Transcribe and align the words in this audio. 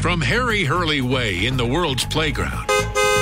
From 0.00 0.22
Harry 0.22 0.64
Hurley 0.64 1.02
Way 1.02 1.44
in 1.44 1.58
the 1.58 1.66
world's 1.66 2.06
playground 2.06 2.69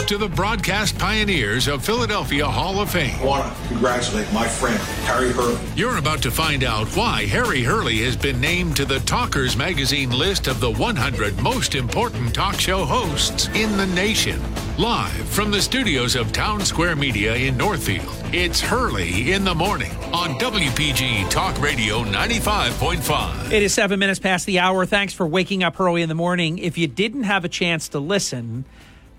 to 0.09 0.17
the 0.17 0.29
broadcast 0.29 0.99
pioneers 0.99 1.69
of 1.69 1.85
Philadelphia 1.85 2.47
Hall 2.47 2.81
of 2.81 2.89
Fame. 2.89 3.15
I 3.21 3.25
want 3.27 3.55
to 3.55 3.69
congratulate 3.69 4.33
my 4.33 4.49
friend, 4.49 4.79
Harry 5.05 5.33
Hurley. 5.33 5.61
You're 5.77 5.99
about 5.99 6.23
to 6.23 6.31
find 6.31 6.65
out 6.65 6.89
why 6.97 7.27
Harry 7.27 7.63
Hurley 7.63 7.99
has 8.05 8.17
been 8.17 8.41
named 8.41 8.75
to 8.77 8.87
the 8.87 9.01
Talkers 9.01 9.55
Magazine 9.55 10.09
list 10.11 10.47
of 10.47 10.61
the 10.61 10.71
100 10.71 11.39
most 11.43 11.75
important 11.75 12.35
talk 12.35 12.59
show 12.59 12.87
hosts 12.87 13.49
in 13.49 13.77
the 13.77 13.87
nation. 13.89 14.41
Live 14.79 15.29
from 15.29 15.51
the 15.51 15.61
studios 15.61 16.17
of 16.17 16.33
Town 16.33 16.65
Square 16.65 16.97
Media 16.97 17.35
in 17.35 17.59
Northfield, 17.59 18.09
it's 18.33 18.63
Hurley 18.63 19.33
in 19.33 19.45
the 19.45 19.55
Morning 19.55 19.95
on 20.15 20.39
WPG 20.39 21.29
Talk 21.29 21.61
Radio 21.61 22.03
95.5. 22.05 23.53
It 23.53 23.63
is 23.63 23.75
seven 23.75 23.99
minutes 23.99 24.21
past 24.21 24.47
the 24.47 24.59
hour. 24.59 24.87
Thanks 24.87 25.13
for 25.13 25.27
waking 25.27 25.63
up 25.63 25.79
early 25.79 26.01
in 26.01 26.09
the 26.09 26.15
morning. 26.15 26.57
If 26.57 26.79
you 26.79 26.87
didn't 26.87 27.25
have 27.25 27.45
a 27.45 27.49
chance 27.49 27.91
to 27.91 27.99
listen, 27.99 28.65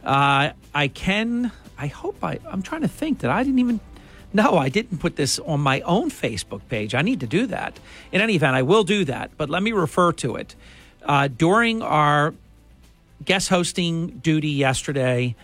uh, 0.04 0.52
I 0.74 0.88
can. 0.88 1.52
I 1.78 1.88
hope 1.88 2.24
I. 2.24 2.40
I'm 2.50 2.62
trying 2.62 2.82
to 2.82 2.88
think 2.88 3.20
that 3.20 3.32
I 3.32 3.44
didn't 3.44 3.60
even. 3.60 3.80
No, 4.32 4.58
I 4.58 4.70
didn't 4.70 5.00
put 5.00 5.16
this 5.16 5.40
on 5.40 5.60
my 5.60 5.82
own 5.82 6.12
Facebook 6.12 6.62
page. 6.70 6.94
I 6.94 7.02
need 7.02 7.20
to 7.22 7.28
do 7.28 7.48
that. 7.48 7.80
In 8.12 8.22
any 8.22 8.36
event, 8.36 8.56
I 8.56 8.62
will 8.62 8.84
do 8.84 9.04
that. 9.06 9.32
But 9.38 9.50
let 9.50 9.64
me 9.64 9.72
refer 9.72 10.12
to 10.14 10.36
it. 10.36 10.56
Uh, 11.04 11.28
during 11.28 11.82
our 11.82 12.36
guest 13.26 13.50
hosting 13.50 14.20
duty 14.20 14.50
yesterday, 14.50 15.36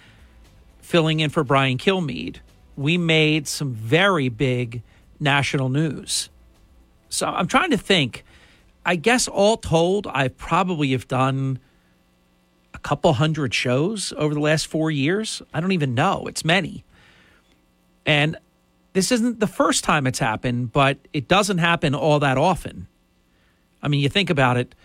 filling 0.81 1.20
in 1.20 1.31
for 1.31 1.44
Brian 1.44 1.78
Kilmeade, 1.78 2.38
we 2.78 2.98
made 2.98 3.48
some 3.48 3.73
very 3.73 4.30
big 4.30 4.84
national 5.20 5.70
news. 5.70 6.30
So 7.09 7.28
I'm 7.28 7.48
trying 7.48 7.72
to 7.72 7.78
think. 7.78 8.23
I 8.86 8.95
guess 8.98 9.28
all 9.28 9.58
told, 9.58 10.06
I 10.06 10.28
probably 10.28 10.92
have 10.92 11.08
done 11.08 11.58
a 12.76 12.80
couple 12.80 13.14
hundred 13.14 13.54
shows 13.54 14.14
over 14.18 14.34
the 14.34 14.40
last 14.40 14.68
four 14.68 14.92
years. 14.92 15.42
I 15.54 15.62
don't 15.62 15.72
even 15.72 15.96
know. 15.96 16.26
It's 16.28 16.44
many. 16.44 16.84
And 18.06 18.38
this 18.92 19.12
isn't 19.12 19.40
the 19.40 19.48
first 19.48 19.84
time 19.84 20.06
it's 20.06 20.20
happened, 20.20 20.73
but 20.73 20.98
it 21.14 21.28
doesn't 21.28 21.59
happen 21.59 21.95
all 21.95 22.20
that 22.20 22.38
often. 22.38 22.88
I 23.82 23.88
mean, 23.88 24.02
you 24.02 24.09
think 24.09 24.30
about 24.30 24.58
it. 24.58 24.76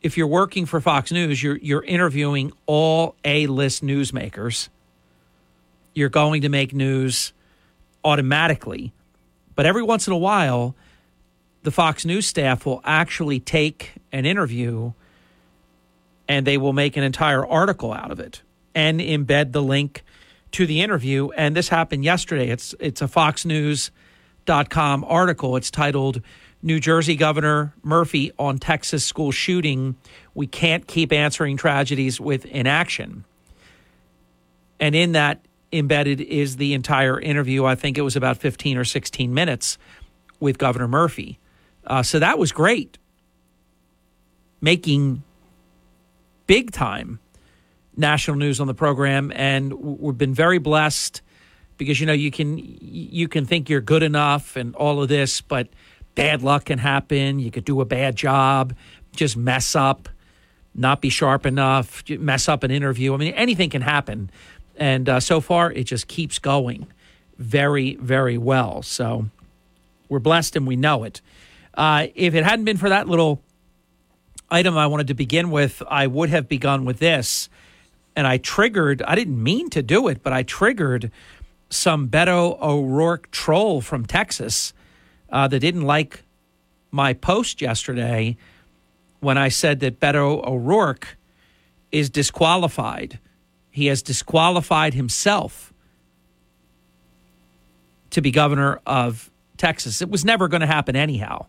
If 0.00 0.16
you're 0.16 0.28
working 0.28 0.66
for 0.66 0.80
Fox 0.80 1.10
News, 1.10 1.42
you're 1.42 1.56
you're 1.56 1.82
interviewing 1.82 2.52
all 2.66 3.16
A-list 3.24 3.84
newsmakers. 3.84 4.68
You're 5.94 6.08
going 6.08 6.42
to 6.42 6.48
make 6.48 6.72
news 6.72 7.32
automatically. 8.04 8.92
But 9.54 9.66
every 9.66 9.82
once 9.82 10.06
in 10.06 10.12
a 10.12 10.18
while, 10.18 10.74
the 11.62 11.70
Fox 11.70 12.04
News 12.04 12.26
staff 12.26 12.64
will 12.66 12.80
actually 12.84 13.40
take 13.40 13.92
an 14.12 14.26
interview 14.26 14.92
and 16.28 16.46
they 16.46 16.56
will 16.58 16.72
make 16.72 16.96
an 16.96 17.02
entire 17.02 17.46
article 17.46 17.92
out 17.92 18.10
of 18.10 18.20
it 18.20 18.42
and 18.74 19.00
embed 19.00 19.52
the 19.52 19.62
link 19.62 20.02
to 20.52 20.66
the 20.66 20.80
interview. 20.80 21.30
And 21.30 21.56
this 21.56 21.68
happened 21.68 22.04
yesterday. 22.04 22.48
It's 22.48 22.74
it's 22.80 23.02
a 23.02 23.06
FoxNews.com 23.06 25.04
article. 25.04 25.56
It's 25.56 25.70
titled 25.70 26.22
New 26.62 26.78
Jersey 26.78 27.16
Governor 27.16 27.74
Murphy 27.82 28.32
on 28.38 28.58
Texas 28.58 29.04
school 29.04 29.32
shooting. 29.32 29.96
We 30.34 30.46
can't 30.46 30.86
keep 30.86 31.12
answering 31.12 31.56
tragedies 31.56 32.20
with 32.20 32.44
inaction. 32.46 33.24
And 34.78 34.94
in 34.94 35.12
that 35.12 35.44
embedded 35.72 36.20
is 36.20 36.56
the 36.56 36.74
entire 36.74 37.18
interview. 37.20 37.64
I 37.64 37.74
think 37.74 37.98
it 37.98 38.02
was 38.02 38.16
about 38.16 38.36
15 38.36 38.76
or 38.76 38.84
16 38.84 39.32
minutes 39.32 39.78
with 40.38 40.58
Governor 40.58 40.88
Murphy. 40.88 41.38
Uh, 41.86 42.02
so 42.02 42.18
that 42.18 42.38
was 42.38 42.52
great. 42.52 42.98
Making 44.60 45.22
big 46.46 46.70
time 46.70 47.18
national 47.96 48.36
news 48.36 48.60
on 48.60 48.66
the 48.66 48.74
program, 48.74 49.32
and 49.34 49.72
we've 49.72 50.18
been 50.18 50.34
very 50.34 50.58
blessed 50.58 51.22
because 51.78 52.00
you 52.00 52.06
know 52.06 52.12
you 52.12 52.30
can 52.30 52.58
you 52.58 53.28
can 53.28 53.44
think 53.46 53.68
you're 53.68 53.80
good 53.80 54.02
enough 54.02 54.56
and 54.56 54.74
all 54.76 55.02
of 55.02 55.08
this, 55.08 55.40
but 55.40 55.68
bad 56.14 56.42
luck 56.42 56.66
can 56.66 56.78
happen. 56.78 57.38
You 57.38 57.50
could 57.50 57.64
do 57.64 57.80
a 57.80 57.84
bad 57.84 58.16
job, 58.16 58.74
just 59.14 59.36
mess 59.36 59.74
up, 59.74 60.08
not 60.74 61.00
be 61.00 61.08
sharp 61.08 61.46
enough, 61.46 62.02
mess 62.08 62.48
up 62.48 62.62
an 62.62 62.70
interview. 62.70 63.14
I 63.14 63.16
mean, 63.16 63.34
anything 63.34 63.70
can 63.70 63.82
happen, 63.82 64.30
and 64.76 65.08
uh, 65.08 65.20
so 65.20 65.40
far 65.40 65.70
it 65.72 65.84
just 65.84 66.08
keeps 66.08 66.38
going 66.38 66.86
very 67.38 67.96
very 67.96 68.38
well. 68.38 68.82
So 68.82 69.26
we're 70.08 70.18
blessed 70.18 70.56
and 70.56 70.66
we 70.66 70.76
know 70.76 71.04
it. 71.04 71.20
Uh, 71.74 72.08
if 72.14 72.34
it 72.34 72.44
hadn't 72.44 72.66
been 72.66 72.76
for 72.76 72.90
that 72.90 73.08
little 73.08 73.42
item 74.52 74.76
I 74.76 74.86
wanted 74.86 75.08
to 75.08 75.14
begin 75.14 75.50
with, 75.50 75.82
I 75.88 76.06
would 76.06 76.28
have 76.28 76.48
begun 76.48 76.84
with 76.84 76.98
this. 76.98 77.48
And 78.14 78.26
I 78.26 78.36
triggered, 78.36 79.02
I 79.02 79.14
didn't 79.14 79.42
mean 79.42 79.70
to 79.70 79.82
do 79.82 80.08
it, 80.08 80.22
but 80.22 80.32
I 80.32 80.42
triggered 80.42 81.10
some 81.70 82.08
Beto 82.08 82.60
O'Rourke 82.60 83.30
troll 83.30 83.80
from 83.80 84.04
Texas 84.04 84.74
uh, 85.30 85.48
that 85.48 85.60
didn't 85.60 85.82
like 85.82 86.22
my 86.90 87.14
post 87.14 87.62
yesterday 87.62 88.36
when 89.20 89.38
I 89.38 89.48
said 89.48 89.80
that 89.80 89.98
Beto 89.98 90.46
O'Rourke 90.46 91.16
is 91.90 92.10
disqualified. 92.10 93.18
He 93.70 93.86
has 93.86 94.02
disqualified 94.02 94.92
himself 94.92 95.72
to 98.10 98.20
be 98.20 98.30
governor 98.30 98.80
of 98.86 99.30
Texas. 99.56 100.02
It 100.02 100.10
was 100.10 100.22
never 100.22 100.48
going 100.48 100.60
to 100.60 100.66
happen 100.66 100.94
anyhow. 100.94 101.46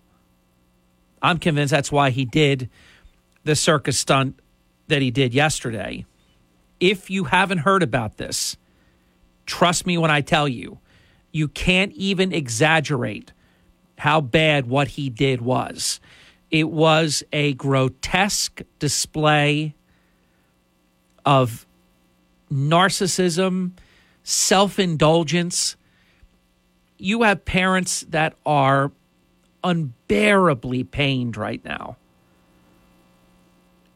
I'm 1.22 1.40
convinced 1.40 1.72
that's 1.72 1.92
why 1.92 2.12
he 2.12 2.24
did 2.24 2.70
the 3.44 3.56
circus 3.56 4.00
stunt 4.00 4.40
that 4.88 5.02
he 5.02 5.12
did 5.12 5.34
yesterday. 5.34 6.06
If 6.80 7.10
you 7.10 7.26
haven't 7.26 7.60
heard 7.60 7.84
about 7.84 8.18
this, 8.18 8.58
trust 9.46 9.86
me 9.86 9.98
when 9.98 10.12
I 10.12 10.22
tell 10.22 10.48
you, 10.48 10.80
you 11.32 11.48
can't 11.48 11.92
even 11.94 12.32
exaggerate 12.34 13.32
how 13.98 14.22
bad 14.22 14.68
what 14.68 14.90
he 14.90 15.10
did 15.10 15.42
was. 15.42 16.00
It 16.52 16.70
was 16.70 17.24
a 17.32 17.54
grotesque 17.54 18.62
display 18.80 19.74
of 21.26 21.66
narcissism, 22.52 23.72
self 24.24 24.78
indulgence. 24.78 25.76
You 26.98 27.24
have 27.24 27.46
parents 27.46 28.02
that 28.10 28.36
are 28.46 28.92
unbearably 29.64 30.84
pained 30.84 31.36
right 31.38 31.64
now 31.66 31.98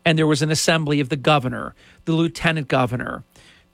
and 0.07 0.17
there 0.17 0.25
was 0.25 0.41
an 0.41 0.49
assembly 0.49 1.01
of 1.01 1.09
the 1.09 1.17
governor, 1.17 1.75
the 2.05 2.13
lieutenant 2.13 2.69
governor, 2.69 3.25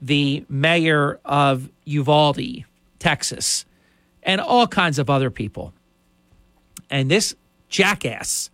the 0.02 0.44
mayor 0.50 1.20
of 1.24 1.70
Uvalde, 1.86 2.64
Texas, 2.98 3.66
and 4.24 4.42
all 4.42 4.66
kinds 4.66 4.98
of 4.98 5.12
other 5.12 5.30
people. 5.30 5.74
And 6.90 7.12
this 7.12 7.36
jackass, 7.70 8.50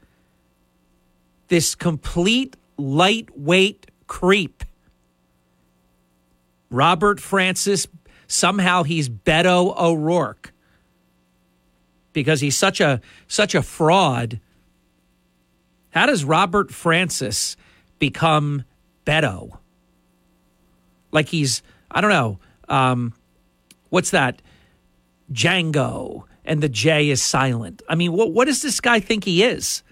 this 1.47 1.73
complete 1.73 2.57
lightweight 2.77 3.89
creep, 4.07 4.65
Robert 6.69 7.21
Francis, 7.21 7.87
somehow 8.27 8.83
he's 8.83 9.07
Beto 9.07 9.73
O'Rourke 9.79 10.51
because 12.11 12.41
he's 12.41 12.57
such 12.57 12.81
a 12.81 12.99
such 13.29 13.55
a 13.55 13.61
fraud. 13.61 14.41
How 15.91 16.07
does 16.07 16.25
Robert 16.25 16.71
Francis 16.71 17.55
become 17.99 18.63
Beto. 19.05 19.57
Like 21.11 21.27
he's, 21.27 21.61
I 21.91 22.01
don't 22.01 22.11
know, 22.11 22.39
um, 22.67 23.13
what's 23.89 24.11
that? 24.11 24.41
Django, 25.31 26.23
and 26.45 26.61
the 26.61 26.69
J 26.69 27.09
is 27.09 27.21
silent. 27.21 27.81
I 27.87 27.95
mean, 27.95 28.13
what, 28.13 28.31
what 28.31 28.45
does 28.45 28.61
this 28.61 28.79
guy 28.79 28.99
think 28.99 29.23
he 29.23 29.43
is? 29.43 29.83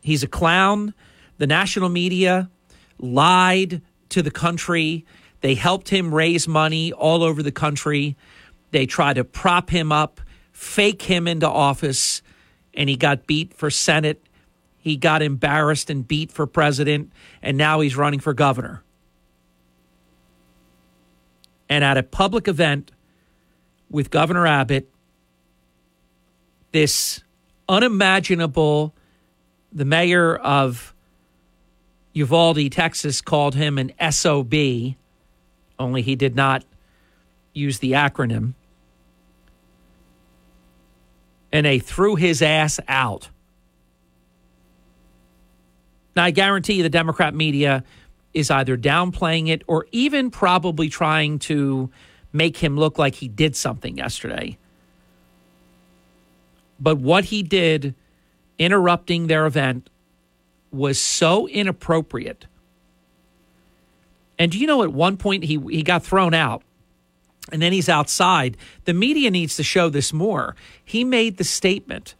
He's 0.00 0.22
a 0.22 0.28
clown. 0.28 0.94
The 1.38 1.46
national 1.46 1.88
media 1.88 2.48
lied 2.98 3.82
to 4.10 4.22
the 4.22 4.30
country. 4.30 5.04
They 5.40 5.54
helped 5.54 5.88
him 5.88 6.14
raise 6.14 6.48
money 6.48 6.92
all 6.92 7.22
over 7.22 7.42
the 7.42 7.52
country. 7.52 8.16
They 8.70 8.86
tried 8.86 9.14
to 9.14 9.24
prop 9.24 9.68
him 9.70 9.92
up, 9.92 10.20
fake 10.52 11.02
him 11.02 11.26
into 11.26 11.48
office, 11.48 12.22
and 12.72 12.88
he 12.88 12.96
got 12.96 13.26
beat 13.26 13.52
for 13.52 13.70
Senate 13.70 14.22
he 14.86 14.96
got 14.96 15.20
embarrassed 15.20 15.90
and 15.90 16.06
beat 16.06 16.30
for 16.30 16.46
president, 16.46 17.12
and 17.42 17.56
now 17.56 17.80
he's 17.80 17.96
running 17.96 18.20
for 18.20 18.32
governor. 18.32 18.84
And 21.68 21.82
at 21.82 21.96
a 21.96 22.04
public 22.04 22.46
event 22.46 22.92
with 23.90 24.10
Governor 24.10 24.46
Abbott, 24.46 24.88
this 26.70 27.20
unimaginable, 27.68 28.94
the 29.72 29.84
mayor 29.84 30.36
of 30.36 30.94
Uvalde, 32.12 32.70
Texas, 32.70 33.20
called 33.20 33.56
him 33.56 33.78
an 33.78 33.92
SOB, 34.12 34.54
only 35.80 36.02
he 36.02 36.14
did 36.14 36.36
not 36.36 36.64
use 37.52 37.80
the 37.80 37.90
acronym. 37.90 38.54
And 41.50 41.66
they 41.66 41.80
threw 41.80 42.14
his 42.14 42.40
ass 42.40 42.78
out 42.86 43.30
Now, 46.16 46.24
I 46.24 46.30
guarantee 46.30 46.74
you 46.74 46.82
the 46.82 46.88
Democrat 46.88 47.34
media 47.34 47.84
is 48.32 48.50
either 48.50 48.76
downplaying 48.76 49.48
it 49.48 49.62
or 49.66 49.86
even 49.92 50.30
probably 50.30 50.88
trying 50.88 51.38
to 51.40 51.90
make 52.32 52.56
him 52.56 52.76
look 52.76 52.98
like 52.98 53.14
he 53.14 53.28
did 53.28 53.54
something 53.54 53.98
yesterday. 53.98 54.58
But 56.80 56.96
what 56.96 57.26
he 57.26 57.42
did, 57.42 57.94
interrupting 58.58 59.26
their 59.26 59.46
event, 59.46 59.88
was 60.70 60.98
so 60.98 61.48
inappropriate. 61.48 62.46
And 64.38 64.52
do 64.52 64.58
you 64.58 64.66
know 64.66 64.82
at 64.82 64.92
one 64.92 65.16
point 65.16 65.44
he, 65.44 65.58
he 65.70 65.82
got 65.82 66.02
thrown 66.04 66.34
out 66.34 66.62
and 67.52 67.62
then 67.62 67.72
he's 67.72 67.88
outside? 67.88 68.56
The 68.84 68.92
media 68.92 69.30
needs 69.30 69.56
to 69.56 69.62
show 69.62 69.88
this 69.88 70.12
more. 70.12 70.56
He 70.84 71.04
made 71.04 71.38
the 71.38 71.44
statement 71.44 72.14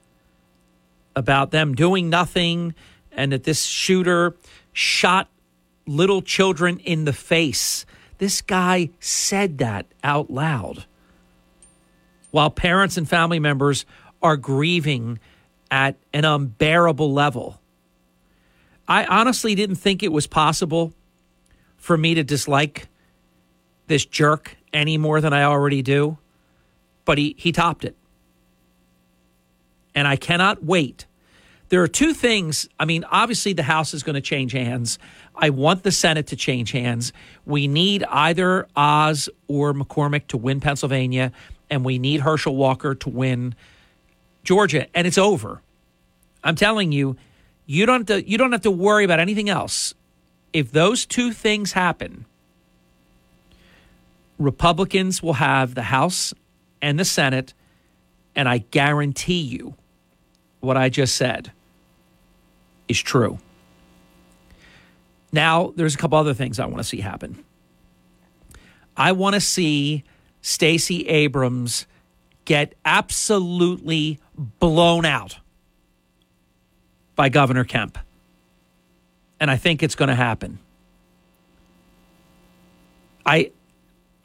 about 1.14 1.50
them 1.50 1.74
doing 1.74 2.08
nothing 2.08 2.74
and 3.16 3.32
that 3.32 3.42
this 3.42 3.64
shooter 3.64 4.36
shot 4.72 5.28
little 5.86 6.22
children 6.22 6.78
in 6.80 7.04
the 7.04 7.12
face. 7.12 7.84
This 8.18 8.40
guy 8.42 8.90
said 9.00 9.58
that 9.58 9.86
out 10.04 10.30
loud 10.30 10.84
while 12.30 12.50
parents 12.50 12.98
and 12.98 13.08
family 13.08 13.38
members 13.38 13.86
are 14.22 14.36
grieving 14.36 15.18
at 15.70 15.96
an 16.12 16.24
unbearable 16.24 17.10
level. 17.10 17.60
I 18.86 19.06
honestly 19.06 19.54
didn't 19.54 19.76
think 19.76 20.02
it 20.02 20.12
was 20.12 20.26
possible 20.26 20.92
for 21.78 21.96
me 21.96 22.14
to 22.14 22.22
dislike 22.22 22.88
this 23.86 24.04
jerk 24.04 24.56
any 24.72 24.98
more 24.98 25.20
than 25.20 25.32
I 25.32 25.44
already 25.44 25.80
do, 25.80 26.18
but 27.06 27.16
he, 27.16 27.34
he 27.38 27.52
topped 27.52 27.84
it. 27.84 27.96
And 29.94 30.06
I 30.06 30.16
cannot 30.16 30.62
wait. 30.62 31.06
There 31.68 31.82
are 31.82 31.88
two 31.88 32.14
things. 32.14 32.68
I 32.78 32.84
mean, 32.84 33.04
obviously, 33.10 33.52
the 33.52 33.62
House 33.62 33.92
is 33.92 34.02
going 34.02 34.14
to 34.14 34.20
change 34.20 34.52
hands. 34.52 34.98
I 35.34 35.50
want 35.50 35.82
the 35.82 35.90
Senate 35.90 36.28
to 36.28 36.36
change 36.36 36.70
hands. 36.70 37.12
We 37.44 37.66
need 37.66 38.04
either 38.04 38.68
Oz 38.76 39.28
or 39.48 39.74
McCormick 39.74 40.28
to 40.28 40.36
win 40.36 40.60
Pennsylvania, 40.60 41.32
and 41.68 41.84
we 41.84 41.98
need 41.98 42.20
Herschel 42.20 42.54
Walker 42.54 42.94
to 42.94 43.08
win 43.08 43.54
Georgia, 44.44 44.86
and 44.94 45.06
it's 45.06 45.18
over. 45.18 45.60
I'm 46.44 46.54
telling 46.54 46.92
you, 46.92 47.16
you 47.66 47.84
don't 47.84 48.08
have 48.08 48.22
to, 48.22 48.30
you 48.30 48.38
don't 48.38 48.52
have 48.52 48.62
to 48.62 48.70
worry 48.70 49.04
about 49.04 49.18
anything 49.18 49.48
else. 49.48 49.92
If 50.52 50.70
those 50.70 51.04
two 51.04 51.32
things 51.32 51.72
happen, 51.72 52.24
Republicans 54.38 55.20
will 55.20 55.34
have 55.34 55.74
the 55.74 55.82
House 55.82 56.32
and 56.80 56.98
the 56.98 57.04
Senate, 57.04 57.54
and 58.36 58.48
I 58.48 58.58
guarantee 58.58 59.40
you 59.40 59.74
what 60.60 60.76
I 60.76 60.88
just 60.88 61.16
said 61.16 61.50
is 62.88 63.00
true. 63.00 63.38
Now, 65.32 65.72
there's 65.76 65.94
a 65.94 65.98
couple 65.98 66.18
other 66.18 66.34
things 66.34 66.58
I 66.58 66.66
want 66.66 66.78
to 66.78 66.84
see 66.84 67.00
happen. 67.00 67.44
I 68.96 69.12
want 69.12 69.34
to 69.34 69.40
see 69.40 70.04
Stacey 70.40 71.06
Abrams 71.08 71.86
get 72.44 72.74
absolutely 72.84 74.20
blown 74.60 75.04
out 75.04 75.38
by 77.16 77.28
Governor 77.28 77.64
Kemp. 77.64 77.98
And 79.40 79.50
I 79.50 79.56
think 79.56 79.82
it's 79.82 79.94
going 79.94 80.08
to 80.08 80.14
happen. 80.14 80.58
I, 83.26 83.50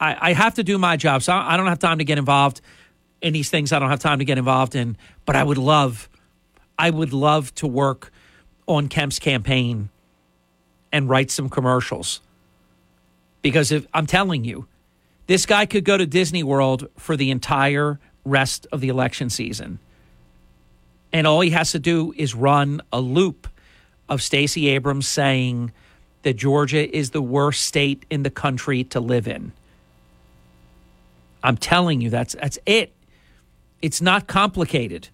I, 0.00 0.30
I 0.30 0.32
have 0.32 0.54
to 0.54 0.62
do 0.62 0.78
my 0.78 0.96
job, 0.96 1.22
so 1.22 1.32
I 1.32 1.56
don't 1.56 1.66
have 1.66 1.80
time 1.80 1.98
to 1.98 2.04
get 2.04 2.18
involved 2.18 2.60
in 3.20 3.32
these 3.32 3.50
things. 3.50 3.72
I 3.72 3.78
don't 3.78 3.90
have 3.90 4.00
time 4.00 4.20
to 4.20 4.24
get 4.24 4.38
involved 4.38 4.74
in, 4.74 4.96
but 5.26 5.36
I 5.36 5.42
would 5.42 5.58
love, 5.58 6.08
I 6.78 6.88
would 6.90 7.12
love 7.12 7.54
to 7.56 7.66
work 7.66 8.12
on 8.66 8.88
Kemp's 8.88 9.18
campaign 9.18 9.88
and 10.92 11.08
write 11.08 11.30
some 11.30 11.48
commercials. 11.48 12.20
Because 13.40 13.72
if 13.72 13.86
I'm 13.92 14.06
telling 14.06 14.44
you, 14.44 14.66
this 15.26 15.46
guy 15.46 15.66
could 15.66 15.84
go 15.84 15.96
to 15.96 16.06
Disney 16.06 16.42
World 16.42 16.88
for 16.96 17.16
the 17.16 17.30
entire 17.30 17.98
rest 18.24 18.66
of 18.70 18.80
the 18.80 18.88
election 18.88 19.30
season. 19.30 19.78
And 21.12 21.26
all 21.26 21.40
he 21.40 21.50
has 21.50 21.72
to 21.72 21.78
do 21.78 22.14
is 22.16 22.34
run 22.34 22.80
a 22.92 23.00
loop 23.00 23.48
of 24.08 24.22
Stacey 24.22 24.68
Abrams 24.68 25.08
saying 25.08 25.72
that 26.22 26.34
Georgia 26.34 26.94
is 26.96 27.10
the 27.10 27.22
worst 27.22 27.62
state 27.62 28.04
in 28.10 28.22
the 28.22 28.30
country 28.30 28.84
to 28.84 29.00
live 29.00 29.26
in. 29.26 29.52
I'm 31.42 31.56
telling 31.56 32.00
you, 32.00 32.10
that's 32.10 32.34
that's 32.34 32.58
it. 32.66 32.92
It's 33.80 34.00
not 34.00 34.28
complicated. 34.28 35.08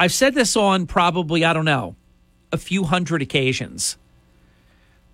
I've 0.00 0.14
said 0.14 0.34
this 0.34 0.56
on 0.56 0.86
probably, 0.86 1.44
I 1.44 1.52
don't 1.52 1.66
know, 1.66 1.94
a 2.52 2.56
few 2.56 2.84
hundred 2.84 3.20
occasions. 3.20 3.98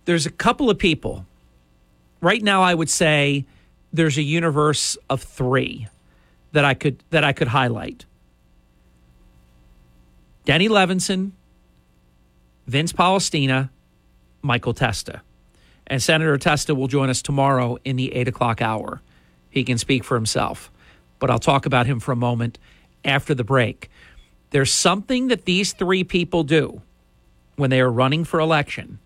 There's 0.04 0.26
a 0.26 0.30
couple 0.30 0.70
of 0.70 0.78
people. 0.78 1.26
Right 2.20 2.40
now, 2.40 2.62
I 2.62 2.72
would 2.72 2.88
say 2.88 3.46
there's 3.92 4.16
a 4.16 4.22
universe 4.22 4.96
of 5.10 5.24
three 5.24 5.88
that 6.52 6.64
I 6.64 6.74
could 6.74 7.02
that 7.10 7.24
I 7.24 7.32
could 7.32 7.48
highlight. 7.48 8.04
Denny 10.44 10.68
Levinson, 10.68 11.32
Vince 12.68 12.92
Polistina, 12.92 13.70
Michael 14.40 14.72
Testa. 14.72 15.20
And 15.88 16.00
Senator 16.00 16.38
Testa 16.38 16.76
will 16.76 16.86
join 16.86 17.10
us 17.10 17.22
tomorrow 17.22 17.76
in 17.84 17.96
the 17.96 18.14
eight 18.14 18.28
o'clock 18.28 18.62
hour. 18.62 19.02
He 19.50 19.64
can 19.64 19.78
speak 19.78 20.04
for 20.04 20.14
himself, 20.14 20.70
but 21.18 21.28
I'll 21.28 21.40
talk 21.40 21.66
about 21.66 21.86
him 21.86 21.98
for 21.98 22.12
a 22.12 22.16
moment 22.16 22.60
after 23.04 23.34
the 23.34 23.44
break. 23.44 23.90
There's 24.50 24.72
something 24.72 25.28
that 25.28 25.44
these 25.44 25.72
three 25.72 26.04
people 26.04 26.44
do 26.44 26.82
when 27.56 27.70
they 27.70 27.80
are 27.80 27.90
running 27.90 28.24
for 28.24 28.38
election 28.40 28.98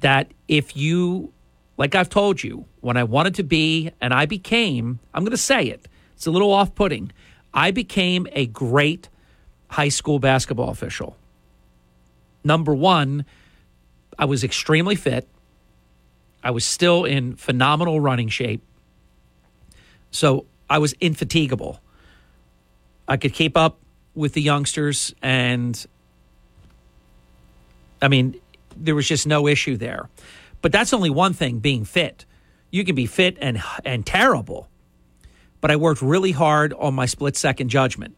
that 0.00 0.30
if 0.46 0.76
you, 0.76 1.32
like 1.76 1.94
I've 1.94 2.08
told 2.08 2.42
you, 2.42 2.66
when 2.80 2.96
I 2.96 3.04
wanted 3.04 3.34
to 3.36 3.42
be 3.42 3.90
and 4.00 4.14
I 4.14 4.26
became, 4.26 5.00
I'm 5.12 5.24
going 5.24 5.32
to 5.32 5.36
say 5.36 5.64
it, 5.64 5.88
it's 6.14 6.26
a 6.26 6.30
little 6.30 6.52
off 6.52 6.74
putting, 6.74 7.12
I 7.52 7.70
became 7.70 8.26
a 8.32 8.46
great 8.46 9.08
high 9.68 9.88
school 9.88 10.18
basketball 10.18 10.70
official. 10.70 11.16
Number 12.44 12.74
one, 12.74 13.24
I 14.18 14.24
was 14.24 14.44
extremely 14.44 14.96
fit. 14.96 15.28
I 16.42 16.50
was 16.50 16.64
still 16.64 17.04
in 17.04 17.36
phenomenal 17.36 18.00
running 18.00 18.28
shape. 18.28 18.62
So 20.10 20.46
I 20.70 20.78
was 20.78 20.94
infatigable. 21.00 21.80
I 23.06 23.16
could 23.16 23.32
keep 23.32 23.56
up 23.56 23.78
with 24.18 24.32
the 24.32 24.42
youngsters, 24.42 25.14
and 25.22 25.86
I 28.02 28.08
mean, 28.08 28.40
there 28.76 28.94
was 28.94 29.08
just 29.08 29.26
no 29.26 29.46
issue 29.46 29.76
there. 29.76 30.08
But 30.60 30.72
that's 30.72 30.92
only 30.92 31.10
one 31.10 31.32
thing 31.32 31.58
being 31.60 31.84
fit. 31.84 32.24
You 32.70 32.84
can 32.84 32.94
be 32.94 33.06
fit 33.06 33.38
and, 33.40 33.62
and 33.84 34.04
terrible. 34.04 34.68
But 35.60 35.70
I 35.70 35.76
worked 35.76 36.02
really 36.02 36.32
hard 36.32 36.72
on 36.74 36.94
my 36.94 37.06
split 37.06 37.36
second 37.36 37.68
judgment 37.68 38.16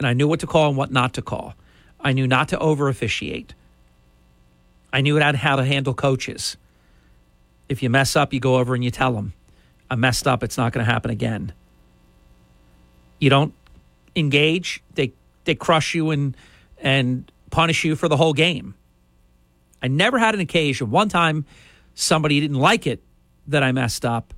and 0.00 0.06
I 0.06 0.14
knew 0.14 0.26
what 0.26 0.40
to 0.40 0.46
call 0.46 0.68
and 0.68 0.78
what 0.78 0.90
not 0.90 1.12
to 1.14 1.22
call. 1.22 1.54
I 2.00 2.14
knew 2.14 2.26
not 2.26 2.48
to 2.48 2.58
over 2.58 2.88
officiate. 2.88 3.54
I 4.92 5.02
knew 5.02 5.20
how 5.20 5.56
to 5.56 5.64
handle 5.64 5.92
coaches. 5.92 6.56
If 7.68 7.82
you 7.82 7.90
mess 7.90 8.16
up, 8.16 8.32
you 8.32 8.40
go 8.40 8.56
over 8.56 8.74
and 8.74 8.82
you 8.82 8.90
tell 8.90 9.12
them, 9.12 9.34
I 9.90 9.96
messed 9.96 10.26
up. 10.26 10.42
It's 10.42 10.56
not 10.56 10.72
going 10.72 10.84
to 10.84 10.90
happen 10.90 11.10
again. 11.10 11.52
You 13.18 13.28
don't 13.28 13.52
engage. 14.16 14.82
They 14.94 15.12
they 15.44 15.54
crush 15.54 15.94
you 15.94 16.10
and 16.10 16.36
and 16.78 17.30
punish 17.50 17.84
you 17.84 17.96
for 17.96 18.08
the 18.08 18.16
whole 18.16 18.32
game. 18.32 18.74
I 19.82 19.88
never 19.88 20.18
had 20.18 20.34
an 20.34 20.40
occasion. 20.40 20.90
One 20.90 21.08
time, 21.08 21.46
somebody 21.94 22.40
didn't 22.40 22.58
like 22.58 22.86
it 22.86 23.02
that 23.46 23.62
I 23.62 23.72
messed 23.72 24.04
up, 24.04 24.34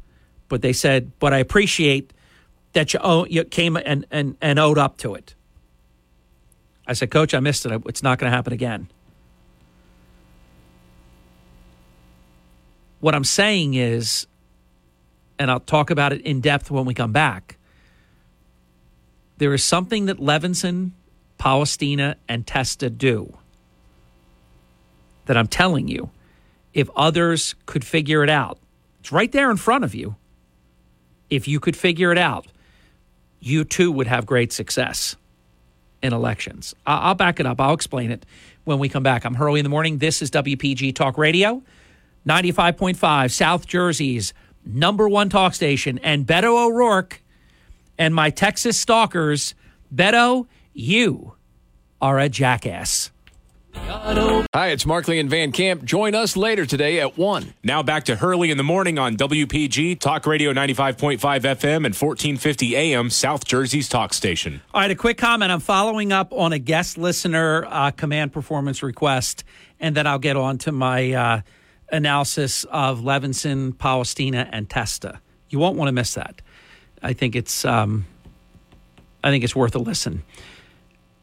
but 0.48 0.62
they 0.62 0.72
said, 0.72 1.12
"But 1.18 1.32
I 1.32 1.38
appreciate 1.38 2.12
that 2.72 2.94
you, 2.94 3.00
owe, 3.02 3.26
you 3.26 3.44
came 3.44 3.76
and, 3.76 4.06
and 4.10 4.36
and 4.40 4.58
owed 4.58 4.78
up 4.78 4.96
to 4.98 5.14
it." 5.14 5.34
I 6.86 6.94
said, 6.94 7.10
Coach, 7.10 7.32
I 7.32 7.40
missed 7.40 7.64
it. 7.64 7.82
It's 7.86 8.02
not 8.02 8.18
going 8.18 8.30
to 8.30 8.36
happen 8.36 8.52
again. 8.52 8.88
What 13.00 13.14
I'm 13.14 13.24
saying 13.24 13.74
is, 13.74 14.26
and 15.38 15.50
I'll 15.50 15.60
talk 15.60 15.90
about 15.90 16.12
it 16.12 16.20
in 16.22 16.40
depth 16.40 16.70
when 16.70 16.84
we 16.84 16.94
come 16.94 17.12
back, 17.12 17.56
there 19.42 19.52
is 19.52 19.64
something 19.64 20.06
that 20.06 20.18
Levinson, 20.18 20.92
Polistina, 21.36 22.14
and 22.28 22.46
Testa 22.46 22.88
do 22.88 23.36
that 25.24 25.36
I'm 25.36 25.48
telling 25.48 25.88
you, 25.88 26.10
if 26.72 26.88
others 26.94 27.56
could 27.66 27.84
figure 27.84 28.22
it 28.22 28.30
out, 28.30 28.60
it's 29.00 29.10
right 29.10 29.32
there 29.32 29.50
in 29.50 29.56
front 29.56 29.82
of 29.82 29.96
you. 29.96 30.14
If 31.28 31.48
you 31.48 31.58
could 31.58 31.76
figure 31.76 32.12
it 32.12 32.18
out, 32.18 32.46
you 33.40 33.64
too 33.64 33.90
would 33.90 34.06
have 34.06 34.26
great 34.26 34.52
success 34.52 35.16
in 36.04 36.12
elections. 36.12 36.72
I'll 36.86 37.16
back 37.16 37.40
it 37.40 37.46
up. 37.46 37.60
I'll 37.60 37.74
explain 37.74 38.12
it 38.12 38.24
when 38.62 38.78
we 38.78 38.88
come 38.88 39.02
back. 39.02 39.24
I'm 39.24 39.34
Hurley 39.34 39.58
in 39.58 39.64
the 39.64 39.70
morning. 39.70 39.98
This 39.98 40.22
is 40.22 40.30
WPG 40.30 40.94
Talk 40.94 41.18
Radio, 41.18 41.64
95.5, 42.28 43.32
South 43.32 43.66
Jersey's 43.66 44.34
number 44.64 45.08
one 45.08 45.28
talk 45.28 45.54
station. 45.54 45.98
And 45.98 46.24
Beto 46.28 46.64
O'Rourke 46.64 47.22
and 47.98 48.14
my 48.14 48.30
Texas 48.30 48.78
stalkers, 48.78 49.54
Beto, 49.94 50.46
you 50.72 51.34
are 52.00 52.18
a 52.18 52.28
jackass. 52.28 53.10
Hi, 53.74 54.68
it's 54.68 54.84
Markley 54.84 55.18
and 55.18 55.30
Van 55.30 55.50
Camp. 55.50 55.82
Join 55.84 56.14
us 56.14 56.36
later 56.36 56.66
today 56.66 57.00
at 57.00 57.16
1. 57.16 57.54
Now 57.64 57.82
back 57.82 58.04
to 58.04 58.16
Hurley 58.16 58.50
in 58.50 58.58
the 58.58 58.62
morning 58.62 58.98
on 58.98 59.16
WPG, 59.16 59.98
Talk 59.98 60.26
Radio 60.26 60.52
95.5 60.52 61.18
FM 61.18 61.76
and 61.76 61.94
1450 61.94 62.76
AM, 62.76 63.08
South 63.08 63.46
Jersey's 63.46 63.88
talk 63.88 64.12
station. 64.12 64.60
All 64.74 64.82
right, 64.82 64.90
a 64.90 64.94
quick 64.94 65.16
comment. 65.16 65.50
I'm 65.50 65.60
following 65.60 66.12
up 66.12 66.32
on 66.32 66.52
a 66.52 66.58
guest 66.58 66.98
listener 66.98 67.64
uh, 67.66 67.90
command 67.92 68.32
performance 68.32 68.82
request, 68.82 69.44
and 69.80 69.96
then 69.96 70.06
I'll 70.06 70.18
get 70.18 70.36
on 70.36 70.58
to 70.58 70.72
my 70.72 71.12
uh, 71.12 71.40
analysis 71.90 72.64
of 72.64 73.00
Levinson, 73.00 73.72
Polistina, 73.72 74.48
and 74.52 74.68
Testa. 74.68 75.20
You 75.48 75.58
won't 75.58 75.76
want 75.76 75.88
to 75.88 75.92
miss 75.92 76.14
that. 76.14 76.42
I 77.02 77.12
think 77.12 77.36
it's 77.36 77.64
um, 77.64 78.06
I 79.22 79.30
think 79.30 79.44
it's 79.44 79.56
worth 79.56 79.74
a 79.74 79.78
listen. 79.78 80.22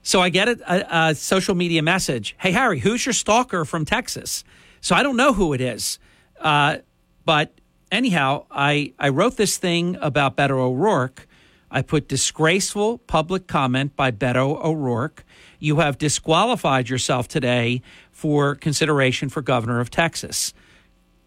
So 0.02 0.22
I 0.22 0.30
get 0.30 0.48
a, 0.48 0.98
a, 1.10 1.16
social 1.16 1.56
media 1.56 1.84
message. 1.84 2.36
Hey, 2.40 2.52
Harry, 2.52 2.80
who's 2.80 3.06
your 3.06 3.14
stalker 3.14 3.66
from 3.66 3.86
Texas? 3.86 4.44
So 4.82 4.96
I 4.96 5.04
don't 5.04 5.18
know 5.18 5.34
who 5.34 5.54
it 5.54 5.62
is. 5.62 6.00
Uh, 6.40 6.78
but 7.26 7.54
anyhow, 7.92 8.46
I, 8.50 8.94
I 8.98 9.10
wrote 9.10 9.38
this 9.38 9.58
thing 9.58 9.98
about 10.02 10.38
Beto 10.38 10.52
O'Rourke. 10.52 11.28
I 11.70 11.82
put 11.82 12.08
disgraceful 12.08 12.98
public 13.00 13.46
comment 13.46 13.96
by 13.96 14.12
Beto 14.12 14.64
O'Rourke. 14.64 15.24
You 15.60 15.78
have 15.78 15.98
disqualified 15.98 16.90
yourself 16.90 17.28
today 17.28 17.82
for 18.12 18.56
consideration 18.56 19.30
for 19.30 19.42
governor 19.42 19.80
of 19.80 19.92
Texas. 19.92 20.54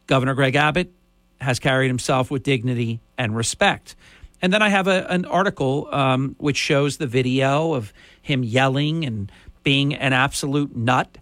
Governor 0.07 0.35
Greg 0.35 0.57
Abbott 0.57 0.91
has 1.41 1.59
carried 1.59 1.89
himself 1.89 2.31
with 2.31 2.43
dignity 2.43 3.01
and 3.19 3.37
respect. 3.37 3.95
And 4.43 4.53
then 4.53 4.61
I 4.61 4.69
have 4.69 4.89
a, 4.89 5.09
an 5.11 5.25
article 5.25 5.89
um, 5.93 6.35
which 6.39 6.57
shows 6.57 6.97
the 6.97 7.07
video 7.07 7.75
of 7.75 7.93
him 8.21 8.43
yelling 8.43 9.05
and 9.05 9.31
being 9.63 9.95
an 9.95 10.13
absolute 10.13 10.77
nut. 10.77 11.17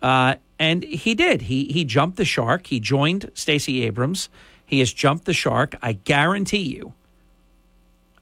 Uh, 0.00 0.36
and 0.58 0.82
he 0.82 1.14
did. 1.14 1.42
He 1.42 1.64
he 1.66 1.84
jumped 1.84 2.16
the 2.16 2.24
shark. 2.24 2.68
He 2.68 2.80
joined 2.80 3.30
Stacey 3.34 3.84
Abrams. 3.84 4.28
He 4.64 4.78
has 4.78 4.92
jumped 4.92 5.26
the 5.26 5.34
shark. 5.34 5.76
I 5.82 5.92
guarantee 5.92 6.62
you. 6.62 6.94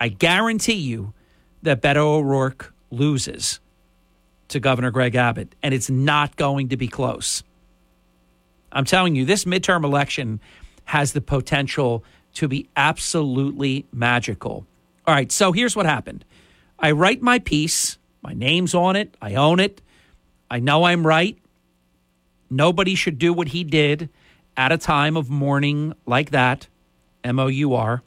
I 0.00 0.08
guarantee 0.08 0.74
you 0.74 1.12
that 1.62 1.82
Beto 1.82 1.98
O'Rourke 1.98 2.72
loses 2.90 3.60
to 4.48 4.58
Governor 4.58 4.90
Greg 4.90 5.14
Abbott, 5.14 5.54
and 5.62 5.72
it's 5.72 5.90
not 5.90 6.36
going 6.36 6.70
to 6.70 6.76
be 6.76 6.88
close. 6.88 7.44
I'm 8.72 8.84
telling 8.84 9.14
you, 9.14 9.24
this 9.24 9.44
midterm 9.44 9.84
election 9.84 10.40
has 10.86 11.12
the 11.12 11.20
potential 11.20 12.04
to 12.34 12.48
be 12.48 12.68
absolutely 12.76 13.86
magical. 13.92 14.66
All 15.06 15.14
right, 15.14 15.30
so 15.30 15.52
here's 15.52 15.76
what 15.76 15.86
happened 15.86 16.24
I 16.78 16.92
write 16.92 17.22
my 17.22 17.38
piece, 17.38 17.98
my 18.22 18.32
name's 18.32 18.74
on 18.74 18.96
it, 18.96 19.16
I 19.20 19.34
own 19.34 19.60
it, 19.60 19.82
I 20.50 20.60
know 20.60 20.84
I'm 20.84 21.06
right. 21.06 21.36
Nobody 22.48 22.96
should 22.96 23.18
do 23.18 23.32
what 23.32 23.48
he 23.48 23.62
did 23.62 24.08
at 24.56 24.72
a 24.72 24.78
time 24.78 25.16
of 25.16 25.30
mourning 25.30 25.94
like 26.06 26.30
that, 26.30 26.66
M 27.22 27.38
O 27.38 27.46
U 27.46 27.74
R. 27.74 28.02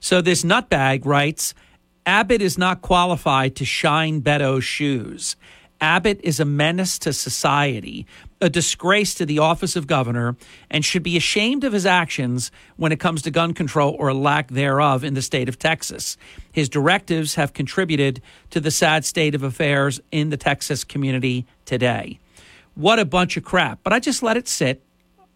So 0.00 0.20
this 0.20 0.44
nutbag 0.44 1.04
writes 1.04 1.54
Abbott 2.06 2.40
is 2.40 2.56
not 2.56 2.82
qualified 2.82 3.56
to 3.56 3.64
shine 3.64 4.20
Beto's 4.20 4.64
shoes. 4.64 5.36
Abbott 5.80 6.20
is 6.22 6.40
a 6.40 6.44
menace 6.44 6.98
to 7.00 7.12
society, 7.12 8.06
a 8.40 8.48
disgrace 8.48 9.14
to 9.14 9.26
the 9.26 9.38
office 9.38 9.74
of 9.76 9.86
governor, 9.86 10.36
and 10.70 10.84
should 10.84 11.02
be 11.02 11.16
ashamed 11.16 11.64
of 11.64 11.72
his 11.72 11.86
actions 11.86 12.50
when 12.76 12.92
it 12.92 13.00
comes 13.00 13.22
to 13.22 13.30
gun 13.30 13.52
control 13.52 13.96
or 13.98 14.14
lack 14.14 14.48
thereof 14.48 15.02
in 15.02 15.14
the 15.14 15.22
state 15.22 15.48
of 15.48 15.58
Texas. 15.58 16.16
His 16.52 16.68
directives 16.68 17.34
have 17.34 17.52
contributed 17.52 18.22
to 18.50 18.60
the 18.60 18.70
sad 18.70 19.04
state 19.04 19.34
of 19.34 19.42
affairs 19.42 20.00
in 20.12 20.30
the 20.30 20.36
Texas 20.36 20.84
community 20.84 21.46
today. 21.64 22.20
What 22.74 22.98
a 22.98 23.04
bunch 23.04 23.36
of 23.36 23.44
crap. 23.44 23.80
But 23.82 23.92
I 23.92 23.98
just 23.98 24.22
let 24.22 24.36
it 24.36 24.46
sit. 24.46 24.82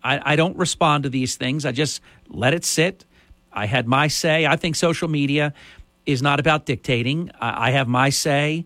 I, 0.04 0.32
I 0.32 0.36
don't 0.36 0.56
respond 0.56 1.04
to 1.04 1.08
these 1.08 1.36
things, 1.36 1.66
I 1.66 1.72
just 1.72 2.00
let 2.28 2.54
it 2.54 2.64
sit. 2.64 3.04
I 3.52 3.66
had 3.66 3.86
my 3.86 4.08
say. 4.08 4.46
I 4.46 4.56
think 4.56 4.76
social 4.76 5.08
media 5.08 5.52
is 6.06 6.22
not 6.22 6.40
about 6.40 6.66
dictating. 6.66 7.30
I, 7.40 7.68
I 7.68 7.70
have 7.72 7.86
my 7.86 8.10
say. 8.10 8.64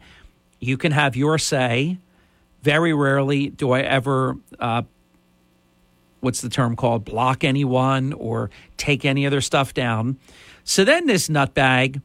You 0.60 0.76
can 0.76 0.92
have 0.92 1.16
your 1.16 1.38
say. 1.38 1.98
Very 2.66 2.92
rarely 2.92 3.48
do 3.48 3.70
I 3.70 3.82
ever, 3.82 4.36
uh, 4.58 4.82
what's 6.18 6.40
the 6.40 6.48
term 6.48 6.74
called, 6.74 7.04
block 7.04 7.44
anyone 7.44 8.12
or 8.12 8.50
take 8.76 9.04
any 9.04 9.24
other 9.24 9.40
stuff 9.40 9.72
down. 9.72 10.18
So 10.64 10.84
then 10.84 11.06
this 11.06 11.28
nutbag, 11.28 12.02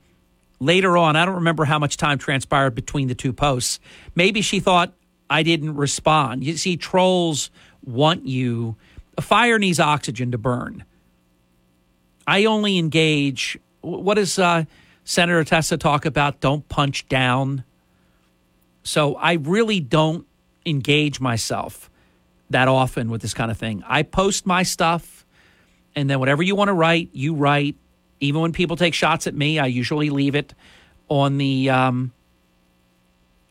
later 0.60 0.98
on, 0.98 1.16
I 1.16 1.26
don't 1.26 1.34
remember 1.34 1.66
how 1.66 1.80
much 1.80 1.98
time 1.98 2.20
transpired 2.20 2.76
between 2.76 3.08
the 3.08 3.16
two 3.16 3.34
posts. 3.34 3.80
Maybe 4.14 4.44
she 4.44 4.60
thought 4.60 4.94
I 5.32 5.42
didn't 5.42 5.76
respond. 5.76 6.44
You 6.44 6.56
see, 6.58 6.78
trolls 6.78 7.50
want 7.84 8.28
you. 8.28 8.76
A 9.18 9.22
fire 9.24 9.58
needs 9.58 9.80
oxygen 9.80 10.30
to 10.30 10.38
burn. 10.38 10.86
I 12.28 12.46
only 12.46 12.78
engage. 12.78 13.58
What 13.82 14.14
does 14.14 14.38
uh, 14.38 14.66
Senator 15.06 15.44
Testa 15.44 15.78
talk 15.78 16.06
about? 16.06 16.40
Don't 16.40 16.70
punch 16.70 17.08
down. 17.08 17.64
So 18.84 19.16
I 19.16 19.34
really 19.34 19.80
don't 19.80 20.28
engage 20.66 21.20
myself 21.20 21.90
that 22.50 22.68
often 22.68 23.10
with 23.10 23.22
this 23.22 23.34
kind 23.34 23.50
of 23.50 23.58
thing. 23.58 23.84
I 23.88 24.04
post 24.04 24.46
my 24.46 24.64
stuff, 24.64 25.26
and 25.96 26.10
then 26.10 26.20
whatever 26.20 26.44
you 26.44 26.56
want 26.56 26.68
to 26.68 26.74
write, 26.74 27.10
you 27.14 27.34
write. 27.34 27.76
Even 28.20 28.42
when 28.42 28.52
people 28.52 28.76
take 28.76 28.94
shots 28.94 29.26
at 29.26 29.34
me, 29.34 29.58
I 29.58 29.66
usually 29.66 30.10
leave 30.10 30.36
it 30.36 30.54
on 31.08 31.38
the 31.38 31.70
um, 31.70 32.14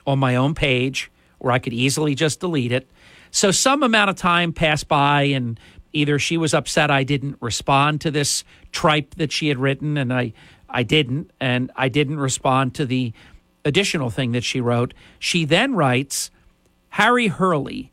on 0.06 0.18
my 0.18 0.36
own 0.36 0.54
page, 0.54 1.10
where 1.38 1.52
I 1.52 1.58
could 1.58 1.72
easily 1.72 2.14
just 2.14 2.40
delete 2.40 2.72
it. 2.72 2.88
So 3.30 3.50
some 3.50 3.82
amount 3.82 4.10
of 4.10 4.16
time 4.16 4.52
passed 4.52 4.86
by, 4.86 5.22
and 5.22 5.58
either 5.92 6.18
she 6.18 6.36
was 6.36 6.54
upset 6.54 6.90
I 6.90 7.02
didn't 7.02 7.36
respond 7.40 8.00
to 8.02 8.10
this 8.10 8.44
tripe 8.70 9.14
that 9.16 9.32
she 9.32 9.48
had 9.48 9.58
written, 9.58 9.96
and 9.96 10.12
I 10.12 10.32
I 10.68 10.82
didn't, 10.82 11.30
and 11.40 11.70
I 11.74 11.88
didn't 11.88 12.20
respond 12.20 12.74
to 12.76 12.86
the 12.86 13.12
additional 13.64 14.10
thing 14.10 14.32
that 14.32 14.44
she 14.44 14.60
wrote. 14.60 14.94
She 15.18 15.44
then 15.44 15.74
writes, 15.74 16.30
Harry 16.90 17.28
Hurley, 17.28 17.92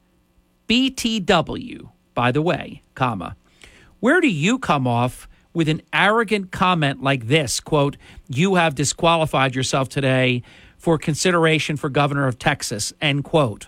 BTW, 0.68 1.90
by 2.14 2.32
the 2.32 2.42
way, 2.42 2.82
comma, 2.96 3.36
where 4.00 4.20
do 4.22 4.28
you 4.28 4.60
come 4.60 4.88
off 4.88 5.28
with 5.54 5.70
an 5.70 5.82
arrogant 5.94 6.52
comment 6.52 7.02
like 7.02 7.28
this? 7.28 7.60
Quote, 7.60 7.98
you 8.28 8.56
have 8.56 8.76
disqualified 8.76 9.56
yourself 9.56 9.90
today 9.90 10.44
for 10.78 10.98
consideration 10.98 11.78
for 11.78 11.90
governor 11.90 12.28
of 12.28 12.38
Texas, 12.38 12.94
end 13.02 13.24
quote. 13.24 13.68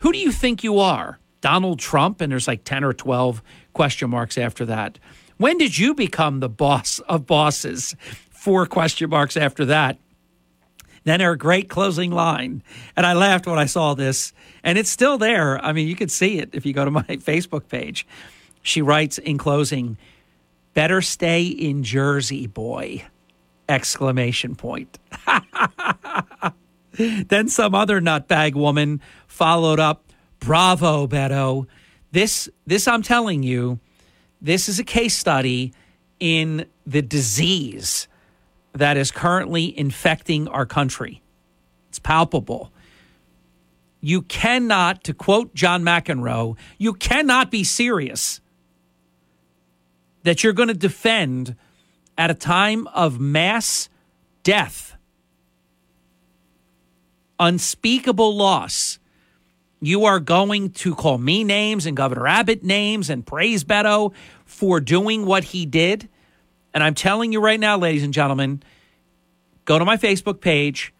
Who 0.00 0.12
do 0.12 0.18
you 0.18 0.32
think 0.32 0.64
you 0.64 0.78
are? 0.78 1.18
Donald 1.40 1.78
Trump? 1.78 2.20
And 2.20 2.32
there's 2.32 2.48
like 2.48 2.64
10 2.64 2.84
or 2.84 2.92
12 2.92 3.42
question 3.72 4.10
marks 4.10 4.36
after 4.36 4.64
that. 4.66 4.98
When 5.36 5.58
did 5.58 5.78
you 5.78 5.94
become 5.94 6.40
the 6.40 6.48
boss 6.48 6.98
of 7.00 7.26
bosses? 7.26 7.96
Four 8.30 8.66
question 8.66 9.10
marks 9.10 9.36
after 9.36 9.64
that. 9.66 9.98
Then 11.04 11.20
her 11.20 11.36
great 11.36 11.68
closing 11.68 12.10
line. 12.10 12.62
And 12.96 13.04
I 13.04 13.12
laughed 13.12 13.46
when 13.46 13.58
I 13.58 13.66
saw 13.66 13.94
this, 13.94 14.32
and 14.64 14.78
it's 14.78 14.90
still 14.90 15.18
there. 15.18 15.62
I 15.64 15.72
mean, 15.72 15.88
you 15.88 15.96
can 15.96 16.08
see 16.08 16.38
it 16.38 16.50
if 16.52 16.64
you 16.64 16.72
go 16.72 16.84
to 16.84 16.90
my 16.90 17.02
Facebook 17.08 17.68
page. 17.68 18.06
She 18.62 18.82
writes 18.82 19.18
in 19.18 19.38
closing, 19.38 19.96
better 20.74 21.02
stay 21.02 21.44
in 21.44 21.82
Jersey, 21.82 22.46
boy. 22.46 23.04
Exclamation 23.68 24.54
point. 24.54 24.98
then 26.92 27.48
some 27.48 27.74
other 27.74 28.00
nutbag 28.00 28.54
woman 28.54 29.00
followed 29.26 29.80
up, 29.80 30.04
bravo, 30.40 31.06
Beto. 31.06 31.66
This 32.10 32.48
this 32.66 32.86
I'm 32.86 33.02
telling 33.02 33.42
you, 33.42 33.78
this 34.40 34.68
is 34.68 34.78
a 34.78 34.84
case 34.84 35.16
study 35.16 35.72
in 36.20 36.66
the 36.86 37.02
disease 37.02 38.08
that 38.74 38.96
is 38.96 39.10
currently 39.10 39.76
infecting 39.78 40.48
our 40.48 40.66
country. 40.66 41.22
It's 41.88 41.98
palpable. 41.98 42.72
You 44.02 44.20
cannot, 44.22 45.02
to 45.04 45.14
quote 45.14 45.54
John 45.54 45.82
McEnroe, 45.82 46.58
you 46.76 46.92
cannot 46.92 47.50
be 47.50 47.64
serious 47.64 48.42
that 50.24 50.44
you're 50.44 50.52
going 50.52 50.68
to 50.68 50.74
defend 50.74 51.56
at 52.18 52.30
a 52.30 52.34
time 52.34 52.86
of 52.88 53.18
mass 53.18 53.88
death, 54.42 54.94
unspeakable 57.40 58.36
loss. 58.36 58.98
You 59.80 60.04
are 60.04 60.20
going 60.20 60.72
to 60.72 60.94
call 60.94 61.16
me 61.16 61.42
names 61.42 61.86
and 61.86 61.96
Governor 61.96 62.26
Abbott 62.26 62.62
names 62.62 63.08
and 63.08 63.24
praise 63.24 63.64
Beto 63.64 64.12
for 64.44 64.78
doing 64.80 65.24
what 65.24 65.44
he 65.44 65.64
did 65.64 66.10
and 66.74 66.82
I'm 66.82 66.94
telling 66.94 67.32
you 67.32 67.40
right 67.40 67.60
now, 67.60 67.76
ladies 67.76 68.02
and 68.02 68.14
gentlemen, 68.14 68.62
go 69.64 69.78
to 69.78 69.84
my 69.84 69.96
Facebook 69.96 70.40
page, 70.40 70.92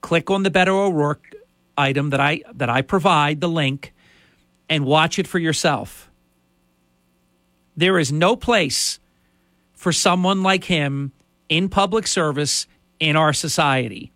click 0.00 0.30
on 0.30 0.44
the 0.44 0.50
Beto 0.50 0.86
O'Rourke 0.86 1.34
item 1.78 2.10
that 2.10 2.20
I 2.20 2.42
that 2.54 2.68
I 2.68 2.82
provide, 2.82 3.40
the 3.40 3.48
link, 3.48 3.92
and 4.68 4.84
watch 4.84 5.18
it 5.18 5.26
for 5.26 5.38
yourself. 5.38 6.10
There 7.76 7.98
is 7.98 8.10
no 8.10 8.36
place 8.36 8.98
for 9.74 9.92
someone 9.92 10.42
like 10.42 10.64
him 10.64 11.12
in 11.48 11.68
public 11.68 12.06
service 12.06 12.66
in 12.98 13.16
our 13.16 13.32
society. 13.32 14.12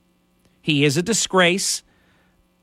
He 0.61 0.85
is 0.85 0.97
a 0.97 1.03
disgrace 1.03 1.83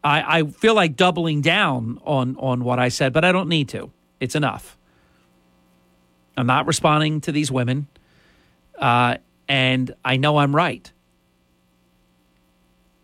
I, 0.03 0.39
I 0.39 0.43
feel 0.45 0.75
like 0.75 0.95
doubling 0.95 1.41
down 1.41 1.99
on 2.05 2.35
on 2.37 2.63
what 2.63 2.79
I 2.79 2.89
said, 2.89 3.13
but 3.13 3.25
I 3.25 3.31
don't 3.31 3.49
need 3.49 3.69
to. 3.69 3.91
It's 4.19 4.35
enough. 4.35 4.77
I'm 6.37 6.47
not 6.47 6.67
responding 6.67 7.21
to 7.21 7.31
these 7.31 7.51
women, 7.51 7.87
uh, 8.77 9.17
and 9.47 9.93
I 10.05 10.17
know 10.17 10.37
I'm 10.37 10.55
right. 10.55 10.91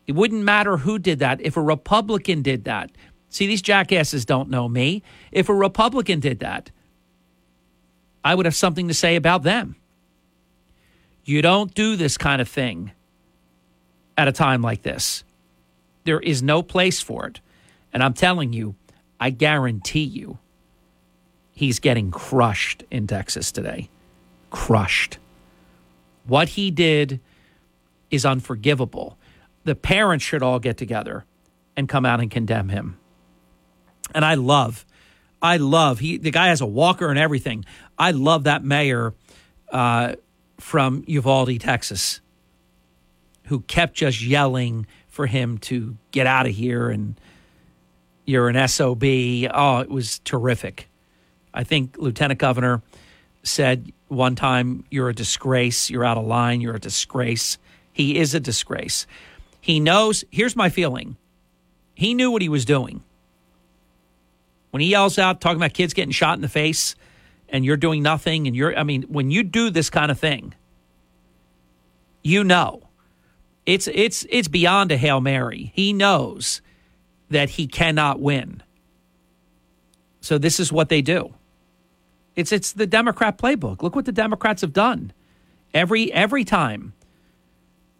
It 0.07 0.13
wouldn't 0.13 0.43
matter 0.43 0.77
who 0.77 0.99
did 0.99 1.19
that. 1.19 1.41
If 1.41 1.57
a 1.57 1.61
Republican 1.61 2.41
did 2.41 2.65
that, 2.65 2.91
see, 3.29 3.47
these 3.47 3.61
jackasses 3.61 4.25
don't 4.25 4.49
know 4.49 4.67
me. 4.67 5.03
If 5.31 5.49
a 5.49 5.53
Republican 5.53 6.19
did 6.19 6.39
that, 6.39 6.71
I 8.23 8.35
would 8.35 8.45
have 8.45 8.55
something 8.55 8.87
to 8.87 8.93
say 8.93 9.15
about 9.15 9.43
them. 9.43 9.75
You 11.23 11.41
don't 11.41 11.73
do 11.73 11.95
this 11.95 12.17
kind 12.17 12.41
of 12.41 12.47
thing 12.47 12.91
at 14.17 14.27
a 14.27 14.31
time 14.31 14.61
like 14.61 14.83
this. 14.83 15.23
There 16.03 16.19
is 16.19 16.43
no 16.43 16.61
place 16.61 17.01
for 17.01 17.25
it. 17.27 17.39
And 17.91 18.03
I'm 18.03 18.13
telling 18.13 18.53
you, 18.53 18.75
I 19.19 19.31
guarantee 19.31 20.03
you, 20.03 20.37
he's 21.51 21.79
getting 21.79 22.11
crushed 22.11 22.83
in 22.91 23.07
Texas 23.07 23.51
today. 23.51 23.89
Crushed. 24.51 25.17
What 26.27 26.49
he 26.49 26.69
did 26.69 27.19
is 28.11 28.25
unforgivable. 28.25 29.17
The 29.65 29.75
parents 29.75 30.23
should 30.23 30.41
all 30.41 30.59
get 30.59 30.77
together 30.77 31.25
and 31.75 31.89
come 31.89 32.05
out 32.05 32.21
and 32.21 32.31
condemn 32.31 32.69
him. 32.69 32.97
And 34.13 34.23
I 34.23 34.35
love, 34.35 34.85
I 35.41 35.57
love, 35.57 35.99
he, 35.99 36.17
the 36.17 36.31
guy 36.31 36.47
has 36.47 36.61
a 36.61 36.65
walker 36.65 37.09
and 37.09 37.19
everything. 37.19 37.65
I 37.97 38.11
love 38.11 38.45
that 38.45 38.63
mayor 38.63 39.13
uh, 39.71 40.15
from 40.59 41.03
Uvalde, 41.07 41.59
Texas, 41.59 42.21
who 43.45 43.61
kept 43.61 43.95
just 43.95 44.21
yelling 44.21 44.87
for 45.07 45.27
him 45.27 45.57
to 45.57 45.97
get 46.11 46.27
out 46.27 46.45
of 46.45 46.53
here 46.53 46.89
and 46.89 47.19
you're 48.25 48.49
an 48.49 48.67
SOB. 48.67 49.03
Oh, 49.03 49.79
it 49.79 49.89
was 49.89 50.19
terrific. 50.19 50.89
I 51.53 51.63
think 51.63 51.97
Lieutenant 51.97 52.39
Governor 52.39 52.81
said 53.43 53.91
one 54.07 54.35
time, 54.35 54.83
You're 54.89 55.09
a 55.09 55.15
disgrace. 55.15 55.89
You're 55.89 56.03
out 56.03 56.17
of 56.17 56.25
line. 56.25 56.61
You're 56.61 56.75
a 56.75 56.79
disgrace. 56.79 57.57
He 57.93 58.17
is 58.17 58.33
a 58.33 58.39
disgrace. 58.39 59.05
He 59.65 59.79
knows. 59.79 60.23
Here's 60.29 60.55
my 60.55 60.69
feeling 60.69 61.17
he 61.95 62.13
knew 62.13 62.29
what 62.29 62.43
he 62.43 62.49
was 62.49 62.65
doing. 62.65 63.03
When 64.69 64.79
he 64.79 64.89
yells 64.89 65.17
out, 65.17 65.41
talking 65.41 65.57
about 65.57 65.73
kids 65.73 65.95
getting 65.95 66.11
shot 66.11 66.37
in 66.37 66.43
the 66.43 66.47
face, 66.47 66.93
and 67.49 67.65
you're 67.65 67.75
doing 67.75 68.03
nothing, 68.03 68.45
and 68.45 68.55
you're, 68.55 68.77
I 68.77 68.83
mean, 68.83 69.05
when 69.09 69.31
you 69.31 69.41
do 69.41 69.71
this 69.71 69.89
kind 69.89 70.11
of 70.11 70.19
thing, 70.19 70.53
you 72.21 72.43
know 72.43 72.83
it's 73.65 73.87
it's 73.87 74.23
it's 74.29 74.47
beyond 74.47 74.91
a 74.91 74.97
hail 74.97 75.19
mary. 75.19 75.71
He 75.73 75.93
knows 75.93 76.61
that 77.31 77.49
he 77.49 77.65
cannot 77.65 78.19
win. 78.19 78.61
So 80.21 80.37
this 80.37 80.59
is 80.59 80.71
what 80.71 80.89
they 80.89 81.01
do. 81.01 81.33
It's 82.35 82.51
it's 82.51 82.71
the 82.71 82.85
Democrat 82.85 83.39
playbook. 83.39 83.81
Look 83.81 83.95
what 83.95 84.05
the 84.05 84.11
Democrats 84.11 84.61
have 84.61 84.73
done. 84.73 85.11
Every 85.73 86.13
every 86.13 86.43
time 86.43 86.93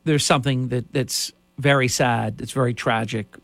there's 0.04 0.24
something 0.24 0.68
that 0.68 0.94
that's 0.94 1.32
very 1.58 1.88
sad, 1.88 2.42
It's 2.42 2.52
very 2.52 2.74
tragic, 2.74 3.36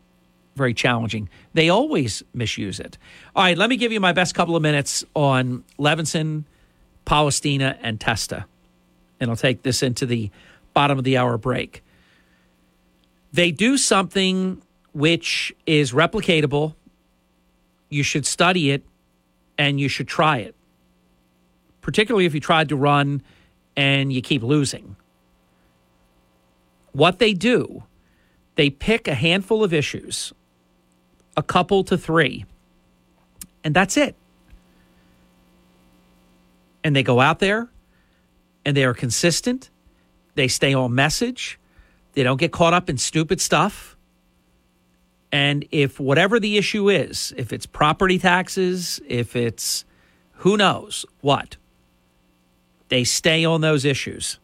very 0.54 0.74
challenging. 0.74 1.28
They 1.54 1.68
always 1.68 2.22
misuse 2.34 2.78
it. 2.78 2.98
All 3.34 3.42
right, 3.42 3.56
let 3.56 3.70
me 3.70 3.76
give 3.76 3.92
you 3.92 4.00
my 4.00 4.12
best 4.12 4.34
couple 4.34 4.54
of 4.54 4.62
minutes 4.62 5.04
on 5.14 5.64
Levinson, 5.78 6.44
Polistina, 7.06 7.78
and 7.82 7.98
Testa. 7.98 8.44
And 9.18 9.30
I'll 9.30 9.36
take 9.36 9.62
this 9.62 9.82
into 9.82 10.04
the 10.04 10.30
bottom 10.74 10.98
of 10.98 11.04
the 11.04 11.16
hour 11.16 11.38
break. 11.38 11.82
They 13.32 13.50
do 13.50 13.78
something 13.78 14.60
which 14.92 15.54
is 15.66 15.92
replicatable. 15.92 16.74
You 17.88 18.02
should 18.02 18.26
study 18.26 18.70
it 18.70 18.82
and 19.56 19.80
you 19.80 19.88
should 19.88 20.08
try 20.08 20.38
it, 20.38 20.54
particularly 21.80 22.26
if 22.26 22.34
you 22.34 22.40
tried 22.40 22.68
to 22.70 22.76
run 22.76 23.22
and 23.76 24.12
you 24.12 24.20
keep 24.20 24.42
losing. 24.42 24.96
What 26.92 27.18
they 27.18 27.32
do, 27.32 27.84
they 28.56 28.70
pick 28.70 29.08
a 29.08 29.14
handful 29.14 29.64
of 29.64 29.72
issues, 29.72 30.32
a 31.36 31.42
couple 31.42 31.84
to 31.84 31.96
three, 31.96 32.44
and 33.64 33.74
that's 33.74 33.96
it. 33.96 34.14
And 36.84 36.94
they 36.96 37.02
go 37.02 37.20
out 37.20 37.38
there 37.38 37.68
and 38.64 38.76
they 38.76 38.84
are 38.84 38.94
consistent, 38.94 39.70
they 40.34 40.48
stay 40.48 40.74
on 40.74 40.94
message 40.94 41.58
they 42.14 42.22
don't 42.22 42.38
get 42.38 42.52
caught 42.52 42.74
up 42.74 42.90
in 42.90 42.98
stupid 42.98 43.40
stuff. 43.40 43.96
And 45.30 45.66
if 45.70 45.98
whatever 45.98 46.38
the 46.38 46.58
issue 46.58 46.90
is, 46.90 47.32
if 47.36 47.52
it's 47.52 47.64
property 47.64 48.18
taxes, 48.18 49.00
if 49.08 49.34
it's 49.34 49.84
who 50.36 50.56
knows 50.56 51.06
what, 51.20 51.56
they 52.88 53.04
stay 53.04 53.44
on 53.44 53.62
those 53.62 53.84
issues. 53.86 54.38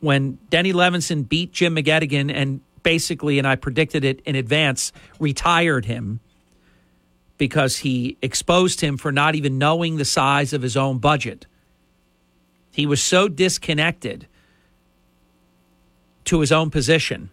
When 0.00 0.38
Denny 0.50 0.72
Levinson 0.72 1.28
beat 1.28 1.52
Jim 1.52 1.76
McGettigan 1.76 2.32
and 2.32 2.60
basically, 2.82 3.38
and 3.38 3.46
I 3.46 3.56
predicted 3.56 4.04
it 4.04 4.20
in 4.20 4.36
advance, 4.36 4.92
retired 5.18 5.84
him 5.86 6.20
because 7.36 7.78
he 7.78 8.16
exposed 8.22 8.80
him 8.80 8.96
for 8.96 9.12
not 9.12 9.34
even 9.34 9.58
knowing 9.58 9.96
the 9.96 10.04
size 10.04 10.52
of 10.52 10.62
his 10.62 10.76
own 10.76 10.98
budget. 10.98 11.46
He 12.72 12.86
was 12.86 13.02
so 13.02 13.28
disconnected 13.28 14.26
to 16.24 16.40
his 16.40 16.52
own 16.52 16.70
position 16.70 17.30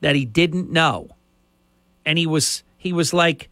that 0.00 0.16
he 0.16 0.24
didn't 0.24 0.70
know. 0.70 1.10
And 2.06 2.18
he 2.18 2.26
was 2.26 2.62
he 2.78 2.92
was 2.92 3.12
like 3.12 3.50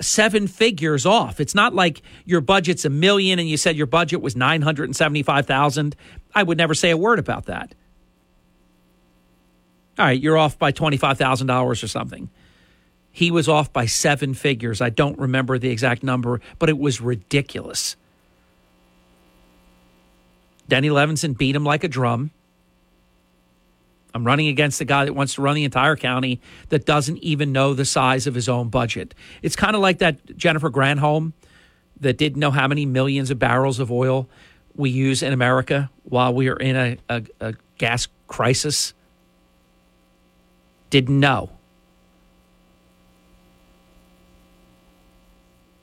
seven 0.00 0.46
figures 0.46 1.04
off. 1.04 1.40
It's 1.40 1.54
not 1.54 1.74
like 1.74 2.02
your 2.24 2.40
budget's 2.40 2.84
a 2.84 2.90
million 2.90 3.38
and 3.38 3.48
you 3.48 3.56
said 3.56 3.76
your 3.76 3.86
budget 3.86 4.20
was 4.20 4.36
975,000. 4.36 5.96
I 6.34 6.42
would 6.42 6.58
never 6.58 6.74
say 6.74 6.90
a 6.90 6.96
word 6.96 7.18
about 7.18 7.46
that. 7.46 7.74
All 9.98 10.06
right, 10.06 10.20
you're 10.20 10.38
off 10.38 10.58
by 10.58 10.72
$25,000 10.72 11.64
or 11.64 11.74
something. 11.86 12.30
He 13.10 13.30
was 13.30 13.48
off 13.48 13.72
by 13.72 13.84
seven 13.84 14.32
figures. 14.32 14.80
I 14.80 14.88
don't 14.88 15.18
remember 15.18 15.58
the 15.58 15.68
exact 15.68 16.02
number, 16.02 16.40
but 16.58 16.70
it 16.70 16.78
was 16.78 17.00
ridiculous. 17.00 17.96
Denny 20.66 20.88
Levinson 20.88 21.36
beat 21.36 21.54
him 21.54 21.64
like 21.64 21.84
a 21.84 21.88
drum. 21.88 22.30
I'm 24.14 24.24
running 24.26 24.48
against 24.48 24.80
a 24.80 24.84
guy 24.84 25.04
that 25.04 25.12
wants 25.12 25.34
to 25.34 25.42
run 25.42 25.54
the 25.54 25.64
entire 25.64 25.96
county 25.96 26.40
that 26.70 26.86
doesn't 26.86 27.18
even 27.18 27.52
know 27.52 27.74
the 27.74 27.84
size 27.84 28.26
of 28.26 28.34
his 28.34 28.48
own 28.48 28.68
budget. 28.68 29.14
It's 29.42 29.56
kind 29.56 29.74
of 29.74 29.82
like 29.82 29.98
that 29.98 30.36
Jennifer 30.36 30.70
Granholm 30.70 31.32
that 32.00 32.18
didn't 32.18 32.40
know 32.40 32.50
how 32.50 32.68
many 32.68 32.86
millions 32.86 33.30
of 33.30 33.38
barrels 33.38 33.78
of 33.78 33.90
oil 33.90 34.28
we 34.74 34.90
use 34.90 35.22
in 35.22 35.32
America 35.32 35.90
while 36.04 36.34
we 36.34 36.48
are 36.48 36.56
in 36.56 36.76
a, 36.76 36.96
a, 37.08 37.22
a 37.40 37.54
gas 37.78 38.08
crisis. 38.26 38.94
Didn't 40.90 41.18
know. 41.18 41.50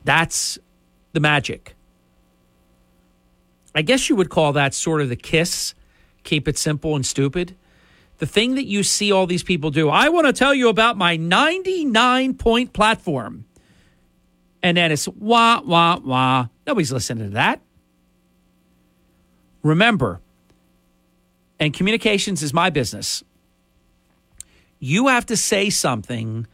That's 0.04 0.58
the 1.14 1.20
magic. 1.20 1.76
I 3.76 3.82
guess 3.82 4.10
you 4.10 4.16
would 4.16 4.30
call 4.30 4.54
that 4.54 4.74
sort 4.74 5.02
of 5.02 5.10
the 5.10 5.16
kiss, 5.16 5.74
keep 6.24 6.48
it 6.48 6.58
simple 6.58 6.96
and 6.96 7.06
stupid 7.06 7.56
the 8.20 8.26
thing 8.26 8.56
that 8.56 8.66
you 8.66 8.84
see 8.84 9.12
all 9.12 9.26
these 9.26 9.44
people 9.44 9.72
do, 9.72 9.90
I 9.90 10.10
want 10.10 10.28
to 10.28 10.34
tell 10.34 10.54
you 10.54 10.70
about 10.70 10.98
my 10.98 11.16
99 11.16 12.36
point 12.36 12.74
platform. 12.74 13.46
And 14.62 14.78
then 14.78 14.92
it's 14.92 15.08
wah, 15.08 15.62
wah, 15.62 16.00
wah. 16.04 16.48
Nobody's 16.68 16.92
listening 16.92 17.30
to 17.30 17.34
that. 17.36 17.62
Remember, 19.64 20.20
and 21.60 21.74
communications 21.74 22.42
is 22.44 22.54
my 22.54 22.70
business. 22.70 23.24
You 24.80 25.08
have 25.08 25.26
to 25.28 25.38
say 25.38 25.70
something 25.70 26.48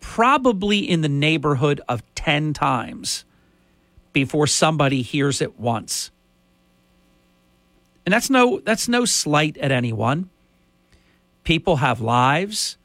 probably 0.00 0.78
in 0.78 1.02
the 1.02 1.08
neighborhood 1.08 1.80
of 1.88 2.02
10 2.14 2.54
times 2.54 3.24
before 4.12 4.46
somebody 4.46 5.02
hears 5.02 5.42
it 5.42 5.60
once. 5.60 6.10
And 8.06 8.14
that's 8.14 8.30
no 8.30 8.60
that's 8.60 8.88
no 8.88 9.04
slight 9.04 9.58
at 9.58 9.70
anyone 9.70 10.30
people 11.44 11.76
have 11.76 12.00
lives. 12.00 12.76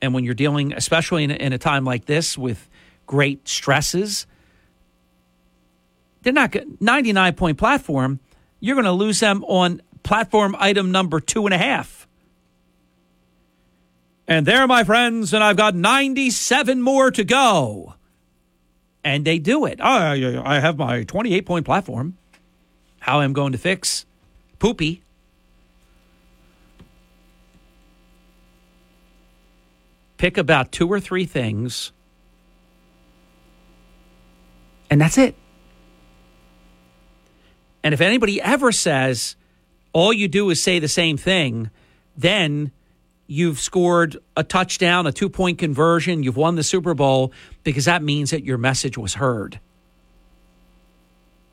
And 0.00 0.14
when 0.14 0.24
you're 0.24 0.34
dealing, 0.34 0.72
especially 0.72 1.24
in, 1.24 1.30
in 1.30 1.52
a 1.52 1.58
time 1.58 1.84
like 1.84 2.04
this 2.04 2.36
with 2.36 2.68
great 3.06 3.48
stresses, 3.48 4.26
they're 6.24 6.32
not 6.32 6.56
99 6.80 7.34
point 7.34 7.58
platform. 7.58 8.18
You're 8.58 8.74
going 8.74 8.84
to 8.86 8.92
lose 8.92 9.20
them 9.20 9.44
on 9.44 9.80
platform 10.02 10.56
item 10.58 10.90
number 10.90 11.20
two 11.20 11.46
and 11.46 11.54
a 11.54 11.58
half. 11.58 12.08
And 14.26 14.46
there, 14.46 14.66
my 14.66 14.84
friends, 14.84 15.34
and 15.34 15.44
I've 15.44 15.56
got 15.56 15.74
97 15.74 16.82
more 16.82 17.10
to 17.10 17.24
go. 17.24 17.94
And 19.04 19.24
they 19.24 19.38
do 19.38 19.66
it. 19.66 19.80
I, 19.82 20.40
I 20.42 20.60
have 20.60 20.78
my 20.78 21.04
28 21.04 21.46
point 21.46 21.66
platform. 21.66 22.16
How 23.00 23.20
I'm 23.20 23.34
going 23.34 23.52
to 23.52 23.58
fix 23.58 24.06
poopy 24.58 25.02
pick 30.24 30.38
about 30.38 30.72
two 30.72 30.88
or 30.88 30.98
three 30.98 31.26
things, 31.26 31.92
and 34.88 34.98
that's 34.98 35.18
it. 35.18 35.34
And 37.84 37.92
if 37.92 38.00
anybody 38.00 38.40
ever 38.40 38.72
says 38.72 39.36
all 39.92 40.12
you 40.12 40.26
do 40.26 40.48
is 40.50 40.60
say 40.60 40.78
the 40.78 40.88
same 40.88 41.18
thing, 41.18 41.70
then 42.16 42.72
you've 43.26 43.60
scored 43.60 44.16
a 44.36 44.42
touchdown, 44.42 45.06
a 45.06 45.12
two 45.12 45.28
point 45.28 45.58
conversion, 45.58 46.22
you've 46.22 46.36
won 46.36 46.56
the 46.56 46.62
Super 46.62 46.94
Bowl 46.94 47.32
because 47.62 47.84
that 47.84 48.02
means 48.02 48.30
that 48.30 48.42
your 48.42 48.58
message 48.58 48.96
was 48.96 49.14
heard. 49.14 49.60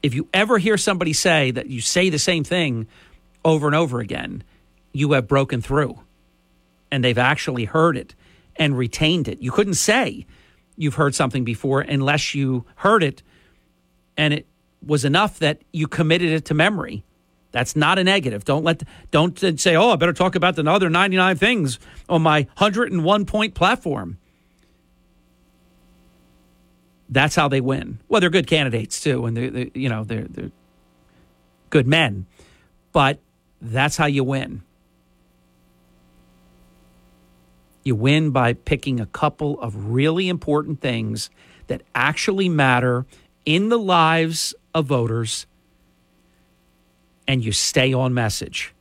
If 0.01 0.13
you 0.13 0.27
ever 0.33 0.57
hear 0.57 0.77
somebody 0.77 1.13
say 1.13 1.51
that 1.51 1.67
you 1.67 1.81
say 1.81 2.09
the 2.09 2.17
same 2.17 2.43
thing 2.43 2.87
over 3.45 3.67
and 3.67 3.75
over 3.75 3.99
again, 3.99 4.43
you 4.93 5.11
have 5.11 5.27
broken 5.27 5.61
through 5.61 5.99
and 6.91 7.03
they've 7.03 7.17
actually 7.17 7.65
heard 7.65 7.97
it 7.97 8.15
and 8.55 8.77
retained 8.77 9.27
it. 9.27 9.39
You 9.39 9.51
couldn't 9.51 9.75
say 9.75 10.25
you've 10.77 10.95
heard 10.95 11.13
something 11.13 11.43
before 11.43 11.81
unless 11.81 12.33
you 12.33 12.65
heard 12.75 13.03
it 13.03 13.21
and 14.17 14.33
it 14.33 14.47
was 14.85 15.05
enough 15.05 15.39
that 15.39 15.61
you 15.71 15.87
committed 15.87 16.31
it 16.31 16.45
to 16.45 16.53
memory. 16.53 17.03
That's 17.51 17.75
not 17.75 17.99
a 17.99 18.03
negative. 18.03 18.45
Don't 18.45 18.63
let 18.63 18.83
don't 19.11 19.37
say, 19.59 19.75
"Oh, 19.75 19.91
I 19.91 19.95
better 19.97 20.13
talk 20.13 20.35
about 20.35 20.55
the 20.55 20.69
other 20.69 20.89
99 20.89 21.35
things 21.35 21.79
on 22.07 22.21
my 22.21 22.47
101 22.57 23.25
point 23.25 23.53
platform." 23.53 24.17
That's 27.09 27.35
how 27.35 27.49
they 27.49 27.59
win. 27.59 27.99
Well, 28.07 28.21
they're 28.21 28.29
good 28.29 28.47
candidates 28.47 29.01
too, 29.01 29.25
and 29.25 29.35
they're, 29.35 29.67
you 29.73 29.89
know 29.89 30.05
they're 30.05 30.27
they're 30.29 30.51
good 31.69 31.87
men, 31.87 32.25
but 32.93 33.19
that's 33.61 33.97
how 33.97 34.05
you 34.05 34.23
win. 34.23 34.63
You 37.83 37.95
win 37.95 38.31
by 38.31 38.53
picking 38.53 38.99
a 38.99 39.05
couple 39.07 39.59
of 39.59 39.87
really 39.87 40.29
important 40.29 40.79
things 40.79 41.29
that 41.67 41.81
actually 41.95 42.47
matter 42.47 43.05
in 43.45 43.69
the 43.69 43.79
lives 43.79 44.53
of 44.73 44.85
voters 44.85 45.45
and 47.27 47.43
you 47.43 47.51
stay 47.51 47.93
on 47.93 48.13
message. 48.13 48.73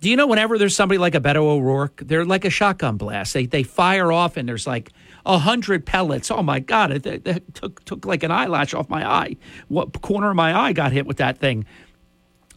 Do 0.00 0.10
you 0.10 0.16
know 0.16 0.26
whenever 0.26 0.58
there's 0.58 0.76
somebody 0.76 0.98
like 0.98 1.14
a 1.14 1.20
Beto 1.20 1.36
O'Rourke, 1.36 2.02
they're 2.04 2.26
like 2.26 2.44
a 2.44 2.50
shotgun 2.50 2.98
blast. 2.98 3.32
They 3.32 3.46
they 3.46 3.62
fire 3.62 4.12
off 4.12 4.36
and 4.36 4.46
there's 4.46 4.66
like 4.66 4.92
a 5.24 5.38
hundred 5.38 5.86
pellets. 5.86 6.30
Oh 6.30 6.42
my 6.42 6.60
God! 6.60 6.92
It, 6.92 7.06
it, 7.06 7.54
took 7.54 7.82
took 7.86 8.04
like 8.04 8.22
an 8.22 8.30
eyelash 8.30 8.74
off 8.74 8.90
my 8.90 9.08
eye. 9.08 9.36
What 9.68 10.02
corner 10.02 10.28
of 10.28 10.36
my 10.36 10.54
eye 10.54 10.74
got 10.74 10.92
hit 10.92 11.06
with 11.06 11.16
that 11.16 11.38
thing? 11.38 11.64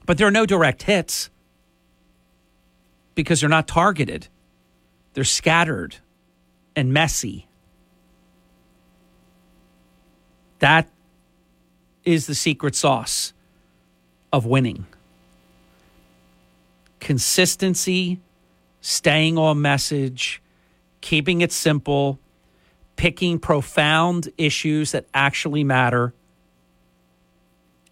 But 0.06 0.17
there 0.17 0.28
are 0.28 0.32
no 0.32 0.45
direct 0.45 0.84
hits 0.84 1.30
because 3.15 3.39
they're 3.39 3.50
not 3.50 3.67
targeted. 3.67 4.28
They're 5.13 5.23
scattered 5.23 5.95
and 6.76 6.91
messy. 6.91 7.47
That 10.60 10.89
is 12.04 12.28
the 12.28 12.36
secret 12.36 12.76
sauce 12.76 13.34
of 14.32 14.46
winning. 14.46 14.88
Consistency, 17.00 18.20
staying 18.82 19.38
on 19.38 19.62
message, 19.62 20.41
keeping 21.02 21.41
it 21.41 21.52
simple, 21.52 22.20
picking 22.96 23.39
profound 23.39 24.30
issues 24.38 24.91
that 24.93 25.06
actually 25.13 25.63
matter, 25.63 26.13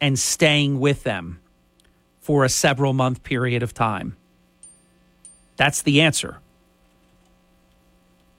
and 0.01 0.17
staying 0.17 0.79
with 0.79 1.03
them 1.03 1.39
for 2.19 2.43
a 2.43 2.49
several 2.49 2.93
month 2.93 3.23
period 3.23 3.63
of 3.63 3.73
time. 3.73 4.17
That's 5.57 5.81
the 5.83 6.01
answer. 6.01 6.39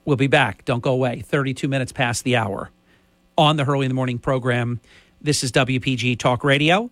We'll 0.05 0.17
be 0.17 0.27
back. 0.27 0.65
Don't 0.65 0.81
go 0.81 0.91
away. 0.91 1.21
32 1.21 1.67
minutes 1.67 1.91
past 1.91 2.23
the 2.23 2.35
hour 2.35 2.69
on 3.37 3.57
the 3.57 3.65
Hurley 3.65 3.85
in 3.85 3.89
the 3.89 3.95
Morning 3.95 4.19
program. 4.19 4.81
This 5.21 5.43
is 5.43 5.51
WPG 5.51 6.17
Talk 6.17 6.43
Radio, 6.43 6.89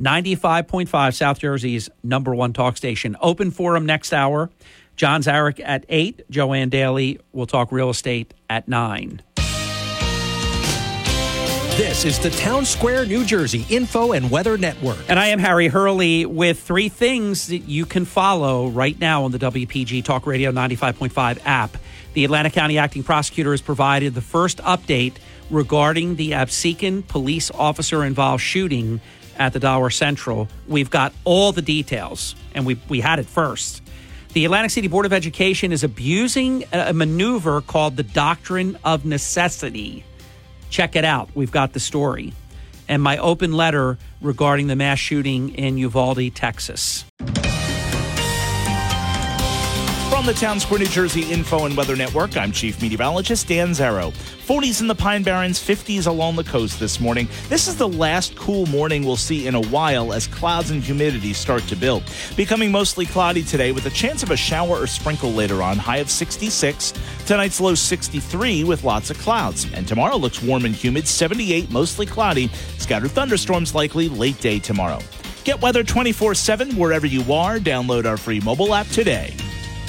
95.5 0.00 1.14
South 1.14 1.38
Jersey's 1.40 1.88
number 2.02 2.34
one 2.34 2.52
talk 2.52 2.76
station. 2.76 3.16
Open 3.20 3.50
forum 3.50 3.84
next 3.84 4.12
hour. 4.12 4.50
John 4.96 5.22
Zarek 5.22 5.60
at 5.64 5.84
8. 5.88 6.28
Joanne 6.30 6.68
Daly 6.68 7.20
will 7.32 7.46
talk 7.46 7.70
real 7.70 7.90
estate 7.90 8.34
at 8.50 8.68
9. 8.68 9.22
This 11.76 12.04
is 12.04 12.18
the 12.18 12.30
Town 12.30 12.64
Square, 12.64 13.06
New 13.06 13.24
Jersey 13.24 13.64
Info 13.70 14.10
and 14.10 14.28
Weather 14.32 14.58
Network. 14.58 14.98
And 15.08 15.16
I 15.16 15.28
am 15.28 15.38
Harry 15.38 15.68
Hurley 15.68 16.26
with 16.26 16.58
three 16.60 16.88
things 16.88 17.46
that 17.46 17.68
you 17.68 17.86
can 17.86 18.04
follow 18.04 18.66
right 18.66 18.98
now 18.98 19.22
on 19.22 19.30
the 19.30 19.38
WPG 19.38 20.02
Talk 20.02 20.26
Radio 20.26 20.50
95.5 20.50 21.38
app. 21.44 21.76
The 22.14 22.24
Atlantic 22.24 22.52
County 22.52 22.78
Acting 22.78 23.04
Prosecutor 23.04 23.52
has 23.52 23.62
provided 23.62 24.16
the 24.16 24.20
first 24.20 24.58
update 24.58 25.18
regarding 25.50 26.16
the 26.16 26.32
Absecon 26.32 27.06
police 27.06 27.50
officer 27.50 28.04
involved 28.04 28.42
shooting 28.42 29.00
at 29.38 29.52
the 29.52 29.60
Dollar 29.60 29.90
Central. 29.90 30.48
We've 30.66 30.90
got 30.90 31.12
all 31.24 31.52
the 31.52 31.62
details, 31.62 32.34
and 32.54 32.66
we, 32.66 32.80
we 32.88 33.00
had 33.00 33.18
it 33.18 33.26
first. 33.26 33.82
The 34.32 34.44
Atlantic 34.44 34.70
City 34.72 34.88
Board 34.88 35.06
of 35.06 35.12
Education 35.12 35.72
is 35.72 35.82
abusing 35.82 36.64
a 36.72 36.92
maneuver 36.92 37.60
called 37.60 37.96
the 37.96 38.02
Doctrine 38.02 38.78
of 38.84 39.04
Necessity. 39.04 40.04
Check 40.70 40.96
it 40.96 41.04
out. 41.04 41.30
We've 41.34 41.50
got 41.50 41.72
the 41.72 41.80
story. 41.80 42.34
And 42.88 43.02
my 43.02 43.16
open 43.18 43.52
letter 43.52 43.98
regarding 44.20 44.66
the 44.66 44.76
mass 44.76 44.98
shooting 44.98 45.54
in 45.54 45.78
Uvalde, 45.78 46.34
Texas. 46.34 47.04
From 50.18 50.26
the 50.26 50.34
Town 50.34 50.58
Square, 50.58 50.80
New 50.80 50.86
Jersey 50.86 51.30
Info 51.32 51.64
and 51.64 51.76
Weather 51.76 51.94
Network, 51.94 52.36
I'm 52.36 52.50
Chief 52.50 52.82
Meteorologist 52.82 53.46
Dan 53.46 53.70
Zarrow. 53.70 54.12
40s 54.12 54.80
in 54.80 54.88
the 54.88 54.94
Pine 54.96 55.22
Barrens, 55.22 55.60
50s 55.60 56.08
along 56.08 56.34
the 56.34 56.42
coast 56.42 56.80
this 56.80 56.98
morning. 56.98 57.28
This 57.48 57.68
is 57.68 57.76
the 57.76 57.88
last 57.88 58.34
cool 58.34 58.66
morning 58.66 59.04
we'll 59.04 59.16
see 59.16 59.46
in 59.46 59.54
a 59.54 59.60
while 59.68 60.12
as 60.12 60.26
clouds 60.26 60.72
and 60.72 60.82
humidity 60.82 61.32
start 61.32 61.62
to 61.68 61.76
build. 61.76 62.02
Becoming 62.36 62.72
mostly 62.72 63.06
cloudy 63.06 63.44
today 63.44 63.70
with 63.70 63.86
a 63.86 63.90
chance 63.90 64.24
of 64.24 64.32
a 64.32 64.36
shower 64.36 64.82
or 64.82 64.88
sprinkle 64.88 65.30
later 65.30 65.62
on, 65.62 65.76
high 65.76 65.98
of 65.98 66.10
66. 66.10 66.94
Tonight's 67.24 67.60
low 67.60 67.76
63 67.76 68.64
with 68.64 68.82
lots 68.82 69.10
of 69.10 69.18
clouds. 69.18 69.72
And 69.72 69.86
tomorrow 69.86 70.16
looks 70.16 70.42
warm 70.42 70.64
and 70.64 70.74
humid, 70.74 71.06
78, 71.06 71.70
mostly 71.70 72.06
cloudy. 72.06 72.48
Scattered 72.78 73.12
thunderstorms 73.12 73.72
likely 73.72 74.08
late 74.08 74.40
day 74.40 74.58
tomorrow. 74.58 74.98
Get 75.44 75.62
weather 75.62 75.84
24 75.84 76.34
7 76.34 76.72
wherever 76.72 77.06
you 77.06 77.32
are. 77.32 77.60
Download 77.60 78.04
our 78.04 78.16
free 78.16 78.40
mobile 78.40 78.74
app 78.74 78.88
today. 78.88 79.32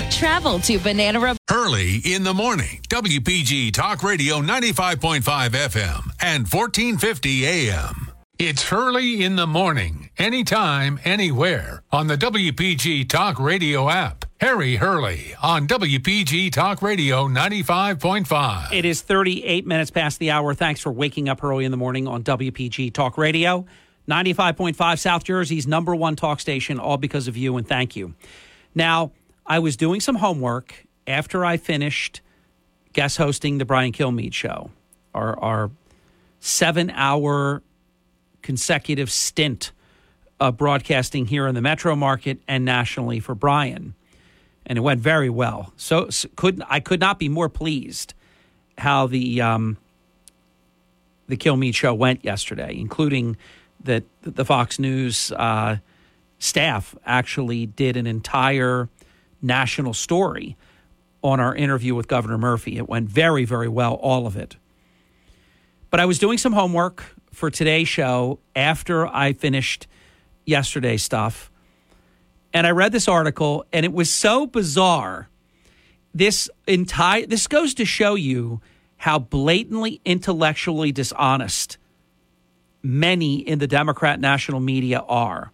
Travel 0.10 0.60
to 0.60 0.80
Banana 0.80 1.20
Republic. 1.20 1.40
Hurley 1.50 1.98
in 2.06 2.24
the 2.24 2.34
morning. 2.34 2.82
WPG 2.90 3.74
Talk 3.74 4.04
Radio 4.04 4.42
95.5 4.42 5.22
FM 5.22 6.12
and 6.22 6.48
1450 6.48 7.46
AM. 7.46 8.12
It's 8.38 8.64
Hurley 8.64 9.24
in 9.24 9.36
the 9.36 9.46
morning, 9.46 10.12
anytime, 10.18 11.00
anywhere 11.04 11.84
on 11.92 12.08
the 12.08 12.16
WPG 12.16 13.10
Talk 13.10 13.38
Radio 13.40 13.90
app. 13.90 14.24
Harry 14.40 14.78
Hurley 14.78 15.36
on 15.44 15.68
WPG 15.68 16.50
Talk 16.54 16.82
Radio 16.82 17.28
95.5. 17.28 18.72
It 18.72 18.86
is 18.86 19.02
38 19.02 19.68
minutes 19.68 19.92
past 19.92 20.20
the 20.20 20.32
hour. 20.32 20.54
Thanks 20.54 20.80
for 20.80 20.94
waking 20.94 21.28
up 21.28 21.44
early 21.44 21.66
in 21.66 21.72
the 21.72 21.78
morning 21.78 22.08
on 22.08 22.24
WPG 22.24 22.94
Talk 22.94 23.18
Radio 23.18 23.66
95.5 24.10 25.00
South 25.00 25.24
Jersey's 25.26 25.68
number 25.68 25.94
one 25.94 26.16
talk 26.16 26.40
station, 26.40 26.80
all 26.80 26.98
because 26.98 27.28
of 27.28 27.36
you, 27.36 27.58
and 27.58 27.68
thank 27.68 27.96
you. 27.96 28.16
Now, 28.74 29.12
I 29.50 29.58
was 29.58 29.76
doing 29.76 30.00
some 30.00 30.16
homework 30.16 30.86
after 31.08 31.44
I 31.44 31.58
finished 31.58 32.22
guest 32.94 33.18
hosting 33.18 33.58
the 33.58 33.66
Brian 33.66 33.92
Kilmeade 33.92 34.34
show, 34.34 34.70
our, 35.16 35.38
our 35.40 35.72
seven 36.40 36.92
hour 36.92 37.64
consecutive 38.44 39.10
stint 39.10 39.72
of 40.40 40.56
broadcasting 40.56 41.26
here 41.26 41.48
in 41.48 41.56
the 41.56 41.62
metro 41.62 41.96
market 41.96 42.40
and 42.48 42.64
nationally 42.64 43.20
for 43.20 43.34
Brian. 43.34 43.96
And 44.68 44.78
it 44.78 44.82
went 44.82 45.02
very 45.02 45.32
well. 45.32 45.74
So, 45.78 46.10
so 46.10 46.30
could 46.36 46.62
I 46.70 46.80
could 46.80 47.00
not 47.00 47.18
be 47.18 47.28
more 47.28 47.50
pleased 47.50 48.14
how 48.78 49.08
the 49.08 49.42
um, 49.42 49.78
the 51.28 51.36
Kilmeade 51.36 51.74
show 51.74 51.94
went 51.94 52.24
yesterday, 52.24 52.78
including 52.78 53.36
that 53.84 54.04
the 54.22 54.46
Fox 54.46 54.78
News 54.78 55.32
uh, 55.32 55.78
staff 56.38 56.96
actually 57.04 57.66
did 57.66 57.98
an 57.98 58.06
entire 58.06 58.90
national 59.42 59.94
story 59.94 60.58
on 61.22 61.40
our 61.40 61.56
interview 61.56 61.96
with 61.96 62.08
Governor 62.08 62.38
Murphy. 62.38 62.78
It 62.78 62.88
went 62.88 63.10
very, 63.10 63.46
very 63.46 63.68
well, 63.68 63.94
all 63.96 64.26
of 64.26 64.36
it. 64.36 64.56
But 65.90 66.00
I 66.00 66.06
was 66.06 66.20
doing 66.20 66.38
some 66.38 66.54
homework 66.54 67.04
for 67.32 67.50
today's 67.50 67.88
show 67.88 68.40
after 68.56 69.08
I 69.08 69.34
finished 69.34 69.88
yesterday's 70.46 71.04
stuff. 71.04 71.52
And 72.54 72.66
I 72.66 72.72
read 72.72 72.92
this 72.92 73.08
article, 73.08 73.66
and 73.72 73.86
it 73.86 73.94
was 73.94 74.10
so 74.10 74.48
bizarre. 74.48 75.30
This 76.14 76.50
entire 76.68 77.26
this 77.28 77.48
goes 77.48 77.76
to 77.76 77.86
show 77.86 78.16
you 78.16 78.62
how 78.98 79.20
blatantly 79.20 80.02
intellectually 80.04 80.92
dishonest 80.92 81.78
many 82.82 83.38
in 83.40 83.60
the 83.60 83.68
Democrat 83.68 84.20
national 84.20 84.60
media 84.60 85.00
are. 85.08 85.52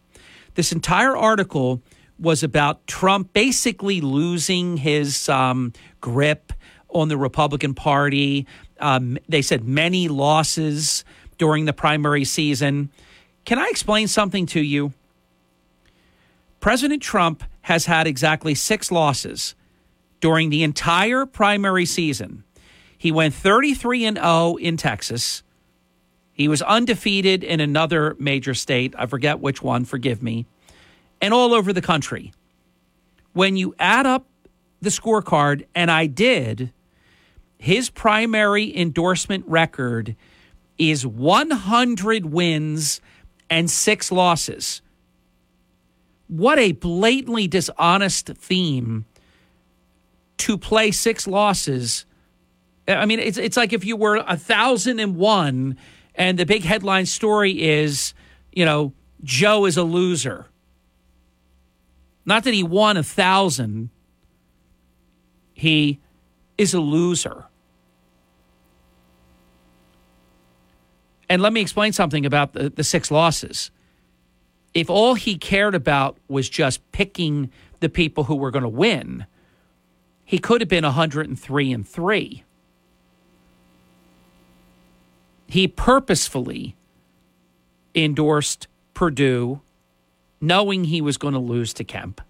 This 0.56 0.72
entire 0.72 1.16
article 1.16 1.82
was 2.20 2.44
about 2.44 2.86
Trump 2.88 3.34
basically 3.34 4.02
losing 4.02 4.78
his 4.78 5.28
um, 5.30 5.74
grip 6.02 6.54
on 6.90 7.10
the 7.10 7.18
Republican 7.18 7.74
Party. 7.74 8.48
Um, 8.80 9.18
they 9.28 9.42
said 9.42 9.66
many 9.66 10.08
losses 10.08 11.04
during 11.38 11.66
the 11.66 11.74
primary 11.74 12.24
season. 12.24 12.90
Can 13.44 13.60
I 13.60 13.68
explain 13.70 14.08
something 14.08 14.46
to 14.48 14.62
you? 14.62 14.94
President 16.60 17.04
Trump 17.04 17.44
has 17.62 17.86
had 17.86 18.08
exactly 18.08 18.56
six 18.56 18.92
losses 18.92 19.56
during 20.20 20.50
the 20.50 20.64
entire 20.64 21.26
primary 21.26 21.86
season. 21.86 22.44
He 22.98 23.12
went 23.12 23.34
33 23.34 24.06
and 24.06 24.18
0 24.18 24.56
in 24.56 24.78
Texas. 24.78 25.44
He 26.32 26.48
was 26.48 26.62
undefeated 26.64 27.44
in 27.44 27.60
another 27.60 28.16
major 28.20 28.54
state. 28.54 28.96
I 28.98 29.06
forget 29.06 29.40
which 29.40 29.62
one, 29.62 29.86
forgive 29.86 30.24
me. 30.24 30.48
And 31.22 31.34
all 31.34 31.54
over 31.54 31.74
the 31.74 31.82
country. 31.82 32.34
When 33.34 33.58
you 33.58 33.76
add 33.80 34.06
up 34.06 34.28
the 34.82 34.90
scorecard, 34.90 35.66
and 35.74 35.90
I 35.90 36.06
did, 36.06 36.72
his 37.58 37.90
primary 37.90 38.76
endorsement 38.78 39.46
record 39.48 40.16
is 40.78 41.06
100 41.06 42.26
wins 42.26 43.02
and 43.50 43.70
six 43.70 44.12
losses. 44.12 44.82
What 46.28 46.60
a 46.60 46.74
blatantly 46.74 47.48
dishonest 47.48 48.28
theme 48.28 49.06
to 50.38 50.58
play 50.58 50.92
six 50.92 51.28
losses. 51.28 52.06
I 52.88 53.06
mean, 53.06 53.20
it's 53.20 53.38
it's 53.38 53.58
like 53.58 53.74
if 53.74 53.86
you 53.86 53.96
were 53.96 54.18
a 54.28 54.38
thousand 54.38 55.00
and 55.00 55.16
one, 55.16 55.78
and 56.16 56.38
the 56.38 56.46
big 56.46 56.64
headline 56.64 57.06
story 57.06 57.62
is, 57.62 58.14
you 58.52 58.66
know, 58.66 58.94
Joe 59.24 59.66
is 59.66 59.78
a 59.78 59.84
loser. 59.84 60.48
Not 62.26 62.44
that 62.44 62.54
he 62.54 62.64
won 62.64 62.98
a 62.98 63.04
thousand, 63.04 63.90
he 65.54 66.00
is 66.58 66.74
a 66.74 66.80
loser. 66.80 67.46
And 71.30 71.42
let 71.42 71.54
me 71.54 71.62
explain 71.62 71.94
something 71.94 72.26
about 72.26 72.54
the, 72.54 72.70
the 72.70 72.84
six 72.84 73.10
losses. 73.12 73.72
If 74.74 74.90
all 74.90 75.16
he 75.16 75.38
cared 75.38 75.74
about 75.74 76.18
was 76.28 76.50
just 76.50 76.92
picking 76.92 77.52
the 77.80 77.90
people 77.90 78.26
who 78.26 78.36
were 78.36 78.52
going 78.52 78.64
to 78.64 78.70
win, 78.70 79.26
he 80.24 80.40
could 80.40 80.62
have 80.62 80.70
been 80.70 80.84
103 80.84 81.72
and 81.72 81.88
3. 81.88 82.44
He 85.48 85.68
purposefully 85.68 86.76
endorsed 87.94 88.68
Perdue 88.94 89.62
knowing 90.46 90.86
he 90.86 91.02
was 91.02 91.18
going 91.18 91.34
to 91.34 91.40
lose 91.40 91.74
to 91.74 91.84
Kemp. 91.84 92.22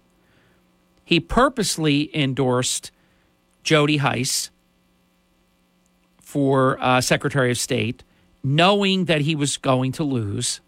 He 1.04 1.20
purposely 1.20 2.10
endorsed 2.16 2.90
Jody 3.62 3.98
Hice 3.98 4.50
for 6.20 6.78
uh, 6.80 7.00
Secretary 7.00 7.50
of 7.50 7.58
State 7.58 8.02
knowing 8.42 9.06
that 9.06 9.22
he 9.22 9.34
was 9.34 9.56
going 9.56 9.90
to 9.90 10.04
lose. 10.04 10.60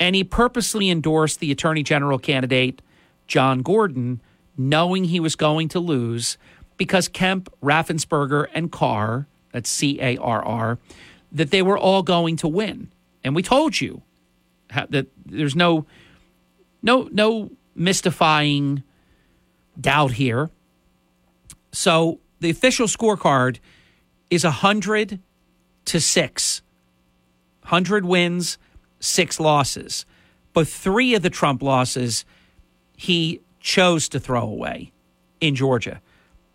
And 0.00 0.16
he 0.16 0.24
purposely 0.24 0.88
endorsed 0.88 1.38
the 1.38 1.52
Attorney 1.52 1.82
General 1.82 2.18
candidate, 2.18 2.80
John 3.26 3.60
Gordon, 3.60 4.20
knowing 4.56 5.04
he 5.04 5.20
was 5.20 5.36
going 5.36 5.68
to 5.68 5.80
lose 5.80 6.38
because 6.78 7.08
Kemp, 7.08 7.52
Raffensperger, 7.62 8.46
and 8.54 8.72
Carr, 8.72 9.26
that's 9.52 9.68
C 9.68 10.00
A 10.00 10.16
R 10.16 10.42
R, 10.42 10.78
that 11.30 11.50
they 11.50 11.60
were 11.60 11.78
all 11.78 12.02
going 12.02 12.36
to 12.38 12.48
win. 12.48 12.90
And 13.22 13.34
we 13.34 13.42
told 13.42 13.80
you 13.80 14.02
that 14.68 15.06
there's 15.26 15.56
no 15.56 15.86
no 16.82 17.08
no 17.12 17.50
mystifying 17.74 18.82
doubt 19.80 20.12
here. 20.12 20.50
So 21.72 22.20
the 22.40 22.50
official 22.50 22.86
scorecard 22.86 23.58
is 24.30 24.44
100 24.44 25.20
to 25.86 26.00
six. 26.00 26.62
100 27.62 28.04
wins, 28.04 28.58
six 29.00 29.38
losses. 29.38 30.06
But 30.52 30.66
three 30.66 31.14
of 31.14 31.22
the 31.22 31.30
Trump 31.30 31.62
losses 31.62 32.24
he 32.96 33.40
chose 33.60 34.08
to 34.08 34.18
throw 34.18 34.42
away 34.42 34.92
in 35.40 35.54
Georgia 35.54 36.00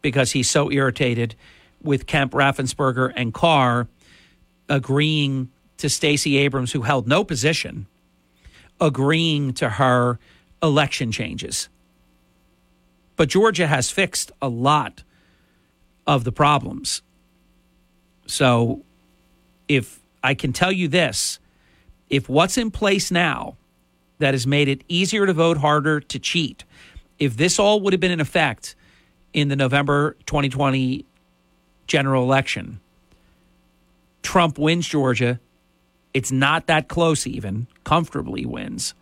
because 0.02 0.32
he's 0.32 0.50
so 0.50 0.72
irritated 0.72 1.36
with 1.82 2.06
Kemp, 2.06 2.34
Raffensperger, 2.34 3.14
and 3.16 3.34
Carr 3.34 3.88
agreeing 4.70 5.50
to 5.78 5.90
Stacey 5.90 6.38
Abrams, 6.38 6.72
who 6.72 6.82
held 6.82 7.08
no 7.08 7.24
position, 7.24 7.88
agreeing 8.80 9.54
to 9.54 9.70
her 9.70 10.20
election 10.62 11.12
changes. 11.12 11.70
But 13.16 13.30
Georgia 13.30 13.68
has 13.68 13.92
fixed 13.92 14.32
a 14.42 14.50
lot 14.50 15.04
of 16.08 16.24
the 16.24 16.32
problems. 16.32 17.02
So 18.26 18.84
if 19.68 20.00
I 20.24 20.34
can 20.34 20.54
tell 20.54 20.72
you 20.72 20.88
this, 20.88 21.40
if 22.10 22.30
what's 22.30 22.58
in 22.58 22.72
place 22.72 23.12
now 23.12 23.58
that 24.20 24.34
has 24.34 24.48
made 24.48 24.68
it 24.68 24.84
easier 24.88 25.26
to 25.26 25.34
vote, 25.34 25.58
harder 25.58 26.00
to 26.00 26.20
cheat, 26.20 26.64
if 27.20 27.38
this 27.38 27.60
all 27.60 27.82
would 27.82 27.94
have 27.94 28.00
been 28.00 28.12
in 28.12 28.20
effect 28.20 28.76
in 29.34 29.48
the 29.48 29.56
November 29.56 30.16
2020 30.26 31.06
general 31.88 32.24
election, 32.24 32.80
Trump 34.22 34.58
wins 34.58 34.88
Georgia. 34.88 35.40
It's 36.14 36.32
not 36.32 36.68
that 36.68 36.88
close, 36.88 37.26
even 37.26 37.68
comfortably 37.84 38.46
wins. 38.46 38.94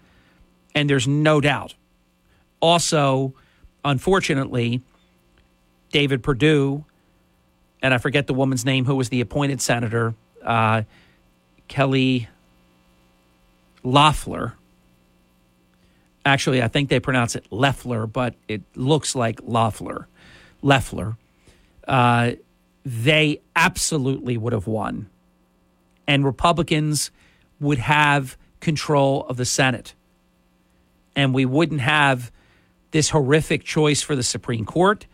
And 0.73 0.89
there's 0.89 1.07
no 1.07 1.41
doubt. 1.41 1.75
Also, 2.61 3.33
unfortunately, 3.83 4.81
David 5.91 6.23
Perdue, 6.23 6.85
and 7.81 7.93
I 7.93 7.97
forget 7.97 8.27
the 8.27 8.33
woman's 8.33 8.63
name 8.63 8.85
who 8.85 8.95
was 8.95 9.09
the 9.09 9.21
appointed 9.21 9.61
senator 9.61 10.13
uh, 10.43 10.83
Kelly 11.67 12.27
Loeffler. 13.83 14.53
Actually, 16.23 16.61
I 16.61 16.67
think 16.67 16.89
they 16.89 16.99
pronounce 16.99 17.35
it 17.35 17.45
Leffler, 17.51 18.05
but 18.05 18.35
it 18.47 18.61
looks 18.75 19.15
like 19.15 19.39
Loeffler. 19.43 20.07
Leffler. 20.61 21.17
Uh, 21.87 22.33
they 22.85 23.41
absolutely 23.55 24.37
would 24.37 24.53
have 24.53 24.67
won. 24.67 25.09
And 26.11 26.25
Republicans 26.25 27.09
would 27.61 27.77
have 27.77 28.37
control 28.59 29.25
of 29.27 29.37
the 29.37 29.45
Senate. 29.45 29.93
And 31.15 31.33
we 31.33 31.45
wouldn't 31.45 31.79
have 31.79 32.33
this 32.91 33.11
horrific 33.11 33.63
choice 33.63 34.01
for 34.01 34.13
the 34.13 34.21
Supreme 34.21 34.65
Court 34.65 35.07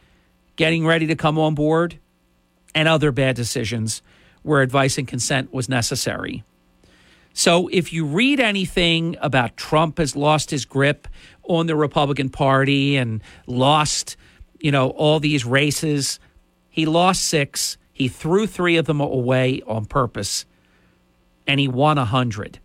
getting 0.56 0.88
ready 0.88 1.06
to 1.06 1.16
come 1.16 1.38
on 1.38 1.54
board 1.54 2.00
and 2.74 2.88
other 2.88 3.12
bad 3.12 3.36
decisions 3.36 4.02
where 4.42 4.64
advice 4.64 4.98
and 4.98 5.08
consent 5.08 5.54
was 5.54 5.70
necessary. 5.70 6.44
So 7.32 7.68
if 7.72 7.94
you 7.94 8.04
read 8.04 8.40
anything 8.40 9.18
about 9.22 9.56
Trump 9.56 10.00
has 10.00 10.16
lost 10.16 10.50
his 10.50 10.66
grip 10.66 11.08
on 11.44 11.68
the 11.68 11.76
Republican 11.76 12.30
Party 12.30 12.98
and 12.98 13.22
lost, 13.46 14.18
you 14.60 14.72
know, 14.72 14.90
all 14.90 15.20
these 15.20 15.46
races, 15.46 16.20
he 16.72 16.88
lost 16.88 17.24
six. 17.24 17.78
He 17.94 18.08
threw 18.08 18.48
three 18.48 18.78
of 18.78 18.88
them 18.88 19.00
away 19.00 19.62
on 19.68 19.86
purpose, 19.86 20.48
and 21.48 21.60
he 21.60 21.68
won 21.68 21.98
a 21.98 22.06
hundred. 22.06 22.60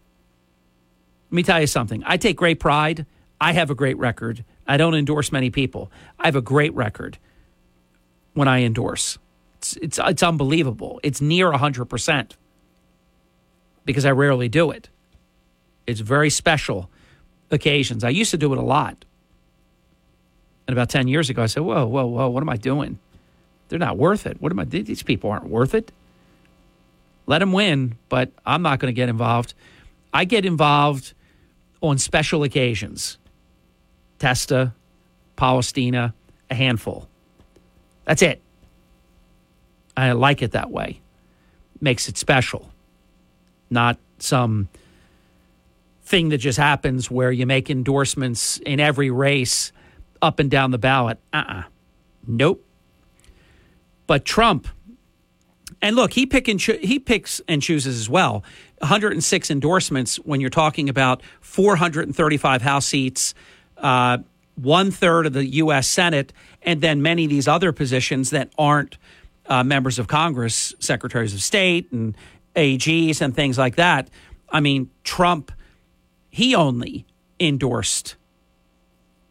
Let 1.30 1.36
me 1.36 1.42
tell 1.42 1.60
you 1.60 1.66
something. 1.66 2.02
I 2.04 2.16
take 2.16 2.36
great 2.36 2.60
pride. 2.60 3.06
I 3.40 3.52
have 3.52 3.70
a 3.70 3.74
great 3.74 3.96
record. 3.96 4.44
I 4.66 4.76
don't 4.76 4.94
endorse 4.94 5.32
many 5.32 5.50
people. 5.50 5.90
I 6.18 6.26
have 6.26 6.36
a 6.36 6.42
great 6.42 6.74
record 6.74 7.18
when 8.34 8.48
I 8.48 8.62
endorse. 8.62 9.18
It's 9.58 9.76
it's 9.76 9.98
it's 10.02 10.22
unbelievable. 10.22 11.00
It's 11.02 11.20
near 11.20 11.52
hundred 11.52 11.86
percent 11.86 12.36
because 13.84 14.04
I 14.04 14.10
rarely 14.10 14.48
do 14.48 14.70
it. 14.70 14.88
It's 15.86 16.00
very 16.00 16.30
special 16.30 16.90
occasions. 17.50 18.04
I 18.04 18.10
used 18.10 18.30
to 18.32 18.38
do 18.38 18.52
it 18.52 18.58
a 18.58 18.62
lot. 18.62 19.04
And 20.66 20.76
about 20.76 20.90
10 20.90 21.08
years 21.08 21.28
ago, 21.28 21.42
I 21.42 21.46
said, 21.46 21.62
Whoa, 21.64 21.86
whoa, 21.86 22.06
whoa, 22.06 22.28
what 22.28 22.42
am 22.42 22.48
I 22.48 22.56
doing? 22.56 22.98
They're 23.68 23.78
not 23.78 23.98
worth 23.98 24.26
it. 24.26 24.40
What 24.40 24.52
am 24.52 24.60
I? 24.60 24.64
These 24.64 25.02
people 25.02 25.30
aren't 25.30 25.48
worth 25.48 25.74
it. 25.74 25.92
Let 27.26 27.38
them 27.38 27.52
win, 27.52 27.96
but 28.08 28.30
I'm 28.44 28.62
not 28.62 28.78
going 28.78 28.92
to 28.92 28.96
get 28.96 29.08
involved. 29.08 29.54
I 30.12 30.24
get 30.24 30.44
involved 30.44 31.14
on 31.80 31.98
special 31.98 32.42
occasions. 32.42 33.18
Testa, 34.18 34.72
Polistina, 35.36 36.12
a 36.50 36.54
handful. 36.54 37.08
That's 38.04 38.22
it. 38.22 38.42
I 39.96 40.12
like 40.12 40.42
it 40.42 40.52
that 40.52 40.70
way. 40.70 41.00
Makes 41.80 42.08
it 42.08 42.16
special, 42.16 42.72
not 43.70 43.98
some 44.18 44.68
thing 46.04 46.28
that 46.30 46.38
just 46.38 46.58
happens 46.58 47.10
where 47.10 47.32
you 47.32 47.46
make 47.46 47.70
endorsements 47.70 48.58
in 48.58 48.80
every 48.80 49.10
race 49.10 49.72
up 50.20 50.38
and 50.38 50.50
down 50.50 50.70
the 50.70 50.78
ballot. 50.78 51.18
Uh 51.32 51.38
uh-uh. 51.38 51.58
uh 51.58 51.62
Nope. 52.26 52.64
But 54.06 54.24
Trump, 54.24 54.68
and 55.82 55.96
look, 55.96 56.12
he 56.12 56.24
pick 56.24 56.46
and 56.46 56.60
cho- 56.60 56.78
he 56.78 57.00
picks 57.00 57.40
and 57.48 57.60
chooses 57.60 57.98
as 57.98 58.08
well. 58.08 58.44
106 58.78 59.50
endorsements 59.50 60.16
when 60.16 60.40
you're 60.40 60.48
talking 60.48 60.88
about 60.88 61.22
435 61.40 62.62
House 62.62 62.86
seats, 62.86 63.34
uh, 63.78 64.18
one 64.54 64.92
third 64.92 65.26
of 65.26 65.32
the 65.32 65.44
U.S. 65.44 65.88
Senate, 65.88 66.32
and 66.62 66.80
then 66.80 67.02
many 67.02 67.24
of 67.24 67.30
these 67.30 67.48
other 67.48 67.72
positions 67.72 68.30
that 68.30 68.52
aren't 68.56 68.96
uh, 69.46 69.64
members 69.64 69.98
of 69.98 70.06
Congress, 70.06 70.72
secretaries 70.78 71.34
of 71.34 71.42
state 71.42 71.90
and 71.90 72.16
AGs 72.54 73.20
and 73.20 73.34
things 73.34 73.58
like 73.58 73.74
that. 73.76 74.08
I 74.50 74.60
mean, 74.60 74.88
Trump, 75.02 75.50
he 76.30 76.54
only 76.54 77.06
endorsed 77.40 78.14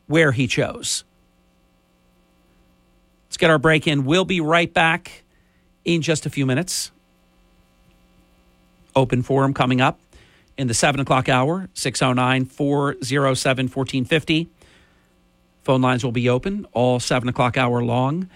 where 0.07 0.33
he 0.33 0.47
chose. 0.47 1.05
Let's 3.27 3.37
get 3.37 3.49
our 3.49 3.59
break 3.59 3.87
in. 3.87 4.03
We'll 4.03 4.25
be 4.25 4.41
right 4.41 4.73
back 4.73 5.23
in 5.85 6.01
just 6.01 6.25
a 6.25 6.29
few 6.29 6.45
minutes. 6.45 6.91
Open 8.95 9.21
forum 9.23 9.53
coming 9.53 9.81
up 9.81 9.99
in 10.57 10.67
the 10.67 10.73
7 10.73 10.99
o'clock 10.99 11.29
hour, 11.29 11.69
609 11.73 12.45
407 12.45 13.65
1450. 13.65 14.49
Phone 15.63 15.81
lines 15.81 16.03
will 16.03 16.11
be 16.11 16.27
open 16.29 16.65
all 16.73 16.99
7 16.99 17.27
o'clock 17.29 17.57
hour 17.57 17.83
long. 17.83 18.29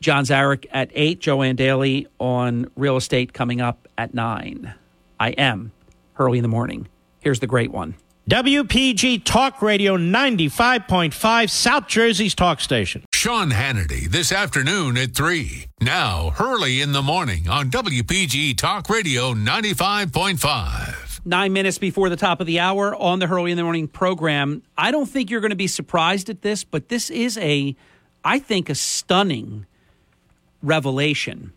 John 0.00 0.24
Zarek 0.24 0.66
at 0.70 0.90
8, 0.92 1.20
Joanne 1.20 1.56
Daly 1.56 2.06
on 2.18 2.70
real 2.76 2.96
estate 2.96 3.32
coming 3.32 3.60
up 3.60 3.88
at 3.96 4.12
9. 4.12 4.74
I 5.18 5.30
am 5.30 5.72
Hurley 6.14 6.38
in 6.38 6.42
the 6.42 6.48
morning. 6.48 6.88
Here's 7.20 7.40
the 7.40 7.46
great 7.46 7.70
one. 7.70 7.94
WPG 8.28 9.22
Talk 9.22 9.60
Radio 9.60 9.98
95.5, 9.98 11.50
South 11.50 11.86
Jersey's 11.86 12.34
talk 12.34 12.58
station. 12.58 13.04
Sean 13.12 13.50
Hannity 13.50 14.08
this 14.08 14.32
afternoon 14.32 14.96
at 14.96 15.14
3. 15.14 15.66
Now, 15.82 16.30
Hurley 16.30 16.80
in 16.80 16.92
the 16.92 17.02
morning 17.02 17.50
on 17.50 17.70
WPG 17.70 18.56
Talk 18.56 18.88
Radio 18.88 19.34
95.5. 19.34 21.20
Nine 21.26 21.52
minutes 21.52 21.76
before 21.76 22.08
the 22.08 22.16
top 22.16 22.40
of 22.40 22.46
the 22.46 22.60
hour 22.60 22.94
on 22.94 23.18
the 23.18 23.26
Hurley 23.26 23.50
in 23.50 23.58
the 23.58 23.62
Morning 23.62 23.88
program. 23.88 24.62
I 24.78 24.90
don't 24.90 25.04
think 25.04 25.28
you're 25.28 25.42
going 25.42 25.50
to 25.50 25.56
be 25.56 25.66
surprised 25.66 26.30
at 26.30 26.40
this, 26.40 26.64
but 26.64 26.88
this 26.88 27.10
is 27.10 27.36
a, 27.36 27.76
I 28.24 28.38
think, 28.38 28.70
a 28.70 28.74
stunning 28.74 29.66
revelation. 30.62 31.52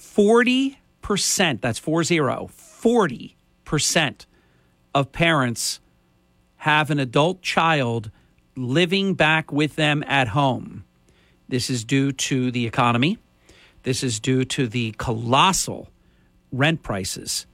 40%, 0.00 1.60
that's 1.60 1.78
40, 1.78 2.18
40% 2.18 4.26
of 4.94 5.12
parents 5.12 5.80
have 6.58 6.90
an 6.90 6.98
adult 6.98 7.42
child 7.42 8.10
living 8.56 9.14
back 9.14 9.52
with 9.52 9.76
them 9.76 10.02
at 10.06 10.28
home. 10.28 10.84
This 11.48 11.68
is 11.68 11.84
due 11.84 12.12
to 12.12 12.50
the 12.50 12.66
economy. 12.66 13.18
This 13.82 14.02
is 14.02 14.18
due 14.18 14.44
to 14.46 14.66
the 14.66 14.92
colossal 14.92 15.90
rent 16.52 16.82
prices. 16.82 17.46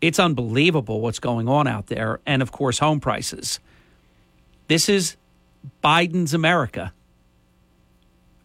It's 0.00 0.18
unbelievable 0.18 1.00
what's 1.00 1.18
going 1.18 1.48
on 1.48 1.66
out 1.66 1.86
there. 1.86 2.20
And 2.24 2.42
of 2.42 2.50
course, 2.50 2.78
home 2.78 3.00
prices. 3.00 3.60
This 4.68 4.88
is 4.88 5.16
Biden's 5.84 6.34
America. 6.34 6.92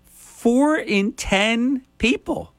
Four 0.06 0.78
in 0.78 1.14
10 1.14 1.84
people. 1.98 2.54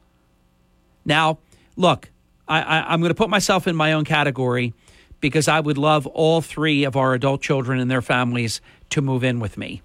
Now, 1.05 1.39
look, 1.77 2.11
I, 2.49 2.93
am 2.95 3.01
going 3.01 3.11
to 3.11 3.15
put 3.15 3.29
myself 3.31 3.69
in 3.69 3.77
my 3.77 3.93
own 3.93 4.05
category 4.05 4.73
because 5.21 5.49
I 5.49 5.61
would 5.61 5.79
love 5.79 6.07
all 6.07 6.41
three 6.41 6.85
of 6.85 6.97
our 6.97 7.15
adult 7.15 7.43
children 7.43 7.81
and 7.81 7.91
their 7.91 8.03
families 8.03 8.61
to 8.91 9.03
move 9.03 9.25
in 9.25 9.41
with 9.41 9.57
me. 9.59 9.83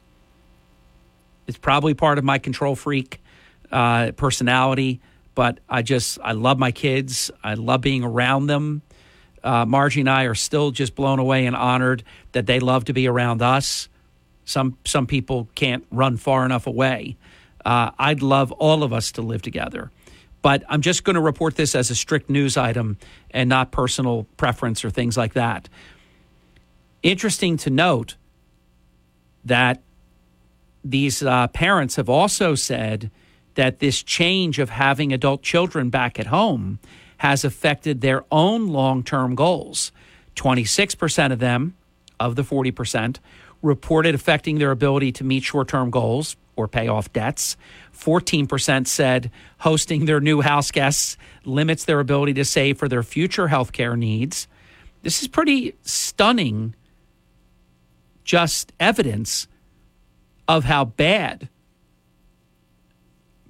It's 1.48 1.58
probably 1.58 1.93
part 1.93 2.17
of 2.17 2.24
my 2.24 2.38
control 2.38 2.76
freak 2.76 3.22
uh, 3.72 4.12
personality, 4.12 5.02
but 5.36 5.60
I 5.67 5.82
just, 5.82 6.19
I 6.24 6.34
love 6.34 6.60
my 6.60 6.72
kids. 6.72 7.32
I 7.43 7.56
love 7.56 7.82
being 7.82 8.04
around 8.04 8.48
them. 8.48 8.82
Uh, 9.43 9.65
Margie 9.65 10.02
and 10.02 10.10
I 10.10 10.24
are 10.24 10.36
still 10.36 10.72
just 10.72 10.96
blown 10.96 11.19
away 11.19 11.46
and 11.46 11.56
honored 11.56 12.04
that 12.32 12.46
they 12.46 12.60
love 12.60 12.86
to 12.86 12.93
be 12.93 13.08
around 13.08 13.41
us. 13.41 13.89
Some, 14.46 14.78
some 14.86 15.06
people 15.08 15.50
can't 15.56 15.86
run 15.91 16.17
far 16.17 16.46
enough 16.46 16.67
away. 16.67 17.17
Uh, 17.65 17.91
I'd 17.98 18.22
love 18.22 18.52
all 18.54 18.84
of 18.84 18.93
us 18.93 19.12
to 19.13 19.22
live 19.22 19.41
together. 19.41 19.91
But 20.43 20.63
I'm 20.69 20.82
just 20.82 21.06
going 21.06 21.15
to 21.15 21.21
report 21.21 21.56
this 21.56 21.73
as 21.73 21.89
a 21.89 21.95
strict 21.95 22.29
news 22.29 22.58
item 22.58 22.97
and 23.32 23.49
not 23.49 23.71
personal 23.71 24.27
preference 24.38 24.86
or 24.86 24.91
things 24.91 25.17
like 25.17 25.34
that. 25.34 25.69
Interesting 27.01 27.58
to 27.58 27.71
note 27.71 28.17
that 29.45 29.82
these 30.84 31.23
uh, 31.23 31.47
parents 31.47 31.95
have 31.95 32.10
also 32.10 32.56
said 32.56 33.10
that 33.56 33.79
this 33.79 34.03
change 34.03 34.60
of 34.60 34.69
having 34.69 35.13
adult 35.13 35.41
children 35.43 35.89
back 35.89 36.19
at 36.19 36.27
home 36.27 36.79
has 37.17 37.45
affected 37.45 38.01
their 38.01 38.25
own 38.29 38.67
long 38.67 39.01
term 39.01 39.36
goals. 39.36 39.93
26% 40.36 41.32
of 41.32 41.39
them, 41.39 41.75
of 42.19 42.36
the 42.36 42.41
40%, 42.41 43.17
reported 43.62 44.13
affecting 44.13 44.58
their 44.60 44.71
ability 44.71 45.13
to 45.13 45.23
meet 45.23 45.43
short 45.43 45.69
term 45.69 45.89
goals 45.89 46.36
or 46.55 46.67
pay 46.67 46.87
off 46.87 47.11
debts. 47.13 47.57
14% 47.93 48.87
said 48.87 49.31
hosting 49.59 50.05
their 50.05 50.19
new 50.19 50.41
house 50.41 50.71
guests 50.71 51.17
limits 51.45 51.85
their 51.85 51.99
ability 51.99 52.33
to 52.33 52.45
save 52.45 52.77
for 52.77 52.87
their 52.87 53.03
future 53.03 53.47
health 53.47 53.71
care 53.71 53.95
needs. 53.95 54.47
This 55.01 55.21
is 55.21 55.27
pretty 55.27 55.75
stunning, 55.83 56.75
just 58.23 58.71
evidence 58.79 59.47
of 60.47 60.63
how 60.65 60.85
bad 60.85 61.49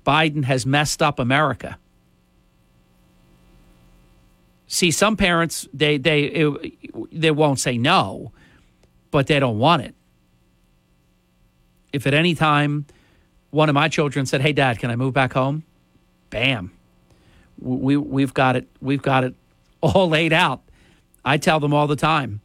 Biden 0.06 0.46
has 0.46 0.66
messed 0.66 1.02
up 1.02 1.20
America. 1.20 1.78
See, 4.68 4.92
some 4.92 5.16
parents 5.16 5.68
they 5.74 5.98
they 5.98 6.24
it, 6.24 7.12
they 7.12 7.32
won't 7.32 7.60
say 7.60 7.78
no, 7.78 8.32
but 9.12 9.28
they 9.28 9.40
don't 9.40 9.60
want 9.60 9.84
it. 9.84 9.94
If 11.92 12.08
at 12.08 12.14
any 12.16 12.34
time 12.34 12.88
one 13.54 13.70
of 13.70 13.76
my 13.76 13.88
children 13.88 14.26
said, 14.26 14.42
"Hey, 14.42 14.52
Dad, 14.52 14.80
can 14.80 14.90
I 14.90 14.96
move 14.96 15.14
back 15.14 15.34
home?" 15.34 15.64
Bam, 16.32 16.72
we 17.60 17.96
we've 17.96 18.34
got 18.34 18.56
it. 18.56 18.68
We've 18.82 19.02
got 19.02 19.24
it 19.24 19.36
all 19.82 20.10
laid 20.10 20.34
out. 20.34 20.62
I 21.24 21.38
tell 21.38 21.60
them 21.60 21.74
all 21.74 21.86
the 21.86 21.96
time. 21.96 22.42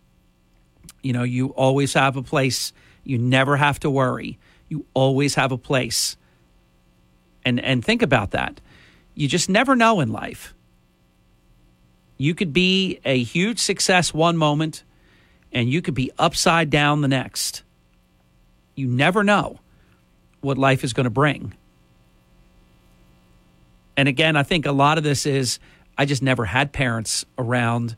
You 1.02 1.14
know, 1.14 1.22
you 1.22 1.48
always 1.48 1.94
have 1.94 2.16
a 2.16 2.22
place. 2.22 2.74
You 3.04 3.16
never 3.16 3.56
have 3.56 3.80
to 3.80 3.90
worry. 3.90 4.38
You 4.68 4.84
always 4.92 5.34
have 5.36 5.50
a 5.50 5.56
place. 5.56 6.18
And 7.42 7.58
and 7.58 7.82
think 7.82 8.02
about 8.02 8.32
that. 8.32 8.60
You 9.14 9.28
just 9.28 9.48
never 9.48 9.74
know 9.74 10.00
in 10.00 10.12
life. 10.12 10.54
You 12.18 12.34
could 12.34 12.52
be 12.52 13.00
a 13.06 13.22
huge 13.22 13.60
success 13.60 14.12
one 14.12 14.36
moment 14.36 14.82
and 15.52 15.70
you 15.70 15.80
could 15.80 15.94
be 15.94 16.10
upside 16.18 16.68
down 16.68 17.00
the 17.00 17.08
next. 17.08 17.62
You 18.74 18.88
never 18.88 19.24
know 19.24 19.60
what 20.40 20.58
life 20.58 20.84
is 20.84 20.92
going 20.92 21.04
to 21.04 21.10
bring. 21.10 21.54
And 23.96 24.08
again, 24.08 24.36
I 24.36 24.42
think 24.42 24.66
a 24.66 24.72
lot 24.72 24.98
of 24.98 25.04
this 25.04 25.26
is 25.26 25.58
I 25.96 26.04
just 26.04 26.22
never 26.22 26.44
had 26.44 26.72
parents 26.72 27.24
around 27.36 27.96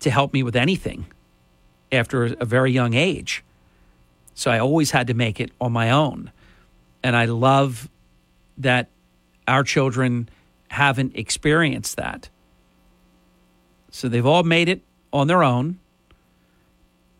to 0.00 0.10
help 0.10 0.32
me 0.32 0.42
with 0.42 0.56
anything 0.56 1.06
after 1.92 2.24
a 2.24 2.44
very 2.44 2.72
young 2.72 2.94
age. 2.94 3.44
So 4.34 4.50
I 4.50 4.58
always 4.58 4.90
had 4.90 5.08
to 5.08 5.14
make 5.14 5.40
it 5.40 5.52
on 5.60 5.72
my 5.72 5.90
own. 5.90 6.32
And 7.02 7.14
I 7.14 7.26
love 7.26 7.88
that 8.58 8.88
our 9.46 9.62
children 9.62 10.28
haven't 10.68 11.16
experienced 11.16 11.96
that. 11.96 12.28
So 13.90 14.08
they've 14.08 14.26
all 14.26 14.42
made 14.42 14.68
it 14.68 14.82
on 15.12 15.28
their 15.28 15.44
own, 15.44 15.78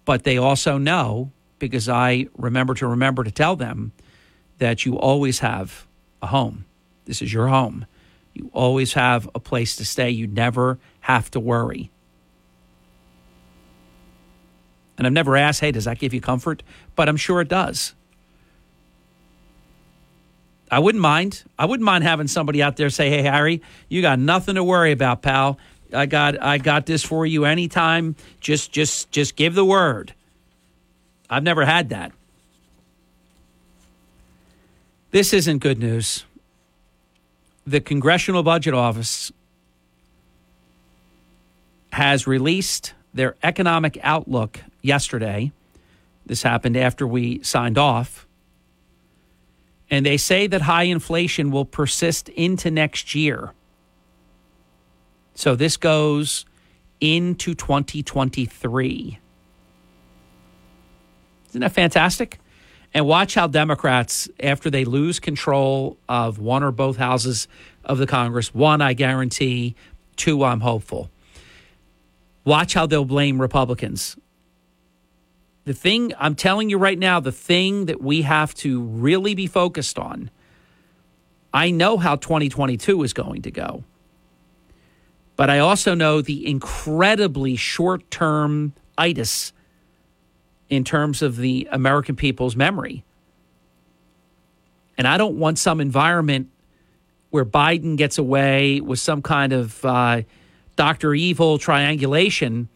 but 0.04 0.24
they 0.24 0.38
also 0.38 0.78
know 0.78 1.30
because 1.58 1.88
I 1.88 2.26
remember 2.36 2.74
to 2.74 2.86
remember 2.88 3.22
to 3.22 3.30
tell 3.30 3.54
them 3.54 3.92
that 4.64 4.86
you 4.86 4.98
always 4.98 5.40
have 5.40 5.86
a 6.22 6.26
home. 6.26 6.64
This 7.04 7.20
is 7.20 7.30
your 7.30 7.48
home. 7.48 7.84
You 8.32 8.48
always 8.54 8.94
have 8.94 9.28
a 9.34 9.38
place 9.38 9.76
to 9.76 9.84
stay. 9.84 10.08
You 10.08 10.26
never 10.26 10.78
have 11.00 11.30
to 11.32 11.38
worry. 11.38 11.90
And 14.96 15.06
I've 15.06 15.12
never 15.12 15.36
asked, 15.36 15.60
hey, 15.60 15.70
does 15.70 15.84
that 15.84 15.98
give 15.98 16.14
you 16.14 16.22
comfort? 16.22 16.62
But 16.96 17.10
I'm 17.10 17.18
sure 17.18 17.42
it 17.42 17.48
does. 17.48 17.94
I 20.70 20.78
wouldn't 20.78 21.02
mind. 21.02 21.44
I 21.58 21.66
wouldn't 21.66 21.84
mind 21.84 22.04
having 22.04 22.26
somebody 22.26 22.62
out 22.62 22.78
there 22.78 22.88
say, 22.88 23.10
hey, 23.10 23.20
Harry, 23.20 23.60
you 23.90 24.00
got 24.00 24.18
nothing 24.18 24.54
to 24.54 24.64
worry 24.64 24.92
about, 24.92 25.20
pal. 25.20 25.58
I 25.92 26.06
got 26.06 26.42
I 26.42 26.56
got 26.56 26.86
this 26.86 27.02
for 27.02 27.26
you 27.26 27.44
anytime. 27.44 28.16
Just 28.40 28.72
just 28.72 29.10
just 29.10 29.36
give 29.36 29.54
the 29.54 29.64
word. 29.64 30.14
I've 31.28 31.42
never 31.42 31.66
had 31.66 31.90
that. 31.90 32.12
This 35.14 35.32
isn't 35.32 35.58
good 35.58 35.78
news. 35.78 36.24
The 37.64 37.80
Congressional 37.80 38.42
Budget 38.42 38.74
Office 38.74 39.30
has 41.92 42.26
released 42.26 42.94
their 43.14 43.36
economic 43.40 43.96
outlook 44.02 44.58
yesterday. 44.82 45.52
This 46.26 46.42
happened 46.42 46.76
after 46.76 47.06
we 47.06 47.40
signed 47.44 47.78
off. 47.78 48.26
And 49.88 50.04
they 50.04 50.16
say 50.16 50.48
that 50.48 50.62
high 50.62 50.82
inflation 50.82 51.52
will 51.52 51.64
persist 51.64 52.28
into 52.30 52.68
next 52.72 53.14
year. 53.14 53.52
So 55.36 55.54
this 55.54 55.76
goes 55.76 56.44
into 57.00 57.54
2023. 57.54 59.20
Isn't 61.50 61.60
that 61.60 61.70
fantastic? 61.70 62.40
And 62.94 63.06
watch 63.06 63.34
how 63.34 63.48
Democrats, 63.48 64.28
after 64.40 64.70
they 64.70 64.84
lose 64.84 65.18
control 65.18 65.98
of 66.08 66.38
one 66.38 66.62
or 66.62 66.70
both 66.70 66.96
houses 66.96 67.48
of 67.84 67.98
the 67.98 68.06
Congress, 68.06 68.54
one, 68.54 68.80
I 68.80 68.92
guarantee, 68.92 69.74
two, 70.14 70.44
I'm 70.44 70.60
hopeful. 70.60 71.10
Watch 72.44 72.74
how 72.74 72.86
they'll 72.86 73.04
blame 73.04 73.40
Republicans. 73.40 74.16
The 75.64 75.72
thing 75.72 76.12
I'm 76.18 76.36
telling 76.36 76.70
you 76.70 76.78
right 76.78 76.98
now, 76.98 77.18
the 77.18 77.32
thing 77.32 77.86
that 77.86 78.00
we 78.00 78.22
have 78.22 78.54
to 78.56 78.82
really 78.82 79.34
be 79.34 79.48
focused 79.48 79.98
on, 79.98 80.30
I 81.52 81.72
know 81.72 81.96
how 81.96 82.14
2022 82.14 83.02
is 83.02 83.12
going 83.12 83.42
to 83.42 83.50
go. 83.50 83.82
But 85.36 85.50
I 85.50 85.58
also 85.58 85.94
know 85.94 86.20
the 86.20 86.46
incredibly 86.46 87.56
short 87.56 88.08
term 88.10 88.74
itis 88.96 89.52
in 90.68 90.84
terms 90.84 91.22
of 91.22 91.36
the 91.36 91.68
American 91.70 92.16
people's 92.16 92.56
memory. 92.56 93.04
And 94.96 95.06
I 95.06 95.16
don't 95.16 95.38
want 95.38 95.58
some 95.58 95.80
environment 95.80 96.50
where 97.30 97.44
Biden 97.44 97.96
gets 97.96 98.16
away 98.16 98.80
with 98.80 98.98
some 98.98 99.20
kind 99.20 99.52
of 99.52 99.84
uh, 99.84 100.22
Dr. 100.76 101.14
Evil 101.14 101.58
triangulation 101.58 102.68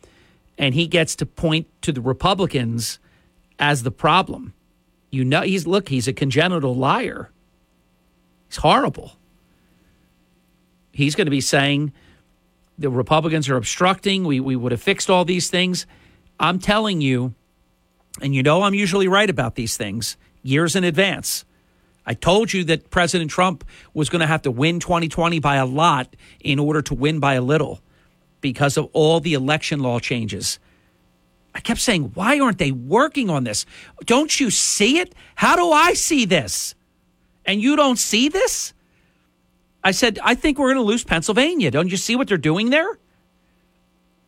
and 0.59 0.75
he 0.75 0.87
gets 0.87 1.15
to 1.17 1.27
point 1.27 1.69
to 1.83 1.93
the 1.93 2.01
Republicans 2.01 2.99
as 3.59 3.85
the 3.85 3.91
problem. 3.91 4.53
You 5.11 5.25
know, 5.25 5.43
he's 5.43 5.67
look, 5.67 5.89
he's 5.89 6.09
a 6.09 6.13
congenital 6.13 6.75
liar. 6.75 7.31
He's 8.49 8.57
horrible. 8.57 9.13
He's 10.93 11.15
going 11.15 11.27
to 11.27 11.31
be 11.31 11.41
saying 11.41 11.93
the 12.77 12.91
Republicans 12.91 13.49
are 13.49 13.57
obstructing. 13.57 14.25
We, 14.25 14.41
we 14.41 14.57
would 14.57 14.73
have 14.73 14.83
fixed 14.83 15.09
all 15.09 15.25
these 15.25 15.49
things. 15.49 15.87
I'm 16.41 16.59
telling 16.59 17.01
you, 17.01 17.35
and 18.23 18.35
you 18.35 18.43
know 18.43 18.63
I'm 18.63 18.75
usually 18.75 19.09
right 19.09 19.29
about 19.29 19.55
these 19.55 19.77
things 19.77 20.17
years 20.43 20.77
in 20.77 20.85
advance. 20.85 21.45
I 22.07 22.15
told 22.15 22.53
you 22.53 22.65
that 22.65 22.91
President 22.91 23.31
Trump 23.31 23.65
was 23.93 24.09
going 24.09 24.21
to 24.21 24.27
have 24.27 24.43
to 24.43 24.51
win 24.51 24.81
2020 24.81 25.41
by 25.41 25.57
a 25.57 25.67
lot 25.67 26.17
in 26.41 26.59
order 26.59 26.81
to 26.83 26.95
win 26.95 27.21
by 27.21 27.35
a 27.35 27.43
little 27.43 27.81
because 28.41 28.77
of 28.77 28.89
all 28.93 29.21
the 29.21 29.35
election 29.35 29.81
law 29.81 29.99
changes. 29.99 30.59
I 31.55 31.61
kept 31.61 31.81
saying, 31.81 32.13
why 32.15 32.41
aren't 32.41 32.59
they 32.59 32.73
working 32.73 33.29
on 33.31 33.45
this? 33.45 33.67
Don't 34.05 34.39
you 34.41 34.51
see 34.51 34.99
it? 34.99 35.15
How 35.35 35.57
do 35.57 35.71
I 35.71 35.93
see 35.95 36.25
this? 36.25 36.75
And 37.45 37.61
you 37.61 37.77
don't 37.77 37.99
see 37.99 38.29
this? 38.29 38.73
I 39.83 39.91
said, 39.91 40.19
I 40.23 40.35
think 40.35 40.59
we're 40.59 40.69
going 40.69 40.77
to 40.77 40.83
lose 40.83 41.05
Pennsylvania. 41.05 41.71
Don't 41.71 41.91
you 41.91 41.97
see 41.97 42.17
what 42.17 42.29
they're 42.29 42.39
doing 42.39 42.71
there? 42.71 42.99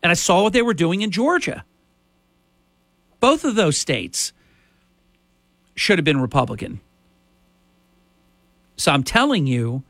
And 0.03 0.11
I 0.11 0.14
saw 0.14 0.43
what 0.43 0.53
they 0.53 0.62
were 0.62 0.74
doing 0.74 1.03
in 1.03 1.11
Georgia. 1.11 1.64
Both 3.21 3.45
of 3.45 3.55
those 3.55 3.77
states 3.77 4.33
should 5.75 5.99
have 5.99 6.05
been 6.05 6.21
Republican. 6.21 6.81
So 8.77 8.93
I'm 8.93 9.03
telling 9.03 9.47
you, 9.47 9.83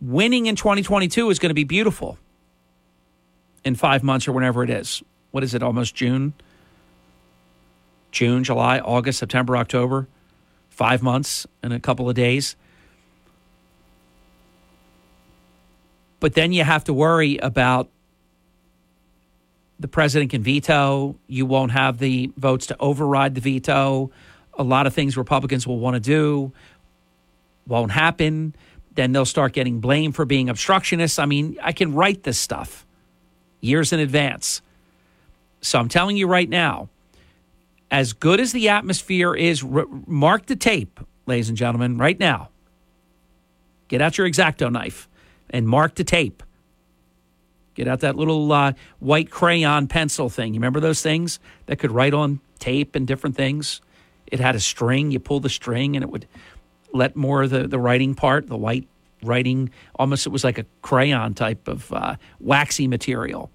winning 0.00 0.46
in 0.46 0.54
2022 0.56 1.30
is 1.30 1.38
going 1.38 1.50
to 1.50 1.54
be 1.54 1.64
beautiful 1.64 2.18
in 3.64 3.74
five 3.74 4.02
months 4.04 4.28
or 4.28 4.32
whenever 4.32 4.62
it 4.62 4.70
is. 4.70 5.02
What 5.32 5.42
is 5.42 5.52
it, 5.54 5.62
almost 5.62 5.94
June? 5.94 6.32
June, 8.12 8.44
July, 8.44 8.78
August, 8.78 9.18
September, 9.18 9.56
October. 9.56 10.08
Five 10.70 11.02
months 11.02 11.44
and 11.60 11.72
a 11.72 11.80
couple 11.80 12.08
of 12.08 12.14
days. 12.14 12.54
But 16.20 16.34
then 16.34 16.52
you 16.52 16.62
have 16.62 16.84
to 16.84 16.92
worry 16.92 17.36
about 17.38 17.88
the 19.78 19.88
president 19.88 20.30
can 20.30 20.42
veto. 20.42 21.16
You 21.26 21.46
won't 21.46 21.72
have 21.72 21.98
the 21.98 22.32
votes 22.36 22.66
to 22.66 22.76
override 22.80 23.34
the 23.34 23.40
veto. 23.40 24.10
A 24.58 24.62
lot 24.62 24.86
of 24.86 24.94
things 24.94 25.16
Republicans 25.16 25.66
will 25.66 25.78
want 25.78 25.94
to 25.94 26.00
do 26.00 26.52
won't 27.66 27.92
happen. 27.92 28.54
Then 28.94 29.12
they'll 29.12 29.24
start 29.24 29.52
getting 29.52 29.78
blamed 29.78 30.16
for 30.16 30.24
being 30.24 30.48
obstructionists. 30.48 31.18
I 31.18 31.26
mean, 31.26 31.56
I 31.62 31.72
can 31.72 31.94
write 31.94 32.24
this 32.24 32.38
stuff 32.38 32.86
years 33.60 33.92
in 33.92 34.00
advance. 34.00 34.62
So 35.60 35.78
I'm 35.78 35.88
telling 35.88 36.16
you 36.16 36.26
right 36.26 36.48
now, 36.48 36.88
as 37.90 38.12
good 38.12 38.40
as 38.40 38.52
the 38.52 38.68
atmosphere 38.68 39.34
is, 39.34 39.64
mark 39.64 40.46
the 40.46 40.56
tape, 40.56 41.00
ladies 41.26 41.48
and 41.48 41.56
gentlemen, 41.56 41.98
right 41.98 42.18
now. 42.18 42.50
Get 43.88 44.02
out 44.02 44.18
your 44.18 44.28
exacto 44.28 44.70
knife 44.70 45.08
and 45.50 45.66
mark 45.66 45.94
the 45.94 46.04
tape. 46.04 46.42
Get 47.78 47.86
out 47.86 48.00
that 48.00 48.16
little 48.16 48.50
uh, 48.50 48.72
white 48.98 49.30
crayon 49.30 49.86
pencil 49.86 50.28
thing. 50.28 50.52
You 50.52 50.58
remember 50.58 50.80
those 50.80 51.00
things 51.00 51.38
that 51.66 51.78
could 51.78 51.92
write 51.92 52.12
on 52.12 52.40
tape 52.58 52.96
and 52.96 53.06
different 53.06 53.36
things? 53.36 53.80
It 54.26 54.40
had 54.40 54.56
a 54.56 54.60
string. 54.60 55.12
You 55.12 55.20
pull 55.20 55.38
the 55.38 55.48
string 55.48 55.94
and 55.94 56.02
it 56.02 56.10
would 56.10 56.26
let 56.92 57.14
more 57.14 57.44
of 57.44 57.50
the, 57.50 57.68
the 57.68 57.78
writing 57.78 58.16
part, 58.16 58.48
the 58.48 58.56
white 58.56 58.88
writing, 59.22 59.70
almost 59.94 60.26
it 60.26 60.30
was 60.30 60.42
like 60.42 60.58
a 60.58 60.66
crayon 60.82 61.34
type 61.34 61.68
of 61.68 61.92
uh, 61.92 62.16
waxy 62.40 62.88
material. 62.88 63.48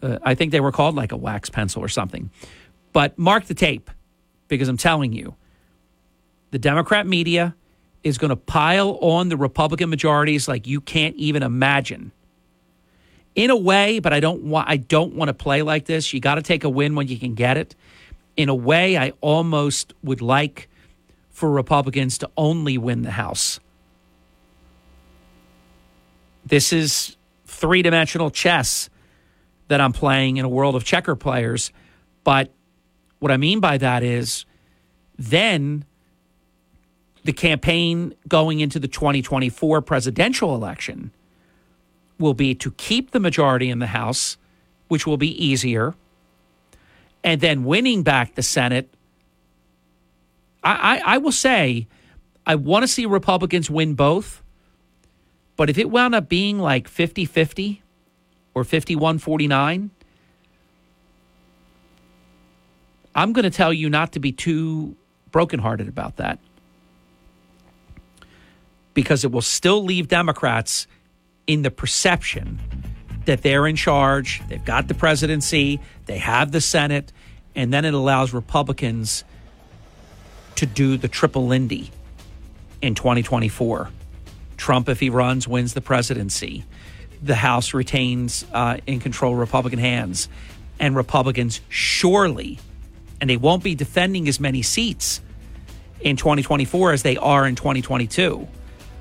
Uh, 0.00 0.16
I 0.22 0.34
think 0.34 0.52
they 0.52 0.60
were 0.60 0.72
called 0.72 0.94
like 0.94 1.12
a 1.12 1.18
wax 1.18 1.50
pencil 1.50 1.84
or 1.84 1.88
something. 1.88 2.30
But 2.94 3.18
mark 3.18 3.44
the 3.44 3.52
tape 3.52 3.90
because 4.48 4.68
I'm 4.68 4.78
telling 4.78 5.12
you, 5.12 5.34
the 6.50 6.58
Democrat 6.58 7.06
media 7.06 7.54
is 8.04 8.16
going 8.16 8.30
to 8.30 8.36
pile 8.36 8.96
on 9.02 9.28
the 9.28 9.36
Republican 9.36 9.90
majorities 9.90 10.48
like 10.48 10.66
you 10.66 10.80
can't 10.80 11.14
even 11.16 11.42
imagine. 11.42 12.12
In 13.34 13.50
a 13.50 13.56
way, 13.56 14.00
but 14.00 14.12
I 14.12 14.20
don't 14.20 14.42
want 14.44 14.68
I 14.68 14.76
don't 14.76 15.14
want 15.14 15.28
to 15.28 15.34
play 15.34 15.62
like 15.62 15.86
this. 15.86 16.12
You 16.12 16.20
got 16.20 16.34
to 16.34 16.42
take 16.42 16.64
a 16.64 16.68
win 16.68 16.94
when 16.94 17.08
you 17.08 17.18
can 17.18 17.34
get 17.34 17.56
it. 17.56 17.76
In 18.36 18.48
a 18.48 18.54
way, 18.54 18.96
I 18.96 19.12
almost 19.20 19.94
would 20.02 20.20
like 20.20 20.68
for 21.30 21.50
Republicans 21.50 22.18
to 22.18 22.30
only 22.36 22.76
win 22.76 23.02
the 23.02 23.12
House. 23.12 23.60
This 26.44 26.72
is 26.72 27.16
three 27.46 27.82
dimensional 27.82 28.30
chess 28.30 28.90
that 29.68 29.80
I'm 29.80 29.92
playing 29.92 30.36
in 30.36 30.44
a 30.44 30.48
world 30.48 30.74
of 30.74 30.84
checker 30.84 31.14
players. 31.14 31.70
But 32.24 32.52
what 33.20 33.30
I 33.30 33.36
mean 33.36 33.60
by 33.60 33.78
that 33.78 34.02
is 34.02 34.44
then 35.16 35.84
the 37.24 37.32
campaign 37.32 38.14
going 38.26 38.60
into 38.60 38.78
the 38.78 38.88
2024 38.88 39.82
presidential 39.82 40.54
election 40.54 41.12
will 42.20 42.34
be 42.34 42.54
to 42.56 42.70
keep 42.72 43.10
the 43.10 43.20
majority 43.20 43.70
in 43.70 43.78
the 43.78 43.88
House, 43.88 44.36
which 44.88 45.06
will 45.06 45.16
be 45.16 45.44
easier, 45.44 45.94
and 47.24 47.40
then 47.40 47.64
winning 47.64 48.02
back 48.02 48.34
the 48.34 48.42
Senate. 48.42 48.92
I, 50.62 50.98
I, 50.98 51.14
I 51.14 51.18
will 51.18 51.32
say, 51.32 51.86
I 52.46 52.54
want 52.54 52.82
to 52.82 52.88
see 52.88 53.06
Republicans 53.06 53.70
win 53.70 53.94
both, 53.94 54.42
but 55.56 55.70
if 55.70 55.78
it 55.78 55.90
wound 55.90 56.14
up 56.14 56.28
being 56.28 56.58
like 56.58 56.88
50 56.88 57.24
50 57.24 57.82
or 58.54 58.64
51 58.64 59.18
49, 59.18 59.90
I'm 63.14 63.32
going 63.32 63.44
to 63.44 63.50
tell 63.50 63.72
you 63.72 63.90
not 63.90 64.12
to 64.12 64.20
be 64.20 64.32
too 64.32 64.96
brokenhearted 65.30 65.88
about 65.88 66.16
that 66.16 66.38
because 68.94 69.24
it 69.24 69.32
will 69.32 69.42
still 69.42 69.84
leave 69.84 70.08
Democrats 70.08 70.86
in 71.46 71.62
the 71.62 71.70
perception 71.70 72.58
that 73.24 73.42
they're 73.42 73.66
in 73.66 73.76
charge, 73.76 74.42
they've 74.48 74.64
got 74.64 74.88
the 74.88 74.94
presidency, 74.94 75.80
they 76.06 76.18
have 76.18 76.52
the 76.52 76.60
Senate, 76.60 77.12
and 77.54 77.72
then 77.72 77.84
it 77.84 77.94
allows 77.94 78.32
Republicans 78.32 79.24
to 80.56 80.66
do 80.66 80.96
the 80.96 81.08
triple 81.08 81.46
Lindy 81.46 81.90
in 82.82 82.94
2024. 82.94 83.90
Trump, 84.56 84.88
if 84.88 85.00
he 85.00 85.10
runs, 85.10 85.48
wins 85.48 85.74
the 85.74 85.80
presidency. 85.80 86.64
The 87.22 87.34
House 87.34 87.74
retains 87.74 88.44
uh, 88.52 88.78
in 88.86 89.00
control 89.00 89.34
Republican 89.34 89.78
hands, 89.78 90.28
and 90.78 90.96
Republicans 90.96 91.60
surely, 91.68 92.58
and 93.20 93.28
they 93.28 93.36
won't 93.36 93.62
be 93.62 93.74
defending 93.74 94.28
as 94.28 94.40
many 94.40 94.62
seats 94.62 95.20
in 96.00 96.16
2024 96.16 96.92
as 96.92 97.02
they 97.02 97.16
are 97.16 97.46
in 97.46 97.54
2022 97.54 98.48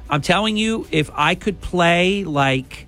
I'm 0.09 0.21
telling 0.21 0.57
you, 0.57 0.87
if 0.91 1.11
I 1.13 1.35
could 1.35 1.61
play 1.61 2.23
like 2.23 2.87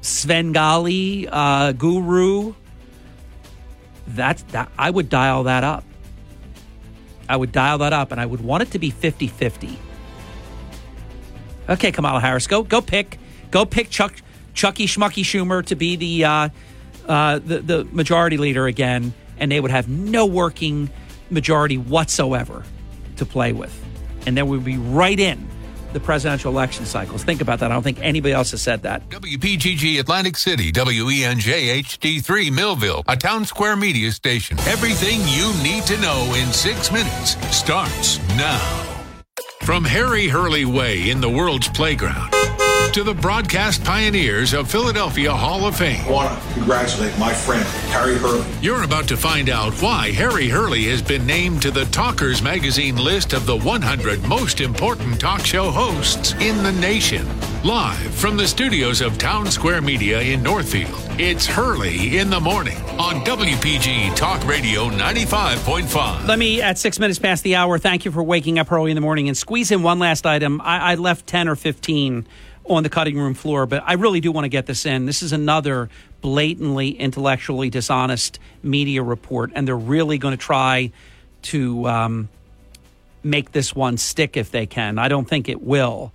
Svengali 0.00 1.28
uh, 1.28 1.72
Guru, 1.72 2.54
that's 4.08 4.42
that 4.44 4.70
I 4.78 4.90
would 4.90 5.08
dial 5.08 5.44
that 5.44 5.64
up. 5.64 5.84
I 7.28 7.36
would 7.36 7.52
dial 7.52 7.78
that 7.78 7.92
up, 7.92 8.12
and 8.12 8.20
I 8.20 8.26
would 8.26 8.40
want 8.40 8.62
it 8.62 8.70
to 8.72 8.78
be 8.78 8.90
50-50. 8.90 9.76
Okay, 11.70 11.92
Kamala 11.92 12.20
Harris, 12.20 12.46
go 12.46 12.62
go 12.62 12.80
pick 12.80 13.18
go 13.50 13.64
pick 13.64 13.90
Chuck 13.90 14.14
Chucky 14.54 14.86
Schmucky 14.86 15.24
Schumer 15.24 15.64
to 15.66 15.74
be 15.74 15.96
the 15.96 16.24
uh, 16.24 16.48
uh, 17.06 17.38
the 17.38 17.58
the 17.60 17.84
majority 17.92 18.36
leader 18.38 18.66
again, 18.66 19.12
and 19.38 19.52
they 19.52 19.60
would 19.60 19.70
have 19.70 19.88
no 19.88 20.24
working 20.26 20.90
majority 21.30 21.78
whatsoever 21.78 22.64
to 23.16 23.24
play 23.26 23.52
with 23.52 23.74
and 24.26 24.36
then 24.36 24.48
we'd 24.48 24.64
be 24.64 24.76
right 24.76 25.18
in 25.18 25.48
the 25.92 26.00
presidential 26.00 26.52
election 26.52 26.84
cycles. 26.84 27.24
Think 27.24 27.40
about 27.40 27.60
that. 27.60 27.70
I 27.70 27.74
don't 27.74 27.82
think 27.82 27.98
anybody 28.00 28.34
else 28.34 28.50
has 28.50 28.60
said 28.60 28.82
that. 28.82 29.08
WPGG 29.08 30.00
Atlantic 30.00 30.36
City, 30.36 30.72
WENJ 30.72 31.82
HD3 31.82 32.52
Millville, 32.52 33.02
a 33.06 33.16
town 33.16 33.44
square 33.44 33.76
media 33.76 34.10
station. 34.10 34.58
Everything 34.60 35.20
you 35.26 35.52
need 35.62 35.84
to 35.84 35.96
know 35.98 36.34
in 36.36 36.52
six 36.52 36.92
minutes 36.92 37.36
starts 37.56 38.18
now. 38.36 38.90
From 39.62 39.84
Harry 39.84 40.28
Hurley 40.28 40.66
Way 40.66 41.10
in 41.10 41.20
the 41.20 41.30
world's 41.30 41.68
playground 41.68 42.34
to 42.94 43.02
the 43.02 43.12
broadcast 43.12 43.82
pioneers 43.82 44.54
of 44.54 44.70
Philadelphia 44.70 45.32
Hall 45.32 45.66
of 45.66 45.74
Fame. 45.74 46.04
I 46.06 46.10
want 46.12 46.40
to 46.40 46.54
congratulate 46.54 47.18
my 47.18 47.32
friend, 47.32 47.64
Harry 47.90 48.16
Hurley. 48.16 48.46
You're 48.62 48.84
about 48.84 49.08
to 49.08 49.16
find 49.16 49.50
out 49.50 49.72
why 49.82 50.12
Harry 50.12 50.48
Hurley 50.48 50.84
has 50.84 51.02
been 51.02 51.26
named 51.26 51.60
to 51.62 51.72
the 51.72 51.86
Talkers 51.86 52.40
Magazine 52.40 52.94
list 52.94 53.32
of 53.32 53.46
the 53.46 53.56
100 53.56 54.22
most 54.28 54.60
important 54.60 55.18
talk 55.18 55.44
show 55.44 55.72
hosts 55.72 56.34
in 56.34 56.62
the 56.62 56.70
nation. 56.70 57.26
Live 57.64 58.14
from 58.14 58.36
the 58.36 58.46
studios 58.46 59.00
of 59.00 59.18
Town 59.18 59.50
Square 59.50 59.80
Media 59.80 60.20
in 60.20 60.40
Northfield, 60.40 60.94
it's 61.18 61.46
Hurley 61.46 62.18
in 62.18 62.30
the 62.30 62.38
Morning 62.38 62.78
on 63.00 63.24
WPG 63.24 64.14
Talk 64.14 64.46
Radio 64.46 64.88
95.5. 64.90 66.28
Let 66.28 66.38
me, 66.38 66.62
at 66.62 66.78
six 66.78 67.00
minutes 67.00 67.18
past 67.18 67.42
the 67.42 67.56
hour, 67.56 67.76
thank 67.76 68.04
you 68.04 68.12
for 68.12 68.22
waking 68.22 68.60
up 68.60 68.70
early 68.70 68.92
in 68.92 68.94
the 68.94 69.00
morning 69.00 69.26
and 69.26 69.36
squeeze 69.36 69.72
in 69.72 69.82
one 69.82 69.98
last 69.98 70.26
item. 70.26 70.60
I, 70.60 70.92
I 70.92 70.94
left 70.94 71.26
10 71.26 71.48
or 71.48 71.56
15 71.56 72.24
on 72.66 72.82
the 72.82 72.88
cutting 72.88 73.18
room 73.18 73.34
floor, 73.34 73.66
but 73.66 73.82
I 73.84 73.94
really 73.94 74.20
do 74.20 74.32
want 74.32 74.44
to 74.44 74.48
get 74.48 74.66
this 74.66 74.86
in. 74.86 75.06
This 75.06 75.22
is 75.22 75.32
another 75.32 75.90
blatantly 76.20 76.90
intellectually 76.90 77.68
dishonest 77.68 78.38
media 78.62 79.02
report, 79.02 79.52
and 79.54 79.68
they're 79.68 79.76
really 79.76 80.18
going 80.18 80.32
to 80.32 80.42
try 80.42 80.92
to 81.42 81.86
um, 81.86 82.28
make 83.22 83.52
this 83.52 83.74
one 83.74 83.98
stick 83.98 84.36
if 84.36 84.50
they 84.50 84.66
can. 84.66 84.98
I 84.98 85.08
don't 85.08 85.28
think 85.28 85.48
it 85.48 85.62
will. 85.62 86.12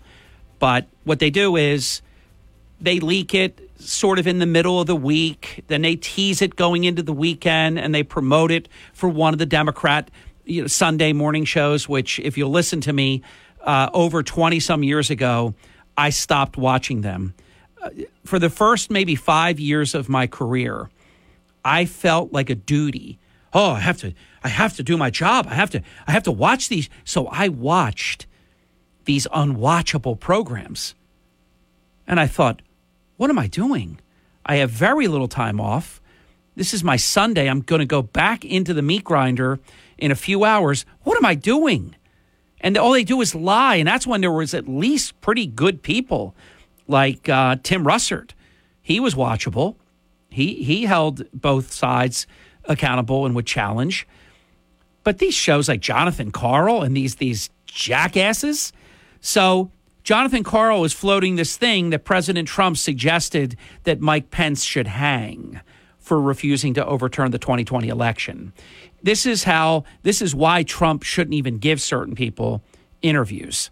But 0.58 0.88
what 1.04 1.20
they 1.20 1.30
do 1.30 1.56
is 1.56 2.02
they 2.82 3.00
leak 3.00 3.34
it 3.34 3.70
sort 3.80 4.20
of 4.20 4.28
in 4.28 4.40
the 4.40 4.46
middle 4.46 4.82
of 4.82 4.88
the 4.88 4.96
week, 4.96 5.64
then 5.68 5.82
they 5.82 5.96
tease 5.96 6.42
it 6.42 6.56
going 6.56 6.84
into 6.84 7.02
the 7.02 7.14
weekend, 7.14 7.80
and 7.80 7.94
they 7.94 8.04
promote 8.04 8.52
it 8.52 8.68
for 8.94 9.08
one 9.08 9.34
of 9.34 9.40
the 9.40 9.46
Democrat 9.46 10.10
you 10.46 10.62
know, 10.62 10.68
Sunday 10.68 11.14
morning 11.14 11.46
shows, 11.46 11.88
which, 11.88 12.20
if 12.20 12.38
you'll 12.38 12.50
listen 12.50 12.82
to 12.82 12.92
me, 12.92 13.22
uh, 13.62 13.90
over 13.94 14.24
20 14.24 14.60
some 14.60 14.84
years 14.84 15.10
ago, 15.10 15.54
I 16.00 16.12
stopped 16.12 16.56
watching 16.56 17.02
them. 17.02 17.34
Uh, 17.82 17.90
for 18.26 18.40
the 18.40 18.50
first 18.50 18.90
maybe 18.90 19.16
five 19.16 19.60
years 19.60 19.94
of 19.94 20.08
my 20.08 20.28
career, 20.28 20.90
I 21.66 21.84
felt 21.84 22.32
like 22.32 22.50
a 22.50 22.56
duty. 22.56 23.20
Oh, 23.54 23.72
I 23.72 23.82
have 23.82 23.98
to, 23.98 24.14
I 24.42 24.48
have 24.48 24.78
to 24.78 24.84
do 24.84 24.96
my 24.96 25.10
job. 25.10 25.46
I 25.50 25.56
have 25.56 25.70
to, 25.72 25.82
I 26.08 26.14
have 26.14 26.24
to 26.24 26.32
watch 26.32 26.70
these. 26.70 26.90
So 27.04 27.28
I 27.28 27.50
watched 27.50 28.28
these 29.04 29.28
unwatchable 29.28 30.18
programs. 30.18 30.96
And 32.08 32.18
I 32.18 32.28
thought, 32.28 32.62
what 33.18 33.30
am 33.30 33.38
I 33.38 33.48
doing? 33.48 34.00
I 34.46 34.56
have 34.56 34.72
very 34.72 35.10
little 35.10 35.28
time 35.28 35.60
off. 35.60 36.00
This 36.56 36.74
is 36.74 36.82
my 36.82 36.96
Sunday. 36.96 37.50
I'm 37.50 37.60
going 37.60 37.80
to 37.80 37.86
go 37.86 38.02
back 38.02 38.46
into 38.46 38.74
the 38.74 38.82
meat 38.82 39.04
grinder 39.04 39.60
in 39.98 40.12
a 40.12 40.16
few 40.16 40.46
hours. 40.46 40.86
What 41.04 41.18
am 41.18 41.26
I 41.26 41.36
doing? 41.36 41.96
And 42.62 42.78
all 42.78 42.92
they 42.92 43.04
do 43.04 43.22
is 43.22 43.34
lie. 43.34 43.76
And 43.76 43.88
that's 43.88 44.08
when 44.08 44.22
there 44.22 44.32
was 44.32 44.54
at 44.54 44.68
least 44.68 45.20
pretty 45.22 45.46
good 45.46 45.82
people 45.82 46.36
like 46.88 47.30
uh, 47.30 47.58
Tim 47.64 47.86
Russert. 47.86 48.32
He 48.82 49.00
was 49.00 49.16
watchable. 49.16 49.76
He 50.30 50.64
he 50.64 50.86
held 50.86 51.24
both 51.34 51.72
sides 51.72 52.28
accountable 52.66 53.26
and 53.26 53.36
would 53.36 53.46
challenge. 53.46 54.08
But 55.04 55.20
these 55.20 55.34
shows 55.34 55.70
like 55.70 55.82
Jonathan 55.82 56.32
Karl 56.32 56.84
and 56.84 56.96
these 56.96 57.16
these 57.16 57.50
jackasses. 57.66 58.74
So 59.22 59.72
Jonathan 60.04 60.44
Karl 60.44 60.84
is 60.84 60.94
floating 60.94 61.36
this 61.36 61.58
thing 61.58 61.92
that 61.92 62.04
President 62.04 62.48
Trump 62.48 62.78
suggested 62.78 63.56
that 63.84 64.02
Mike 64.02 64.32
Pence 64.32 64.64
should 64.64 64.88
hang 64.88 65.62
for 66.10 66.20
refusing 66.20 66.74
to 66.74 66.84
overturn 66.84 67.30
the 67.30 67.38
2020 67.38 67.88
election. 67.88 68.52
This 69.04 69.28
is 69.28 69.44
how 69.44 69.84
this 70.02 70.24
is 70.24 70.34
why 70.34 70.64
Trump 70.64 71.04
shouldn't 71.04 71.36
even 71.36 71.60
give 71.60 71.80
certain 71.80 72.16
people 72.16 72.64
interviews. 73.04 73.70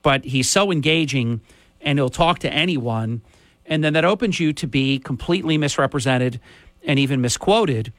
But 0.00 0.24
he's 0.24 0.48
so 0.48 0.72
engaging 0.72 1.42
and 1.82 1.98
he'll 1.98 2.08
talk 2.08 2.38
to 2.38 2.50
anyone 2.50 3.20
and 3.66 3.84
then 3.84 3.92
that 3.92 4.06
opens 4.06 4.40
you 4.40 4.54
to 4.54 4.66
be 4.66 4.98
completely 4.98 5.58
misrepresented 5.58 6.40
and 6.82 6.98
even 6.98 7.20
misquoted 7.20 7.92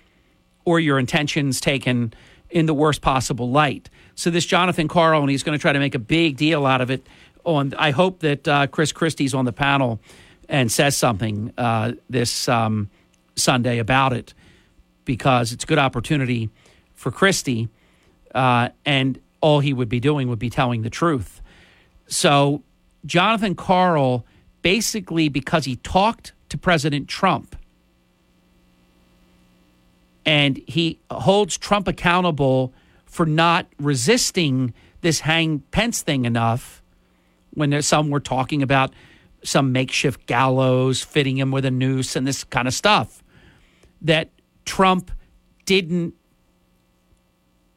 or 0.65 0.79
your 0.79 0.97
intentions 0.97 1.61
taken 1.61 2.15
in 2.49 2.65
the 2.65 2.73
worst 2.73 3.01
possible 3.01 3.51
light. 3.51 3.91
So 4.15 4.31
this 4.31 4.47
Jonathan 4.47 4.87
Karl 4.87 5.21
and 5.21 5.29
he's 5.29 5.43
going 5.43 5.55
to 5.55 5.61
try 5.61 5.71
to 5.71 5.79
make 5.79 5.93
a 5.93 5.99
big 5.99 6.35
deal 6.35 6.65
out 6.65 6.81
of 6.81 6.89
it 6.89 7.05
on 7.43 7.75
I 7.77 7.91
hope 7.91 8.21
that 8.21 8.47
uh, 8.47 8.65
Chris 8.65 8.91
Christie's 8.91 9.35
on 9.35 9.45
the 9.45 9.53
panel 9.53 9.99
and 10.49 10.71
says 10.71 10.97
something 10.97 11.53
uh, 11.59 11.91
this 12.09 12.49
um, 12.49 12.89
Sunday 13.37 13.79
about 13.79 14.13
it 14.13 14.33
because 15.05 15.53
it's 15.53 15.63
a 15.63 15.67
good 15.67 15.79
opportunity 15.79 16.49
for 16.93 17.11
Christie, 17.11 17.69
uh, 18.35 18.69
and 18.85 19.19
all 19.39 19.59
he 19.59 19.71
would 19.71 19.89
be 19.89 19.99
doing 19.99 20.27
would 20.29 20.39
be 20.39 20.49
telling 20.49 20.81
the 20.81 20.89
truth. 20.89 21.41
So 22.07 22.63
Jonathan 23.05 23.55
Karl 23.55 24.25
basically 24.61 25.29
because 25.29 25.65
he 25.65 25.77
talked 25.77 26.33
to 26.49 26.57
President 26.57 27.07
Trump 27.07 27.55
and 30.25 30.59
he 30.67 30.99
holds 31.09 31.57
Trump 31.57 31.87
accountable 31.87 32.73
for 33.05 33.25
not 33.25 33.65
resisting 33.79 34.73
this 35.01 35.21
hang 35.21 35.59
Pence 35.71 36.01
thing 36.01 36.25
enough 36.25 36.81
when 37.53 37.69
there's 37.69 37.87
some 37.87 38.09
were 38.09 38.19
talking 38.19 38.61
about 38.61 38.91
some 39.43 39.71
makeshift 39.71 40.25
gallows 40.25 41.01
fitting 41.01 41.37
him 41.37 41.51
with 41.51 41.63
a 41.63 41.71
noose 41.71 42.15
and 42.15 42.27
this 42.27 42.43
kind 42.43 42.67
of 42.67 42.73
stuff 42.73 43.23
that 44.01 44.29
Trump 44.65 45.11
didn't 45.65 46.13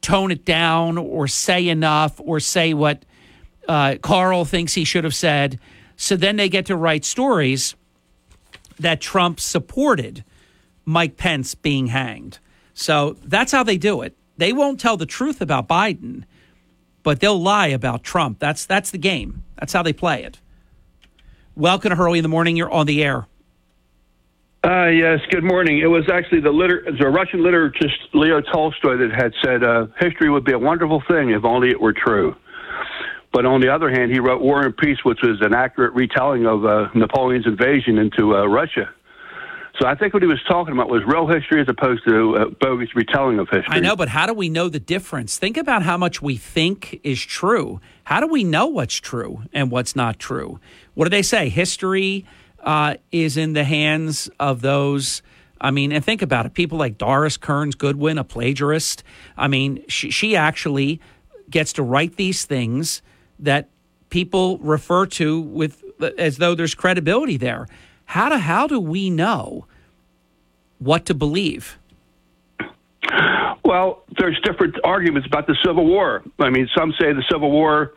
tone 0.01 0.31
it 0.31 0.45
down 0.45 0.97
or 0.97 1.27
say 1.27 1.67
enough 1.67 2.19
or 2.19 2.39
say 2.39 2.73
what 2.73 3.05
uh, 3.67 3.95
Karl 4.01 4.45
thinks 4.45 4.73
he 4.73 4.83
should 4.83 5.03
have 5.03 5.15
said. 5.15 5.59
So 5.95 6.15
then 6.15 6.35
they 6.35 6.49
get 6.49 6.65
to 6.67 6.75
write 6.75 7.05
stories 7.05 7.75
that 8.79 8.99
Trump 8.99 9.39
supported 9.39 10.23
Mike 10.85 11.17
Pence 11.17 11.53
being 11.53 11.87
hanged. 11.87 12.39
So 12.73 13.17
that's 13.23 13.51
how 13.51 13.63
they 13.63 13.77
do 13.77 14.01
it. 14.01 14.15
They 14.37 14.53
won't 14.53 14.79
tell 14.79 14.97
the 14.97 15.05
truth 15.05 15.41
about 15.41 15.67
Biden, 15.67 16.23
but 17.03 17.19
they'll 17.19 17.39
lie 17.39 17.67
about 17.67 18.03
Trump. 18.03 18.39
That's 18.39 18.65
that's 18.65 18.89
the 18.89 18.97
game. 18.97 19.43
That's 19.59 19.73
how 19.73 19.83
they 19.83 19.93
play 19.93 20.23
it. 20.23 20.39
Welcome 21.55 21.91
to 21.91 21.95
Hurley 21.95 22.17
in 22.17 22.23
the 22.23 22.29
morning. 22.29 22.55
You're 22.55 22.71
on 22.71 22.87
the 22.87 23.03
air. 23.03 23.27
Uh, 24.63 24.85
yes, 24.87 25.19
good 25.31 25.43
morning. 25.43 25.79
It 25.79 25.87
was 25.87 26.07
actually 26.13 26.41
the, 26.41 26.51
liter- 26.51 26.85
the 26.99 27.07
Russian 27.07 27.39
liturgist 27.39 27.97
Leo 28.13 28.41
Tolstoy 28.41 28.95
that 28.97 29.11
had 29.11 29.33
said 29.43 29.63
uh, 29.63 29.87
history 29.99 30.29
would 30.29 30.45
be 30.45 30.51
a 30.51 30.59
wonderful 30.59 31.01
thing 31.09 31.31
if 31.31 31.43
only 31.43 31.69
it 31.69 31.81
were 31.81 31.93
true. 31.93 32.35
But 33.33 33.45
on 33.47 33.61
the 33.61 33.73
other 33.73 33.89
hand, 33.89 34.11
he 34.11 34.19
wrote 34.19 34.39
War 34.41 34.61
and 34.61 34.75
Peace, 34.77 34.99
which 35.03 35.19
was 35.23 35.41
an 35.41 35.55
accurate 35.55 35.93
retelling 35.93 36.45
of 36.45 36.63
uh, 36.63 36.89
Napoleon's 36.93 37.47
invasion 37.47 37.97
into 37.97 38.35
uh, 38.35 38.45
Russia. 38.45 38.87
So 39.79 39.87
I 39.87 39.95
think 39.95 40.13
what 40.13 40.21
he 40.21 40.27
was 40.27 40.41
talking 40.47 40.73
about 40.73 40.89
was 40.89 41.01
real 41.07 41.27
history 41.27 41.59
as 41.59 41.67
opposed 41.67 42.03
to 42.07 42.35
a 42.35 42.51
bogus 42.51 42.93
retelling 42.93 43.39
of 43.39 43.49
history. 43.49 43.67
I 43.69 43.79
know, 43.79 43.95
but 43.95 44.09
how 44.09 44.27
do 44.27 44.33
we 44.33 44.47
know 44.47 44.69
the 44.69 44.81
difference? 44.81 45.39
Think 45.39 45.57
about 45.57 45.81
how 45.81 45.97
much 45.97 46.21
we 46.21 46.37
think 46.37 46.99
is 47.03 47.19
true. 47.19 47.79
How 48.03 48.19
do 48.19 48.27
we 48.27 48.43
know 48.43 48.67
what's 48.67 48.97
true 48.97 49.41
and 49.53 49.71
what's 49.71 49.95
not 49.95 50.19
true? 50.19 50.59
What 50.93 51.05
do 51.05 51.09
they 51.09 51.23
say? 51.23 51.49
History 51.49 52.27
uh, 52.63 52.95
is 53.11 53.37
in 53.37 53.53
the 53.53 53.63
hands 53.63 54.29
of 54.39 54.61
those. 54.61 55.21
I 55.59 55.71
mean, 55.71 55.91
and 55.91 56.03
think 56.03 56.21
about 56.21 56.45
it. 56.45 56.53
People 56.53 56.77
like 56.77 56.97
Doris 56.97 57.37
Kearns 57.37 57.75
Goodwin, 57.75 58.17
a 58.17 58.23
plagiarist. 58.23 59.03
I 59.37 59.47
mean, 59.47 59.83
she, 59.87 60.09
she 60.09 60.35
actually 60.35 60.99
gets 61.49 61.73
to 61.73 61.83
write 61.83 62.15
these 62.15 62.45
things 62.45 63.01
that 63.39 63.69
people 64.09 64.57
refer 64.59 65.05
to 65.05 65.41
with 65.41 65.83
as 66.17 66.37
though 66.37 66.55
there's 66.55 66.73
credibility 66.73 67.37
there. 67.37 67.67
How 68.05 68.29
do 68.29 68.37
how 68.37 68.67
do 68.67 68.79
we 68.79 69.09
know 69.09 69.65
what 70.79 71.05
to 71.05 71.13
believe? 71.13 71.77
Well, 73.63 74.03
there's 74.17 74.39
different 74.43 74.75
arguments 74.83 75.27
about 75.27 75.47
the 75.47 75.55
Civil 75.63 75.85
War. 75.85 76.23
I 76.39 76.49
mean, 76.49 76.67
some 76.75 76.93
say 76.99 77.13
the 77.13 77.23
Civil 77.31 77.51
War 77.51 77.93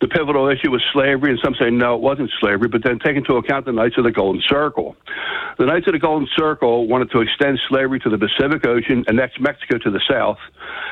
the 0.00 0.06
pivotal 0.06 0.48
issue 0.48 0.70
was 0.70 0.82
slavery, 0.92 1.30
and 1.30 1.40
some 1.42 1.54
say 1.58 1.70
no, 1.70 1.94
it 1.96 2.00
wasn't 2.00 2.30
slavery, 2.40 2.68
but 2.68 2.84
then 2.84 2.98
take 3.00 3.16
into 3.16 3.34
account 3.34 3.66
the 3.66 3.72
Knights 3.72 3.98
of 3.98 4.04
the 4.04 4.12
Golden 4.12 4.40
Circle. 4.48 4.96
The 5.58 5.66
Knights 5.66 5.88
of 5.88 5.92
the 5.92 5.98
Golden 5.98 6.28
Circle 6.36 6.86
wanted 6.86 7.10
to 7.10 7.20
extend 7.20 7.58
slavery 7.68 7.98
to 8.00 8.08
the 8.08 8.18
Pacific 8.18 8.64
Ocean 8.64 9.04
and 9.08 9.16
Mexico 9.40 9.78
to 9.78 9.90
the 9.90 10.00
south, 10.08 10.38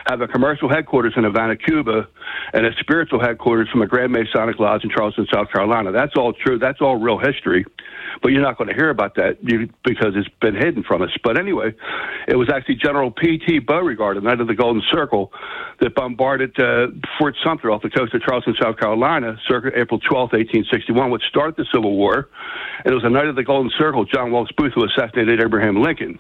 have 0.09 0.21
a 0.23 0.27
commercial 0.27 0.69
headquarters 0.69 1.15
in 1.17 1.23
Havana, 1.23 1.57
Cuba, 1.57 2.09
and 2.53 2.67
a 2.67 2.71
spiritual 2.81 3.21
headquarters 3.21 3.69
from 3.71 3.83
a 3.83 3.87
Grand 3.87 4.11
Masonic 4.11 4.59
Lodge 4.59 4.83
in 4.83 4.91
Charleston, 4.91 5.27
South 5.33 5.53
Carolina. 5.53 5.93
That's 5.93 6.15
all 6.17 6.33
true. 6.33 6.59
That's 6.59 6.81
all 6.81 6.97
real 6.97 7.19
history. 7.19 7.65
But 8.23 8.33
you're 8.33 8.43
not 8.43 8.59
going 8.59 8.69
to 8.69 8.75
hear 8.75 8.91
about 8.91 9.15
that 9.17 9.45
because 9.45 10.15
it's 10.15 10.29
been 10.41 10.55
hidden 10.55 10.83
from 10.83 11.03
us. 11.03 11.11
But 11.23 11.39
anyway, 11.39 11.75
it 12.29 12.37
was 12.37 12.49
actually 12.53 12.77
General 12.77 13.11
P.T. 13.11 13.61
Beauregard, 13.61 14.17
the 14.17 14.21
Knight 14.21 14.41
of 14.41 14.47
the 14.49 14.55
Golden 14.55 14.83
Circle, 14.91 15.33
that 15.81 15.95
bombarded 15.95 16.59
uh, 16.59 16.89
Fort 17.19 17.35
Sumter 17.45 17.71
off 17.71 17.83
the 17.83 17.91
coast 17.91 18.15
of 18.15 18.23
Charleston, 18.23 18.55
South 18.61 18.79
Carolina, 18.79 19.37
circa 19.47 19.69
April 19.79 20.01
12, 20.01 20.33
1861, 20.33 21.11
which 21.11 21.23
started 21.29 21.57
the 21.57 21.67
Civil 21.73 21.97
War. 21.97 22.29
And 22.85 22.93
it 22.93 22.95
was 22.95 23.05
a 23.05 23.11
Knight 23.11 23.27
of 23.27 23.37
the 23.37 23.45
Golden 23.45 23.71
Circle, 23.79 24.07
John 24.07 24.33
Wilkes 24.33 24.53
Booth, 24.57 24.73
who 24.75 24.85
assassinated 24.85 25.41
Abraham 25.41 25.81
Lincoln. 25.83 26.19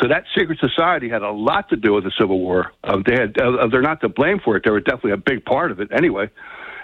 So 0.00 0.08
that 0.08 0.24
secret 0.36 0.58
society 0.58 1.08
had 1.08 1.22
a 1.22 1.30
lot 1.30 1.68
to 1.70 1.76
do 1.76 1.92
with 1.94 2.04
the 2.04 2.12
Civil 2.18 2.40
War. 2.40 2.72
Uh, 2.82 2.98
they 3.04 3.14
had, 3.14 3.38
uh, 3.40 3.66
they're 3.68 3.82
not 3.82 4.00
to 4.00 4.08
blame 4.08 4.40
for 4.44 4.56
it. 4.56 4.64
They 4.64 4.70
were 4.70 4.80
definitely 4.80 5.12
a 5.12 5.16
big 5.16 5.44
part 5.44 5.70
of 5.70 5.80
it 5.80 5.88
anyway. 5.92 6.30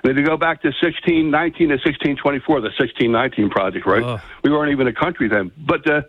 And 0.03 0.11
if 0.11 0.16
you 0.16 0.24
go 0.24 0.36
back 0.36 0.62
to 0.62 0.68
1619 0.68 1.68
to 1.68 1.74
1624, 1.74 2.61
the 2.61 2.72
1619 2.72 3.51
project, 3.51 3.86
right? 3.86 4.03
Oh. 4.03 4.18
We 4.42 4.51
weren't 4.51 4.72
even 4.72 4.86
a 4.86 4.94
country 4.94 5.28
then. 5.28 5.53
But 5.59 5.84
the, 5.84 6.07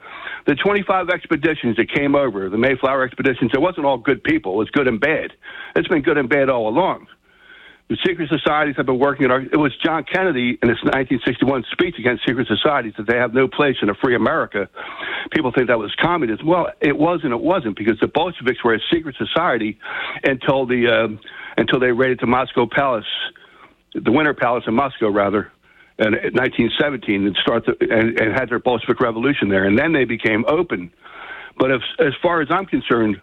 the 0.48 0.56
25 0.56 1.10
expeditions 1.10 1.76
that 1.78 1.92
came 1.92 2.16
over, 2.16 2.50
the 2.50 2.58
Mayflower 2.58 3.04
expeditions, 3.04 3.52
it 3.54 3.62
wasn't 3.62 3.86
all 3.86 3.98
good 3.98 4.24
people. 4.24 4.54
It 4.54 4.58
was 4.58 4.70
good 4.70 4.88
and 4.88 5.00
bad. 5.00 5.34
It's 5.76 5.88
been 5.88 6.02
good 6.02 6.18
and 6.18 6.30
bad 6.30 6.50
all 6.50 6.70
along. 6.70 7.08
The 7.90 7.98
secret 8.06 8.30
societies 8.30 8.76
have 8.78 8.86
been 8.86 9.00
working 9.00 9.26
at 9.26 9.32
our, 9.32 9.42
it 9.42 9.60
was 9.60 9.76
John 9.84 10.06
Kennedy 10.06 10.58
in 10.64 10.70
his 10.70 10.80
1961 10.80 11.66
speech 11.74 11.96
against 12.00 12.26
secret 12.26 12.48
societies 12.48 12.94
that 12.98 13.06
they 13.06 13.18
have 13.18 13.34
no 13.34 13.50
place 13.50 13.76
in 13.82 13.90
a 13.90 13.94
free 13.96 14.16
America. 14.16 14.70
People 15.32 15.52
think 15.52 15.68
that 15.68 15.78
was 15.78 15.94
communism. 16.00 16.48
Well, 16.48 16.68
it 16.80 16.98
was 16.98 17.20
and 17.26 17.34
it 17.34 17.42
wasn't 17.42 17.76
because 17.76 18.00
the 18.00 18.08
Bolsheviks 18.08 18.64
were 18.64 18.74
a 18.74 18.80
secret 18.90 19.18
society 19.18 19.78
until 20.24 20.66
the, 20.66 20.88
uh, 20.88 21.08
until 21.58 21.82
they 21.82 21.92
raided 21.92 22.20
the 22.22 22.28
Moscow 22.28 22.66
Palace 22.66 23.04
the 23.94 24.12
Winter 24.12 24.34
Palace 24.34 24.64
in 24.68 24.74
Moscow, 24.74 25.10
rather, 25.10 25.52
in 26.00 26.14
1917, 26.14 27.28
and 27.28 27.36
start 27.42 27.66
the, 27.66 27.76
and, 27.82 28.20
and 28.20 28.34
had 28.34 28.50
their 28.50 28.60
Bolshevik 28.60 29.00
Revolution 29.00 29.50
there, 29.50 29.66
and 29.66 29.78
then 29.78 29.94
they 29.94 30.06
became 30.06 30.46
open. 30.48 30.92
But 31.58 31.72
if, 31.72 31.82
as 32.00 32.14
far 32.22 32.42
as 32.42 32.48
I'm 32.50 32.66
concerned, 32.66 33.22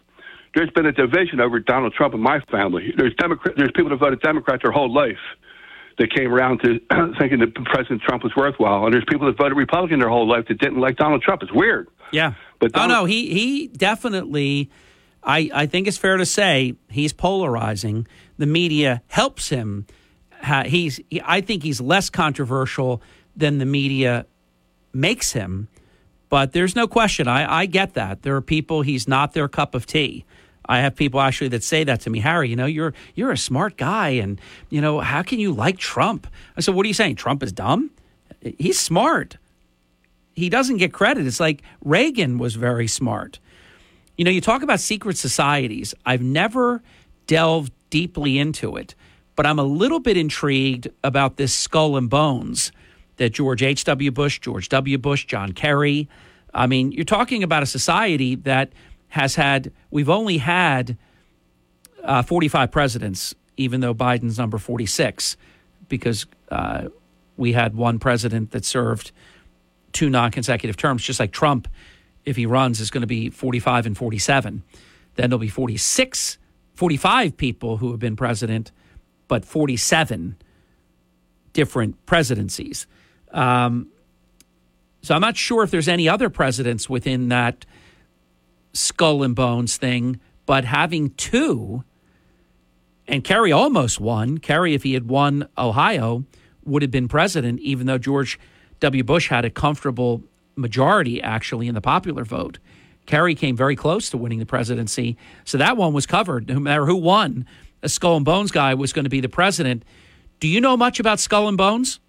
there's 0.55 0.71
been 0.71 0.87
a 0.87 0.93
division 0.93 1.41
over 1.41 1.59
Donald 1.61 1.95
Trump 1.95 2.15
and 2.15 2.23
my 2.23 2.41
family. 2.51 2.93
There's 2.97 3.15
Democrat, 3.15 3.55
there's 3.57 3.71
people 3.75 3.91
that 3.91 3.99
voted 3.99 4.21
Democrat 4.21 4.61
their 4.63 4.73
whole 4.73 4.93
life 4.93 5.19
that 5.99 6.15
came 6.15 6.33
around 6.33 6.61
to 6.61 6.81
thinking 7.19 7.41
that 7.41 7.55
President 7.65 8.03
Trump 8.03 8.23
was 8.23 8.33
worthwhile, 8.37 8.85
and 8.85 8.95
there's 8.95 9.05
people 9.09 9.27
that 9.27 9.37
voted 9.37 9.57
Republican 9.57 9.99
their 10.01 10.09
whole 10.09 10.29
life 10.29 10.47
that 10.49 10.59
didn't 10.59 10.81
like 10.81 10.97
Donald 10.97 11.23
Trump. 11.23 11.43
It's 11.43 11.53
weird. 11.53 11.89
Yeah. 12.13 12.35
But 12.59 12.73
Donald, 12.73 12.91
oh 12.91 13.01
no, 13.01 13.05
he 13.05 13.33
he 13.33 13.67
definitely. 13.69 14.71
I, 15.21 15.51
I 15.53 15.67
think 15.67 15.89
it's 15.89 15.99
fair 15.99 16.17
to 16.17 16.25
say 16.25 16.77
he's 16.89 17.13
polarizing. 17.13 18.07
The 18.39 18.47
media 18.47 19.03
helps 19.09 19.49
him 19.49 19.85
he's 20.67 21.01
he, 21.11 21.21
I 21.25 21.41
think 21.41 21.63
he's 21.63 21.81
less 21.81 22.11
controversial 22.11 23.03
than 23.37 23.59
the 23.59 23.67
media 23.67 24.27
makes 24.93 25.33
him. 25.33 25.69
But 26.29 26.53
there's 26.53 26.77
no 26.77 26.87
question. 26.87 27.27
I, 27.27 27.61
I 27.61 27.67
get 27.67 27.95
that. 27.95 28.23
There 28.23 28.37
are 28.37 28.43
people 28.43 28.83
he's 28.83 29.09
not 29.09 29.33
their 29.33 29.49
cup 29.49 29.75
of 29.75 29.87
tea. 29.87 30.25
I 30.69 30.81
have 30.81 30.95
people 30.95 31.21
actually 31.21 31.49
that 31.49 31.65
say 31.65 31.85
that 31.85 32.03
to 32.03 32.11
me, 32.11 32.21
Harry. 32.21 32.51
You 32.51 32.57
know, 32.57 32.67
you're 32.67 32.93
you're 33.15 33.33
a 33.33 33.39
smart 33.39 33.77
guy, 33.77 34.11
and 34.11 34.41
you 34.69 34.81
know 34.81 35.01
how 35.01 35.23
can 35.23 35.41
you 35.41 35.53
like 35.53 35.79
Trump? 35.79 36.27
I 36.57 36.61
said, 36.61 36.75
what 36.75 36.85
are 36.85 36.89
you 36.89 36.95
saying? 36.95 37.17
Trump 37.17 37.43
is 37.43 37.53
dumb. 37.53 37.91
He's 38.59 38.79
smart. 38.79 39.39
He 40.35 40.49
doesn't 40.49 40.77
get 40.77 40.93
credit. 40.93 41.27
It's 41.27 41.41
like 41.41 41.63
Reagan 41.83 42.39
was 42.39 42.55
very 42.55 42.87
smart. 42.87 43.41
You 44.17 44.25
know, 44.25 44.31
you 44.31 44.41
talk 44.41 44.63
about 44.63 44.81
secret 44.81 45.17
societies. 45.17 45.95
I've 46.05 46.23
never 46.23 46.83
delved 47.27 47.73
deeply 47.91 48.39
into 48.39 48.77
it. 48.77 48.95
But 49.39 49.47
I'm 49.47 49.61
a 49.61 49.65
little 49.65 50.01
bit 50.01 50.17
intrigued 50.17 50.89
about 51.05 51.37
this 51.37 51.55
skull 51.55 51.97
and 51.97 52.11
bones 52.11 52.73
that 53.19 53.31
George 53.31 53.63
H.W. 53.63 54.11
Bush, 54.11 54.41
George 54.41 54.69
W. 54.69 54.99
Bush, 54.99 55.27
John 55.27 55.53
Kerry. 55.53 56.09
I 56.53 56.67
mean, 56.67 56.91
you're 56.91 57.05
talking 57.05 57.45
about 57.45 57.63
a 57.63 57.67
society 57.67 58.35
that 58.35 58.73
has 59.11 59.37
had, 59.37 59.71
we've 59.93 60.09
only 60.09 60.39
had 60.39 60.99
uh, 62.03 62.23
45 62.23 62.73
presidents, 62.73 63.37
even 63.57 63.81
though 63.81 63.95
Biden's 63.95 64.39
number 64.39 64.59
46, 64.59 65.37
because 65.89 66.27
uh, 66.51 66.89
we 67.37 67.53
had 67.53 67.77
one 67.77 68.01
president 68.01 68.51
that 68.51 68.65
served 68.65 69.13
two 69.93 70.11
non 70.11 70.33
consecutive 70.33 70.77
terms, 70.77 71.05
just 71.05 71.21
like 71.21 71.31
Trump, 71.31 71.69
if 72.25 72.35
he 72.35 72.45
runs, 72.45 72.81
is 72.81 72.91
going 72.91 73.03
to 73.03 73.07
be 73.07 73.31
45 73.31 73.87
and 73.87 73.97
47. 73.97 74.65
Then 75.15 75.31
there'll 75.31 75.39
be 75.39 75.47
46, 75.47 76.39
45 76.75 77.37
people 77.37 77.77
who 77.77 77.93
have 77.93 78.01
been 78.01 78.17
president 78.17 78.73
but 79.29 79.45
47 79.45 80.37
different 81.53 82.05
presidencies. 82.07 82.87
Um, 83.31 83.89
so 85.03 85.15
I'm 85.15 85.21
not 85.21 85.37
sure 85.37 85.63
if 85.63 85.71
there's 85.71 85.89
any 85.89 86.09
other 86.09 86.31
presidents 86.31 86.89
within 86.89 87.29
that 87.29 87.65
skull 88.73 89.23
and 89.23 89.35
bones 89.35 89.77
thing, 89.77 90.21
but 90.47 90.65
having 90.65 91.11
two, 91.11 91.85
and 93.07 93.23
Kerry 93.23 93.53
almost 93.53 94.01
won. 94.01 94.39
Kerry, 94.39 94.75
if 94.75 94.83
he 94.83 94.95
had 94.95 95.09
won 95.09 95.49
Ohio, 95.57 96.25
would 96.65 96.83
have 96.83 96.91
been 96.91 97.09
president, 97.09 97.61
even 97.61 97.87
though 97.87 97.99
George 97.99 98.39
W. 98.81 99.03
Bush 99.03 99.29
had 99.29 99.45
a 99.45 99.51
comfortable 99.51 100.23
majority 100.57 101.23
actually 101.23 101.69
in 101.69 101.75
the 101.75 101.81
popular 101.81 102.25
vote. 102.25 102.59
Kerry 103.07 103.35
came 103.35 103.57
very 103.57 103.75
close 103.75 104.11
to 104.11 104.19
winning 104.19 104.39
the 104.39 104.47
presidency. 104.47 105.17
So 105.45 105.57
that 105.57 105.77
one 105.77 105.95
was 105.95 106.07
covered, 106.07 106.49
no 106.49 106.61
matter 106.61 106.85
who 106.85 106.97
won 106.97 107.47
a 107.83 107.89
Skull 107.89 108.17
and 108.17 108.25
Bones 108.25 108.51
guy 108.51 108.75
was 108.75 108.93
going 108.93 109.05
to 109.05 109.11
be 109.11 109.21
the 109.21 109.29
president. 109.29 109.85
Do 110.41 110.49
you 110.49 110.61
know 110.61 110.77
much 110.77 111.01
about 111.01 111.21
Skull 111.21 111.49
and 111.49 111.57
Bones? 111.57 112.01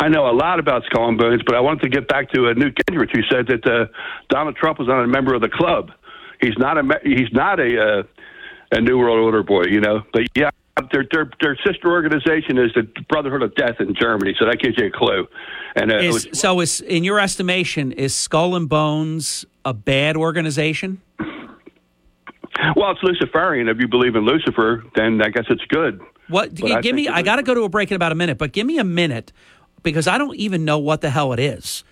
I 0.00 0.08
know 0.08 0.28
a 0.28 0.32
lot 0.34 0.58
about 0.58 0.84
Skull 0.86 1.08
and 1.08 1.18
Bones, 1.18 1.42
but 1.46 1.54
I 1.54 1.60
wanted 1.60 1.82
to 1.82 1.88
get 1.88 2.08
back 2.08 2.30
to 2.32 2.48
uh, 2.48 2.52
Newt 2.54 2.76
Gingrich, 2.76 3.14
who 3.14 3.22
said 3.30 3.46
that 3.46 3.66
uh, 3.66 3.86
Donald 4.28 4.56
Trump 4.56 4.78
was 4.78 4.88
not 4.88 5.02
a 5.02 5.06
member 5.06 5.34
of 5.34 5.40
the 5.40 5.48
club. 5.48 5.92
He's 6.40 6.58
not 6.58 6.76
a 6.76 6.82
he's 7.02 7.32
not 7.32 7.60
a 7.60 8.00
uh, 8.00 8.02
a 8.72 8.80
New 8.80 8.98
World 8.98 9.18
Order 9.18 9.42
boy, 9.42 9.64
you 9.70 9.80
know. 9.80 10.02
But 10.12 10.24
yeah, 10.34 10.50
their 10.92 11.06
their 11.10 11.30
their 11.40 11.58
sister 11.64 11.90
organization 11.90 12.58
is 12.58 12.72
the 12.74 12.82
Brotherhood 13.08 13.42
of 13.42 13.54
Death 13.54 13.76
in 13.80 13.94
Germany, 13.94 14.34
so 14.38 14.46
that 14.46 14.58
gives 14.58 14.76
you 14.78 14.86
a 14.86 14.90
clue. 14.90 15.26
And 15.76 15.92
uh, 15.92 15.98
is, 15.98 16.28
was, 16.28 16.38
so, 16.38 16.60
is 16.60 16.80
in 16.80 17.04
your 17.04 17.20
estimation, 17.20 17.92
is 17.92 18.14
Skull 18.14 18.56
and 18.56 18.68
Bones 18.68 19.44
a 19.64 19.72
bad 19.72 20.16
organization? 20.16 21.00
Well, 22.76 22.92
it's 22.92 23.02
Luciferian. 23.02 23.68
If 23.68 23.78
you 23.78 23.88
believe 23.88 24.16
in 24.16 24.24
Lucifer, 24.24 24.84
then 24.94 25.20
I 25.22 25.28
guess 25.28 25.44
it's 25.48 25.64
good. 25.66 26.00
What? 26.28 26.54
G- 26.54 26.80
give 26.82 26.94
me. 26.94 27.08
I 27.08 27.22
got 27.22 27.36
to 27.36 27.42
go 27.42 27.54
to 27.54 27.62
a 27.62 27.68
break 27.68 27.90
in 27.90 27.96
about 27.96 28.12
a 28.12 28.14
minute, 28.14 28.38
but 28.38 28.52
give 28.52 28.66
me 28.66 28.78
a 28.78 28.84
minute 28.84 29.32
because 29.82 30.06
I 30.06 30.18
don't 30.18 30.36
even 30.36 30.64
know 30.64 30.78
what 30.78 31.00
the 31.00 31.10
hell 31.10 31.32
it 31.32 31.40
is. 31.40 31.84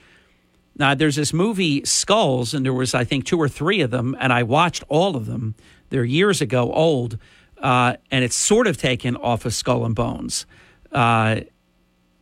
Now, 0.76 0.94
there's 0.94 1.16
this 1.16 1.32
movie 1.32 1.84
Skulls, 1.84 2.54
and 2.54 2.64
there 2.64 2.72
was 2.72 2.94
I 2.94 3.04
think 3.04 3.24
two 3.24 3.38
or 3.38 3.48
three 3.48 3.80
of 3.80 3.90
them, 3.90 4.16
and 4.18 4.32
I 4.32 4.42
watched 4.42 4.84
all 4.88 5.16
of 5.16 5.26
them. 5.26 5.54
They're 5.90 6.04
years 6.04 6.40
ago 6.40 6.72
old, 6.72 7.18
uh, 7.58 7.96
and 8.10 8.24
it's 8.24 8.34
sort 8.34 8.66
of 8.66 8.78
taken 8.78 9.16
off 9.16 9.44
of 9.44 9.52
Skull 9.52 9.84
and 9.84 9.94
Bones. 9.94 10.46
Uh, 10.90 11.40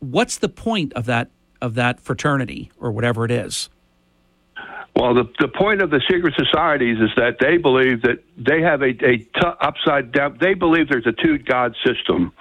what's 0.01 0.39
the 0.39 0.49
point 0.49 0.93
of 0.95 1.07
that 1.07 1.31
of 1.63 1.75
that 1.75 2.01
fraternity 2.01 2.73
or 2.79 2.91
whatever 2.91 3.25
it 3.25 3.31
is? 3.31 3.69
Well, 4.97 5.15
the, 5.15 5.25
the 5.39 5.49
point 5.49 5.83
of 5.83 5.91
the 5.91 6.01
secret 6.11 6.35
societies 6.37 6.99
is 6.99 7.11
that 7.17 7.37
they 7.41 7.57
believe 7.57 8.03
that 8.03 8.23
they 8.37 8.61
have 8.61 8.83
a, 8.83 8.89
a 8.89 9.19
t- 9.19 9.31
upside 9.61 10.13
down, 10.13 10.39
they 10.41 10.55
believe 10.55 10.89
there's 10.89 11.07
a 11.07 11.13
two 11.13 11.39
God 11.39 11.75
system. 11.87 12.33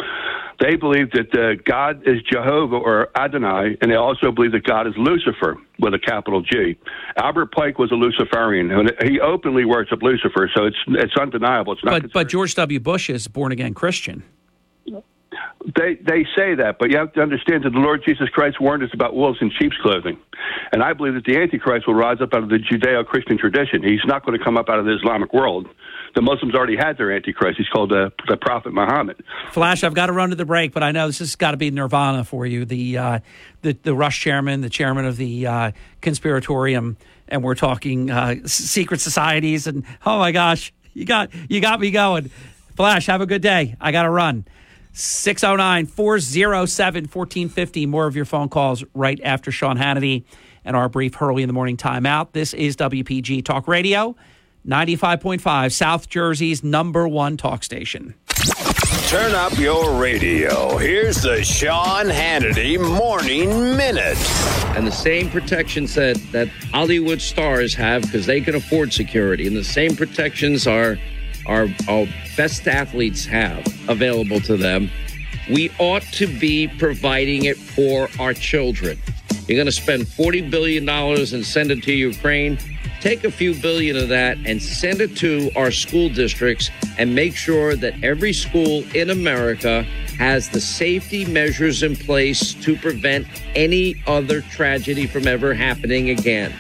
They 0.60 0.76
believe 0.76 1.12
that 1.12 1.34
uh, 1.34 1.62
God 1.64 2.06
is 2.06 2.22
Jehovah 2.24 2.76
or 2.76 3.18
Adonai, 3.18 3.78
and 3.82 3.90
they 3.90 3.96
also 3.96 4.32
believe 4.32 4.52
that 4.52 4.66
God 4.66 4.88
is 4.88 4.94
Lucifer 4.98 5.58
with 5.80 5.94
a 5.94 6.00
capital 6.00 6.42
G. 6.42 6.76
Albert 7.16 7.54
Pike 7.54 7.80
was 7.80 7.94
a 7.94 7.96
Luciferian, 7.96 8.70
and 8.72 8.92
he 9.04 9.22
openly 9.22 9.64
worshipped 9.64 10.04
Lucifer, 10.04 10.50
so 10.54 10.66
it's 10.66 10.78
it's 10.88 11.16
undeniable. 11.16 11.74
It's 11.74 11.84
not. 11.84 12.02
But, 12.02 12.12
but 12.12 12.28
George 12.28 12.56
W. 12.56 12.80
Bush 12.82 13.10
is 13.10 13.28
born 13.30 13.54
again 13.54 13.74
Christian. 13.74 14.24
They 15.76 15.96
they 15.96 16.26
say 16.38 16.56
that, 16.56 16.78
but 16.80 16.90
you 16.90 16.98
have 16.98 17.14
to 17.14 17.22
understand 17.22 17.64
that 17.66 17.72
the 17.72 17.80
Lord 17.80 18.02
Jesus 18.06 18.30
Christ 18.30 18.62
warned 18.62 18.82
us 18.82 18.90
about 18.94 19.14
wolves 19.14 19.40
in 19.42 19.52
sheep's 19.60 19.76
clothing, 19.82 20.18
and 20.72 20.82
I 20.82 20.94
believe 20.94 21.16
that 21.16 21.26
the 21.26 21.38
Antichrist 21.38 21.86
will 21.86 21.96
rise 21.96 22.22
up 22.22 22.34
out 22.34 22.44
of 22.44 22.50
the 22.50 22.58
Judeo-Christian 22.58 23.38
tradition. 23.38 23.84
He's 23.84 24.06
not 24.06 24.26
going 24.26 24.38
to 24.38 24.44
come 24.44 24.58
up 24.58 24.70
out 24.70 24.80
of 24.80 24.86
the 24.86 24.96
Islamic 24.96 25.34
world. 25.34 25.68
The 26.16 26.22
Muslims 26.22 26.56
already 26.56 26.76
had 26.76 26.98
their 26.98 27.12
Antichrist. 27.12 27.58
He's 27.58 27.68
called 27.68 27.92
uh, 27.92 28.10
the 28.28 28.38
Prophet 28.38 28.74
Muhammad. 28.74 29.24
Flash, 29.52 29.84
I've 29.84 29.94
got 29.94 30.08
to 30.08 30.14
run 30.14 30.32
to 30.32 30.36
the 30.36 30.46
break, 30.46 30.72
but 30.72 30.82
I 30.82 30.92
know 30.92 31.08
this 31.08 31.20
has 31.20 31.36
got 31.36 31.52
to 31.52 31.58
be 31.58 31.70
Nirvana 31.70 32.24
for 32.24 32.46
you. 32.46 32.66
The 32.66 32.98
uh, 32.98 33.20
the 33.62 33.74
the 33.84 33.94
Rush 33.94 34.20
chairman, 34.22 34.62
the 34.62 34.70
chairman 34.70 35.06
of 35.06 35.18
the 35.18 35.46
uh, 35.46 35.72
conspiratorium, 36.02 36.98
and 37.28 37.44
we're 37.44 37.56
talking 37.56 38.10
uh, 38.10 38.36
secret 38.46 39.02
societies, 39.02 39.68
and 39.68 39.84
oh 40.06 40.20
my 40.20 40.32
gosh, 40.32 40.74
you 40.94 41.06
got 41.06 41.30
you 41.50 41.60
got 41.60 41.80
me 41.80 41.92
going. 41.92 42.32
Flash, 42.76 43.08
have 43.08 43.20
a 43.20 43.26
good 43.26 43.42
day. 43.42 43.76
I 43.82 43.92
got 43.92 44.04
to 44.04 44.10
run. 44.10 44.46
609 44.94 45.86
407 45.88 47.04
1450. 47.04 47.86
More 47.86 48.08
of 48.08 48.16
your 48.16 48.26
phone 48.26 48.50
calls 48.50 48.84
right 48.94 49.20
after 49.24 49.52
Sean 49.52 49.78
Hannity 49.78 50.24
and 50.66 50.76
our 50.76 50.90
brief 50.90 51.16
Hurley 51.16 51.44
in 51.44 51.48
the 51.48 51.54
Morning 51.54 51.78
timeout. 51.78 52.34
This 52.34 52.54
is 52.54 52.76
WPG 52.76 53.46
Talk 53.46 53.68
Radio, 53.68 54.16
95.5, 54.68 55.72
South 55.72 56.10
Jersey's 56.10 56.64
number 56.64 57.08
one 57.08 57.38
talk 57.38 57.64
station. 57.64 58.16
Turn 59.08 59.34
up 59.34 59.58
your 59.58 60.00
radio. 60.00 60.78
Here's 60.78 61.24
the 61.24 61.44
Sean 61.44 62.06
Hannity 62.06 62.80
Morning 62.80 63.50
Minute. 63.76 64.18
And 64.78 64.86
the 64.86 64.92
same 64.92 65.32
protections 65.32 65.96
that, 65.96 66.22
that 66.32 66.48
Hollywood 66.72 67.20
stars 67.20 67.74
have 67.74 68.04
because 68.04 68.28
they 68.28 68.40
can 68.40 68.54
afford 68.54 68.94
security, 68.94 69.48
and 69.48 69.58
the 69.58 69.64
same 69.64 69.96
protections 69.96 70.68
our, 70.68 71.00
our, 71.50 71.68
our 71.88 72.08
best 72.38 72.68
athletes 72.68 73.26
have 73.26 73.66
available 73.90 74.40
to 74.42 74.56
them, 74.56 74.90
we 75.50 75.72
ought 75.80 76.04
to 76.04 76.28
be 76.28 76.68
providing 76.68 77.46
it 77.46 77.58
for 77.58 78.08
our 78.20 78.34
children. 78.34 78.98
You're 79.48 79.58
going 79.58 79.66
to 79.66 79.72
spend 79.72 80.04
$40 80.04 80.50
billion 80.50 80.88
and 80.88 81.46
send 81.46 81.72
it 81.72 81.84
to 81.84 81.92
Ukraine 81.92 82.58
take 83.00 83.24
a 83.24 83.32
few 83.32 83.56
billion 83.56 83.96
of 83.96 84.10
that 84.10 84.38
and 84.46 84.62
send 84.62 85.02
it 85.02 85.16
to 85.18 85.50
our 85.56 85.72
school 85.72 86.10
districts 86.10 86.70
and 86.98 87.14
make 87.16 87.36
sure 87.36 87.76
that 87.76 87.94
every 88.04 88.34
school 88.34 88.84
in 88.94 89.10
America 89.10 89.84
has 90.18 90.50
the 90.50 90.60
safety 90.60 91.26
measures 91.26 91.82
in 91.82 91.96
place 91.96 92.54
to 92.56 92.76
prevent 92.76 93.26
any 93.56 93.96
other 94.06 94.42
tragedy 94.42 95.08
from 95.08 95.28
ever 95.28 95.54
happening 95.54 96.10
again. 96.10 96.54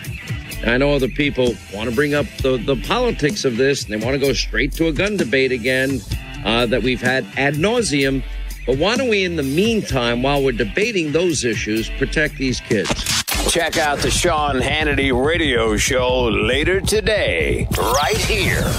I 0.64 0.78
know 0.78 0.94
other 0.94 1.08
people 1.08 1.56
want 1.74 1.90
to 1.90 1.96
bring 1.96 2.14
up 2.14 2.26
the, 2.42 2.58
the 2.58 2.76
politics 2.88 3.46
of 3.46 3.58
this 3.58 3.84
and 3.84 3.94
they 3.94 4.06
want 4.06 4.20
to 4.20 4.26
go 4.26 4.34
straight 4.34 4.74
to 4.74 4.88
a 4.88 4.92
gun 4.92 5.16
debate 5.16 5.52
again 5.52 6.02
uh, 6.46 6.66
that 6.66 6.84
we've 6.84 7.02
had 7.02 7.26
ad 7.38 7.56
nauseum. 7.56 8.24
But 8.66 8.78
why 8.78 8.98
don't 8.98 9.10
we, 9.10 9.24
in 9.24 9.36
the 9.36 9.44
meantime, 9.44 10.22
while 10.22 10.44
we're 10.44 10.52
debating 10.52 11.12
those 11.12 11.44
issues, 11.44 11.90
protect 11.92 12.36
these 12.36 12.60
kids? 12.60 12.90
Check 13.50 13.78
out 13.78 14.00
the 14.00 14.12
Sean 14.12 14.60
Hannity 14.60 15.12
radio 15.12 15.76
show 15.78 16.26
later 16.26 16.82
today, 16.82 17.68
right 17.78 18.18
here. 18.18 18.70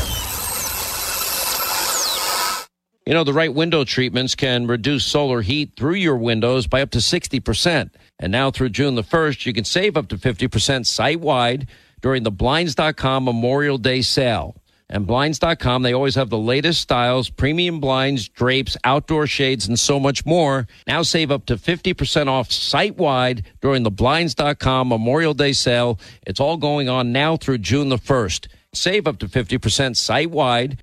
You 3.07 3.15
know, 3.15 3.25
the 3.25 3.33
right 3.33 3.53
window 3.53 3.83
treatments 3.83 4.37
can 4.37 4.69
reduce 4.69 5.05
solar 5.05 5.43
heat 5.43 5.73
through 5.77 5.95
your 5.95 6.17
windows 6.17 6.69
by 6.69 6.83
up 6.83 6.91
to 6.91 6.99
60%. 6.99 7.91
And 8.21 8.31
now 8.31 8.51
through 8.51 8.69
June 8.69 8.95
the 8.95 9.03
1st, 9.03 9.47
you 9.47 9.53
can 9.53 9.65
save 9.65 9.97
up 9.97 10.09
to 10.09 10.19
50% 10.19 10.87
site 10.87 11.21
wide 11.21 11.67
during 12.03 12.23
the 12.23 12.31
Blinds.com 12.31 13.25
Memorial 13.25 13.79
Day 13.79 14.03
sale. 14.03 14.55
And 14.91 15.07
Blinds.com, 15.07 15.83
they 15.83 15.95
always 15.95 16.17
have 16.17 16.31
the 16.31 16.39
latest 16.39 16.81
styles, 16.81 17.31
premium 17.31 17.79
blinds, 17.81 18.29
drapes, 18.29 18.77
outdoor 18.85 19.27
shades, 19.29 19.67
and 19.69 19.79
so 19.79 20.01
much 20.01 20.27
more. 20.27 20.67
Now 20.87 21.03
save 21.03 21.31
up 21.31 21.47
to 21.47 21.57
50% 21.57 22.27
off 22.27 22.51
site 22.51 22.97
wide 22.97 23.47
during 23.63 23.85
the 23.85 23.91
Blinds.com 23.91 24.89
Memorial 24.89 25.33
Day 25.33 25.53
sale. 25.53 25.99
It's 26.27 26.41
all 26.41 26.57
going 26.57 26.89
on 26.89 27.13
now 27.13 27.37
through 27.37 27.59
June 27.59 27.89
the 27.89 27.99
1st. 27.99 28.49
Save 28.73 29.07
up 29.07 29.19
to 29.19 29.27
50% 29.29 29.97
site 29.97 30.31
wide. 30.31 30.83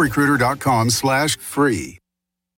ziprecruiter.com 0.00 0.90
slash 0.90 1.36
free. 1.38 1.98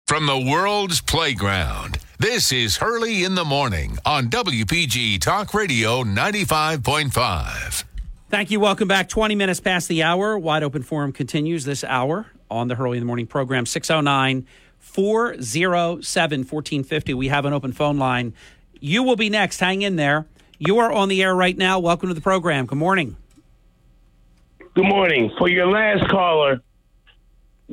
From 0.06 0.26
the 0.26 0.38
world's 0.38 1.00
playground, 1.00 1.98
this 2.18 2.52
is 2.52 2.76
Hurley 2.76 3.24
in 3.24 3.34
the 3.34 3.44
Morning 3.44 3.98
on 4.04 4.28
WPG 4.28 5.20
Talk 5.20 5.54
Radio 5.54 6.04
95.5. 6.04 7.84
Thank 8.28 8.50
you. 8.50 8.60
Welcome 8.60 8.88
back. 8.88 9.08
20 9.08 9.34
minutes 9.34 9.60
past 9.60 9.88
the 9.88 10.02
hour. 10.02 10.38
Wide 10.38 10.62
open 10.62 10.82
forum 10.82 11.12
continues 11.12 11.64
this 11.64 11.84
hour 11.84 12.26
on 12.50 12.68
the 12.68 12.74
Hurley 12.74 12.98
in 12.98 13.02
the 13.02 13.06
Morning 13.06 13.26
program. 13.26 13.66
609 13.66 14.46
407 14.78 16.40
1450. 16.40 17.14
We 17.14 17.28
have 17.28 17.44
an 17.44 17.52
open 17.52 17.72
phone 17.72 17.98
line. 17.98 18.34
You 18.80 19.02
will 19.02 19.16
be 19.16 19.30
next. 19.30 19.60
Hang 19.60 19.82
in 19.82 19.96
there. 19.96 20.26
You 20.58 20.78
are 20.78 20.92
on 20.92 21.08
the 21.08 21.22
air 21.22 21.34
right 21.34 21.56
now. 21.56 21.78
Welcome 21.78 22.08
to 22.08 22.14
the 22.14 22.20
program. 22.20 22.66
Good 22.66 22.78
morning. 22.78 23.16
Good 24.74 24.86
morning. 24.86 25.30
For 25.38 25.48
your 25.48 25.66
last 25.66 26.08
caller, 26.08 26.60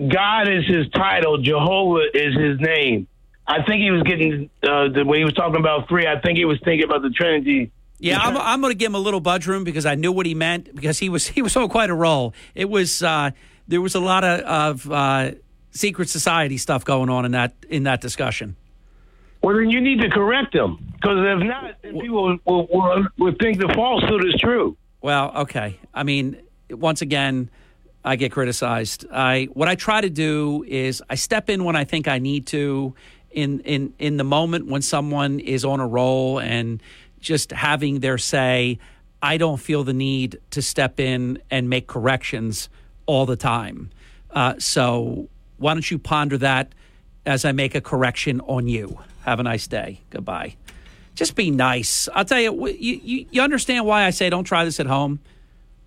God 0.08 0.48
is 0.48 0.66
his 0.66 0.90
title, 0.90 1.42
Jehovah 1.42 2.06
is 2.14 2.36
his 2.36 2.60
name. 2.60 3.08
I 3.46 3.64
think 3.64 3.82
he 3.82 3.92
was 3.92 4.04
getting, 4.04 4.50
uh, 4.64 4.90
the, 4.90 5.04
when 5.04 5.20
he 5.20 5.26
was 5.26 5.34
talking 5.34 5.60
about 5.60 5.90
three, 5.90 6.08
I 6.08 6.20
think 6.22 6.38
he 6.38 6.46
was 6.46 6.60
thinking 6.64 6.86
about 6.86 7.02
the 7.02 7.10
Trinity 7.10 7.72
yeah, 8.00 8.18
I'm, 8.18 8.38
I'm 8.38 8.62
going 8.62 8.72
to 8.72 8.78
give 8.78 8.88
him 8.88 8.96
a 8.96 9.00
little 9.00 9.20
budge 9.20 9.46
room 9.46 9.66
because 9.66 9.86
I 9.86 9.96
knew 9.96 10.12
what 10.12 10.26
he 10.26 10.34
meant 10.34 10.74
because 10.74 11.00
he 11.00 11.10
was 11.10 11.28
he 11.38 11.42
was 11.42 11.56
on 11.56 11.70
quite 11.70 11.90
a 11.90 11.94
roll. 11.94 12.34
It 12.56 12.70
was 12.70 13.04
uh, 13.04 13.32
there 13.68 13.82
was 13.82 13.96
a 13.96 14.00
lot 14.00 14.24
of, 14.24 14.40
of 14.86 14.92
uh, 14.92 15.32
secret 15.72 16.10
society 16.10 16.58
stuff 16.58 16.86
going 16.86 17.10
on 17.10 17.26
in 17.26 17.34
that 17.34 17.54
in 17.70 17.84
that 17.84 18.02
discussion. 18.02 18.56
Well, 19.44 19.56
then 19.56 19.70
you 19.70 19.80
need 19.80 20.02
to 20.02 20.10
correct 20.10 20.54
him 20.54 20.78
because 20.94 21.18
if 21.18 21.48
not, 21.48 21.76
then 21.82 22.00
people 22.00 22.38
will, 22.46 22.68
will, 22.68 23.08
will 23.18 23.36
think 23.40 23.58
the 23.58 23.72
falsehood 23.74 24.26
is 24.26 24.36
true. 24.40 24.76
Well, 25.02 25.32
okay. 25.44 25.80
I 25.94 26.04
mean, 26.04 26.42
once 26.70 27.02
again, 27.02 27.50
I 28.04 28.16
get 28.16 28.32
criticized. 28.32 29.06
I 29.12 29.50
what 29.54 29.68
I 29.68 29.76
try 29.76 30.02
to 30.02 30.10
do 30.10 30.64
is 30.68 31.04
I 31.10 31.16
step 31.16 31.50
in 31.50 31.64
when 31.64 31.76
I 31.76 31.84
think 31.84 32.08
I 32.08 32.20
need 32.20 32.48
to 32.48 32.96
in 33.32 33.60
in 33.62 33.94
in 34.00 34.18
the 34.18 34.24
moment 34.24 34.68
when 34.68 34.82
someone 34.82 35.40
is 35.40 35.66
on 35.66 35.80
a 35.80 35.88
roll 35.88 36.40
and 36.40 36.82
just 37.20 37.52
having 37.52 38.00
their 38.00 38.18
say, 38.18 38.80
I 39.22 39.38
don't 39.38 39.58
feel 39.58 39.84
the 39.84 39.94
need 39.94 40.40
to 40.52 40.62
step 40.62 41.00
in 41.00 41.42
and 41.52 41.70
make 41.70 41.88
corrections 41.88 42.70
all 43.06 43.26
the 43.26 43.36
time. 43.36 43.90
Uh, 44.32 44.56
so 44.60 45.28
why 45.58 45.74
don't 45.74 45.90
you 45.90 46.00
ponder 46.00 46.38
that 46.38 46.74
as 47.26 47.44
I 47.44 47.52
make 47.52 47.76
a 47.76 47.82
correction 47.82 48.40
on 48.42 48.68
you? 48.68 49.00
Have 49.26 49.40
a 49.40 49.44
nice 49.44 49.68
day. 49.68 50.00
Goodbye. 50.10 50.56
Just 51.16 51.36
be 51.36 51.52
nice. 51.52 52.08
I'll 52.14 52.24
tell 52.24 52.40
you, 52.40 52.68
you, 52.68 53.02
you, 53.04 53.26
you 53.30 53.42
understand 53.42 53.86
why 53.86 54.06
I 54.06 54.12
say 54.12 54.30
don't 54.30 54.46
try 54.46 54.64
this 54.64 54.80
at 54.80 54.86
home? 54.86 55.20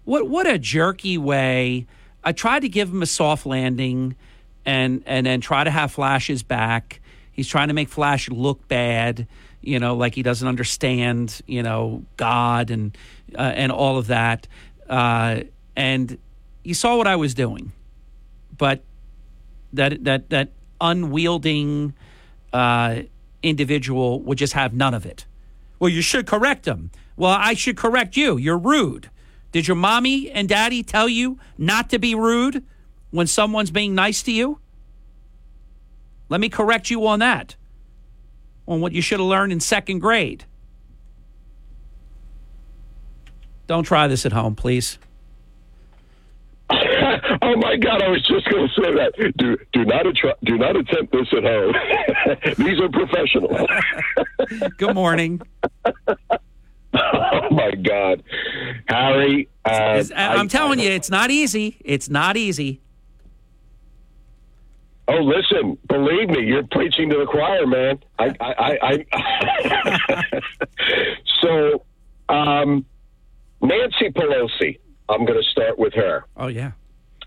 What, 0.05 0.29
what 0.29 0.47
a 0.47 0.59
jerky 0.59 1.17
way. 1.17 1.87
I 2.25 2.33
tried 2.33 2.61
to 2.61 2.69
give 2.69 2.89
him 2.89 3.03
a 3.03 3.07
soft 3.07 3.47
landing 3.47 4.17
and, 4.65 5.03
and 5.07 5.27
then 5.27 5.41
try 5.41 5.65
to 5.65 5.71
have 5.71 5.93
Flashes 5.93 6.43
back. 6.43 7.01
He's 7.33 7.49
trying 7.49 7.69
to 7.69 7.75
make 7.75 7.89
Flash 7.89 8.29
look 8.29 8.67
bad 8.69 9.27
you 9.63 9.79
know, 9.79 9.95
like 9.95 10.15
he 10.15 10.23
doesn't 10.23 10.47
understand, 10.47 11.41
you 11.47 11.63
know, 11.63 12.05
God 12.17 12.71
and 12.71 12.97
uh, 13.35 13.43
and 13.43 13.73
all 13.73 13.97
of 13.97 14.09
that. 14.09 14.49
Uh, 14.89 15.43
and 15.77 16.19
you 16.65 16.75
saw 16.75 16.97
what 16.97 17.07
I 17.07 17.17
was 17.17 17.33
doing, 17.33 17.73
but 18.59 18.83
that 19.73 20.05
that 20.05 20.31
that 20.31 20.51
unwielding 20.81 21.95
uh, 22.53 23.03
individual 23.43 24.21
would 24.23 24.37
just 24.37 24.53
have 24.53 24.75
none 24.75 24.95
of 24.95 25.07
it. 25.07 25.27
Well, 25.79 25.89
you 25.89 26.03
should 26.03 26.27
correct 26.27 26.67
him. 26.67 26.91
Well, 27.17 27.37
I 27.39 27.55
should 27.55 27.77
correct 27.77 28.17
you. 28.17 28.37
You're 28.37 28.59
rude. 28.59 29.11
Did 29.53 29.69
your 29.69 29.77
mommy 29.77 30.31
and 30.31 30.49
daddy 30.49 30.83
tell 30.83 31.09
you 31.09 31.39
not 31.59 31.91
to 31.91 31.99
be 31.99 32.15
rude 32.15 32.65
when 33.11 33.27
someone's 33.27 33.71
being 33.71 33.95
nice 33.95 34.23
to 34.25 34.33
you? 34.33 34.59
Let 36.31 36.41
me 36.41 36.49
correct 36.49 36.91
you 36.91 37.07
on 37.07 37.19
that 37.19 37.57
on 38.67 38.81
what 38.81 38.93
you 38.93 39.03
should 39.03 39.21
have 39.21 39.29
learned 39.29 39.53
in 39.53 39.61
second 39.61 39.99
grade. 39.99 40.47
Don't 43.67 43.85
try 43.85 44.09
this 44.09 44.25
at 44.25 44.33
home, 44.33 44.55
please. 44.55 44.99
oh 46.71 47.57
my 47.57 47.77
God! 47.77 48.03
I 48.03 48.09
was 48.09 48.27
just 48.27 48.49
going 48.51 48.69
to 48.69 48.75
say 48.75 48.95
that. 48.95 49.33
Do 49.37 49.57
do 49.73 49.85
not 49.85 50.07
attra- 50.07 50.37
do 50.45 50.57
not 50.57 50.77
attempt 50.77 51.13
this 51.13 51.29
at 51.37 51.45
home. 51.45 51.75
These 52.67 52.81
are 52.81 52.89
professionals. 52.89 53.69
Good 54.79 54.95
morning. 54.95 55.43
oh 56.95 57.49
my 57.51 57.73
God, 57.73 58.23
Harry! 58.87 59.49
Uh, 59.65 60.03
I'm 60.15 60.41
I, 60.41 60.47
telling 60.47 60.81
I, 60.81 60.85
you, 60.85 60.91
it's 60.91 61.11
not 61.11 61.31
easy. 61.31 61.79
It's 61.85 62.09
not 62.09 62.37
easy. 62.37 62.81
Oh, 65.09 65.19
listen, 65.19 65.77
believe 65.89 66.29
me, 66.31 66.45
you're 66.45 66.67
preaching 66.71 67.11
to 67.11 67.19
the 67.19 67.27
choir, 67.27 67.67
man. 67.67 67.99
I, 68.19 68.35
I, 68.41 68.79
I, 68.83 69.07
I 69.13 70.41
so, 71.43 71.85
um, 72.29 72.87
Nancy 73.61 74.11
Pelosi, 74.11 74.79
I'm 75.09 75.25
going 75.25 75.43
to 75.43 75.51
start 75.51 75.79
with 75.79 75.93
her. 75.95 76.25
Oh, 76.37 76.47
yeah. 76.47 76.73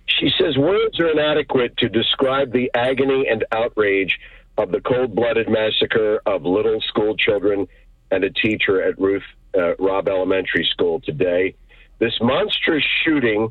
She 0.08 0.32
says 0.40 0.58
words 0.58 1.00
are 1.00 1.10
inadequate 1.10 1.78
to 1.78 1.90
describe 1.90 2.54
the 2.54 2.72
agony 2.74 3.28
and 3.28 3.44
outrage 3.52 4.18
of 4.58 4.72
the 4.72 4.80
cold 4.80 5.14
blooded 5.14 5.50
massacre 5.50 6.22
of 6.26 6.44
little 6.44 6.80
school 6.82 7.18
children 7.18 7.68
and 8.12 8.24
a 8.24 8.30
teacher 8.30 8.82
at 8.82 8.98
Ruth 9.00 9.24
uh, 9.58 9.76
Robb 9.78 10.08
Elementary 10.08 10.68
School 10.72 11.00
today. 11.02 11.56
This 12.00 12.14
monstrous 12.22 12.84
shooting 13.04 13.50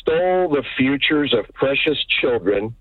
stole 0.00 0.48
the 0.48 0.64
futures 0.76 1.34
of 1.34 1.52
precious 1.54 1.98
children 2.20 2.74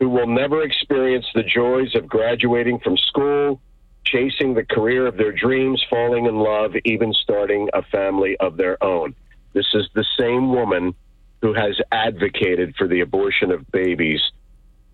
who 0.00 0.08
will 0.08 0.26
never 0.26 0.62
experience 0.62 1.26
the 1.34 1.42
joys 1.42 1.94
of 1.94 2.06
graduating 2.06 2.78
from 2.78 2.96
school, 2.96 3.60
chasing 4.04 4.54
the 4.54 4.64
career 4.64 5.06
of 5.06 5.16
their 5.16 5.32
dreams, 5.32 5.84
falling 5.90 6.26
in 6.26 6.36
love, 6.36 6.72
even 6.84 7.12
starting 7.12 7.68
a 7.74 7.82
family 7.82 8.36
of 8.38 8.56
their 8.56 8.82
own. 8.82 9.14
This 9.54 9.66
is 9.74 9.88
the 9.94 10.06
same 10.18 10.52
woman 10.52 10.94
who 11.42 11.52
has 11.54 11.80
advocated 11.92 12.74
for 12.76 12.86
the 12.86 13.00
abortion 13.00 13.50
of 13.50 13.70
babies 13.70 14.20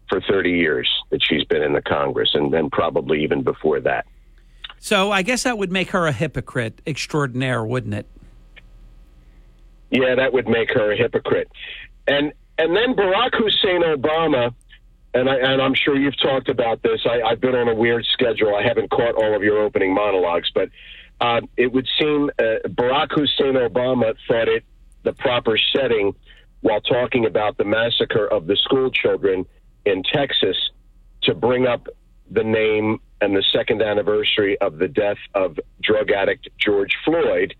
for 0.08 0.20
30 0.20 0.50
years 0.50 0.88
that 1.10 1.22
she's 1.22 1.44
been 1.44 1.62
in 1.62 1.72
the 1.72 1.82
Congress, 1.82 2.30
and 2.34 2.52
then 2.52 2.70
probably 2.70 3.22
even 3.22 3.42
before 3.42 3.80
that. 3.80 4.06
So 4.84 5.10
I 5.10 5.22
guess 5.22 5.44
that 5.44 5.56
would 5.56 5.72
make 5.72 5.92
her 5.92 6.06
a 6.06 6.12
hypocrite 6.12 6.82
extraordinaire, 6.86 7.64
wouldn't 7.64 7.94
it? 7.94 8.06
Yeah, 9.88 10.14
that 10.14 10.34
would 10.34 10.46
make 10.46 10.68
her 10.74 10.92
a 10.92 10.96
hypocrite. 10.96 11.50
And 12.06 12.34
and 12.58 12.76
then 12.76 12.94
Barack 12.94 13.30
Hussein 13.32 13.80
Obama, 13.80 14.54
and 15.14 15.30
I 15.30 15.36
and 15.36 15.62
I'm 15.62 15.72
sure 15.72 15.96
you've 15.96 16.20
talked 16.20 16.50
about 16.50 16.82
this. 16.82 17.00
I, 17.06 17.22
I've 17.22 17.40
been 17.40 17.54
on 17.54 17.66
a 17.68 17.74
weird 17.74 18.04
schedule. 18.12 18.54
I 18.54 18.62
haven't 18.62 18.90
caught 18.90 19.14
all 19.14 19.34
of 19.34 19.42
your 19.42 19.62
opening 19.62 19.94
monologues, 19.94 20.50
but 20.54 20.68
uh, 21.18 21.40
it 21.56 21.72
would 21.72 21.88
seem 21.98 22.28
uh, 22.38 22.68
Barack 22.68 23.12
Hussein 23.12 23.54
Obama 23.54 24.14
thought 24.28 24.48
it 24.48 24.64
the 25.02 25.14
proper 25.14 25.56
setting 25.74 26.14
while 26.60 26.82
talking 26.82 27.24
about 27.24 27.56
the 27.56 27.64
massacre 27.64 28.26
of 28.26 28.46
the 28.46 28.56
school 28.56 28.90
children 28.90 29.46
in 29.86 30.02
Texas 30.02 30.58
to 31.22 31.34
bring 31.34 31.66
up 31.66 31.88
the 32.30 32.44
name 32.44 33.00
and 33.24 33.34
the 33.34 33.44
second 33.52 33.80
anniversary 33.80 34.58
of 34.60 34.76
the 34.76 34.86
death 34.86 35.16
of 35.34 35.58
drug 35.82 36.10
addict 36.10 36.48
George 36.58 36.94
Floyd, 37.04 37.54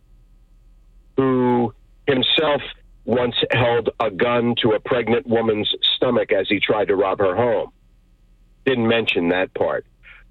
who 1.17 1.73
himself 2.07 2.61
once 3.07 3.35
held 3.51 3.89
a 3.99 4.11
gun 4.11 4.55
to 4.61 4.73
a 4.73 4.81
pregnant 4.81 5.27
woman's 5.27 5.75
stomach 5.97 6.33
as 6.33 6.47
he 6.49 6.61
tried 6.61 6.89
to 6.89 6.97
rob 6.97 7.19
her 7.19 7.35
home. 7.35 7.71
Didn't 8.67 8.89
mention 8.89 9.31
that 9.31 9.55
part. 9.55 9.87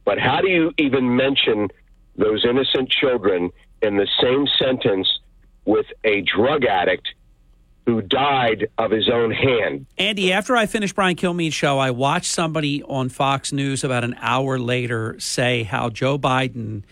But 0.05 0.19
how 0.19 0.39
do 0.41 0.49
you 0.49 0.71
even 0.77 1.15
mention 1.15 1.69
those 2.15 2.45
innocent 2.45 2.89
children 2.89 3.51
in 3.81 3.97
the 3.97 4.07
same 4.21 4.45
sentence 4.59 5.07
with 5.65 5.88
a 6.03 6.21
drug 6.21 6.63
addict 6.65 7.07
who 7.86 8.01
died 8.01 8.67
of 8.77 8.91
his 8.91 9.09
own 9.09 9.31
hand? 9.31 9.86
Andy, 9.97 10.31
after 10.31 10.55
I 10.55 10.65
finished 10.65 10.95
Brian 10.95 11.15
Kilmeade's 11.15 11.53
show, 11.53 11.79
I 11.79 11.91
watched 11.91 12.31
somebody 12.31 12.81
on 12.84 13.09
Fox 13.09 13.51
News 13.51 13.84
about 13.84 14.03
an 14.03 14.15
hour 14.19 14.57
later 14.57 15.19
say 15.19 15.63
how 15.63 15.89
Joe 15.89 16.17
Biden, 16.17 16.84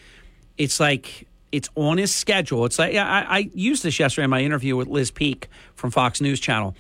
it's 0.58 0.80
like 0.80 1.28
it's 1.52 1.70
on 1.76 1.98
his 1.98 2.14
schedule. 2.14 2.66
It's 2.66 2.80
like 2.80 2.96
I, 2.96 3.26
I 3.28 3.50
used 3.54 3.84
this 3.84 4.00
yesterday 4.00 4.26
in 4.26 4.30
my 4.30 4.42
interview 4.42 4.76
with 4.76 4.88
Liz 4.88 5.12
Peek 5.12 5.50
from 5.76 5.92
Fox 5.92 6.22
News 6.22 6.40
Channel. 6.40 6.76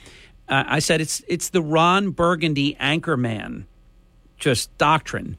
Uh, 0.48 0.64
I 0.68 0.80
said 0.80 1.02
it's 1.02 1.24
it's 1.28 1.50
the 1.50 1.62
Ron 1.62 2.12
Burgundy 2.12 2.76
anchorman, 2.76 3.66
just 4.38 4.76
doctrine. 4.78 5.38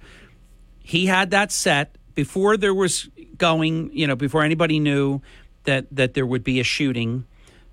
He 0.81 1.07
had 1.07 1.31
that 1.31 1.53
set 1.53 1.97
before 2.15 2.57
there 2.57 2.75
was 2.75 3.09
going, 3.37 3.91
you 3.93 4.07
know, 4.07 4.17
before 4.17 4.43
anybody 4.43 4.79
knew 4.79 5.21
that 5.65 5.87
that 5.93 6.15
there 6.15 6.27
would 6.27 6.45
be 6.45 6.61
a 6.61 6.65
shooting 6.65 7.27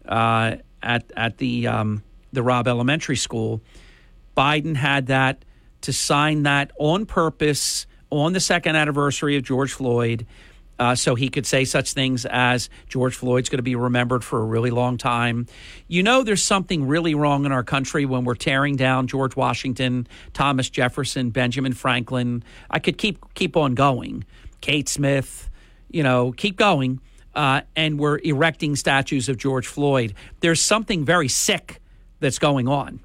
uh, 0.05 0.57
at 0.81 1.11
at 1.15 1.37
the 1.37 1.67
um, 1.67 2.03
the 2.33 2.43
Robb 2.43 2.67
Elementary 2.67 3.17
School. 3.17 3.61
Biden 4.35 4.75
had 4.75 5.07
that 5.07 5.43
to 5.81 5.93
sign 5.93 6.43
that 6.43 6.71
on 6.77 7.05
purpose 7.05 7.87
on 8.09 8.33
the 8.33 8.39
second 8.39 8.75
anniversary 8.75 9.35
of 9.37 9.43
George 9.43 9.73
Floyd 9.73 10.25
uh, 10.79 10.95
so 10.95 11.13
he 11.13 11.29
could 11.29 11.45
say 11.45 11.65
such 11.65 11.93
things 11.93 12.25
as 12.25 12.69
George 12.87 13.15
Floyd's 13.15 13.49
going 13.49 13.57
to 13.57 13.63
be 13.63 13.75
remembered 13.75 14.23
for 14.23 14.39
a 14.39 14.45
really 14.45 14.71
long 14.71 14.97
time. 14.97 15.45
You 15.87 16.01
know, 16.01 16.23
there's 16.23 16.41
something 16.41 16.87
really 16.87 17.13
wrong 17.13 17.45
in 17.45 17.51
our 17.51 17.63
country 17.63 18.05
when 18.05 18.23
we're 18.23 18.35
tearing 18.35 18.77
down 18.77 19.07
George 19.07 19.35
Washington, 19.35 20.07
Thomas 20.33 20.69
Jefferson, 20.69 21.31
Benjamin 21.31 21.73
Franklin. 21.73 22.43
I 22.69 22.79
could 22.79 22.97
keep 22.97 23.33
keep 23.33 23.57
on 23.57 23.75
going. 23.75 24.23
Kate 24.61 24.87
Smith, 24.87 25.49
you 25.89 26.01
know, 26.01 26.31
keep 26.31 26.55
going. 26.55 27.01
Uh, 27.35 27.61
and 27.75 27.99
we're 27.99 28.19
erecting 28.19 28.75
statues 28.75 29.29
of 29.29 29.37
George 29.37 29.67
Floyd. 29.67 30.13
There's 30.39 30.61
something 30.61 31.05
very 31.05 31.27
sick 31.27 31.79
that's 32.19 32.39
going 32.39 32.67
on. 32.67 32.99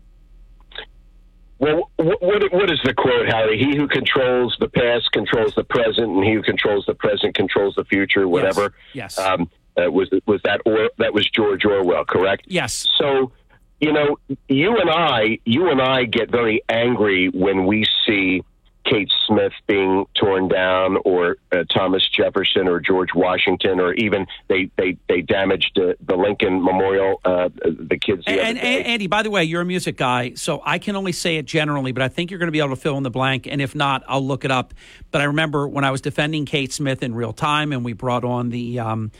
Well, 1.58 1.90
what, 1.96 2.20
what 2.52 2.70
is 2.70 2.80
the 2.84 2.92
quote, 2.94 3.26
Harry? 3.28 3.58
He 3.58 3.76
who 3.76 3.86
controls 3.86 4.56
the 4.60 4.68
past 4.68 5.12
controls 5.12 5.54
the 5.54 5.64
present, 5.64 6.08
and 6.08 6.24
he 6.24 6.32
who 6.32 6.42
controls 6.42 6.84
the 6.86 6.94
present 6.94 7.34
controls 7.34 7.74
the 7.76 7.84
future. 7.84 8.26
Whatever. 8.26 8.74
Yes. 8.92 9.16
yes. 9.16 9.18
Um, 9.18 9.50
uh, 9.76 9.90
was 9.90 10.08
was 10.26 10.40
that 10.44 10.60
or 10.66 10.90
that 10.98 11.14
was 11.14 11.28
George 11.30 11.64
Orwell? 11.64 12.04
Correct. 12.04 12.44
Yes. 12.48 12.86
So, 12.98 13.32
you 13.80 13.92
know, 13.92 14.18
you 14.48 14.76
and 14.76 14.90
I, 14.90 15.38
you 15.44 15.68
and 15.68 15.80
I 15.80 16.04
get 16.04 16.30
very 16.30 16.62
angry 16.68 17.28
when 17.28 17.66
we 17.66 17.86
see 18.06 18.42
Kate 18.84 19.10
Smith 19.26 19.52
being 19.66 20.06
torn 20.14 20.48
down, 20.48 20.98
or 21.04 21.36
uh, 21.52 21.64
Thomas 21.70 22.06
Jefferson, 22.08 22.68
or 22.68 22.80
George 22.80 23.14
Washington, 23.14 23.80
or 23.80 23.94
even 23.94 24.26
they 24.48 24.70
they 24.76 24.96
they 25.08 25.22
damaged 25.22 25.78
uh, 25.78 25.94
the 26.06 26.16
Lincoln 26.16 26.62
Memorial. 26.62 27.20
Uh, 27.24 27.48
the 27.64 27.98
kids. 27.98 28.24
The 28.24 28.32
and, 28.32 28.58
and, 28.58 28.86
Andy, 28.86 29.06
by 29.06 29.22
the 29.22 29.30
way, 29.30 29.44
you're 29.44 29.62
a 29.62 29.66
music 29.66 29.96
guy, 29.96 30.34
so 30.34 30.62
I 30.64 30.78
can 30.78 30.96
only 30.96 31.12
say 31.12 31.36
it 31.36 31.46
generally, 31.46 31.92
but 31.92 32.02
I 32.02 32.08
think 32.08 32.30
you're 32.30 32.38
going 32.38 32.48
to 32.48 32.52
be 32.52 32.58
able 32.58 32.70
to 32.70 32.76
fill 32.76 32.96
in 32.96 33.02
the 33.02 33.10
blank. 33.10 33.46
And 33.46 33.60
if 33.60 33.74
not, 33.74 34.04
I'll 34.06 34.26
look 34.26 34.44
it 34.44 34.50
up. 34.50 34.74
But 35.10 35.20
I 35.20 35.24
remember 35.24 35.66
when 35.66 35.84
I 35.84 35.90
was 35.90 36.00
defending 36.00 36.44
Kate 36.44 36.72
Smith 36.72 37.02
in 37.02 37.14
real 37.14 37.32
time, 37.32 37.72
and 37.72 37.84
we 37.84 37.92
brought 37.92 38.24
on 38.24 38.50
the. 38.50 38.80
Um, 38.80 39.10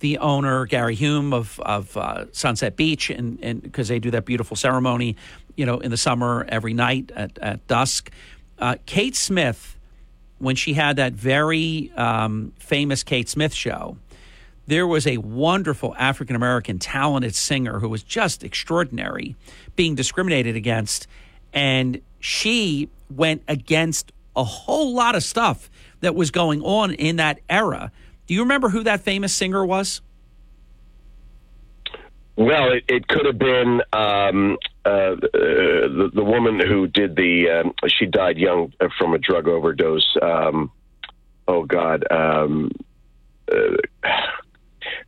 the 0.00 0.18
owner 0.18 0.66
Gary 0.66 0.96
Hume 0.96 1.32
of 1.32 1.60
of 1.60 1.96
uh, 1.96 2.24
Sunset 2.32 2.74
Beach, 2.74 3.08
and 3.08 3.62
because 3.62 3.86
they 3.86 4.00
do 4.00 4.10
that 4.10 4.24
beautiful 4.24 4.56
ceremony, 4.56 5.14
you 5.54 5.64
know, 5.64 5.78
in 5.78 5.92
the 5.92 5.96
summer 5.96 6.44
every 6.48 6.74
night 6.74 7.12
at, 7.14 7.38
at 7.38 7.64
dusk. 7.68 8.10
Uh, 8.62 8.76
Kate 8.86 9.16
Smith, 9.16 9.76
when 10.38 10.54
she 10.54 10.74
had 10.74 10.94
that 10.94 11.14
very 11.14 11.90
um, 11.96 12.52
famous 12.60 13.02
Kate 13.02 13.28
Smith 13.28 13.52
show, 13.52 13.96
there 14.68 14.86
was 14.86 15.04
a 15.04 15.16
wonderful 15.16 15.96
African 15.98 16.36
American 16.36 16.78
talented 16.78 17.34
singer 17.34 17.80
who 17.80 17.88
was 17.88 18.04
just 18.04 18.44
extraordinary 18.44 19.34
being 19.74 19.96
discriminated 19.96 20.54
against. 20.54 21.08
And 21.52 22.00
she 22.20 22.88
went 23.10 23.42
against 23.48 24.12
a 24.36 24.44
whole 24.44 24.94
lot 24.94 25.16
of 25.16 25.24
stuff 25.24 25.68
that 25.98 26.14
was 26.14 26.30
going 26.30 26.62
on 26.62 26.94
in 26.94 27.16
that 27.16 27.40
era. 27.50 27.90
Do 28.28 28.34
you 28.34 28.42
remember 28.42 28.68
who 28.68 28.84
that 28.84 29.00
famous 29.00 29.34
singer 29.34 29.66
was? 29.66 30.00
Well, 32.36 32.70
it, 32.70 32.84
it 32.86 33.08
could 33.08 33.26
have 33.26 33.40
been 33.40 33.82
um, 33.92 34.56
uh, 34.84 35.14
the, 35.14 36.10
the 36.12 36.24
woman 36.24 36.60
who 36.60 36.86
did 36.86 37.16
the. 37.16 37.48
Um, 37.50 37.74
she 37.86 38.06
died 38.06 38.38
young 38.38 38.72
from 38.98 39.14
a 39.14 39.18
drug 39.18 39.48
overdose. 39.48 40.16
Um, 40.20 40.70
oh 41.46 41.64
God. 41.64 42.04
Um, 42.10 42.70
uh, 43.50 43.76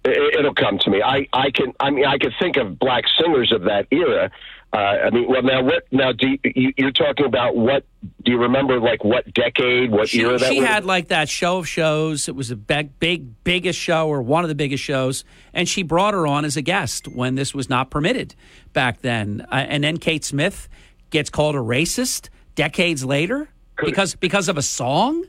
it, 0.05 0.45
will 0.45 0.55
come 0.55 0.79
to 0.79 0.91
me. 0.91 1.03
I, 1.03 1.27
I 1.33 1.51
can. 1.51 1.73
I 1.81 1.91
mean, 1.91 2.07
I 2.07 2.19
can 2.19 2.33
think 2.41 2.57
of 2.57 2.79
black 2.79 3.05
singers 3.21 3.53
of 3.53 3.63
that 3.63 3.89
era. 3.91 4.31
Uh, 4.75 5.07
I 5.07 5.11
mean, 5.11 5.29
well, 5.29 5.41
now 5.41 5.63
what? 5.63 5.85
Now, 5.93 6.11
do 6.11 6.37
you, 6.43 6.73
you're 6.77 6.91
talking 6.91 7.27
about 7.27 7.55
what? 7.55 7.85
Do 8.25 8.33
you 8.33 8.39
remember 8.39 8.81
like 8.81 9.05
what 9.05 9.33
decade, 9.33 9.93
what 9.93 10.09
she, 10.09 10.23
era 10.23 10.37
that 10.37 10.51
she 10.51 10.59
was? 10.59 10.69
had 10.69 10.85
like 10.85 11.09
that 11.09 11.29
show 11.29 11.59
of 11.59 11.69
shows. 11.69 12.29
It 12.29 12.35
was 12.35 12.51
a 12.51 12.57
big, 12.57 12.99
big, 12.99 13.45
biggest 13.45 13.79
show 13.79 14.09
or 14.09 14.21
one 14.21 14.43
of 14.43 14.49
the 14.49 14.57
biggest 14.57 14.83
shows, 14.83 15.23
and 15.53 15.69
she 15.69 15.85
brought 15.85 16.13
her 16.13 16.27
on 16.27 16.45
as 16.45 16.57
a 16.57 16.63
guest 16.63 17.07
when 17.07 17.37
this 17.37 17.55
was 17.55 17.71
not 17.71 17.89
permitted 17.89 18.35
back 18.73 19.01
then. 19.01 19.47
Uh, 19.53 19.65
and 19.69 19.85
then 19.85 19.97
Kate 19.97 20.25
Smith 20.25 20.69
gets 21.11 21.31
called 21.31 21.55
a 21.55 21.59
racist 21.59 22.29
decades 22.57 23.05
later 23.05 23.49
because 23.85 24.17
because 24.17 24.49
of 24.49 24.59
a 24.59 24.63
song. 24.63 25.25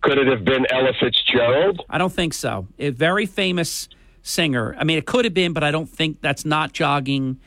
Could 0.00 0.18
it 0.18 0.26
have 0.26 0.44
been 0.44 0.66
Ella 0.70 0.92
Fitzgerald? 0.98 1.82
I 1.88 1.98
don't 1.98 2.12
think 2.12 2.34
so. 2.34 2.66
A 2.80 2.90
very 2.90 3.26
famous 3.26 3.88
singer. 4.22 4.74
I 4.76 4.82
mean, 4.82 4.98
it 4.98 5.06
could 5.06 5.24
have 5.24 5.34
been, 5.34 5.52
but 5.52 5.62
I 5.62 5.70
don't 5.70 5.88
think 5.88 6.20
that's 6.20 6.44
not 6.44 6.72
jogging 6.72 7.38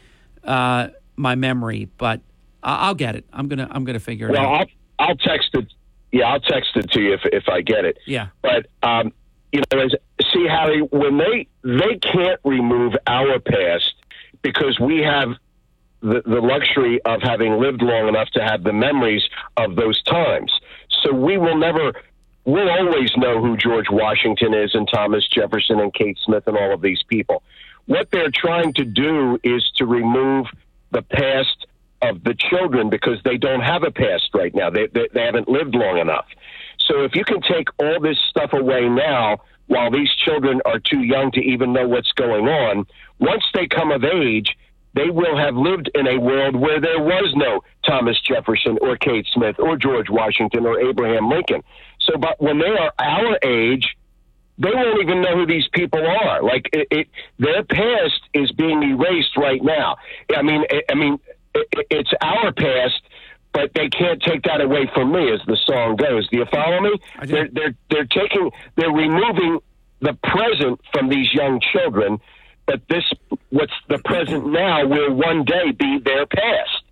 uh, 0.49 0.89
my 1.15 1.35
memory. 1.35 1.89
But 1.97 2.21
I'll 2.63 2.95
get 2.95 3.15
it. 3.15 3.25
I'm 3.31 3.47
gonna 3.47 3.67
I'm 3.71 3.85
gonna 3.85 3.99
figure 3.99 4.27
it 4.27 4.33
well, 4.33 4.41
out. 4.41 4.69
I'll, 4.97 5.09
I'll 5.09 5.15
text 5.15 5.49
it. 5.53 5.67
Yeah, 6.11 6.25
I'll 6.25 6.39
text 6.39 6.75
it 6.75 6.91
to 6.91 7.01
you 7.01 7.13
if 7.13 7.21
if 7.25 7.47
I 7.47 7.61
get 7.61 7.85
it. 7.85 7.97
Yeah. 8.05 8.27
But 8.41 8.67
um, 8.83 9.13
you 9.51 9.61
know, 9.71 9.79
as, 9.79 9.95
see, 10.33 10.45
Harry, 10.47 10.81
when 10.81 11.17
they 11.17 11.47
they 11.63 11.97
can't 11.97 12.39
remove 12.43 12.93
our 13.07 13.39
past 13.39 13.93
because 14.41 14.79
we 14.79 15.01
have 15.01 15.29
the, 16.01 16.21
the 16.25 16.41
luxury 16.41 17.01
of 17.03 17.21
having 17.21 17.59
lived 17.59 17.81
long 17.81 18.07
enough 18.07 18.29
to 18.29 18.43
have 18.43 18.63
the 18.63 18.73
memories 18.73 19.23
of 19.57 19.75
those 19.75 20.01
times. 20.03 20.51
So 21.03 21.13
we 21.13 21.37
will 21.37 21.57
never 21.57 21.93
we'll 22.45 22.69
always 22.69 23.11
know 23.17 23.41
who 23.41 23.57
George 23.57 23.89
Washington 23.89 24.53
is 24.53 24.73
and 24.73 24.87
Thomas 24.91 25.27
Jefferson 25.27 25.79
and 25.79 25.93
Kate 25.93 26.17
Smith 26.25 26.43
and 26.47 26.57
all 26.57 26.73
of 26.73 26.81
these 26.81 27.03
people. 27.03 27.43
What 27.89 28.11
they're 28.11 28.31
trying 28.31 28.73
to 28.73 28.85
do 28.85 29.39
is 29.43 29.63
to 29.77 29.85
remove 29.87 30.45
the 30.91 31.01
past 31.01 31.65
of 32.03 32.23
the 32.23 32.35
children 32.35 32.91
because 32.91 33.17
they 33.23 33.37
don't 33.37 33.61
have 33.61 33.81
a 33.83 33.89
past 33.89 34.29
right 34.35 34.53
now. 34.53 34.69
They, 34.69 34.85
they, 34.87 35.07
they 35.11 35.23
haven't 35.23 35.49
lived 35.49 35.73
long 35.73 35.97
enough. 35.97 36.27
So 36.87 37.03
if 37.03 37.15
you 37.15 37.25
can 37.25 37.41
take 37.41 37.67
all 37.79 37.99
this 37.99 38.17
stuff 38.29 38.53
away 38.53 38.87
now, 38.87 39.39
while 39.69 39.89
these 39.91 40.09
children 40.25 40.61
are 40.65 40.79
too 40.79 41.01
young 41.01 41.31
to 41.31 41.39
even 41.39 41.73
know 41.73 41.87
what's 41.87 42.11
going 42.13 42.47
on. 42.47 42.85
Once 43.19 43.43
they 43.53 43.67
come 43.67 43.91
of 43.91 44.03
age, 44.03 44.55
they 44.95 45.09
will 45.09 45.37
have 45.37 45.55
lived 45.55 45.89
in 45.93 46.07
a 46.07 46.19
world 46.19 46.55
where 46.55 46.81
there 46.81 46.99
was 46.99 47.31
no 47.35 47.61
Thomas 47.85 48.19
Jefferson 48.21 48.77
or 48.81 48.97
Kate 48.97 49.27
Smith 49.31 49.55
or 49.59 49.77
George 49.77 50.09
Washington 50.09 50.65
or 50.65 50.79
Abraham 50.79 51.29
Lincoln. 51.29 51.63
So, 52.01 52.17
but 52.17 52.41
when 52.41 52.59
they 52.59 52.69
are 52.69 52.91
our 52.97 53.37
age, 53.43 53.95
they 54.59 54.69
won't 54.73 55.01
even 55.01 55.21
know 55.21 55.35
who 55.35 55.45
these 55.45 55.67
people 55.73 56.05
are. 56.05 56.43
Like 56.43 56.69
it, 56.73 56.87
it 56.91 57.07
their 57.39 57.63
past 57.63 58.21
is 58.33 58.51
being 58.51 58.83
erased 58.83 59.37
right 59.37 59.63
now. 59.63 59.97
I 60.35 60.41
mean, 60.41 60.63
I, 60.69 60.81
I 60.91 60.95
mean, 60.95 61.17
it, 61.55 61.87
it's 61.89 62.11
our 62.21 62.51
past, 62.51 63.01
but 63.53 63.71
they 63.73 63.87
can't 63.89 64.21
take 64.21 64.43
that 64.43 64.61
away 64.61 64.89
from 64.93 65.11
me, 65.11 65.31
as 65.31 65.39
the 65.47 65.57
song 65.65 65.95
goes. 65.95 66.27
Do 66.29 66.37
you 66.37 66.45
follow 66.51 66.81
me? 66.81 66.91
They're 67.25 67.49
they're 67.51 67.75
they're 67.89 68.05
taking 68.05 68.51
they're 68.75 68.91
removing 68.91 69.59
the 70.01 70.13
present 70.23 70.79
from 70.93 71.09
these 71.09 71.33
young 71.33 71.61
children, 71.73 72.19
but 72.65 72.81
this 72.89 73.03
what's 73.49 73.73
the 73.87 73.99
present 73.99 74.45
now 74.51 74.85
will 74.85 75.13
one 75.13 75.45
day 75.45 75.71
be 75.71 75.99
their 76.03 76.25
past. 76.25 76.83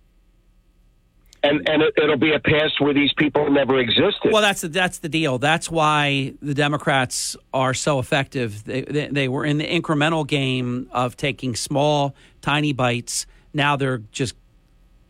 And, 1.42 1.68
and 1.68 1.82
it, 1.82 1.94
it'll 1.96 2.16
be 2.16 2.32
a 2.32 2.40
past 2.40 2.80
where 2.80 2.92
these 2.92 3.12
people 3.12 3.48
never 3.50 3.78
existed. 3.78 4.32
Well, 4.32 4.42
that's 4.42 4.62
the, 4.62 4.68
that's 4.68 4.98
the 4.98 5.08
deal. 5.08 5.38
That's 5.38 5.70
why 5.70 6.34
the 6.42 6.54
Democrats 6.54 7.36
are 7.54 7.74
so 7.74 8.00
effective. 8.00 8.64
They, 8.64 8.82
they, 8.82 9.06
they 9.06 9.28
were 9.28 9.44
in 9.44 9.58
the 9.58 9.66
incremental 9.66 10.26
game 10.26 10.88
of 10.90 11.16
taking 11.16 11.54
small, 11.54 12.16
tiny 12.40 12.72
bites. 12.72 13.26
Now 13.54 13.76
they're 13.76 13.98
just 14.10 14.34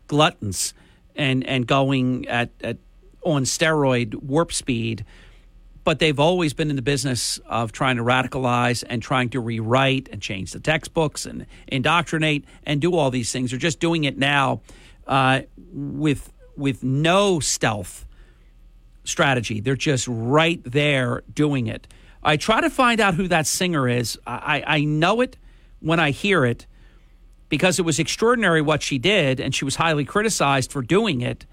gluttons 0.07 0.73
and 1.15 1.45
and 1.45 1.67
going 1.67 2.27
at, 2.27 2.49
at 2.61 2.77
on 3.23 3.43
steroid 3.43 4.15
warp 4.15 4.53
speed. 4.53 5.05
But 5.83 5.99
they've 5.99 6.19
always 6.19 6.53
been 6.53 6.69
in 6.69 6.75
the 6.75 6.83
business 6.83 7.39
of 7.47 7.71
trying 7.71 7.97
to 7.97 8.03
radicalize 8.03 8.83
and 8.87 9.01
trying 9.01 9.29
to 9.29 9.39
rewrite 9.39 10.09
and 10.11 10.21
change 10.21 10.51
the 10.51 10.59
textbooks 10.59 11.25
and 11.25 11.47
indoctrinate 11.67 12.45
and 12.65 12.79
do 12.79 12.95
all 12.95 13.09
these 13.09 13.31
things. 13.31 13.49
They're 13.51 13.59
just 13.59 13.79
doing 13.79 14.03
it 14.03 14.17
now 14.17 14.61
uh, 15.09 15.41
with 15.73 16.31
with 16.55 16.83
no 16.83 17.41
stealth 17.41 18.05
strategy. 19.03 19.59
They're 19.59 19.75
just 19.75 20.07
right 20.07 20.61
there 20.63 21.23
doing 21.33 21.67
it. 21.67 21.87
I 22.21 22.37
try 22.37 22.61
to 22.61 22.69
find 22.69 22.99
out 22.99 23.15
who 23.15 23.27
that 23.29 23.47
singer 23.47 23.87
is. 23.87 24.17
I, 24.27 24.63
I 24.65 24.81
know 24.81 25.21
it 25.21 25.37
when 25.79 25.99
I 25.99 26.11
hear 26.11 26.45
it 26.45 26.67
because 27.47 27.79
it 27.79 27.83
was 27.83 27.97
extraordinary 27.97 28.61
what 28.61 28.83
she 28.83 28.99
did, 28.99 29.39
and 29.39 29.55
she 29.55 29.65
was 29.65 29.77
highly 29.77 30.05
criticized 30.05 30.71
for 30.71 30.81
doing 30.81 31.21
it. 31.21 31.45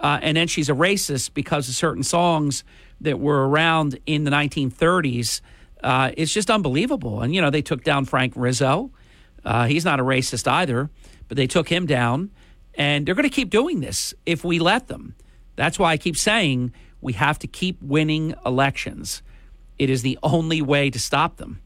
Uh, 0.00 0.18
and 0.22 0.36
then 0.36 0.48
she's 0.48 0.68
a 0.68 0.74
racist 0.74 1.34
because 1.34 1.68
of 1.68 1.74
certain 1.74 2.02
songs 2.02 2.64
that 3.00 3.18
were 3.18 3.48
around 3.48 3.98
in 4.06 4.24
the 4.24 4.30
1930s. 4.30 5.40
Uh, 5.82 6.10
it's 6.16 6.34
just 6.34 6.50
unbelievable. 6.50 7.22
And, 7.22 7.34
you 7.34 7.40
know, 7.40 7.50
they 7.50 7.62
took 7.62 7.84
down 7.84 8.04
Frank 8.04 8.32
Rizzo. 8.36 8.90
Uh, 9.44 9.66
he's 9.66 9.84
not 9.84 10.00
a 10.00 10.02
racist 10.02 10.50
either, 10.50 10.90
but 11.28 11.36
they 11.36 11.46
took 11.46 11.68
him 11.68 11.86
down. 11.86 12.30
And 12.78 13.04
they're 13.04 13.16
going 13.16 13.28
to 13.28 13.34
keep 13.34 13.50
doing 13.50 13.80
this 13.80 14.14
if 14.24 14.44
we 14.44 14.60
let 14.60 14.86
them. 14.86 15.16
That's 15.56 15.78
why 15.78 15.92
I 15.92 15.96
keep 15.96 16.16
saying 16.16 16.72
we 17.00 17.12
have 17.14 17.38
to 17.40 17.48
keep 17.48 17.82
winning 17.82 18.34
elections. 18.46 19.20
It 19.78 19.90
is 19.90 20.02
the 20.02 20.18
only 20.22 20.62
way 20.62 20.88
to 20.88 20.98
stop 20.98 21.36
them. 21.36 21.60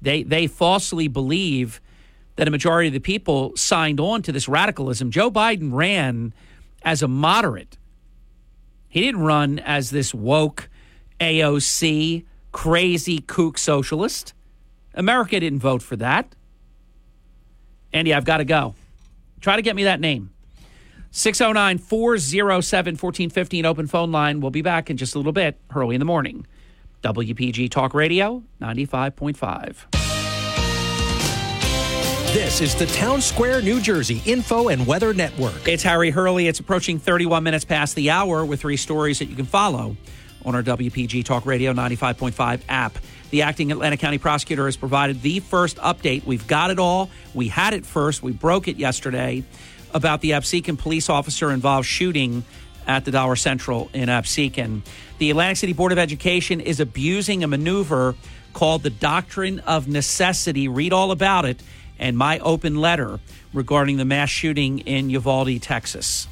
They, 0.00 0.22
they 0.22 0.46
falsely 0.46 1.06
believe 1.08 1.80
that 2.36 2.48
a 2.48 2.50
majority 2.50 2.88
of 2.88 2.94
the 2.94 3.00
people 3.00 3.54
signed 3.56 4.00
on 4.00 4.22
to 4.22 4.32
this 4.32 4.48
radicalism. 4.48 5.10
Joe 5.10 5.30
Biden 5.30 5.72
ran 5.72 6.32
as 6.82 7.02
a 7.02 7.08
moderate. 7.08 7.76
He 8.88 9.02
didn't 9.02 9.22
run 9.22 9.58
as 9.58 9.90
this 9.90 10.14
woke 10.14 10.68
AOC 11.20 12.24
crazy 12.52 13.18
kook 13.20 13.58
socialist. 13.58 14.32
America 14.94 15.38
didn't 15.38 15.60
vote 15.60 15.82
for 15.82 15.96
that. 15.96 16.34
Andy, 17.92 18.14
I've 18.14 18.24
got 18.24 18.38
to 18.38 18.44
go. 18.44 18.74
Try 19.44 19.56
to 19.56 19.62
get 19.62 19.76
me 19.76 19.84
that 19.84 20.00
name. 20.00 20.30
609 21.10 21.76
407 21.76 22.94
1415 22.94 23.66
open 23.66 23.86
phone 23.86 24.10
line. 24.10 24.40
We'll 24.40 24.50
be 24.50 24.62
back 24.62 24.88
in 24.88 24.96
just 24.96 25.14
a 25.14 25.18
little 25.18 25.34
bit, 25.34 25.60
early 25.76 25.94
in 25.94 25.98
the 25.98 26.06
morning. 26.06 26.46
WPG 27.02 27.70
Talk 27.70 27.92
Radio 27.92 28.42
95.5. 28.62 29.92
This 32.32 32.62
is 32.62 32.74
the 32.74 32.86
Town 32.86 33.20
Square, 33.20 33.60
New 33.60 33.82
Jersey 33.82 34.22
Info 34.24 34.68
and 34.68 34.86
Weather 34.86 35.12
Network. 35.12 35.68
It's 35.68 35.82
Harry 35.82 36.08
Hurley. 36.08 36.48
It's 36.48 36.60
approaching 36.60 36.98
31 36.98 37.42
minutes 37.42 37.66
past 37.66 37.96
the 37.96 38.08
hour 38.08 38.46
with 38.46 38.62
three 38.62 38.78
stories 38.78 39.18
that 39.18 39.26
you 39.26 39.36
can 39.36 39.44
follow 39.44 39.94
on 40.46 40.54
our 40.54 40.62
WPG 40.62 41.22
Talk 41.22 41.44
Radio 41.44 41.74
95.5 41.74 42.62
app. 42.70 42.96
The 43.34 43.42
acting 43.42 43.72
Atlantic 43.72 43.98
County 43.98 44.18
prosecutor 44.18 44.66
has 44.66 44.76
provided 44.76 45.20
the 45.20 45.40
first 45.40 45.78
update. 45.78 46.24
We've 46.24 46.46
got 46.46 46.70
it 46.70 46.78
all. 46.78 47.10
We 47.34 47.48
had 47.48 47.74
it 47.74 47.84
first. 47.84 48.22
We 48.22 48.30
broke 48.30 48.68
it 48.68 48.76
yesterday 48.76 49.42
about 49.92 50.20
the 50.20 50.30
Absecon 50.30 50.78
police 50.78 51.08
officer 51.08 51.50
involved 51.50 51.88
shooting 51.88 52.44
at 52.86 53.04
the 53.04 53.10
Dollar 53.10 53.34
General 53.34 53.90
in 53.92 54.08
Absecon. 54.08 54.82
The 55.18 55.30
Atlantic 55.32 55.56
City 55.56 55.72
Board 55.72 55.90
of 55.90 55.98
Education 55.98 56.60
is 56.60 56.78
abusing 56.78 57.42
a 57.42 57.48
maneuver 57.48 58.14
called 58.52 58.84
the 58.84 58.90
Doctrine 58.90 59.58
of 59.58 59.88
Necessity. 59.88 60.68
Read 60.68 60.92
all 60.92 61.10
about 61.10 61.44
it 61.44 61.60
and 61.98 62.16
my 62.16 62.38
open 62.38 62.76
letter 62.76 63.18
regarding 63.52 63.96
the 63.96 64.04
mass 64.04 64.28
shooting 64.30 64.78
in 64.78 65.10
Uvalde, 65.10 65.60
Texas. 65.60 66.28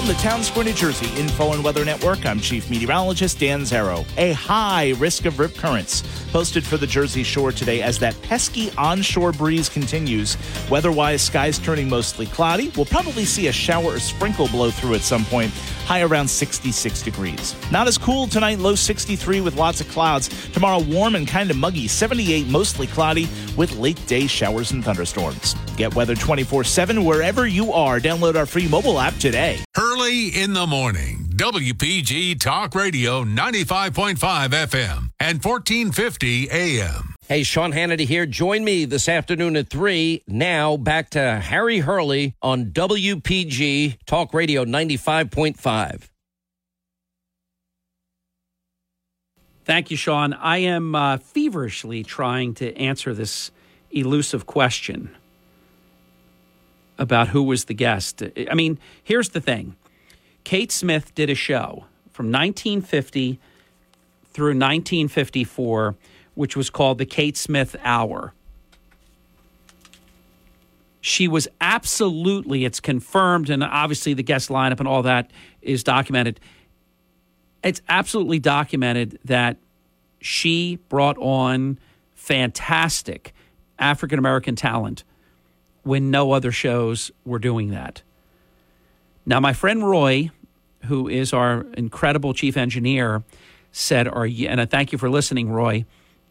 From 0.00 0.08
the 0.08 0.14
Town 0.14 0.42
Square, 0.42 0.64
New 0.64 0.72
Jersey 0.72 1.20
Info 1.20 1.52
and 1.52 1.62
Weather 1.62 1.84
Network, 1.84 2.24
I'm 2.24 2.40
Chief 2.40 2.70
Meteorologist 2.70 3.38
Dan 3.38 3.64
Zarrow. 3.64 4.06
A 4.16 4.32
high 4.32 4.94
risk 4.96 5.26
of 5.26 5.38
rip 5.38 5.54
currents 5.54 6.02
posted 6.32 6.64
for 6.64 6.78
the 6.78 6.86
Jersey 6.86 7.22
Shore 7.22 7.52
today 7.52 7.82
as 7.82 7.98
that 7.98 8.16
pesky 8.22 8.70
onshore 8.78 9.32
breeze 9.32 9.68
continues. 9.68 10.38
Weather-wise, 10.70 11.20
skies 11.20 11.58
turning 11.58 11.86
mostly 11.86 12.24
cloudy. 12.24 12.72
We'll 12.76 12.86
probably 12.86 13.26
see 13.26 13.48
a 13.48 13.52
shower 13.52 13.96
or 13.96 13.98
sprinkle 13.98 14.48
blow 14.48 14.70
through 14.70 14.94
at 14.94 15.02
some 15.02 15.26
point. 15.26 15.52
High 15.90 16.02
around 16.02 16.28
66 16.28 17.02
degrees. 17.02 17.56
Not 17.72 17.88
as 17.88 17.98
cool 17.98 18.28
tonight, 18.28 18.60
low 18.60 18.76
63 18.76 19.40
with 19.40 19.56
lots 19.56 19.80
of 19.80 19.88
clouds. 19.88 20.28
Tomorrow, 20.52 20.84
warm 20.84 21.16
and 21.16 21.26
kind 21.26 21.50
of 21.50 21.56
muggy, 21.56 21.88
78 21.88 22.46
mostly 22.46 22.86
cloudy 22.86 23.28
with 23.56 23.76
late 23.76 23.98
day 24.06 24.28
showers 24.28 24.70
and 24.70 24.84
thunderstorms. 24.84 25.56
Get 25.76 25.92
weather 25.96 26.14
24 26.14 26.62
7 26.62 27.04
wherever 27.04 27.48
you 27.48 27.72
are. 27.72 27.98
Download 27.98 28.36
our 28.36 28.46
free 28.46 28.68
mobile 28.68 29.00
app 29.00 29.14
today. 29.14 29.58
Early 29.76 30.28
in 30.28 30.52
the 30.52 30.64
morning, 30.64 31.26
WPG 31.34 32.38
Talk 32.38 32.76
Radio 32.76 33.24
95.5 33.24 34.14
FM 34.16 35.10
and 35.18 35.42
1450 35.42 36.50
AM. 36.52 37.16
Hey, 37.30 37.44
Sean 37.44 37.70
Hannity 37.70 38.08
here. 38.08 38.26
Join 38.26 38.64
me 38.64 38.84
this 38.84 39.08
afternoon 39.08 39.54
at 39.54 39.68
3. 39.68 40.24
Now 40.26 40.76
back 40.76 41.10
to 41.10 41.38
Harry 41.38 41.78
Hurley 41.78 42.34
on 42.42 42.72
WPG 42.72 43.98
Talk 44.04 44.34
Radio 44.34 44.64
95.5. 44.64 46.08
Thank 49.64 49.92
you, 49.92 49.96
Sean. 49.96 50.32
I 50.32 50.56
am 50.56 50.96
uh, 50.96 51.18
feverishly 51.18 52.02
trying 52.02 52.52
to 52.54 52.76
answer 52.76 53.14
this 53.14 53.52
elusive 53.92 54.46
question 54.46 55.16
about 56.98 57.28
who 57.28 57.44
was 57.44 57.66
the 57.66 57.74
guest. 57.74 58.24
I 58.50 58.54
mean, 58.54 58.76
here's 59.04 59.28
the 59.28 59.40
thing 59.40 59.76
Kate 60.42 60.72
Smith 60.72 61.14
did 61.14 61.30
a 61.30 61.36
show 61.36 61.84
from 62.10 62.32
1950 62.32 63.38
through 64.32 64.54
1954, 64.54 65.94
which 66.34 66.56
was 66.56 66.70
called 66.70 66.98
the 66.98 67.06
Kate 67.06 67.36
Smith 67.36 67.76
Hour. 67.82 68.32
She 71.00 71.28
was 71.28 71.48
absolutely, 71.60 72.64
it's 72.64 72.80
confirmed, 72.80 73.48
and 73.48 73.64
obviously 73.64 74.12
the 74.14 74.22
guest 74.22 74.50
lineup 74.50 74.80
and 74.80 74.88
all 74.88 75.02
that 75.02 75.30
is 75.62 75.82
documented. 75.82 76.40
It's 77.62 77.80
absolutely 77.88 78.38
documented 78.38 79.18
that 79.24 79.56
she 80.20 80.76
brought 80.88 81.16
on 81.18 81.78
fantastic 82.14 83.32
African 83.78 84.18
American 84.18 84.56
talent 84.56 85.04
when 85.82 86.10
no 86.10 86.32
other 86.32 86.52
shows 86.52 87.10
were 87.24 87.38
doing 87.38 87.70
that. 87.70 88.02
Now, 89.24 89.40
my 89.40 89.54
friend 89.54 89.88
Roy, 89.88 90.30
who 90.84 91.08
is 91.08 91.32
our 91.32 91.62
incredible 91.74 92.34
chief 92.34 92.56
engineer, 92.56 93.22
said, 93.72 94.06
"Are 94.06 94.26
you?" 94.26 94.48
And 94.48 94.60
I 94.60 94.66
thank 94.66 94.92
you 94.92 94.98
for 94.98 95.08
listening, 95.08 95.50
Roy. 95.50 95.86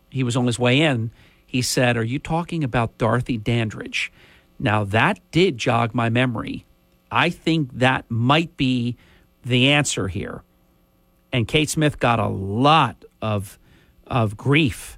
He 0.10 0.24
was 0.24 0.36
on 0.36 0.46
his 0.46 0.60
way 0.60 0.82
in. 0.82 1.12
He 1.46 1.62
said, 1.62 1.98
"Are 1.98 2.04
you 2.04 2.20
talking 2.20 2.64
about 2.64 2.98
Dorothy 2.98 3.38
Dandridge?" 3.38 4.12
Now 4.60 4.84
that 4.84 5.20
did 5.32 5.58
jog 5.58 5.94
my 5.94 6.10
memory. 6.10 6.66
I 7.12 7.30
think 7.30 7.72
that 7.74 8.06
might 8.10 8.56
be 8.58 8.98
the 9.44 9.70
answer 9.70 10.08
here. 10.08 10.44
And 11.32 11.48
Kate 11.48 11.70
Smith 11.70 12.00
got 12.00 12.20
a 12.20 12.28
lot 12.28 13.06
of 13.22 13.58
of 14.06 14.38
grief. 14.38 14.98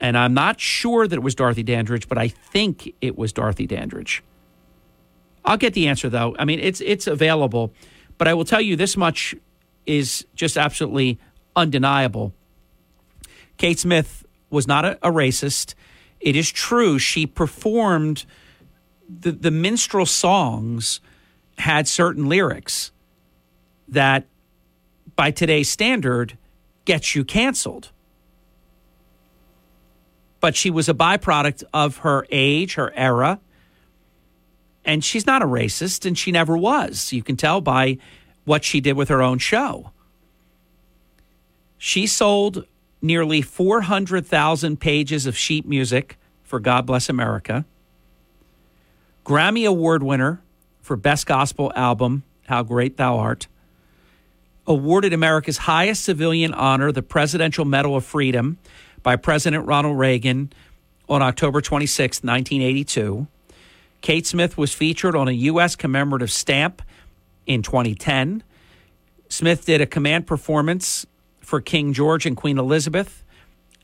And 0.00 0.18
I'm 0.18 0.34
not 0.34 0.60
sure 0.60 1.08
that 1.08 1.16
it 1.16 1.22
was 1.22 1.34
Dorothy 1.34 1.62
Dandridge, 1.62 2.08
but 2.08 2.18
I 2.18 2.28
think 2.28 2.92
it 3.00 3.16
was 3.16 3.32
Dorothy 3.32 3.66
Dandridge. 3.66 4.22
I'll 5.44 5.56
get 5.56 5.74
the 5.74 5.88
answer 5.88 6.08
though. 6.08 6.36
I 6.38 6.44
mean, 6.44 6.58
it's 6.58 6.80
it's 6.80 7.06
available, 7.06 7.72
but 8.18 8.28
I 8.28 8.34
will 8.34 8.44
tell 8.44 8.60
you 8.60 8.76
this 8.76 8.96
much 8.96 9.34
is 9.86 10.26
just 10.34 10.56
absolutely 10.58 11.18
undeniable. 11.54 12.34
Kate 13.56 13.78
Smith 13.78 14.24
was 14.50 14.66
not 14.66 14.84
a, 14.84 14.98
a 15.02 15.10
racist. 15.10 15.74
It 16.20 16.36
is 16.36 16.50
true 16.50 16.98
she 16.98 17.26
performed 17.26 18.24
the 19.08 19.32
the 19.32 19.50
minstrel 19.50 20.06
songs 20.06 21.00
had 21.58 21.88
certain 21.88 22.28
lyrics 22.28 22.92
that 23.88 24.26
by 25.14 25.30
today's 25.30 25.70
standard 25.70 26.36
gets 26.84 27.14
you 27.14 27.24
canceled. 27.24 27.90
But 30.40 30.54
she 30.54 30.70
was 30.70 30.88
a 30.88 30.94
byproduct 30.94 31.64
of 31.72 31.98
her 31.98 32.26
age, 32.30 32.74
her 32.74 32.92
era, 32.94 33.40
and 34.84 35.04
she's 35.04 35.26
not 35.26 35.42
a 35.42 35.46
racist 35.46 36.04
and 36.04 36.16
she 36.16 36.30
never 36.30 36.56
was. 36.56 37.12
You 37.12 37.22
can 37.22 37.36
tell 37.36 37.60
by 37.60 37.98
what 38.44 38.64
she 38.64 38.80
did 38.80 38.92
with 38.92 39.08
her 39.08 39.22
own 39.22 39.38
show. 39.38 39.90
She 41.78 42.06
sold 42.06 42.66
nearly 43.02 43.42
400,000 43.42 44.78
pages 44.78 45.26
of 45.26 45.36
sheet 45.36 45.66
music 45.66 46.18
for 46.42 46.60
God 46.60 46.86
Bless 46.86 47.08
America. 47.08 47.64
Grammy 49.24 49.66
Award 49.68 50.02
winner 50.02 50.40
for 50.80 50.96
Best 50.96 51.26
Gospel 51.26 51.72
Album, 51.74 52.22
How 52.46 52.62
Great 52.62 52.96
Thou 52.96 53.16
Art. 53.16 53.48
Awarded 54.66 55.12
America's 55.12 55.58
highest 55.58 56.04
civilian 56.04 56.54
honor, 56.54 56.92
the 56.92 57.02
Presidential 57.02 57.64
Medal 57.64 57.96
of 57.96 58.04
Freedom, 58.04 58.58
by 59.02 59.16
President 59.16 59.66
Ronald 59.66 59.98
Reagan 59.98 60.52
on 61.08 61.22
October 61.22 61.60
26, 61.60 62.22
1982. 62.22 63.26
Kate 64.00 64.26
Smith 64.26 64.56
was 64.56 64.72
featured 64.72 65.16
on 65.16 65.28
a 65.28 65.32
U.S. 65.32 65.76
commemorative 65.76 66.30
stamp 66.30 66.82
in 67.46 67.62
2010. 67.62 68.42
Smith 69.28 69.64
did 69.64 69.80
a 69.80 69.86
command 69.86 70.26
performance 70.26 71.06
for 71.46 71.60
King 71.60 71.92
George 71.92 72.26
and 72.26 72.36
Queen 72.36 72.58
Elizabeth 72.58 73.22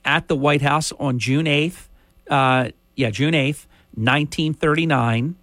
at 0.04 0.26
the 0.26 0.34
White 0.34 0.62
House 0.62 0.92
on 0.98 1.20
June 1.20 1.46
8th. 1.46 1.86
Uh, 2.28 2.70
yeah, 2.96 3.10
June 3.10 3.34
8th, 3.34 3.66
1939. 3.94 5.36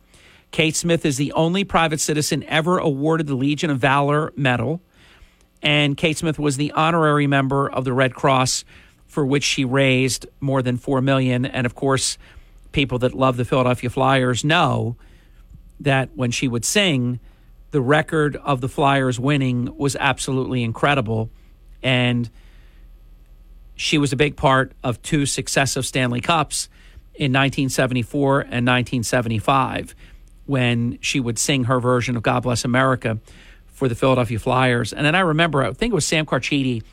Kate 0.52 0.76
Smith 0.76 1.06
is 1.06 1.16
the 1.16 1.32
only 1.32 1.64
private 1.64 2.02
citizen 2.02 2.44
ever 2.44 2.78
awarded 2.78 3.28
the 3.28 3.36
Legion 3.36 3.70
of 3.70 3.80
Valor 3.80 4.34
Medal. 4.36 4.82
And 5.62 5.96
Kate 5.96 6.18
Smith 6.18 6.38
was 6.38 6.58
the 6.58 6.74
honorary 6.74 7.26
member 7.26 7.72
of 7.72 7.86
the 7.86 7.94
Red 7.94 8.14
Cross, 8.14 8.66
for 9.08 9.26
which 9.26 9.46
she 9.46 9.64
raised 9.64 10.28
more 10.42 10.62
than 10.62 10.76
four 10.76 11.00
million. 11.00 11.46
And 11.46 11.66
of 11.66 11.74
course, 11.74 12.18
people 12.74 13.00
that 13.00 13.14
love 13.14 13.38
the 13.38 13.46
Philadelphia 13.46 13.90
Flyers 13.90 14.44
know 14.44 14.98
that 15.80 16.10
when 16.16 16.32
she 16.32 16.50
would 16.50 16.66
sing, 16.66 17.22
the 17.72 17.80
record 17.80 18.36
of 18.36 18.60
the 18.60 18.68
Flyers 18.68 19.22
winning 19.22 19.74
was 19.78 19.96
absolutely 19.96 20.64
incredible. 20.64 21.30
And 21.82 22.30
she 23.76 23.98
was 23.98 24.12
a 24.12 24.16
big 24.16 24.36
part 24.36 24.74
of 24.84 25.02
two 25.02 25.26
successive 25.26 25.86
Stanley 25.86 26.22
Cups 26.22 26.68
in 27.16 27.32
1974 27.32 28.42
and 28.42 28.68
1975 28.68 29.96
when 30.46 30.98
she 31.02 31.20
would 31.20 31.38
sing 31.38 31.66
her 31.66 31.80
version 31.80 32.18
of 32.18 32.24
God 32.24 32.44
Bless 32.44 32.66
America 32.66 33.20
for 33.68 33.88
the 33.88 33.96
Philadelphia 33.96 34.40
Flyers. 34.40 34.92
And 34.92 35.06
then 35.06 35.16
I 35.16 35.22
remember, 35.22 35.64
I 35.64 35.72
think 35.72 35.92
it 35.92 35.96
was 35.96 36.06
Sam 36.06 36.26
Carchidi 36.26 36.84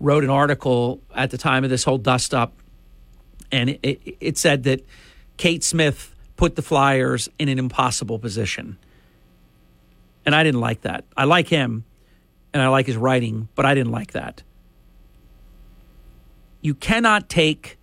wrote 0.00 0.24
an 0.24 0.30
article 0.30 1.00
at 1.14 1.30
the 1.30 1.38
time 1.38 1.64
of 1.64 1.70
this 1.70 1.84
whole 1.84 1.96
dust 1.96 2.34
up, 2.34 2.52
and 3.50 3.70
it, 3.70 3.80
it, 3.82 4.16
it 4.20 4.38
said 4.38 4.64
that 4.64 4.84
Kate 5.36 5.64
Smith 5.64 6.14
put 6.36 6.56
the 6.56 6.62
Flyers 6.62 7.28
in 7.38 7.48
an 7.48 7.58
impossible 7.58 8.18
position. 8.18 8.76
And 10.26 10.34
I 10.34 10.42
didn't 10.42 10.60
like 10.60 10.82
that. 10.82 11.04
I 11.16 11.24
like 11.24 11.48
him 11.48 11.84
and 12.54 12.62
I 12.62 12.68
like 12.68 12.86
his 12.86 12.96
writing, 12.96 13.48
but 13.56 13.66
I 13.66 13.74
didn't 13.74 13.90
like 13.90 14.12
that. 14.12 14.44
You 16.60 16.74
cannot 16.74 17.28
take 17.28 17.76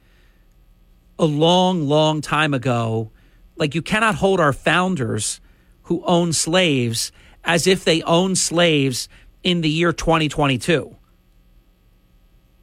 a 1.20 1.26
long, 1.26 1.88
long 1.88 2.22
time 2.22 2.54
ago, 2.54 3.12
like 3.58 3.76
you 3.76 3.82
cannot 3.82 4.16
hold 4.16 4.40
our 4.40 4.54
founders 4.54 5.42
who 5.84 6.02
own 6.06 6.32
slaves 6.32 7.12
as 7.44 7.68
if 7.68 7.84
they 7.84 8.02
own 8.04 8.34
slaves 8.36 9.10
in 9.44 9.60
the 9.60 9.70
year 9.70 9.92
2022. 9.92 10.96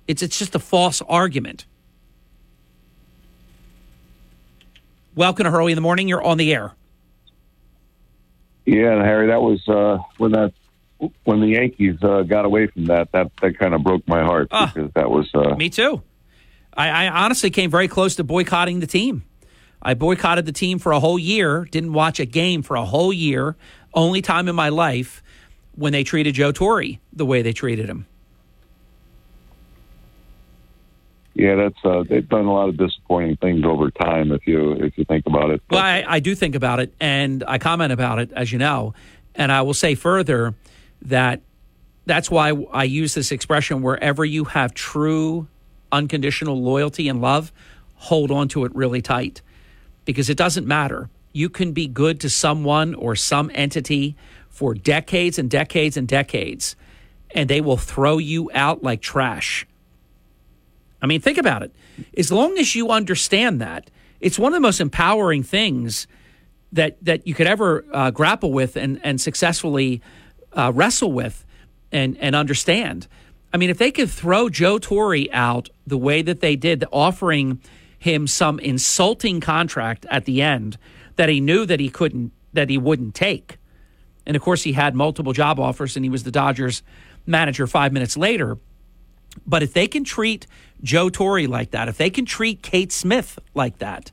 It's, 0.09 0.23
it's 0.23 0.39
just 0.39 0.55
a 0.55 0.59
false 0.59 1.03
argument. 1.03 1.67
Welcome 5.15 5.45
to 5.45 5.51
Hurley 5.51 5.73
in 5.73 5.77
the 5.77 5.83
Morning. 5.83 6.09
You're 6.09 6.25
on 6.25 6.39
the 6.39 6.55
air. 6.55 6.75
Yeah, 8.65 9.03
Harry, 9.05 9.27
that 9.27 9.43
was 9.43 9.67
uh, 9.69 9.99
when 10.17 10.33
that 10.33 10.53
when 11.25 11.41
the 11.41 11.49
Yankees 11.49 11.97
uh, 12.03 12.23
got 12.23 12.45
away 12.45 12.67
from 12.69 12.87
that. 12.87 13.13
That 13.13 13.31
that 13.43 13.59
kind 13.59 13.75
of 13.75 13.83
broke 13.83 14.07
my 14.09 14.23
heart 14.23 14.49
Ah. 14.51 14.71
because 14.75 14.91
that 14.95 15.11
was 15.11 15.29
uh, 15.35 15.55
Me 15.57 15.69
too. 15.71 16.03
I, 16.75 17.07
I 17.07 17.25
honestly 17.25 17.51
came 17.51 17.71
very 17.71 17.89
close 17.89 18.15
to 18.17 18.25
boycotting 18.25 18.81
the 18.81 18.87
team. 18.87 19.25
I 19.83 19.95
boycotted 19.95 20.45
the 20.47 20.53
team 20.53 20.79
for 20.79 20.93
a 20.93 21.01
whole 21.01 21.19
year, 21.19 21.67
didn't 21.71 21.93
watch 21.93 22.19
a 22.21 22.25
game 22.25 22.63
for 22.63 22.77
a 22.77 22.85
whole 22.85 23.13
year. 23.13 23.57
Only 23.95 24.23
time 24.23 24.49
in 24.49 24.55
my 24.57 24.69
life 24.69 25.23
when 25.75 25.93
they 25.93 26.03
treated 26.05 26.35
Joe 26.35 26.51
Torre 26.53 26.99
the 27.13 27.25
way 27.25 27.43
they 27.43 27.53
treated 27.53 27.89
him. 27.89 28.07
yeah. 31.35 31.55
That's 31.55 31.85
uh, 31.85 32.03
they've 32.09 32.29
done 32.29 32.47
a 32.47 32.53
lot 32.53 32.69
of 32.69 32.77
disappointing 32.77 33.37
things 33.37 33.65
over 33.65 33.91
time. 33.91 34.33
If 34.33 34.47
you 34.47 34.73
if 34.73 34.99
you 34.99 35.05
think 35.05 35.27
about 35.27 35.51
it, 35.51 35.63
Well, 35.71 35.81
I, 35.81 36.05
I 36.07 36.21
do 36.21 36.35
think 36.35 36.55
about 36.55 36.81
it 36.81 36.93
and 37.01 37.45
I 37.47 37.59
comment 37.59 37.93
about 37.93 38.19
it, 38.19 38.33
as 38.33 38.53
you 38.53 38.59
know. 38.59 38.95
And 39.35 39.53
I 39.53 39.63
will 39.63 39.75
say 39.75 39.95
further 39.95 40.55
that 41.03 41.43
that's 42.07 42.31
why 42.31 42.53
I 42.73 42.85
use 42.85 43.15
this 43.15 43.33
expression 43.33 43.83
wherever 43.83 44.25
you 44.25 44.45
have 44.45 44.75
true 44.75 45.49
unconditional 45.93 46.61
loyalty 46.61 47.09
and 47.09 47.21
love, 47.21 47.53
hold 47.95 48.31
on 48.31 48.49
to 48.49 48.65
it 48.65 48.75
really 48.75 49.03
tight 49.03 49.43
because 50.05 50.31
it 50.31 50.37
doesn't 50.37 50.67
matter. 50.67 51.11
You 51.33 51.49
can 51.49 51.73
be 51.73 51.87
good 51.87 52.21
to 52.21 52.31
someone 52.31 52.95
or 52.95 53.15
some 53.15 53.51
entity 53.55 54.17
for 54.49 54.75
decades 54.75 55.39
and 55.39 55.51
decades 55.51 55.97
and 55.97 56.09
decades, 56.09 56.77
and 57.33 57.49
they 57.49 57.61
will 57.61 57.77
throw 57.77 58.19
you 58.19 58.51
out 58.55 58.83
like 58.83 59.01
trash. 59.01 59.67
I 61.01 61.07
mean, 61.07 61.21
think 61.21 61.39
about 61.39 61.63
it. 61.63 61.73
As 62.17 62.33
long 62.33 62.59
as 62.59 62.75
you 62.75 62.91
understand 62.91 63.61
that, 63.61 63.91
it's 64.21 64.39
one 64.39 64.53
of 64.53 64.57
the 64.57 64.61
most 64.61 64.81
empowering 64.81 65.43
things 65.43 66.07
that 66.73 67.03
that 67.05 67.27
you 67.27 67.35
could 67.35 67.47
ever 67.47 67.85
uh, 67.93 68.11
grapple 68.11 68.53
with 68.53 68.77
and 68.77 69.01
and 69.05 69.21
successfully 69.21 70.03
uh, 70.59 70.73
wrestle 70.75 71.13
with 71.13 71.47
and 71.91 72.19
and 72.19 72.35
understand. 72.35 73.07
I 73.55 73.57
mean, 73.57 73.71
if 73.71 73.79
they 73.79 73.91
could 73.91 74.11
throw 74.11 74.51
Joe 74.51 74.79
Torre 74.79 75.25
out 75.33 75.71
the 75.87 75.97
way 75.97 76.21
that 76.21 76.41
they 76.41 76.57
did, 76.57 76.85
offering 76.93 77.63
him 77.99 78.27
some 78.27 78.59
insulting 78.59 79.41
contract 79.41 80.05
at 80.11 80.27
the 80.27 80.43
end 80.43 80.77
that 81.17 81.31
he 81.31 81.41
knew 81.41 81.65
that 81.65 81.81
he 81.81 81.89
couldn't 81.89 82.33
that 82.53 82.69
he 82.69 82.77
wouldn't 82.77 83.15
take, 83.15 83.57
and 84.27 84.37
of 84.37 84.43
course 84.43 84.65
he 84.65 84.73
had 84.73 84.95
multiple 84.95 85.33
job 85.33 85.59
offers 85.59 85.97
and 85.97 86.05
he 86.05 86.11
was 86.11 86.25
the 86.25 86.31
Dodgers 86.31 86.83
manager 87.25 87.67
five 87.67 87.93
minutes 87.93 88.17
later. 88.17 88.59
But 89.47 89.63
if 89.63 89.73
they 89.73 89.87
can 89.87 90.05
treat 90.05 90.47
Joe 90.83 91.09
Torre 91.09 91.47
like 91.47 91.71
that, 91.71 91.89
if 91.89 91.97
they 91.97 92.11
can 92.11 92.25
treat 92.25 92.63
Kate 92.63 92.91
Smith 92.91 93.39
like 93.55 93.79
that, 93.79 94.11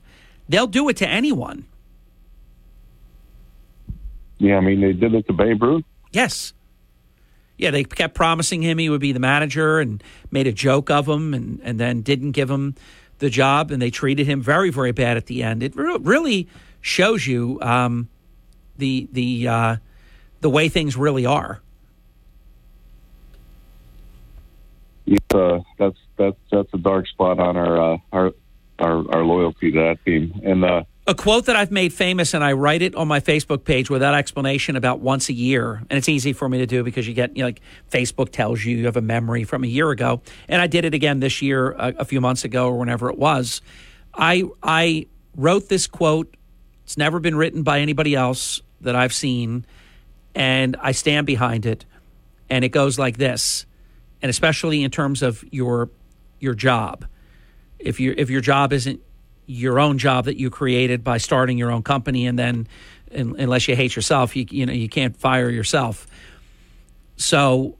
they'll 0.48 0.66
do 0.68 0.88
it 0.88 0.96
to 0.98 1.08
anyone. 1.08 1.66
yeah. 4.38 4.58
I 4.58 4.60
mean, 4.60 4.80
they 4.80 4.92
did 4.92 5.14
it 5.14 5.26
to 5.26 5.32
Babe 5.32 5.60
Ruth. 5.62 5.84
Yes. 6.16 6.54
Yeah, 7.58 7.72
they 7.72 7.84
kept 7.84 8.14
promising 8.14 8.62
him 8.62 8.78
he 8.78 8.88
would 8.88 9.02
be 9.02 9.12
the 9.12 9.20
manager 9.20 9.80
and 9.80 10.02
made 10.30 10.46
a 10.46 10.52
joke 10.52 10.90
of 10.90 11.06
him 11.06 11.34
and, 11.34 11.60
and 11.62 11.78
then 11.78 12.00
didn't 12.00 12.32
give 12.32 12.50
him 12.50 12.74
the 13.18 13.28
job 13.28 13.70
and 13.70 13.82
they 13.82 13.90
treated 13.90 14.26
him 14.26 14.40
very, 14.40 14.70
very 14.70 14.92
bad 14.92 15.18
at 15.18 15.26
the 15.26 15.42
end. 15.42 15.62
It 15.62 15.76
re- 15.76 15.98
really 16.00 16.48
shows 16.80 17.26
you 17.26 17.58
um, 17.60 18.08
the 18.78 19.08
the 19.12 19.46
uh, 19.46 19.76
the 20.40 20.48
way 20.48 20.70
things 20.70 20.96
really 20.96 21.26
are. 21.26 21.60
Yeah, 25.04 25.18
uh, 25.34 25.60
that's 25.78 25.98
that's 26.16 26.38
that's 26.50 26.72
a 26.72 26.78
dark 26.78 27.08
spot 27.08 27.38
on 27.38 27.58
our 27.58 27.92
uh, 27.92 27.98
our, 28.10 28.32
our 28.78 29.14
our 29.14 29.22
loyalty 29.22 29.70
to 29.70 29.80
that 29.80 30.02
team. 30.06 30.40
And 30.42 30.64
uh, 30.64 30.84
A 31.08 31.14
quote 31.14 31.46
that 31.46 31.54
I've 31.54 31.70
made 31.70 31.92
famous, 31.92 32.34
and 32.34 32.42
I 32.42 32.52
write 32.52 32.82
it 32.82 32.96
on 32.96 33.06
my 33.06 33.20
Facebook 33.20 33.64
page 33.64 33.88
without 33.88 34.14
explanation 34.14 34.74
about 34.74 34.98
once 34.98 35.28
a 35.28 35.32
year, 35.32 35.80
and 35.88 35.96
it's 35.96 36.08
easy 36.08 36.32
for 36.32 36.48
me 36.48 36.58
to 36.58 36.66
do 36.66 36.82
because 36.82 37.06
you 37.06 37.14
get 37.14 37.36
you 37.36 37.44
know, 37.44 37.46
like 37.46 37.60
Facebook 37.92 38.30
tells 38.30 38.64
you 38.64 38.76
you 38.76 38.86
have 38.86 38.96
a 38.96 39.00
memory 39.00 39.44
from 39.44 39.62
a 39.62 39.68
year 39.68 39.92
ago, 39.92 40.20
and 40.48 40.60
I 40.60 40.66
did 40.66 40.84
it 40.84 40.94
again 40.94 41.20
this 41.20 41.40
year, 41.40 41.70
a, 41.72 41.94
a 41.98 42.04
few 42.04 42.20
months 42.20 42.44
ago, 42.44 42.66
or 42.66 42.76
whenever 42.76 43.08
it 43.08 43.18
was. 43.18 43.62
I 44.14 44.44
I 44.64 45.06
wrote 45.36 45.68
this 45.68 45.86
quote. 45.86 46.36
It's 46.82 46.96
never 46.96 47.20
been 47.20 47.36
written 47.36 47.62
by 47.62 47.78
anybody 47.78 48.16
else 48.16 48.60
that 48.80 48.96
I've 48.96 49.14
seen, 49.14 49.64
and 50.34 50.76
I 50.80 50.90
stand 50.90 51.24
behind 51.24 51.66
it. 51.66 51.84
And 52.50 52.64
it 52.64 52.70
goes 52.70 52.98
like 52.98 53.16
this, 53.16 53.64
and 54.22 54.30
especially 54.30 54.82
in 54.82 54.90
terms 54.90 55.22
of 55.22 55.44
your 55.52 55.88
your 56.40 56.54
job 56.54 57.06
if 57.78 58.00
your 58.00 58.14
if 58.14 58.30
your 58.30 58.40
job 58.40 58.72
isn't 58.72 59.00
your 59.46 59.78
own 59.78 59.98
job 59.98 60.24
that 60.24 60.36
you 60.36 60.50
created 60.50 61.04
by 61.04 61.18
starting 61.18 61.56
your 61.56 61.70
own 61.70 61.82
company 61.82 62.26
and 62.26 62.38
then 62.38 62.66
un- 63.14 63.36
unless 63.38 63.68
you 63.68 63.76
hate 63.76 63.94
yourself 63.94 64.34
you 64.36 64.44
you 64.50 64.66
know 64.66 64.72
you 64.72 64.88
can't 64.88 65.16
fire 65.16 65.48
yourself 65.48 66.06
so 67.16 67.76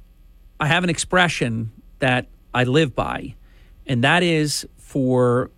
I 0.58 0.66
have 0.66 0.84
an 0.84 0.90
expression 0.90 1.72
that 1.98 2.26
I 2.54 2.64
live 2.64 2.94
by, 2.94 3.34
and 3.86 4.02
that 4.04 4.22
is 4.22 4.66
for 4.78 5.50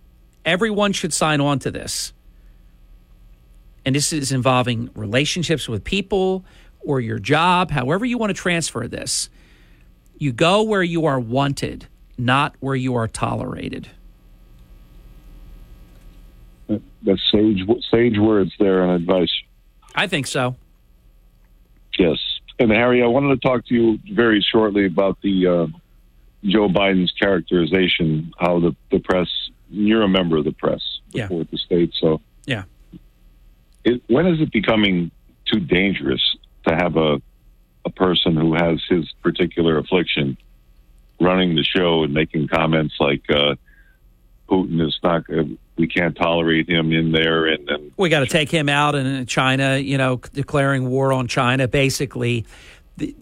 everyone 0.44 0.92
should 0.92 1.12
sign 1.12 1.40
on 1.40 1.60
to 1.60 1.70
this. 1.70 2.12
And 3.84 3.94
this 3.94 4.12
is 4.12 4.32
involving 4.32 4.90
relationships 4.94 5.68
with 5.68 5.84
people 5.84 6.44
or 6.80 7.00
your 7.00 7.18
job, 7.18 7.70
however 7.70 8.04
you 8.04 8.18
want 8.18 8.30
to 8.30 8.34
transfer 8.34 8.88
this. 8.88 9.30
You 10.18 10.32
go 10.32 10.62
where 10.62 10.82
you 10.82 11.06
are 11.06 11.20
wanted, 11.20 11.86
not 12.16 12.56
where 12.58 12.74
you 12.74 12.96
are 12.96 13.06
tolerated. 13.06 13.88
That's 17.02 17.20
sage 17.30 17.62
sage 17.90 18.18
words 18.18 18.52
there 18.58 18.82
and 18.82 18.92
advice. 18.92 19.32
I 19.94 20.06
think 20.06 20.26
so. 20.26 20.56
Yes. 21.98 22.18
And 22.58 22.70
Harry, 22.70 23.02
I 23.02 23.06
wanted 23.06 23.40
to 23.40 23.48
talk 23.48 23.66
to 23.66 23.74
you 23.74 23.98
very 24.12 24.40
shortly 24.40 24.86
about 24.86 25.20
the 25.22 25.46
uh, 25.46 25.66
Joe 26.44 26.68
Biden's 26.68 27.12
characterization, 27.12 28.32
how 28.38 28.60
the, 28.60 28.74
the 28.90 28.98
press, 29.00 29.28
you're 29.70 30.02
a 30.02 30.08
member 30.08 30.36
of 30.36 30.44
the 30.44 30.52
press 30.52 30.80
Yeah. 31.12 31.26
before 31.28 31.44
the 31.50 31.56
state, 31.58 31.92
so 32.00 32.20
Yeah. 32.46 32.64
it, 33.84 34.02
when 34.08 34.26
is 34.26 34.40
it 34.40 34.52
becoming 34.52 35.10
too 35.52 35.60
dangerous 35.60 36.22
to 36.66 36.74
have 36.74 36.96
a, 36.96 37.20
a 37.84 37.90
person 37.90 38.36
who 38.36 38.54
has 38.54 38.80
his 38.88 39.10
particular 39.22 39.78
affliction 39.78 40.36
running 41.20 41.54
the 41.56 41.64
show 41.64 42.02
and 42.04 42.12
making 42.14 42.48
comments 42.48 42.94
like 43.00 43.22
uh, 43.30 43.54
Putin 44.48 44.86
is 44.86 44.98
not, 45.02 45.24
uh, 45.30 45.44
we 45.76 45.86
can't 45.86 46.16
tolerate 46.16 46.68
him 46.68 46.92
in 46.92 47.12
there, 47.12 47.46
and, 47.46 47.68
and 47.68 47.92
We 47.96 48.08
got 48.08 48.20
to 48.20 48.26
take 48.26 48.50
him 48.50 48.68
out, 48.68 48.94
and 48.94 49.28
China, 49.28 49.76
you 49.76 49.98
know, 49.98 50.16
declaring 50.32 50.88
war 50.88 51.12
on 51.12 51.28
China. 51.28 51.68
Basically, 51.68 52.46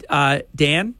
uh, 0.09 0.39
Dan, 0.55 0.95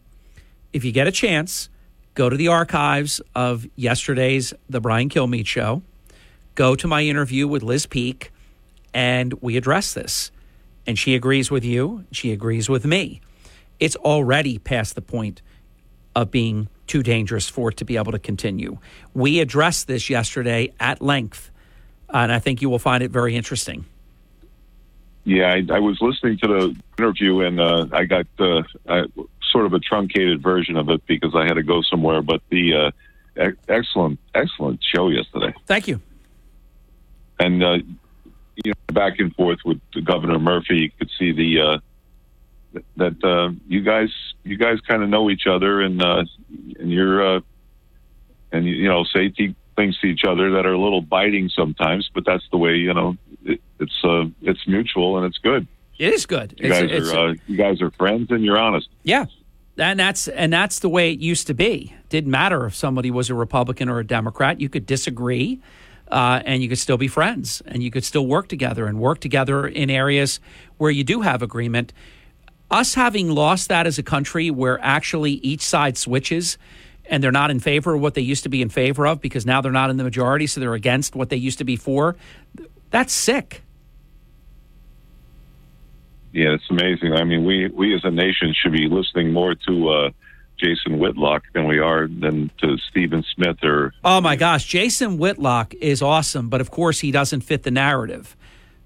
if 0.74 0.84
you 0.84 0.92
get 0.92 1.08
a 1.08 1.12
chance, 1.12 1.70
go 2.14 2.30
to 2.30 2.36
the 2.36 2.50
archives 2.50 3.22
of 3.34 3.66
yesterday's 3.76 4.54
The 4.70 4.82
Brian 4.82 5.10
Kilmeade 5.10 5.48
Show. 5.48 5.82
Go 6.56 6.76
to 6.76 6.88
my 6.88 7.04
interview 7.04 7.48
with 7.48 7.64
Liz 7.64 7.86
Peek, 7.86 8.32
and 8.94 9.34
we 9.42 9.58
address 9.58 9.94
this. 9.94 10.32
And 10.86 10.98
she 10.98 11.16
agrees 11.16 11.52
with 11.52 11.66
you. 11.66 12.06
She 12.12 12.32
agrees 12.32 12.70
with 12.70 12.86
me. 12.86 13.22
It's 13.80 13.96
already 13.98 14.58
past 14.58 14.96
the 14.96 15.02
point 15.02 15.42
of 16.16 16.32
being 16.32 16.68
too 16.88 17.04
dangerous 17.04 17.48
for 17.50 17.70
it 17.70 17.78
to 17.78 17.86
be 17.86 17.98
able 17.98 18.12
to 18.12 18.20
continue. 18.20 18.78
We 19.14 19.40
addressed 19.40 19.88
this 19.88 20.10
yesterday 20.10 20.74
at 20.80 21.02
length, 21.02 21.52
and 22.10 22.32
I 22.32 22.40
think 22.40 22.62
you 22.62 22.70
will 22.70 22.80
find 22.80 23.04
it 23.04 23.12
very 23.12 23.36
interesting. 23.36 23.86
Yeah, 25.24 25.54
I, 25.54 25.76
I 25.76 25.80
was 25.80 25.98
listening 26.00 26.38
to 26.40 26.48
the 26.48 26.76
interview 26.98 27.42
and 27.42 27.60
uh, 27.60 27.88
I 27.92 28.06
got 28.06 28.28
uh, 28.40 28.64
I, 28.88 29.04
sort 29.52 29.66
of 29.66 29.74
a 29.74 29.80
truncated 29.80 30.42
version 30.42 30.78
of 30.78 30.90
it 30.90 31.06
because 31.06 31.36
I 31.36 31.44
had 31.44 31.56
to 31.56 31.64
go 31.64 31.82
somewhere. 31.82 32.22
But 32.22 32.42
the 32.50 32.74
uh, 33.38 33.48
e- 33.50 33.56
excellent, 33.68 34.20
excellent 34.34 34.80
show 34.82 35.10
yesterday, 35.10 35.54
Thank 35.66 35.90
you. 35.90 36.00
and 37.42 37.62
uh, 37.62 37.78
you 38.64 38.72
know, 38.72 38.94
back 38.94 39.20
and 39.20 39.36
forth 39.36 39.60
with 39.66 39.82
Governor 40.06 40.40
Murphy, 40.40 40.78
you 40.78 40.92
could 40.98 41.12
see 41.20 41.34
the 41.34 41.60
uh, 41.60 41.78
that 42.98 43.24
uh, 43.24 43.52
you 43.68 43.82
guys, 43.82 44.10
you 44.44 44.58
guys 44.58 44.80
kind 44.82 45.04
of 45.04 45.10
know 45.10 45.30
each 45.30 45.48
other, 45.48 45.82
and 45.82 46.02
uh, 46.02 46.24
and 46.80 46.92
you're 46.92 47.38
uh, 47.38 47.42
and 48.52 48.66
you 48.66 48.88
know 48.88 49.04
say 49.04 49.30
th- 49.30 49.56
things 49.76 49.98
to 50.00 50.08
each 50.08 50.24
other 50.28 50.52
that 50.52 50.66
are 50.66 50.74
a 50.74 50.80
little 50.80 51.02
biting 51.02 51.50
sometimes, 51.50 52.10
but 52.14 52.26
that's 52.26 52.44
the 52.52 52.58
way 52.58 52.76
you 52.76 52.94
know 52.94 53.18
it, 53.46 53.62
it's 53.80 54.04
uh, 54.04 54.26
it's 54.42 54.68
mutual 54.68 55.18
and 55.18 55.26
it's 55.26 55.38
good. 55.38 55.68
It 55.98 56.14
is 56.14 56.26
good. 56.26 56.54
You 56.60 56.66
It's- 56.68 56.82
guys 56.82 56.92
it's- 56.92 57.12
are 57.14 57.30
uh, 57.30 57.34
you 57.48 57.58
guys 57.58 57.82
are 57.82 57.92
friends 57.92 58.30
and 58.32 58.44
you're 58.44 58.58
honest. 58.60 58.88
Yeah. 59.04 59.26
And 59.80 60.00
that's 60.00 60.28
and 60.28 60.52
that's 60.52 60.80
the 60.80 60.90
way 60.90 61.12
it 61.12 61.20
used 61.20 61.46
to 61.48 61.54
be. 61.54 61.94
Didn't 62.10 62.32
matter 62.32 62.66
if 62.66 62.74
somebody 62.76 63.12
was 63.12 63.30
a 63.30 63.36
Republican 63.36 63.90
or 63.90 64.00
a 64.00 64.04
Democrat. 64.06 64.60
You 64.60 64.70
could 64.70 64.88
disagree, 64.88 65.60
uh, 66.12 66.42
and 66.46 66.64
you 66.64 66.70
could 66.70 66.80
still 66.80 66.98
be 66.98 67.08
friends, 67.08 67.62
and 67.68 67.84
you 67.84 67.92
could 67.92 68.04
still 68.04 68.26
work 68.26 68.48
together 68.48 68.88
and 68.88 69.00
work 69.00 69.20
together 69.20 69.68
in 69.68 69.92
areas 69.92 70.40
where 70.78 70.90
you 70.90 71.04
do 71.04 71.22
have 71.22 71.44
agreement. 71.44 71.94
Us 72.70 72.96
having 72.96 73.30
lost 73.30 73.70
that 73.70 73.88
as 73.88 73.98
a 73.98 74.04
country, 74.04 74.52
where 74.52 74.80
actually 74.82 75.34
each 75.34 75.62
side 75.62 75.98
switches, 75.98 76.58
and 77.10 77.24
they're 77.24 77.32
not 77.32 77.50
in 77.50 77.60
favor 77.60 77.96
of 77.96 78.02
what 78.02 78.14
they 78.14 78.22
used 78.22 78.44
to 78.44 78.50
be 78.50 78.62
in 78.62 78.70
favor 78.70 79.08
of 79.08 79.22
because 79.22 79.46
now 79.46 79.62
they're 79.62 79.72
not 79.72 79.90
in 79.90 79.98
the 79.98 80.04
majority, 80.04 80.48
so 80.48 80.60
they're 80.60 80.74
against 80.74 81.16
what 81.16 81.30
they 81.30 81.38
used 81.38 81.58
to 81.60 81.64
be 81.64 81.78
for. 81.78 82.16
That's 82.90 83.14
sick. 83.14 83.64
Yeah, 86.34 86.50
it's 86.50 86.70
amazing. 86.70 87.14
I 87.14 87.24
mean, 87.24 87.46
we 87.46 87.68
we 87.70 87.96
as 87.96 88.02
a 88.04 88.12
nation 88.12 88.54
should 88.54 88.74
be 88.74 88.88
listening 88.90 89.32
more 89.32 89.56
to 89.68 89.90
uh, 89.90 90.10
Jason 90.60 91.00
Whitlock 91.00 91.44
than 91.54 91.68
we 91.68 91.80
are 91.80 92.08
than 92.08 92.52
to 92.62 92.78
Stephen 92.90 93.24
Smith 93.34 93.58
or 93.64 93.94
Oh 94.04 94.22
my 94.22 94.36
gosh, 94.36 94.66
Jason 94.66 95.18
Whitlock 95.18 95.74
is 95.76 96.02
awesome, 96.02 96.50
but 96.50 96.62
of 96.62 96.70
course 96.70 97.00
he 97.00 97.12
doesn't 97.12 97.42
fit 97.42 97.64
the 97.64 97.72
narrative. 97.72 98.36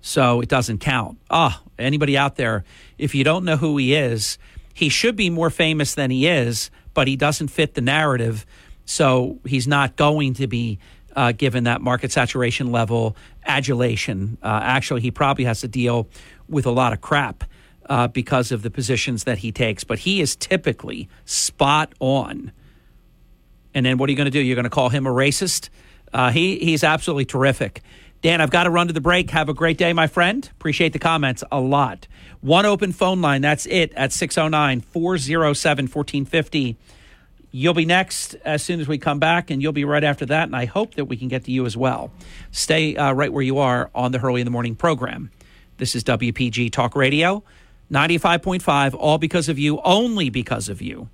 So 0.02 0.42
it 0.42 0.50
doesn't 0.50 0.80
count. 0.80 1.20
Ah, 1.30 1.62
anybody 1.78 2.18
out 2.18 2.36
there, 2.36 2.64
if 2.98 3.14
you 3.16 3.24
don't 3.24 3.46
know 3.46 3.58
who 3.58 3.78
he 3.78 3.96
is, 3.96 4.38
he 4.74 4.90
should 4.90 5.16
be 5.16 5.30
more 5.30 5.50
famous 5.50 5.96
than 5.96 6.12
he 6.12 6.28
is, 6.28 6.72
but 6.94 7.08
he 7.08 7.16
doesn't 7.16 7.50
fit 7.50 7.76
the 7.76 7.82
narrative. 7.82 8.46
So 8.86 9.40
he's 9.46 9.68
not 9.68 9.96
going 9.96 10.34
to 10.36 10.48
be 10.48 10.80
uh, 11.16 11.34
given 11.34 11.66
that 11.66 11.82
market 11.82 12.12
saturation 12.12 12.72
level 12.72 13.16
adulation. 13.46 14.38
Uh, 14.42 14.60
actually, 14.64 15.02
he 15.02 15.12
probably 15.12 15.46
has 15.46 15.62
to 15.62 15.68
deal 15.68 16.08
with 16.48 16.66
a 16.66 16.72
lot 16.72 16.94
of 16.94 17.02
crap 17.02 17.44
uh, 17.88 18.08
because 18.08 18.52
of 18.52 18.62
the 18.62 18.70
positions 18.70 19.26
that 19.26 19.40
he 19.40 19.52
takes. 19.52 19.84
But 19.84 20.00
he 20.00 20.22
is 20.22 20.36
typically 20.36 21.10
spot 21.26 21.94
on. 22.00 22.52
And 23.74 23.86
then 23.86 23.98
what 23.98 24.10
are 24.10 24.12
you 24.12 24.18
going 24.18 24.26
to 24.26 24.32
do? 24.32 24.40
You're 24.40 24.56
going 24.56 24.64
to 24.64 24.70
call 24.70 24.90
him 24.90 25.06
a 25.06 25.12
racist? 25.12 25.70
Uh, 26.14 26.32
he 26.32 26.58
he's 26.60 26.84
absolutely 26.84 27.26
terrific. 27.26 27.82
Dan, 28.22 28.40
I've 28.40 28.52
got 28.52 28.66
to 28.66 28.70
run 28.70 28.88
to 28.88 28.94
the 28.94 29.02
break. 29.02 29.32
Have 29.32 29.50
a 29.50 29.54
great 29.54 29.80
day, 29.80 29.94
my 29.94 30.06
friend. 30.06 30.48
Appreciate 30.54 30.94
the 30.94 31.00
comments 31.00 31.44
a 31.52 31.60
lot. 31.60 32.08
One 32.42 32.68
open 32.68 32.92
phone 32.92 33.20
line. 33.20 33.42
That's 33.42 33.66
it 33.66 33.92
at 33.94 34.14
609 34.14 34.82
407 34.82 35.86
1450. 35.86 36.78
You'll 37.54 37.74
be 37.74 37.86
next 37.86 38.36
as 38.46 38.62
soon 38.62 38.80
as 38.80 38.88
we 38.88 39.00
come 39.00 39.18
back, 39.18 39.50
and 39.50 39.60
you'll 39.62 39.74
be 39.74 39.86
right 39.86 40.04
after 40.04 40.28
that. 40.28 40.44
And 40.44 40.56
I 40.56 40.66
hope 40.66 40.96
that 40.96 41.06
we 41.06 41.18
can 41.18 41.30
get 41.30 41.46
to 41.46 41.52
you 41.52 41.66
as 41.66 41.76
well. 41.76 42.12
Stay 42.52 42.96
uh, 42.96 43.12
right 43.12 43.34
where 43.34 43.44
you 43.44 43.58
are 43.58 43.90
on 43.96 44.12
the 44.12 44.20
Hurley 44.20 44.40
in 44.40 44.46
the 44.46 44.52
Morning 44.52 44.76
program. 44.76 45.32
This 45.78 45.96
is 45.96 46.04
WPG 46.04 46.72
Talk 46.72 46.96
Radio, 46.96 47.44
95.5, 47.92 48.94
all 48.94 49.18
because 49.18 49.50
of 49.50 49.58
you, 49.58 49.82
only 49.84 50.30
because 50.30 50.70
of 50.70 50.80
you. 50.80 51.10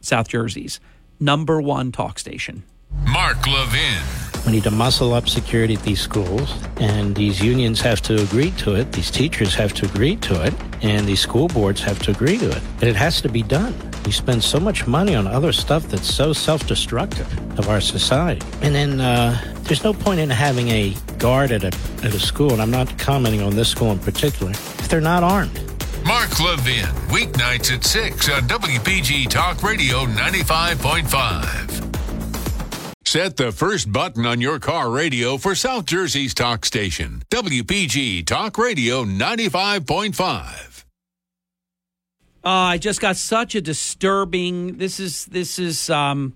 South 0.00 0.28
Jersey's 0.28 0.78
number 1.18 1.60
one 1.60 1.90
talk 1.90 2.20
station. 2.20 2.62
Mark 3.04 3.46
Levin. 3.46 4.02
We 4.46 4.52
need 4.52 4.64
to 4.64 4.70
muscle 4.70 5.14
up 5.14 5.28
security 5.28 5.74
at 5.74 5.82
these 5.82 6.00
schools, 6.00 6.52
and 6.76 7.14
these 7.14 7.40
unions 7.40 7.80
have 7.82 8.00
to 8.02 8.20
agree 8.20 8.50
to 8.58 8.74
it. 8.74 8.92
These 8.92 9.10
teachers 9.10 9.54
have 9.54 9.72
to 9.74 9.86
agree 9.86 10.16
to 10.16 10.44
it, 10.44 10.52
and 10.82 11.06
these 11.06 11.20
school 11.20 11.46
boards 11.48 11.80
have 11.82 12.00
to 12.02 12.10
agree 12.10 12.38
to 12.38 12.50
it. 12.50 12.60
And 12.80 12.84
it 12.84 12.96
has 12.96 13.20
to 13.22 13.28
be 13.28 13.42
done. 13.42 13.74
We 14.04 14.10
spend 14.10 14.42
so 14.42 14.58
much 14.58 14.86
money 14.88 15.14
on 15.14 15.28
other 15.28 15.52
stuff 15.52 15.84
that's 15.84 16.12
so 16.12 16.32
self-destructive 16.32 17.58
of 17.58 17.68
our 17.68 17.80
society. 17.80 18.44
And 18.62 18.74
then 18.74 19.00
uh, 19.00 19.40
there's 19.60 19.84
no 19.84 19.92
point 19.92 20.18
in 20.18 20.28
having 20.28 20.68
a 20.70 20.96
guard 21.18 21.52
at 21.52 21.62
a, 21.62 21.68
at 22.04 22.12
a 22.12 22.18
school, 22.18 22.52
and 22.52 22.60
I'm 22.60 22.72
not 22.72 22.98
commenting 22.98 23.42
on 23.42 23.54
this 23.54 23.68
school 23.68 23.92
in 23.92 24.00
particular, 24.00 24.50
if 24.50 24.88
they're 24.88 25.00
not 25.00 25.22
armed. 25.22 25.54
Mark 26.04 26.40
Levin, 26.40 26.86
weeknights 27.14 27.72
at 27.72 27.84
6 27.84 28.28
on 28.28 28.42
WPG 28.48 29.28
Talk 29.30 29.62
Radio 29.62 30.04
95.5. 30.06 31.91
Set 33.12 33.36
the 33.36 33.52
first 33.52 33.92
button 33.92 34.24
on 34.24 34.40
your 34.40 34.58
car 34.58 34.88
radio 34.88 35.36
for 35.36 35.54
South 35.54 35.84
Jersey's 35.84 36.32
talk 36.32 36.64
station, 36.64 37.22
WPG 37.28 38.24
Talk 38.24 38.56
Radio 38.56 39.04
95.5. 39.04 40.84
Uh, 42.42 42.48
I 42.48 42.78
just 42.78 43.02
got 43.02 43.18
such 43.18 43.54
a 43.54 43.60
disturbing. 43.60 44.78
This 44.78 44.98
is 44.98 45.26
this 45.26 45.58
is 45.58 45.90
um, 45.90 46.34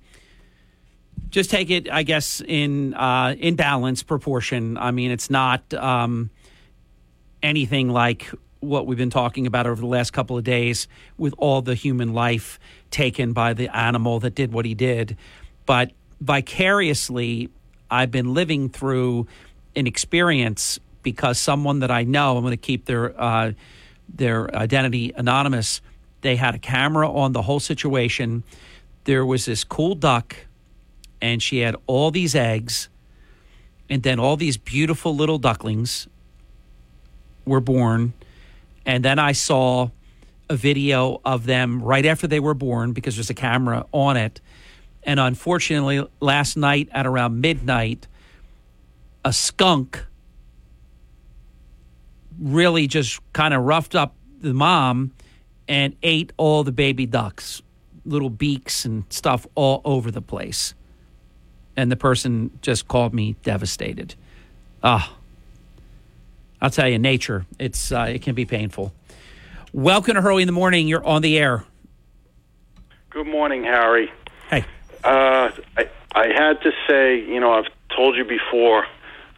just 1.31 1.49
take 1.49 1.71
it, 1.71 1.91
I 1.91 2.03
guess, 2.03 2.43
in 2.47 2.93
uh, 2.93 3.35
in 3.39 3.57
balance 3.57 4.03
proportion. 4.03 4.77
I 4.77 4.91
mean, 4.91 5.11
it's 5.11 5.31
not 5.31 5.73
um, 5.73 6.29
anything 7.43 7.89
like 7.89 8.31
what 8.61 8.87
we've 8.87 8.99
been 8.99 9.09
talking 9.09 9.47
about 9.47 9.67
over 9.67 9.81
the 9.81 9.87
last 9.87 10.13
couple 10.13 10.37
of 10.37 10.45
days 10.45 10.89
with 11.17 11.33
all 11.39 11.63
the 11.63 11.75
human 11.75 12.13
life 12.13 12.61
taken 12.91 13.33
by 13.33 13.55
the 13.55 13.75
animal 13.75 14.21
that 14.21 14.35
did 14.35 14.53
what 14.53 14.67
he 14.67 14.75
did, 14.75 15.17
but 15.65 15.93
vicariously, 16.21 17.51
I've 17.91 18.11
been 18.11 18.35
living 18.35 18.69
through 18.69 19.27
an 19.75 19.87
experience 19.87 20.79
because 21.03 21.39
someone 21.39 21.81
that 21.81 21.91
I 21.91 22.05
know, 22.05 22.37
I'm 22.37 22.43
going 22.43 22.51
to 22.53 22.57
keep 22.57 22.87
their 22.87 23.21
uh, 23.21 23.53
their 24.09 24.55
identity 24.55 25.13
anonymous. 25.17 25.81
They 26.23 26.37
had 26.37 26.55
a 26.55 26.59
camera 26.59 27.11
on 27.11 27.33
the 27.33 27.43
whole 27.43 27.61
situation. 27.61 28.43
There 29.05 29.25
was 29.25 29.45
this 29.45 29.63
cool 29.63 29.95
duck, 29.95 30.35
and 31.21 31.43
she 31.43 31.59
had 31.59 31.77
all 31.87 32.11
these 32.11 32.35
eggs, 32.35 32.89
and 33.89 34.03
then 34.03 34.19
all 34.19 34.37
these 34.37 34.57
beautiful 34.57 35.15
little 35.15 35.39
ducklings 35.39 36.09
were 37.45 37.61
born. 37.61 38.13
And 38.85 39.05
then 39.05 39.19
I 39.19 39.33
saw 39.33 39.91
a 40.49 40.57
video 40.57 41.21
of 41.25 41.47
them 41.47 41.83
right 41.83 42.07
after 42.07 42.27
they 42.27 42.41
were 42.41 42.55
born 42.55 42.93
because 42.93 43.17
there's 43.17 43.31
a 43.31 43.35
camera 43.35 43.87
on 43.93 44.17
it. 44.17 44.41
And 45.07 45.21
unfortunately, 45.21 46.05
last 46.19 46.57
night 46.57 46.89
at 46.91 47.07
around 47.07 47.41
midnight, 47.41 48.09
a 49.25 49.33
skunk 49.33 50.05
really 52.41 52.89
just 52.89 53.21
kind 53.33 53.55
of 53.55 53.63
roughed 53.63 53.95
up 53.95 54.15
the 54.41 54.53
mom 54.53 55.13
and 55.69 55.95
ate 56.03 56.33
all 56.37 56.65
the 56.65 56.73
baby 56.73 57.07
ducks, 57.07 57.63
little 58.05 58.31
beaks 58.31 58.85
and 58.85 59.05
stuff 59.09 59.47
all 59.55 59.81
over 59.85 60.11
the 60.11 60.21
place. 60.21 60.75
And 61.77 61.91
the 61.91 61.97
person 61.97 62.51
just 62.61 62.89
called 62.89 63.15
me 63.15 63.37
devastated. 63.45 64.17
Ah, 64.83 65.15
I'll 66.61 66.71
tell 66.71 66.89
you, 66.89 66.99
nature, 66.99 67.47
it's 67.59 67.93
uh, 67.93 68.07
it 68.09 68.23
can 68.23 68.35
be 68.35 68.45
painful. 68.45 68.93
Welcome 69.73 70.15
to 70.15 70.23
Hurley 70.23 70.43
in 70.43 70.47
the 70.47 70.53
Morning. 70.53 70.89
You're 70.89 71.05
on 71.05 71.23
the 71.23 71.39
air. 71.39 71.65
Good 73.11 73.27
morning, 73.27 73.63
Harry. 73.63 74.11
Uh, 75.07 75.51
I, 75.77 75.89
I 76.15 76.27
had 76.29 76.61
to 76.63 76.73
say, 76.89 77.21
you 77.21 77.39
know, 77.39 77.53
I've 77.53 77.71
told 77.95 78.17
you 78.17 78.25
before, 78.25 78.87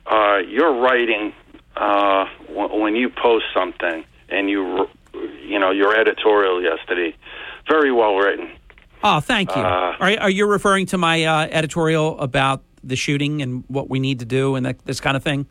uh, 0.06 0.38
your 0.38 0.80
writing, 0.80 1.34
uh, 1.76 2.24
w- 2.48 2.80
when 2.82 2.96
you 2.96 3.10
post 3.10 3.44
something 3.52 4.04
and 4.30 4.48
you, 4.48 4.88
you 5.44 5.58
know, 5.58 5.70
your 5.70 5.94
editorial 5.94 6.62
yesterday, 6.62 7.14
very 7.68 7.92
well 7.92 8.16
written. 8.16 8.50
Oh, 9.04 9.20
thank 9.20 9.54
you. 9.54 9.60
Uh, 9.62 9.96
are, 10.00 10.20
are 10.20 10.30
you 10.30 10.46
referring 10.46 10.86
to 10.86 10.98
my 10.98 11.24
uh, 11.24 11.48
editorial 11.50 12.18
about 12.18 12.62
the 12.82 12.96
shooting 12.96 13.42
and 13.42 13.64
what 13.68 13.90
we 13.90 14.00
need 14.00 14.20
to 14.20 14.24
do 14.24 14.54
and 14.54 14.64
that, 14.64 14.84
this 14.86 15.00
kind 15.00 15.16
of 15.16 15.22
thing? 15.22 15.46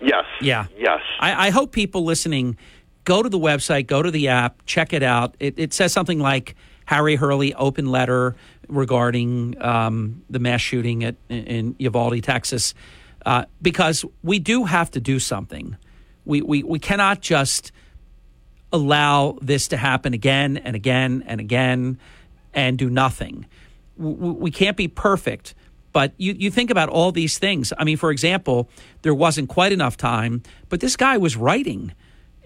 Yes. 0.00 0.24
Yeah. 0.40 0.66
Yes. 0.78 1.00
I, 1.20 1.48
I 1.48 1.50
hope 1.50 1.72
people 1.72 2.04
listening 2.04 2.56
go 3.04 3.22
to 3.22 3.28
the 3.28 3.38
website, 3.38 3.86
go 3.86 4.02
to 4.02 4.10
the 4.10 4.28
app, 4.28 4.64
check 4.64 4.92
it 4.92 5.02
out. 5.02 5.34
It, 5.40 5.58
it 5.58 5.74
says 5.74 5.92
something 5.92 6.20
like 6.20 6.54
Harry 6.88 7.16
Hurley 7.16 7.52
open 7.52 7.90
letter 7.90 8.34
regarding 8.66 9.60
um, 9.62 10.24
the 10.30 10.38
mass 10.38 10.62
shooting 10.62 11.04
at 11.04 11.16
in 11.28 11.76
Uvalde, 11.78 12.22
Texas, 12.22 12.72
uh, 13.26 13.44
because 13.60 14.06
we 14.22 14.38
do 14.38 14.64
have 14.64 14.90
to 14.92 15.00
do 15.00 15.18
something. 15.18 15.76
We, 16.24 16.40
we 16.40 16.62
we 16.62 16.78
cannot 16.78 17.20
just 17.20 17.72
allow 18.72 19.36
this 19.42 19.68
to 19.68 19.76
happen 19.76 20.14
again 20.14 20.56
and 20.56 20.74
again 20.74 21.24
and 21.26 21.40
again 21.40 21.98
and 22.54 22.78
do 22.78 22.88
nothing. 22.88 23.44
We, 23.98 24.30
we 24.30 24.50
can't 24.50 24.78
be 24.78 24.88
perfect, 24.88 25.54
but 25.92 26.14
you, 26.16 26.34
you 26.38 26.50
think 26.50 26.70
about 26.70 26.88
all 26.88 27.12
these 27.12 27.36
things. 27.36 27.70
I 27.76 27.84
mean, 27.84 27.98
for 27.98 28.10
example, 28.10 28.70
there 29.02 29.14
wasn't 29.14 29.50
quite 29.50 29.72
enough 29.72 29.98
time, 29.98 30.42
but 30.70 30.80
this 30.80 30.96
guy 30.96 31.18
was 31.18 31.36
writing 31.36 31.92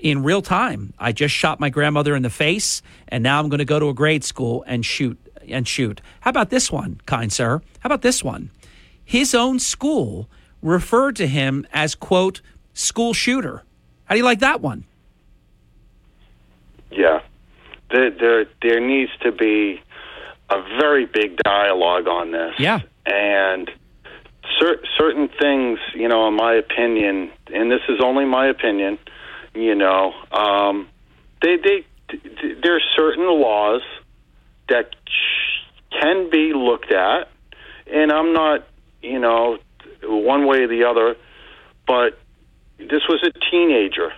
in 0.02 0.22
real 0.22 0.42
time. 0.42 0.92
I 0.98 1.12
just 1.12 1.32
shot 1.34 1.60
my 1.60 1.70
grandmother 1.70 2.14
in 2.14 2.22
the 2.22 2.30
face, 2.30 2.82
and 3.08 3.22
now 3.22 3.38
I'm 3.38 3.48
going 3.48 3.58
to 3.58 3.64
go 3.64 3.78
to 3.78 3.88
a 3.88 3.94
grade 3.94 4.24
school 4.24 4.64
and 4.66 4.84
shoot 4.84 5.18
and 5.48 5.66
shoot. 5.66 6.00
How 6.20 6.30
about 6.30 6.50
this 6.50 6.70
one, 6.70 7.00
kind 7.06 7.32
sir? 7.32 7.62
How 7.80 7.86
about 7.86 8.02
this 8.02 8.22
one? 8.22 8.50
His 9.04 9.34
own 9.34 9.58
school 9.58 10.28
referred 10.60 11.16
to 11.16 11.26
him 11.26 11.66
as 11.72 11.94
quote 11.94 12.42
school 12.74 13.14
shooter. 13.14 13.62
How 14.04 14.14
do 14.14 14.18
you 14.18 14.24
like 14.24 14.40
that 14.40 14.60
one? 14.60 14.84
Yeah, 16.90 17.20
there 17.90 18.10
there 18.10 18.44
there 18.60 18.80
needs 18.80 19.12
to 19.22 19.32
be 19.32 19.80
a 20.50 20.62
very 20.80 21.06
big 21.06 21.38
dialogue 21.38 22.06
on 22.06 22.32
this. 22.32 22.54
Yeah, 22.58 22.80
and 23.06 23.70
cer- 24.60 24.82
certain 24.98 25.28
things, 25.40 25.78
you 25.94 26.08
know, 26.08 26.28
in 26.28 26.34
my 26.34 26.54
opinion, 26.54 27.30
and 27.52 27.70
this 27.70 27.80
is 27.88 28.00
only 28.02 28.24
my 28.24 28.46
opinion, 28.48 28.98
you 29.54 29.74
know, 29.74 30.12
um, 30.32 30.88
they 31.42 31.56
they 31.56 31.84
there 32.62 32.76
are 32.76 32.80
certain 32.96 33.26
laws 33.26 33.82
that 34.68 34.90
can 35.90 36.30
be 36.30 36.52
looked 36.54 36.92
at, 36.92 37.28
and 37.92 38.12
I'm 38.12 38.32
not, 38.32 38.66
you 39.02 39.18
know, 39.18 39.58
one 40.02 40.46
way 40.46 40.62
or 40.62 40.68
the 40.68 40.84
other, 40.84 41.16
but 41.86 42.18
this 42.78 43.02
was 43.08 43.22
a 43.24 43.32
teenager 43.50 44.12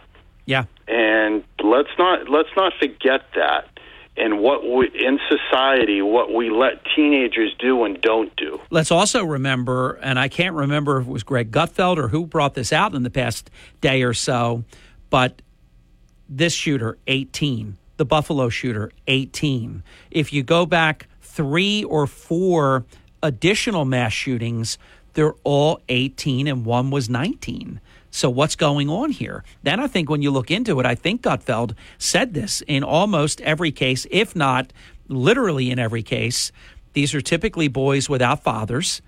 Yeah. 0.47 0.65
and 0.89 1.45
let's 1.63 1.91
not 1.99 2.29
let's 2.31 2.49
not 2.57 2.73
forget 2.81 3.23
that 3.35 3.69
and 4.17 4.39
what 4.39 4.63
we 4.63 4.89
in 4.95 5.19
society 5.29 6.01
what 6.01 6.33
we 6.33 6.49
let 6.51 6.83
teenagers 6.97 7.55
do 7.59 7.85
and 7.85 8.01
don't 8.01 8.35
do 8.37 8.61
Let's 8.71 8.91
also 8.91 9.25
remember, 9.25 9.95
and 9.95 10.19
I 10.19 10.29
can't 10.29 10.55
remember 10.55 10.99
if 10.99 11.07
it 11.07 11.11
was 11.11 11.23
Greg 11.25 11.51
Gutfeld 11.51 11.99
or 11.99 12.09
who 12.09 12.27
brought 12.27 12.55
this 12.55 12.73
out 12.73 12.95
in 12.95 13.03
the 13.03 13.11
past 13.11 13.51
day 13.81 14.03
or 14.03 14.15
so, 14.15 14.65
but 15.11 15.43
this 16.29 16.53
shooter, 16.53 16.99
18, 17.07 17.77
the 17.97 18.05
Buffalo 18.05 18.49
shooter, 18.49 18.91
18. 19.07 19.83
If 20.11 20.33
you 20.33 20.43
go 20.43 20.67
back 20.67 21.07
three 21.21 21.85
or 21.85 22.07
four 22.07 22.85
additional 23.23 23.85
mass 23.85 24.13
shootings, 24.13 24.79
they're 25.15 25.35
all 25.45 25.81
18 25.89 26.47
and 26.47 26.65
one 26.65 26.91
was 26.91 27.09
19. 27.09 27.81
So 28.11 28.31
what's 28.31 28.55
going 28.55 28.89
on 28.89 29.11
here? 29.11 29.43
Then 29.65 29.81
I 29.81 29.89
think 29.89 30.09
when 30.09 30.23
you 30.23 30.31
look 30.31 30.51
into 30.51 30.79
it, 30.79 30.87
I 30.87 30.95
think 30.95 31.23
Gutfeld 31.23 31.75
said 31.99 32.35
this 32.35 32.63
in 32.69 32.85
almost 32.85 33.41
every 33.41 33.73
case, 33.73 34.07
if 34.11 34.37
not 34.37 34.73
literally 35.09 35.71
in 35.71 35.79
every 35.79 36.03
case. 36.03 36.53
These 36.93 37.15
are 37.15 37.21
typically 37.21 37.67
boys 37.67 38.09
without 38.09 38.45
fathers, 38.45 39.03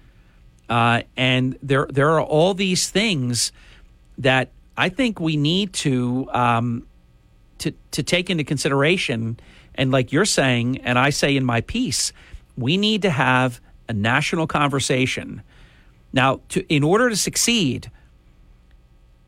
uh, 0.68 1.02
and 1.16 1.56
there 1.62 1.86
there 1.89 2.10
are 2.10 2.20
all 2.20 2.52
these 2.52 2.90
things 2.90 3.52
that 4.18 4.51
I 4.77 4.89
think 4.89 5.20
we 5.20 5.36
need 5.36 5.73
to 5.74 6.28
um, 6.32 6.86
to 7.59 7.73
to 7.93 8.03
take 8.03 8.31
into 8.31 8.44
consideration. 8.44 9.39
And 9.74 9.90
like 9.90 10.12
you're 10.12 10.24
saying, 10.24 10.78
and 10.78 10.98
I 10.98 11.11
say 11.11 11.36
in 11.36 11.44
my 11.44 11.61
piece, 11.61 12.12
we 12.57 12.77
need 12.77 13.03
to 13.03 13.11
have 13.11 13.61
a 13.89 13.93
national 13.93 14.47
conversation. 14.47 15.43
Now, 16.12 16.40
to, 16.51 16.66
in 16.73 16.82
order 16.82 17.11
to 17.11 17.16
succeed, 17.16 17.90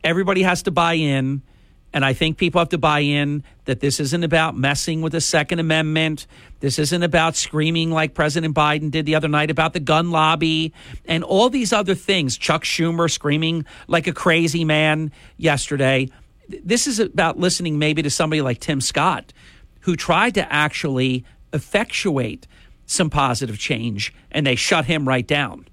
everybody 0.03 0.41
has 0.41 0.63
to 0.63 0.71
buy 0.71 0.93
in. 0.93 1.43
And 1.91 2.05
I 2.05 2.13
think 2.13 2.37
people 2.37 2.59
have 2.59 2.69
to 2.69 2.77
buy 2.77 2.99
in 2.99 3.43
that 3.65 3.79
this 3.79 3.99
isn't 3.99 4.23
about 4.23 4.55
messing 4.55 5.01
with 5.01 5.13
the 5.13 5.21
Second 5.21 5.59
Amendment. 5.59 6.27
This 6.59 6.77
isn't 6.77 7.01
about 7.01 7.35
screaming 7.35 7.91
like 7.91 8.13
President 8.13 8.55
Biden 8.55 8.91
did 8.91 9.05
the 9.05 9.15
other 9.15 9.27
night 9.27 9.49
about 9.49 9.73
the 9.73 9.79
gun 9.79 10.11
lobby 10.11 10.73
and 11.05 11.23
all 11.23 11.49
these 11.49 11.73
other 11.73 11.95
things. 11.95 12.37
Chuck 12.37 12.63
Schumer 12.63 13.09
screaming 13.09 13.65
like 13.87 14.05
a 14.05 14.13
crazy 14.13 14.63
man 14.63 15.11
yesterday. 15.37 16.09
This 16.47 16.85
is 16.85 16.99
about 16.99 17.39
listening 17.39 17.79
maybe 17.79 18.03
to 18.03 18.09
somebody 18.09 18.41
like 18.41 18.59
Tim 18.59 18.81
Scott, 18.81 19.33
who 19.81 19.95
tried 19.95 20.35
to 20.35 20.53
actually 20.53 21.25
effectuate 21.53 22.45
some 22.85 23.09
positive 23.09 23.57
change, 23.57 24.13
and 24.31 24.45
they 24.45 24.55
shut 24.55 24.85
him 24.85 25.07
right 25.07 25.25
down. 25.25 25.65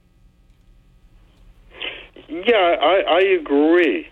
yeah 2.29 2.77
i 2.81 3.03
i 3.09 3.21
agree 3.41 4.09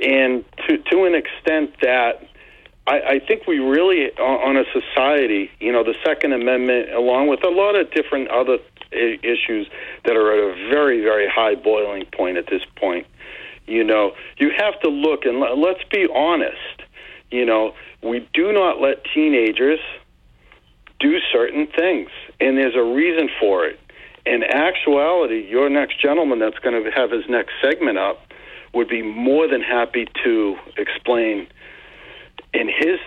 and 0.00 0.44
to 0.66 0.78
to 0.90 1.04
an 1.04 1.14
extent 1.14 1.74
that 1.82 2.22
I, 2.88 3.00
I 3.00 3.18
think 3.20 3.46
we 3.46 3.58
really, 3.58 4.10
on 4.18 4.56
a 4.56 4.64
society, 4.72 5.50
you 5.60 5.72
know, 5.72 5.84
the 5.84 5.94
Second 6.04 6.32
Amendment, 6.32 6.90
along 6.90 7.28
with 7.28 7.44
a 7.44 7.50
lot 7.50 7.76
of 7.76 7.90
different 7.90 8.28
other 8.28 8.58
issues 8.90 9.68
that 10.04 10.16
are 10.16 10.32
at 10.32 10.38
a 10.38 10.70
very, 10.70 11.02
very 11.02 11.28
high 11.28 11.54
boiling 11.54 12.06
point 12.06 12.38
at 12.38 12.46
this 12.46 12.62
point, 12.76 13.06
you 13.66 13.84
know, 13.84 14.12
you 14.38 14.50
have 14.56 14.80
to 14.80 14.88
look 14.88 15.26
and 15.26 15.38
let, 15.38 15.58
let's 15.58 15.84
be 15.92 16.08
honest. 16.12 16.56
You 17.30 17.44
know, 17.44 17.74
we 18.02 18.26
do 18.32 18.52
not 18.52 18.80
let 18.80 19.04
teenagers 19.14 19.80
do 20.98 21.18
certain 21.30 21.66
things, 21.66 22.08
and 22.40 22.56
there's 22.56 22.74
a 22.74 22.82
reason 22.82 23.28
for 23.38 23.66
it. 23.66 23.78
In 24.24 24.42
actuality, 24.42 25.46
your 25.46 25.68
next 25.68 26.00
gentleman 26.00 26.38
that's 26.38 26.58
going 26.58 26.82
to 26.82 26.90
have 26.90 27.10
his 27.10 27.24
next 27.28 27.52
segment 27.62 27.98
up 27.98 28.27
would 28.74 28.88
be 28.88 29.02
more 29.02 29.48
than 29.48 29.60
happy 29.62 30.06
to 30.24 30.56
explain 30.76 31.46
in 32.54 32.68
his 32.68 32.98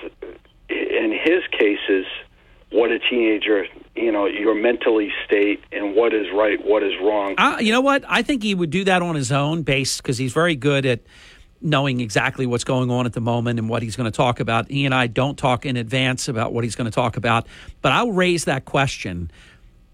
in 0.70 1.12
his 1.12 1.42
cases 1.52 2.06
what 2.72 2.90
a 2.92 3.00
teenager 3.00 3.66
you 3.96 4.12
know 4.12 4.26
your 4.26 4.56
mentally 4.56 5.12
state 5.26 5.62
and 5.72 5.96
what 5.96 6.14
is 6.14 6.28
right 6.34 6.66
what 6.66 6.84
is 6.84 6.94
wrong 7.02 7.36
Uh, 7.38 7.58
you 7.60 7.72
know 7.72 7.82
what? 7.82 8.04
I 8.08 8.22
think 8.22 8.44
he 8.44 8.56
would 8.56 8.70
do 8.70 8.84
that 8.86 9.02
on 9.02 9.16
his 9.16 9.32
own 9.32 9.64
base 9.64 9.98
because 9.98 10.18
he's 10.18 10.34
very 10.34 10.56
good 10.56 10.86
at 10.86 11.02
knowing 11.64 12.00
exactly 12.00 12.46
what's 12.48 12.64
going 12.64 12.90
on 12.90 13.06
at 13.06 13.14
the 13.14 13.22
moment 13.22 13.60
and 13.60 13.70
what 13.70 13.84
he's 13.84 13.96
going 13.96 14.10
to 14.10 14.16
talk 14.16 14.40
about. 14.40 14.70
He 14.72 14.86
and 14.86 14.96
I 14.96 15.08
don't 15.08 15.38
talk 15.38 15.66
in 15.66 15.78
advance 15.78 16.28
about 16.28 16.54
what 16.54 16.64
he's 16.64 16.76
going 16.76 16.90
to 16.90 16.96
talk 16.96 17.18
about, 17.18 17.46
but 17.82 17.92
I'll 17.92 18.12
raise 18.12 18.46
that 18.46 18.66
question 18.66 19.30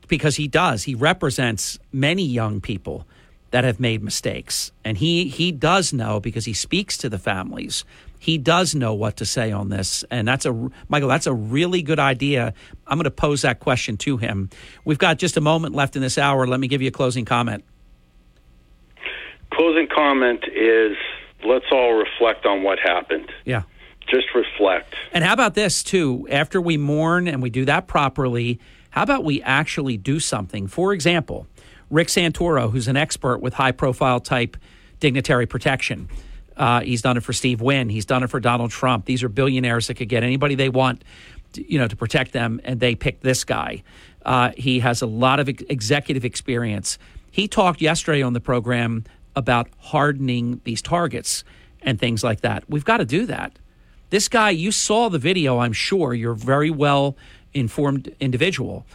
because 0.07 0.35
he 0.37 0.47
does. 0.47 0.83
He 0.83 0.95
represents 0.95 1.77
many 1.91 2.23
young 2.23 2.61
people 2.61 3.05
that 3.51 3.63
have 3.63 3.79
made 3.79 4.03
mistakes, 4.03 4.71
and 4.83 4.97
he 4.97 5.29
he 5.29 5.51
does 5.51 5.93
know 5.93 6.19
because 6.19 6.45
he 6.45 6.53
speaks 6.53 6.97
to 6.97 7.09
the 7.09 7.17
families. 7.17 7.85
He 8.19 8.37
does 8.39 8.73
know 8.73 8.93
what 8.95 9.17
to 9.17 9.25
say 9.25 9.51
on 9.51 9.69
this, 9.69 10.03
and 10.09 10.27
that's 10.27 10.45
a 10.45 10.69
Michael. 10.89 11.07
That's 11.07 11.27
a 11.27 11.33
really 11.33 11.81
good 11.81 11.99
idea. 11.99 12.53
I'm 12.87 12.97
going 12.97 13.03
to 13.05 13.11
pose 13.11 13.43
that 13.43 13.59
question 13.59 13.95
to 13.97 14.17
him. 14.17 14.49
We've 14.85 14.97
got 14.97 15.17
just 15.17 15.37
a 15.37 15.41
moment 15.41 15.75
left 15.75 15.95
in 15.95 16.01
this 16.01 16.17
hour. 16.17 16.47
Let 16.47 16.59
me 16.59 16.67
give 16.67 16.81
you 16.81 16.87
a 16.89 16.91
closing 16.91 17.25
comment. 17.25 17.63
closing 19.51 19.87
comment 19.87 20.43
is 20.53 20.95
let's 21.45 21.65
all 21.71 21.93
reflect 21.93 22.45
on 22.45 22.63
what 22.63 22.79
happened 22.79 23.31
Yeah. 23.45 23.63
just 24.07 24.27
reflect. 24.35 24.93
And 25.13 25.23
how 25.23 25.33
about 25.33 25.53
this, 25.55 25.83
too? 25.83 26.27
After 26.31 26.59
we 26.61 26.77
mourn 26.77 27.27
and 27.27 27.41
we 27.41 27.49
do 27.49 27.65
that 27.65 27.87
properly, 27.87 28.59
how 28.91 29.03
about 29.03 29.23
we 29.23 29.41
actually 29.43 29.97
do 29.97 30.19
something? 30.19 30.67
For 30.67 30.93
example, 30.93 31.47
Rick 31.89 32.09
Santoro, 32.09 32.71
who's 32.71 32.87
an 32.87 32.97
expert 32.97 33.39
with 33.39 33.53
high 33.53 33.71
profile 33.71 34.19
type 34.19 34.57
dignitary 34.99 35.45
protection. 35.45 36.09
Uh, 36.55 36.81
he's 36.81 37.01
done 37.01 37.17
it 37.17 37.23
for 37.23 37.33
Steve 37.33 37.61
Wynn. 37.61 37.89
He's 37.89 38.05
done 38.05 38.23
it 38.23 38.29
for 38.29 38.39
Donald 38.39 38.71
Trump. 38.71 39.05
These 39.05 39.23
are 39.23 39.29
billionaires 39.29 39.87
that 39.87 39.93
could 39.93 40.09
get 40.09 40.23
anybody 40.23 40.55
they 40.55 40.69
want, 40.69 41.03
to, 41.53 41.71
you 41.71 41.77
know, 41.77 41.87
to 41.87 41.95
protect 41.95 42.33
them, 42.33 42.59
and 42.63 42.79
they 42.79 42.95
pick 42.95 43.21
this 43.21 43.43
guy. 43.43 43.83
Uh, 44.25 44.51
he 44.57 44.79
has 44.79 45.01
a 45.01 45.05
lot 45.05 45.39
of 45.39 45.47
ex- 45.47 45.63
executive 45.69 46.25
experience. 46.25 46.97
He 47.31 47.47
talked 47.47 47.79
yesterday 47.79 48.23
on 48.23 48.33
the 48.33 48.39
program 48.39 49.05
about 49.35 49.69
hardening 49.77 50.59
these 50.63 50.81
targets 50.81 51.43
and 51.81 51.99
things 51.99 52.23
like 52.23 52.41
that. 52.41 52.63
We've 52.67 52.83
got 52.83 52.97
to 52.97 53.05
do 53.05 53.27
that. 53.27 53.59
This 54.09 54.27
guy, 54.27 54.49
you 54.49 54.71
saw 54.71 55.09
the 55.09 55.19
video, 55.19 55.59
I'm 55.59 55.73
sure. 55.73 56.13
You're 56.13 56.31
a 56.31 56.35
very 56.35 56.71
well 56.71 57.15
informed 57.53 58.13
individual. 58.19 58.85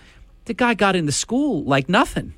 The 0.46 0.54
guy 0.54 0.74
got 0.74 0.96
into 0.96 1.12
school 1.12 1.62
like 1.62 1.88
nothing. 1.88 2.34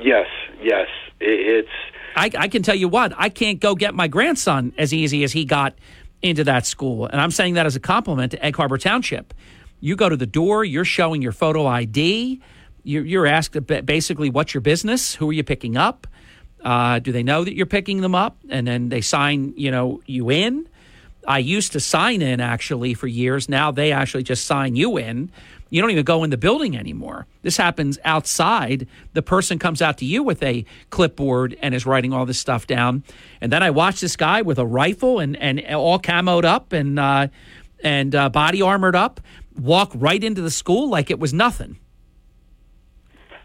Yes, 0.00 0.26
yes. 0.62 0.88
It's. 1.20 1.68
I, 2.14 2.30
I 2.38 2.48
can 2.48 2.62
tell 2.62 2.74
you 2.74 2.88
what, 2.88 3.12
I 3.16 3.28
can't 3.28 3.60
go 3.60 3.74
get 3.74 3.94
my 3.94 4.08
grandson 4.08 4.72
as 4.78 4.94
easy 4.94 5.22
as 5.22 5.32
he 5.32 5.44
got 5.44 5.74
into 6.22 6.44
that 6.44 6.66
school. 6.66 7.06
And 7.06 7.20
I'm 7.20 7.30
saying 7.30 7.54
that 7.54 7.66
as 7.66 7.76
a 7.76 7.80
compliment 7.80 8.32
to 8.32 8.44
Egg 8.44 8.56
Harbor 8.56 8.78
Township. 8.78 9.34
You 9.80 9.96
go 9.96 10.08
to 10.08 10.16
the 10.16 10.26
door, 10.26 10.64
you're 10.64 10.86
showing 10.86 11.20
your 11.20 11.32
photo 11.32 11.66
ID, 11.66 12.40
you're, 12.84 13.04
you're 13.04 13.26
asked 13.26 13.56
basically 13.66 14.30
what's 14.30 14.54
your 14.54 14.62
business, 14.62 15.14
who 15.14 15.28
are 15.28 15.32
you 15.32 15.44
picking 15.44 15.76
up, 15.76 16.06
uh, 16.66 16.98
do 16.98 17.12
they 17.12 17.22
know 17.22 17.44
that 17.44 17.54
you're 17.54 17.66
picking 17.66 18.00
them 18.00 18.14
up, 18.14 18.38
and 18.48 18.66
then 18.66 18.88
they 18.88 19.00
sign 19.00 19.54
you 19.56 19.70
know 19.70 20.02
you 20.06 20.30
in. 20.30 20.68
I 21.28 21.38
used 21.38 21.72
to 21.72 21.80
sign 21.80 22.22
in 22.22 22.40
actually 22.40 22.94
for 22.94 23.06
years. 23.06 23.48
Now 23.48 23.70
they 23.70 23.92
actually 23.92 24.22
just 24.22 24.46
sign 24.46 24.76
you 24.76 24.96
in. 24.96 25.30
You 25.68 25.80
don't 25.80 25.90
even 25.90 26.04
go 26.04 26.22
in 26.22 26.30
the 26.30 26.36
building 26.36 26.76
anymore. 26.76 27.26
This 27.42 27.56
happens 27.56 27.98
outside. 28.04 28.86
The 29.14 29.22
person 29.22 29.58
comes 29.58 29.82
out 29.82 29.98
to 29.98 30.04
you 30.04 30.22
with 30.22 30.42
a 30.42 30.64
clipboard 30.90 31.56
and 31.60 31.74
is 31.74 31.84
writing 31.84 32.12
all 32.12 32.24
this 32.24 32.38
stuff 32.38 32.66
down. 32.66 33.02
And 33.40 33.52
then 33.52 33.62
I 33.62 33.70
watch 33.70 34.00
this 34.00 34.16
guy 34.16 34.42
with 34.42 34.58
a 34.58 34.66
rifle 34.66 35.18
and, 35.18 35.36
and 35.36 35.60
all 35.74 35.98
camoed 35.98 36.44
up 36.44 36.72
and 36.72 36.98
uh, 36.98 37.28
and 37.82 38.14
uh, 38.14 38.28
body 38.30 38.62
armored 38.62 38.96
up 38.96 39.20
walk 39.58 39.92
right 39.94 40.22
into 40.22 40.42
the 40.42 40.50
school 40.50 40.88
like 40.88 41.10
it 41.10 41.18
was 41.18 41.32
nothing. 41.32 41.78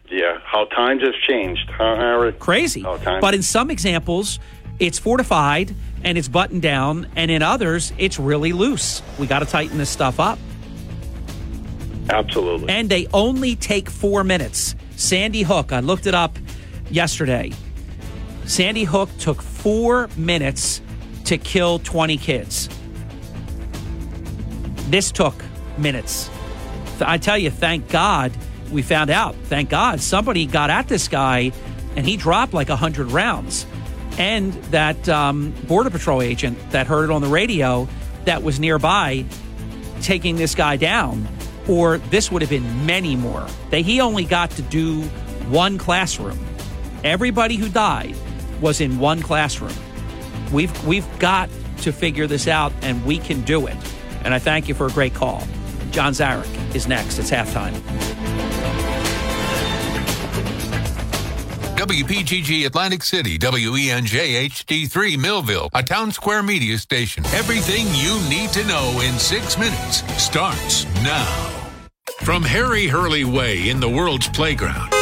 Yeah, 0.09 0.39
how 0.43 0.65
times 0.65 1.01
have 1.03 1.13
changed, 1.27 1.69
huh, 1.69 1.83
Eric? 1.83 2.39
Crazy. 2.39 2.81
But 3.21 3.33
in 3.33 3.41
some 3.41 3.71
examples, 3.71 4.39
it's 4.77 4.99
fortified 4.99 5.73
and 6.03 6.17
it's 6.17 6.27
buttoned 6.27 6.63
down, 6.63 7.07
and 7.15 7.31
in 7.31 7.41
others, 7.41 7.93
it's 7.97 8.19
really 8.19 8.51
loose. 8.51 9.01
We 9.19 9.27
got 9.27 9.39
to 9.39 9.45
tighten 9.45 9.77
this 9.77 9.89
stuff 9.89 10.19
up. 10.19 10.39
Absolutely. 12.09 12.69
And 12.69 12.89
they 12.89 13.07
only 13.13 13.55
take 13.55 13.89
four 13.89 14.23
minutes. 14.23 14.75
Sandy 14.95 15.43
Hook, 15.43 15.71
I 15.71 15.79
looked 15.79 16.07
it 16.07 16.13
up 16.13 16.37
yesterday. 16.89 17.51
Sandy 18.45 18.83
Hook 18.83 19.09
took 19.19 19.41
four 19.41 20.09
minutes 20.17 20.81
to 21.25 21.37
kill 21.37 21.79
20 21.79 22.17
kids. 22.17 22.69
This 24.89 25.11
took 25.11 25.35
minutes. 25.77 26.29
I 26.99 27.17
tell 27.17 27.37
you, 27.37 27.49
thank 27.49 27.87
God 27.89 28.35
we 28.71 28.81
found 28.81 29.09
out. 29.09 29.35
Thank 29.45 29.69
God 29.69 30.01
somebody 30.01 30.45
got 30.45 30.69
at 30.69 30.87
this 30.87 31.07
guy 31.07 31.51
and 31.95 32.05
he 32.05 32.17
dropped 32.17 32.53
like 32.53 32.69
100 32.69 33.11
rounds. 33.11 33.65
And 34.17 34.53
that 34.65 35.07
um, 35.07 35.51
Border 35.67 35.89
Patrol 35.89 36.21
agent 36.21 36.57
that 36.71 36.87
heard 36.87 37.05
it 37.05 37.11
on 37.11 37.21
the 37.21 37.27
radio 37.27 37.87
that 38.25 38.43
was 38.43 38.59
nearby 38.59 39.25
taking 40.01 40.35
this 40.35 40.55
guy 40.55 40.75
down 40.77 41.27
or 41.67 41.97
this 41.97 42.31
would 42.31 42.41
have 42.41 42.49
been 42.49 42.85
many 42.85 43.15
more. 43.15 43.45
That 43.69 43.79
he 43.79 44.01
only 44.01 44.25
got 44.25 44.51
to 44.51 44.61
do 44.61 45.01
one 45.49 45.77
classroom. 45.77 46.39
Everybody 47.03 47.55
who 47.55 47.69
died 47.69 48.15
was 48.61 48.81
in 48.81 48.99
one 48.99 49.21
classroom. 49.21 49.73
We've 50.51 50.85
we've 50.85 51.07
got 51.19 51.49
to 51.79 51.91
figure 51.91 52.27
this 52.27 52.47
out, 52.47 52.71
and 52.81 53.03
we 53.05 53.17
can 53.17 53.41
do 53.41 53.67
it. 53.67 53.77
And 54.23 54.33
I 54.33 54.39
thank 54.39 54.67
you 54.67 54.75
for 54.75 54.85
a 54.85 54.91
great 54.91 55.13
call. 55.13 55.43
John 55.91 56.13
Zarych 56.13 56.75
is 56.75 56.87
next. 56.87 57.17
It's 57.19 57.31
halftime. 57.31 58.50
WPGG 61.81 62.67
Atlantic 62.67 63.01
City, 63.01 63.39
WENJ 63.39 64.45
HD3 64.51 65.17
Millville, 65.17 65.67
a 65.73 65.81
town 65.81 66.11
square 66.11 66.43
media 66.43 66.77
station. 66.77 67.25
Everything 67.33 67.87
you 67.95 68.21
need 68.29 68.51
to 68.51 68.63
know 68.65 69.01
in 69.03 69.17
six 69.17 69.57
minutes 69.57 70.03
starts 70.21 70.85
now. 71.01 71.25
From 72.21 72.43
Harry 72.43 72.85
Hurley 72.85 73.23
Way 73.23 73.69
in 73.69 73.79
the 73.79 73.89
world's 73.89 74.27
playground 74.29 74.93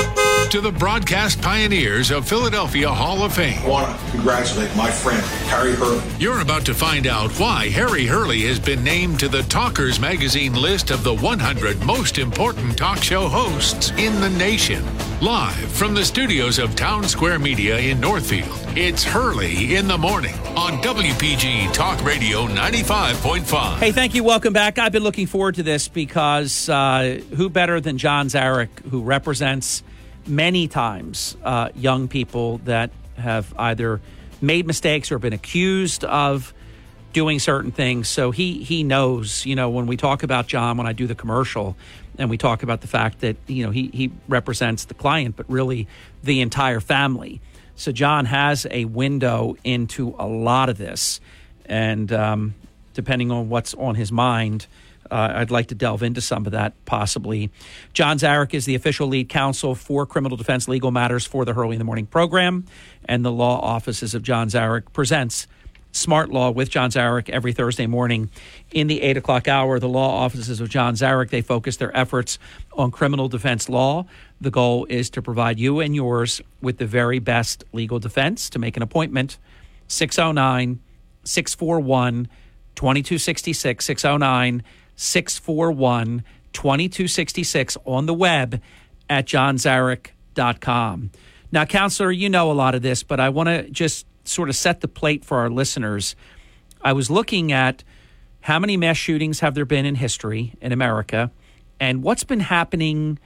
to 0.49 0.61
the 0.61 0.71
broadcast 0.71 1.39
pioneers 1.43 2.09
of 2.09 2.27
Philadelphia 2.27 2.89
Hall 2.89 3.21
of 3.21 3.33
Fame. 3.33 3.61
I 3.61 3.67
want 3.67 3.99
to 3.99 4.11
congratulate 4.11 4.75
my 4.75 4.89
friend, 4.89 5.21
Harry 5.45 5.73
Hurley. 5.73 6.01
You're 6.17 6.41
about 6.41 6.65
to 6.65 6.73
find 6.73 7.05
out 7.05 7.29
why 7.39 7.69
Harry 7.69 8.07
Hurley 8.07 8.41
has 8.41 8.59
been 8.59 8.83
named 8.83 9.19
to 9.19 9.27
the 9.27 9.43
Talkers 9.43 9.99
Magazine 9.99 10.53
list 10.53 10.89
of 10.89 11.03
the 11.03 11.13
100 11.13 11.85
most 11.85 12.17
important 12.17 12.75
talk 12.75 13.03
show 13.03 13.27
hosts 13.27 13.91
in 13.91 14.19
the 14.21 14.29
nation. 14.31 14.83
Live 15.21 15.71
from 15.71 15.93
the 15.93 16.03
studios 16.03 16.57
of 16.57 16.75
Town 16.75 17.03
Square 17.03 17.39
Media 17.39 17.77
in 17.77 17.99
Northfield, 17.99 18.57
it's 18.75 19.03
Hurley 19.03 19.75
in 19.75 19.87
the 19.87 19.99
Morning 19.99 20.33
on 20.57 20.81
WPG 20.81 21.71
Talk 21.73 22.03
Radio 22.03 22.47
95.5. 22.47 23.77
Hey, 23.77 23.91
thank 23.91 24.15
you. 24.15 24.23
Welcome 24.23 24.53
back. 24.53 24.79
I've 24.79 24.93
been 24.93 25.03
looking 25.03 25.27
forward 25.27 25.55
to 25.55 25.63
this 25.63 25.87
because 25.87 26.69
uh, 26.69 27.21
who 27.35 27.49
better 27.49 27.79
than 27.79 27.99
John 27.99 28.29
Zarych, 28.29 28.69
who 28.89 29.03
represents 29.03 29.83
many 30.29 30.67
times 30.67 31.35
uh, 31.43 31.69
young 31.75 32.07
people 32.07 32.59
that 32.59 32.91
have 33.17 33.53
either 33.57 33.99
made 34.41 34.65
mistakes 34.65 35.11
or 35.11 35.19
been 35.19 35.33
accused 35.33 36.03
of 36.05 36.53
doing 37.13 37.39
certain 37.39 37.71
things. 37.71 38.07
So 38.07 38.31
he 38.31 38.63
he 38.63 38.83
knows, 38.83 39.45
you 39.45 39.55
know, 39.55 39.69
when 39.69 39.87
we 39.87 39.97
talk 39.97 40.23
about 40.23 40.47
John, 40.47 40.77
when 40.77 40.87
I 40.87 40.93
do 40.93 41.07
the 41.07 41.15
commercial, 41.15 41.75
and 42.17 42.29
we 42.29 42.37
talk 42.37 42.63
about 42.63 42.81
the 42.81 42.87
fact 42.87 43.21
that 43.21 43.37
you 43.47 43.65
know 43.65 43.71
he 43.71 43.89
he 43.93 44.11
represents 44.27 44.85
the 44.85 44.93
client, 44.93 45.35
but 45.35 45.49
really 45.49 45.87
the 46.23 46.41
entire 46.41 46.79
family. 46.79 47.41
So 47.75 47.91
John 47.91 48.25
has 48.25 48.67
a 48.69 48.85
window 48.85 49.55
into 49.63 50.15
a 50.19 50.27
lot 50.27 50.69
of 50.69 50.77
this, 50.77 51.21
and 51.65 52.11
um, 52.11 52.55
depending 52.93 53.31
on 53.31 53.49
what's 53.49 53.73
on 53.73 53.95
his 53.95 54.11
mind. 54.11 54.67
Uh, 55.11 55.33
I'd 55.35 55.51
like 55.51 55.67
to 55.67 55.75
delve 55.75 56.03
into 56.03 56.21
some 56.21 56.45
of 56.45 56.51
that 56.51 56.73
possibly. 56.85 57.51
John 57.93 58.17
Zarych 58.17 58.53
is 58.53 58.65
the 58.65 58.75
official 58.75 59.07
lead 59.07 59.29
counsel 59.29 59.75
for 59.75 60.05
criminal 60.05 60.37
defense 60.37 60.67
legal 60.67 60.91
matters 60.91 61.25
for 61.25 61.45
the 61.45 61.53
Hurley 61.53 61.75
in 61.75 61.79
the 61.79 61.85
Morning 61.85 62.05
program, 62.05 62.65
and 63.05 63.25
the 63.25 63.31
law 63.31 63.59
offices 63.59 64.13
of 64.13 64.23
John 64.23 64.47
Zarych 64.49 64.91
presents 64.93 65.47
Smart 65.91 66.29
Law 66.29 66.51
with 66.51 66.69
John 66.69 66.91
Zarych 66.91 67.29
every 67.29 67.51
Thursday 67.51 67.87
morning 67.87 68.29
in 68.71 68.87
the 68.87 69.01
8 69.01 69.17
o'clock 69.17 69.47
hour. 69.47 69.79
The 69.79 69.89
law 69.89 70.23
offices 70.23 70.61
of 70.61 70.69
John 70.69 70.93
Zarych, 70.93 71.29
they 71.29 71.41
focus 71.41 71.77
their 71.77 71.95
efforts 71.97 72.37
on 72.73 72.91
criminal 72.91 73.27
defense 73.27 73.67
law. 73.69 74.05
The 74.39 74.51
goal 74.51 74.85
is 74.89 75.09
to 75.11 75.21
provide 75.21 75.59
you 75.59 75.79
and 75.79 75.95
yours 75.95 76.41
with 76.61 76.77
the 76.77 76.85
very 76.85 77.19
best 77.19 77.63
legal 77.73 77.99
defense. 77.99 78.49
To 78.51 78.59
make 78.59 78.77
an 78.77 78.83
appointment, 78.83 79.37
609 79.87 80.79
641 81.23 82.27
2266 82.75 83.83
609 83.83 84.63
641 84.99 86.23
2266 86.51 87.77
on 87.85 88.05
the 88.05 88.13
web 88.13 88.61
at 89.09 89.25
johnzarych.com. 89.25 91.11
Now, 91.53 91.65
counselor, 91.65 92.11
you 92.11 92.27
know 92.27 92.51
a 92.51 92.53
lot 92.53 92.75
of 92.75 92.81
this, 92.81 93.01
but 93.01 93.19
I 93.19 93.29
want 93.29 93.47
to 93.47 93.69
just 93.69 94.05
sort 94.25 94.49
of 94.49 94.57
set 94.57 94.81
the 94.81 94.89
plate 94.89 95.23
for 95.23 95.37
our 95.37 95.49
listeners. 95.49 96.17
I 96.81 96.91
was 96.91 97.09
looking 97.09 97.53
at 97.53 97.85
how 98.41 98.59
many 98.59 98.75
mass 98.75 98.97
shootings 98.97 99.39
have 99.39 99.55
there 99.55 99.65
been 99.65 99.85
in 99.85 99.95
history 99.95 100.53
in 100.59 100.73
America 100.73 101.31
and 101.79 102.03
what's 102.03 102.25
been 102.25 102.41
happening 102.41 103.19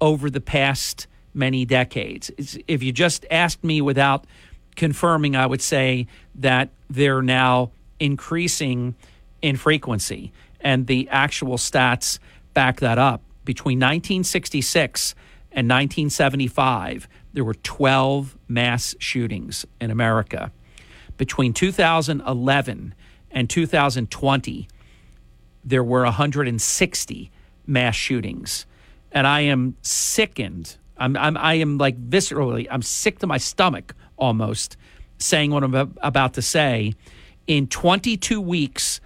over 0.00 0.30
the 0.30 0.40
past 0.40 1.06
many 1.32 1.64
decades. 1.64 2.32
If 2.66 2.82
you 2.82 2.90
just 2.92 3.24
asked 3.30 3.62
me 3.62 3.80
without 3.80 4.26
confirming, 4.74 5.36
I 5.36 5.46
would 5.46 5.62
say 5.62 6.08
that 6.34 6.70
they're 6.88 7.22
now 7.22 7.70
increasing 8.00 8.96
in 9.42 9.56
frequency 9.56 10.32
and 10.60 10.86
the 10.86 11.08
actual 11.10 11.56
stats 11.56 12.18
back 12.54 12.80
that 12.80 12.98
up. 12.98 13.22
Between 13.44 13.78
1966 13.78 15.14
and 15.52 15.68
1975, 15.68 17.08
there 17.32 17.44
were 17.44 17.54
12 17.54 18.36
mass 18.48 18.94
shootings 18.98 19.66
in 19.80 19.90
America. 19.90 20.52
Between 21.16 21.52
2011 21.52 22.94
and 23.30 23.50
2020, 23.50 24.68
there 25.64 25.84
were 25.84 26.04
160 26.04 27.30
mass 27.66 27.94
shootings. 27.94 28.66
And 29.12 29.26
I 29.26 29.40
am 29.42 29.76
sickened. 29.82 30.76
I'm, 30.96 31.16
I'm, 31.16 31.36
I 31.36 31.54
am 31.54 31.78
like 31.78 32.00
viscerally, 32.08 32.66
I'm 32.70 32.82
sick 32.82 33.18
to 33.20 33.26
my 33.26 33.38
stomach 33.38 33.94
almost 34.16 34.76
saying 35.18 35.50
what 35.50 35.62
I'm 35.62 35.74
about 35.74 36.34
to 36.34 36.42
say 36.42 36.94
In 37.46 37.66
22 37.66 38.40
weeks 38.40 39.00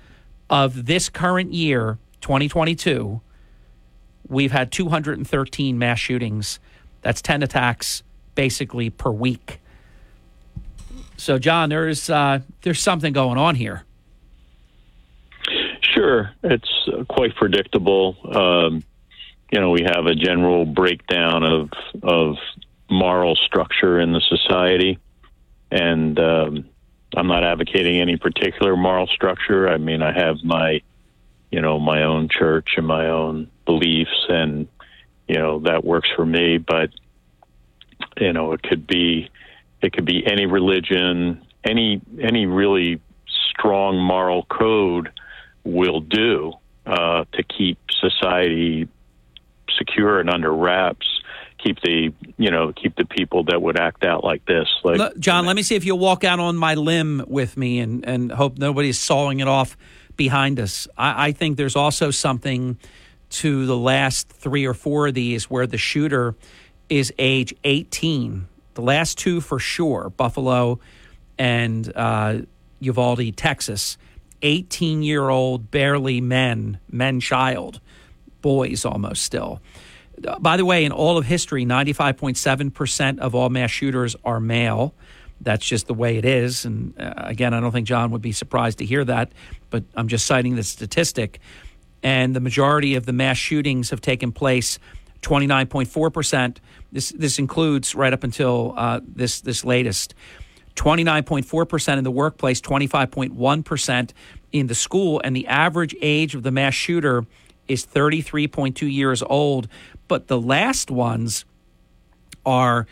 of 0.50 0.86
this 0.86 1.08
current 1.08 1.52
year, 1.52 1.98
2022, 2.20 3.20
we've 4.28 4.52
had 4.52 4.70
213 4.72 5.78
mass 5.78 5.98
shootings. 5.98 6.58
That's 7.02 7.20
10 7.22 7.42
attacks 7.42 8.02
basically 8.34 8.90
per 8.90 9.10
week. 9.10 9.60
So, 11.16 11.38
John, 11.38 11.68
there's 11.68 12.10
uh, 12.10 12.40
there's 12.62 12.82
something 12.82 13.12
going 13.12 13.38
on 13.38 13.54
here. 13.54 13.84
Sure, 15.80 16.32
it's 16.42 16.70
uh, 16.92 17.04
quite 17.04 17.34
predictable. 17.36 18.16
Um, 18.24 18.82
you 19.52 19.60
know, 19.60 19.70
we 19.70 19.82
have 19.84 20.06
a 20.06 20.14
general 20.14 20.66
breakdown 20.66 21.44
of 21.44 21.70
of 22.02 22.36
moral 22.90 23.36
structure 23.36 24.00
in 24.00 24.12
the 24.12 24.20
society, 24.20 24.98
and 25.70 26.18
um, 26.18 26.68
I'm 27.16 27.26
not 27.26 27.44
advocating 27.44 28.00
any 28.00 28.16
particular 28.16 28.76
moral 28.76 29.06
structure. 29.06 29.68
I 29.68 29.78
mean, 29.78 30.02
I 30.02 30.12
have 30.12 30.42
my, 30.42 30.80
you 31.50 31.60
know, 31.60 31.78
my 31.78 32.02
own 32.02 32.28
church 32.28 32.70
and 32.76 32.86
my 32.86 33.08
own 33.08 33.50
beliefs, 33.64 34.26
and 34.28 34.68
you 35.28 35.38
know 35.38 35.60
that 35.60 35.84
works 35.84 36.08
for 36.14 36.26
me. 36.26 36.58
But 36.58 36.90
you 38.18 38.32
know, 38.32 38.52
it 38.52 38.62
could 38.62 38.86
be 38.86 39.30
it 39.82 39.92
could 39.92 40.04
be 40.04 40.26
any 40.26 40.46
religion, 40.46 41.42
any 41.64 42.00
any 42.20 42.46
really 42.46 43.00
strong 43.50 43.98
moral 43.98 44.44
code 44.44 45.10
will 45.64 46.00
do 46.00 46.52
uh, 46.86 47.24
to 47.32 47.42
keep 47.42 47.78
society 47.90 48.88
secure 49.76 50.20
and 50.20 50.30
under 50.30 50.52
wraps. 50.52 51.06
Keep 51.64 51.80
the 51.80 52.12
you 52.36 52.50
know 52.50 52.72
keep 52.72 52.94
the 52.96 53.06
people 53.06 53.44
that 53.44 53.60
would 53.60 53.80
act 53.80 54.04
out 54.04 54.22
like 54.22 54.44
this. 54.44 54.68
Like 54.84 54.98
Look, 54.98 55.18
John, 55.18 55.46
let 55.46 55.56
me 55.56 55.62
see 55.62 55.74
if 55.76 55.84
you'll 55.84 55.98
walk 55.98 56.22
out 56.22 56.38
on 56.38 56.56
my 56.56 56.74
limb 56.74 57.24
with 57.26 57.56
me 57.56 57.80
and 57.80 58.06
and 58.06 58.30
hope 58.30 58.58
nobody's 58.58 58.98
sawing 58.98 59.40
it 59.40 59.48
off 59.48 59.76
behind 60.16 60.60
us. 60.60 60.86
I, 60.96 61.28
I 61.28 61.32
think 61.32 61.56
there's 61.56 61.74
also 61.74 62.10
something 62.10 62.78
to 63.30 63.66
the 63.66 63.76
last 63.76 64.28
three 64.28 64.66
or 64.66 64.74
four 64.74 65.08
of 65.08 65.14
these 65.14 65.50
where 65.50 65.66
the 65.66 65.78
shooter 65.78 66.36
is 66.88 67.12
age 67.18 67.54
18. 67.64 68.46
The 68.74 68.82
last 68.82 69.18
two 69.18 69.40
for 69.40 69.58
sure, 69.58 70.10
Buffalo 70.10 70.80
and 71.38 71.90
uh, 71.96 72.40
Uvalde, 72.80 73.36
Texas. 73.36 73.96
18 74.42 75.02
year 75.02 75.30
old, 75.30 75.70
barely 75.70 76.20
men, 76.20 76.78
men 76.90 77.18
child, 77.18 77.80
boys 78.42 78.84
almost 78.84 79.22
still. 79.22 79.60
By 80.40 80.56
the 80.56 80.64
way, 80.64 80.84
in 80.84 80.92
all 80.92 81.18
of 81.18 81.26
history, 81.26 81.64
95.7% 81.64 83.18
of 83.18 83.34
all 83.34 83.48
mass 83.50 83.70
shooters 83.70 84.16
are 84.24 84.40
male. 84.40 84.94
That's 85.40 85.66
just 85.66 85.86
the 85.86 85.94
way 85.94 86.16
it 86.16 86.24
is. 86.24 86.64
And 86.64 86.98
uh, 87.00 87.12
again, 87.16 87.52
I 87.52 87.60
don't 87.60 87.72
think 87.72 87.86
John 87.86 88.10
would 88.12 88.22
be 88.22 88.32
surprised 88.32 88.78
to 88.78 88.84
hear 88.84 89.04
that, 89.04 89.32
but 89.70 89.84
I'm 89.94 90.08
just 90.08 90.26
citing 90.26 90.56
the 90.56 90.62
statistic. 90.62 91.40
And 92.02 92.34
the 92.36 92.40
majority 92.40 92.94
of 92.94 93.06
the 93.06 93.12
mass 93.12 93.36
shootings 93.36 93.90
have 93.90 94.00
taken 94.00 94.32
place 94.32 94.78
29.4%. 95.22 96.58
This, 96.92 97.10
this 97.10 97.38
includes 97.38 97.94
right 97.94 98.12
up 98.12 98.24
until 98.24 98.74
uh, 98.76 99.00
this, 99.04 99.40
this 99.40 99.64
latest. 99.64 100.14
29.4% 100.76 101.98
in 101.98 102.04
the 102.04 102.10
workplace, 102.10 102.60
25.1% 102.60 104.10
in 104.52 104.66
the 104.66 104.74
school, 104.74 105.20
and 105.24 105.34
the 105.34 105.46
average 105.46 105.94
age 106.00 106.34
of 106.34 106.42
the 106.42 106.50
mass 106.50 106.74
shooter 106.74 107.24
is 107.68 107.86
33.2 107.86 108.92
years 108.92 109.22
old. 109.22 109.68
But 110.08 110.28
the 110.28 110.40
last 110.40 110.90
ones 110.90 111.44
are 112.44 112.86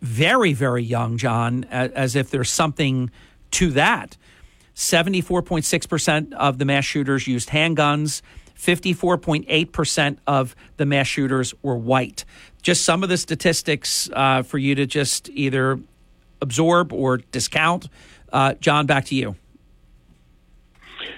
very, 0.00 0.52
very 0.52 0.82
young, 0.82 1.18
John, 1.18 1.64
as 1.64 2.16
if 2.16 2.30
there's 2.30 2.50
something 2.50 3.10
to 3.52 3.70
that. 3.72 4.16
74.6% 4.74 6.32
of 6.34 6.58
the 6.58 6.64
mass 6.64 6.84
shooters 6.84 7.26
used 7.26 7.48
handguns. 7.48 8.22
54.8% 8.56 10.18
of 10.26 10.54
the 10.76 10.86
mass 10.86 11.06
shooters 11.06 11.54
were 11.62 11.76
white. 11.76 12.24
Just 12.62 12.84
some 12.84 13.02
of 13.02 13.08
the 13.08 13.16
statistics 13.16 14.08
uh, 14.12 14.42
for 14.42 14.58
you 14.58 14.74
to 14.74 14.86
just 14.86 15.28
either 15.30 15.80
absorb 16.40 16.92
or 16.92 17.18
discount. 17.18 17.88
Uh, 18.32 18.54
John, 18.54 18.86
back 18.86 19.06
to 19.06 19.14
you. 19.14 19.36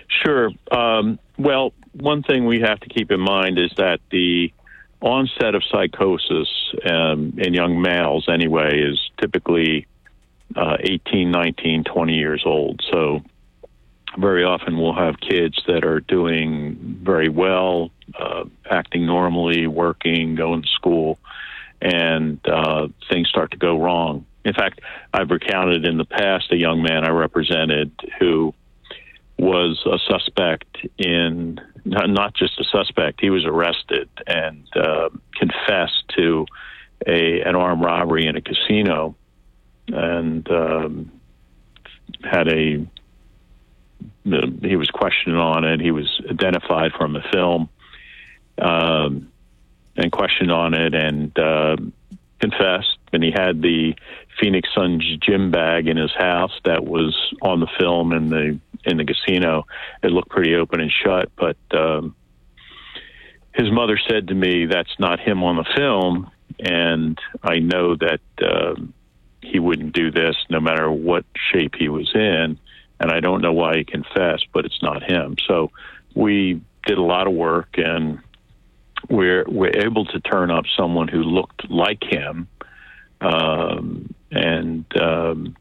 Sure. 0.08 0.50
Um, 0.70 1.18
well, 1.38 1.72
one 1.92 2.22
thing 2.22 2.46
we 2.46 2.60
have 2.60 2.80
to 2.80 2.88
keep 2.88 3.10
in 3.10 3.20
mind 3.20 3.58
is 3.58 3.70
that 3.76 4.00
the 4.10 4.52
onset 5.00 5.54
of 5.54 5.62
psychosis 5.64 6.48
um, 6.88 7.34
in 7.38 7.54
young 7.54 7.80
males, 7.80 8.28
anyway, 8.28 8.80
is 8.80 9.10
typically 9.20 9.86
uh, 10.56 10.76
18, 10.80 11.30
19, 11.30 11.84
20 11.84 12.14
years 12.14 12.42
old. 12.44 12.80
So, 12.90 13.22
very 14.18 14.44
often 14.44 14.76
we'll 14.76 14.94
have 14.94 15.20
kids 15.20 15.62
that 15.68 15.84
are 15.84 16.00
doing 16.00 16.98
very 17.02 17.28
well, 17.28 17.90
uh, 18.18 18.44
acting 18.68 19.06
normally, 19.06 19.66
working, 19.68 20.34
going 20.34 20.62
to 20.62 20.68
school, 20.68 21.18
and 21.80 22.40
uh, 22.48 22.88
things 23.08 23.28
start 23.28 23.52
to 23.52 23.56
go 23.56 23.80
wrong. 23.80 24.26
In 24.44 24.54
fact, 24.54 24.80
I've 25.12 25.30
recounted 25.30 25.84
in 25.84 25.96
the 25.96 26.04
past 26.04 26.50
a 26.50 26.56
young 26.56 26.82
man 26.82 27.04
I 27.04 27.10
represented 27.10 27.92
who 28.18 28.54
was 29.38 29.82
a 29.86 29.98
suspect 30.10 30.76
in 30.98 31.60
not 31.84 32.34
just 32.34 32.60
a 32.60 32.64
suspect. 32.64 33.20
He 33.20 33.30
was 33.30 33.44
arrested 33.44 34.08
and 34.26 34.66
uh, 34.76 35.10
confessed 35.34 36.04
to 36.16 36.46
a 37.06 37.40
an 37.42 37.56
armed 37.56 37.82
robbery 37.82 38.26
in 38.26 38.36
a 38.36 38.40
casino, 38.40 39.16
and 39.88 40.48
um, 40.50 41.12
had 42.22 42.48
a 42.48 42.86
he 44.62 44.76
was 44.76 44.90
questioned 44.90 45.36
on 45.36 45.64
it. 45.64 45.80
He 45.80 45.90
was 45.90 46.20
identified 46.30 46.92
from 46.92 47.16
a 47.16 47.22
film 47.32 47.68
um, 48.58 49.32
and 49.96 50.12
questioned 50.12 50.52
on 50.52 50.74
it 50.74 50.94
and 50.94 51.36
uh, 51.38 51.76
confessed. 52.40 52.98
And 53.12 53.22
he 53.22 53.30
had 53.30 53.62
the 53.62 53.94
Phoenix 54.40 54.68
Suns 54.74 55.04
gym 55.20 55.50
bag 55.50 55.88
in 55.88 55.96
his 55.96 56.12
house 56.12 56.52
that 56.64 56.84
was 56.84 57.16
on 57.42 57.60
the 57.60 57.68
film 57.78 58.12
and 58.12 58.30
the 58.30 58.58
in 58.84 58.96
the 58.96 59.04
casino. 59.04 59.66
It 60.02 60.10
looked 60.10 60.30
pretty 60.30 60.54
open 60.54 60.80
and 60.80 60.92
shut, 60.92 61.30
but 61.36 61.56
um, 61.72 62.14
his 63.54 63.70
mother 63.70 63.98
said 64.08 64.28
to 64.28 64.34
me, 64.34 64.66
"That's 64.66 64.98
not 64.98 65.20
him 65.20 65.42
on 65.42 65.56
the 65.56 65.66
film," 65.76 66.30
and 66.58 67.18
I 67.42 67.58
know 67.58 67.96
that 67.96 68.20
um, 68.46 68.94
he 69.42 69.58
wouldn't 69.58 69.94
do 69.94 70.10
this 70.10 70.36
no 70.48 70.60
matter 70.60 70.90
what 70.90 71.24
shape 71.52 71.74
he 71.78 71.88
was 71.88 72.10
in. 72.14 72.58
And 73.02 73.10
I 73.10 73.20
don't 73.20 73.40
know 73.40 73.52
why 73.52 73.78
he 73.78 73.84
confessed, 73.84 74.48
but 74.52 74.66
it's 74.66 74.82
not 74.82 75.02
him. 75.02 75.36
So 75.48 75.70
we 76.14 76.60
did 76.84 76.98
a 76.98 77.02
lot 77.02 77.26
of 77.26 77.32
work, 77.32 77.76
and 77.78 78.18
we're 79.08 79.44
we're 79.48 79.76
able 79.84 80.04
to 80.06 80.20
turn 80.20 80.50
up 80.50 80.64
someone 80.76 81.08
who 81.08 81.22
looked 81.22 81.70
like 81.70 82.02
him. 82.02 82.48
Um, 83.22 84.14
and 84.30 84.84
um, 85.00 85.56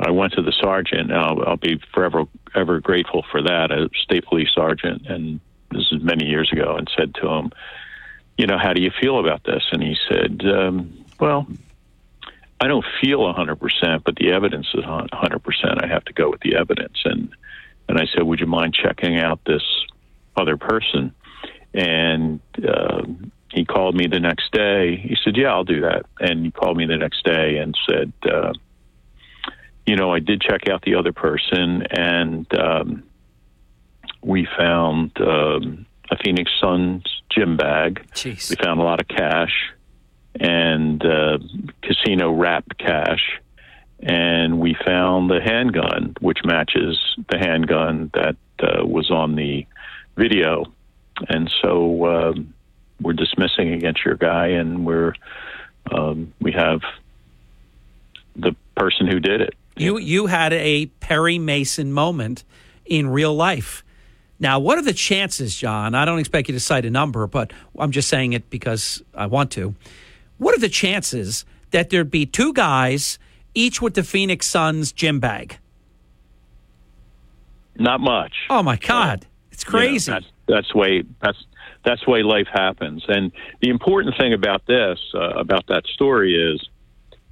I 0.00 0.10
went 0.10 0.34
to 0.34 0.42
the 0.42 0.52
sergeant. 0.52 1.10
And 1.10 1.18
I'll, 1.18 1.42
I'll 1.46 1.56
be 1.56 1.80
forever 1.92 2.24
ever 2.54 2.80
grateful 2.80 3.24
for 3.30 3.42
that, 3.42 3.70
a 3.70 3.88
state 4.02 4.24
police 4.26 4.48
sergeant, 4.54 5.06
and 5.06 5.40
this 5.70 5.86
is 5.92 6.02
many 6.02 6.26
years 6.26 6.50
ago, 6.52 6.76
and 6.76 6.90
said 6.96 7.14
to 7.16 7.28
him, 7.28 7.52
"You 8.38 8.46
know, 8.46 8.58
how 8.58 8.72
do 8.72 8.80
you 8.80 8.90
feel 9.00 9.18
about 9.18 9.44
this?" 9.44 9.64
And 9.72 9.82
he 9.82 9.96
said, 10.08 10.42
um, 10.46 11.04
"Well." 11.20 11.46
I 12.58 12.68
don't 12.68 12.86
feel 13.02 13.28
a 13.28 13.34
100%, 13.34 14.02
but 14.02 14.16
the 14.16 14.32
evidence 14.32 14.68
is 14.72 14.82
a 14.82 14.86
100%. 14.86 15.84
I 15.84 15.86
have 15.88 16.06
to 16.06 16.14
go 16.14 16.30
with 16.30 16.40
the 16.40 16.56
evidence. 16.56 16.96
And 17.04 17.28
and 17.86 17.98
I 17.98 18.06
said, 18.06 18.22
"Would 18.22 18.40
you 18.40 18.46
mind 18.46 18.72
checking 18.72 19.18
out 19.18 19.40
this 19.44 19.62
other 20.36 20.56
person?" 20.56 21.14
And 21.74 22.40
uh, 22.66 23.02
he 23.52 23.66
called 23.66 23.94
me 23.94 24.06
the 24.06 24.20
next 24.20 24.52
day. 24.52 24.96
He 24.96 25.16
said, 25.22 25.36
"Yeah, 25.36 25.52
I'll 25.52 25.64
do 25.64 25.82
that." 25.82 26.06
And 26.18 26.46
he 26.46 26.50
called 26.50 26.78
me 26.78 26.86
the 26.86 26.96
next 26.96 27.24
day 27.24 27.58
and 27.58 27.76
said, 27.88 28.12
uh, 28.24 28.54
"You 29.86 29.96
know, 29.96 30.12
I 30.12 30.20
did 30.20 30.40
check 30.40 30.68
out 30.68 30.82
the 30.82 30.96
other 30.96 31.12
person, 31.12 31.82
and 31.90 32.46
um, 32.58 33.02
we 34.22 34.46
found 34.56 35.12
um, 35.20 35.86
a 36.10 36.16
Phoenix 36.22 36.50
Suns 36.60 37.04
gym 37.30 37.56
bag. 37.56 38.06
Jeez. 38.14 38.50
We 38.50 38.56
found 38.56 38.80
a 38.80 38.84
lot 38.84 39.00
of 39.00 39.08
cash." 39.08 39.72
and 40.40 41.04
uh, 41.04 41.38
casino 41.82 42.32
wrapped 42.32 42.78
cash. 42.78 43.40
And 44.00 44.60
we 44.60 44.76
found 44.84 45.30
the 45.30 45.40
handgun, 45.40 46.14
which 46.20 46.38
matches 46.44 46.98
the 47.30 47.38
handgun 47.38 48.10
that 48.12 48.36
uh, 48.60 48.84
was 48.84 49.10
on 49.10 49.36
the 49.36 49.66
video. 50.16 50.66
And 51.28 51.50
so 51.62 52.06
um, 52.06 52.54
we're 53.00 53.14
dismissing 53.14 53.72
against 53.72 54.04
your 54.04 54.16
guy, 54.16 54.48
and 54.48 54.84
we're 54.84 55.14
um, 55.90 56.32
we 56.40 56.52
have 56.52 56.82
the 58.34 58.54
person 58.76 59.06
who 59.06 59.18
did 59.18 59.40
it. 59.40 59.54
You 59.76 59.98
you 59.98 60.26
had 60.26 60.52
a 60.52 60.86
Perry 60.86 61.38
Mason 61.38 61.92
moment 61.92 62.44
in 62.84 63.08
real 63.08 63.34
life. 63.34 63.84
Now, 64.38 64.58
what 64.58 64.78
are 64.78 64.82
the 64.82 64.92
chances, 64.92 65.56
John? 65.56 65.94
I 65.94 66.04
don't 66.04 66.18
expect 66.18 66.48
you 66.48 66.54
to 66.54 66.60
cite 66.60 66.84
a 66.84 66.90
number, 66.90 67.26
but 67.26 67.52
I'm 67.78 67.90
just 67.90 68.08
saying 68.08 68.34
it 68.34 68.50
because 68.50 69.02
I 69.14 69.26
want 69.26 69.50
to. 69.52 69.74
What 70.38 70.54
are 70.54 70.60
the 70.60 70.68
chances 70.68 71.46
that 71.70 71.88
there'd 71.88 72.10
be 72.10 72.26
two 72.26 72.52
guys, 72.52 73.18
each 73.54 73.80
with 73.80 73.94
the 73.94 74.02
Phoenix 74.02 74.46
Suns 74.46 74.92
gym 74.92 75.20
bag? 75.20 75.58
not 77.78 78.00
much. 78.00 78.32
Oh 78.50 78.62
my 78.62 78.76
God, 78.76 79.26
it's 79.50 79.64
crazy. 79.64 80.10
You 80.10 80.16
know, 80.16 80.20
that's 80.20 80.32
that's 80.48 80.74
way 80.74 81.04
that's 81.22 81.38
that's 81.84 82.06
way 82.06 82.22
life 82.22 82.48
happens. 82.52 83.04
And 83.08 83.32
the 83.60 83.70
important 83.70 84.16
thing 84.18 84.32
about 84.32 84.66
this, 84.66 84.98
uh, 85.14 85.30
about 85.30 85.66
that 85.68 85.86
story, 85.86 86.34
is 86.34 86.68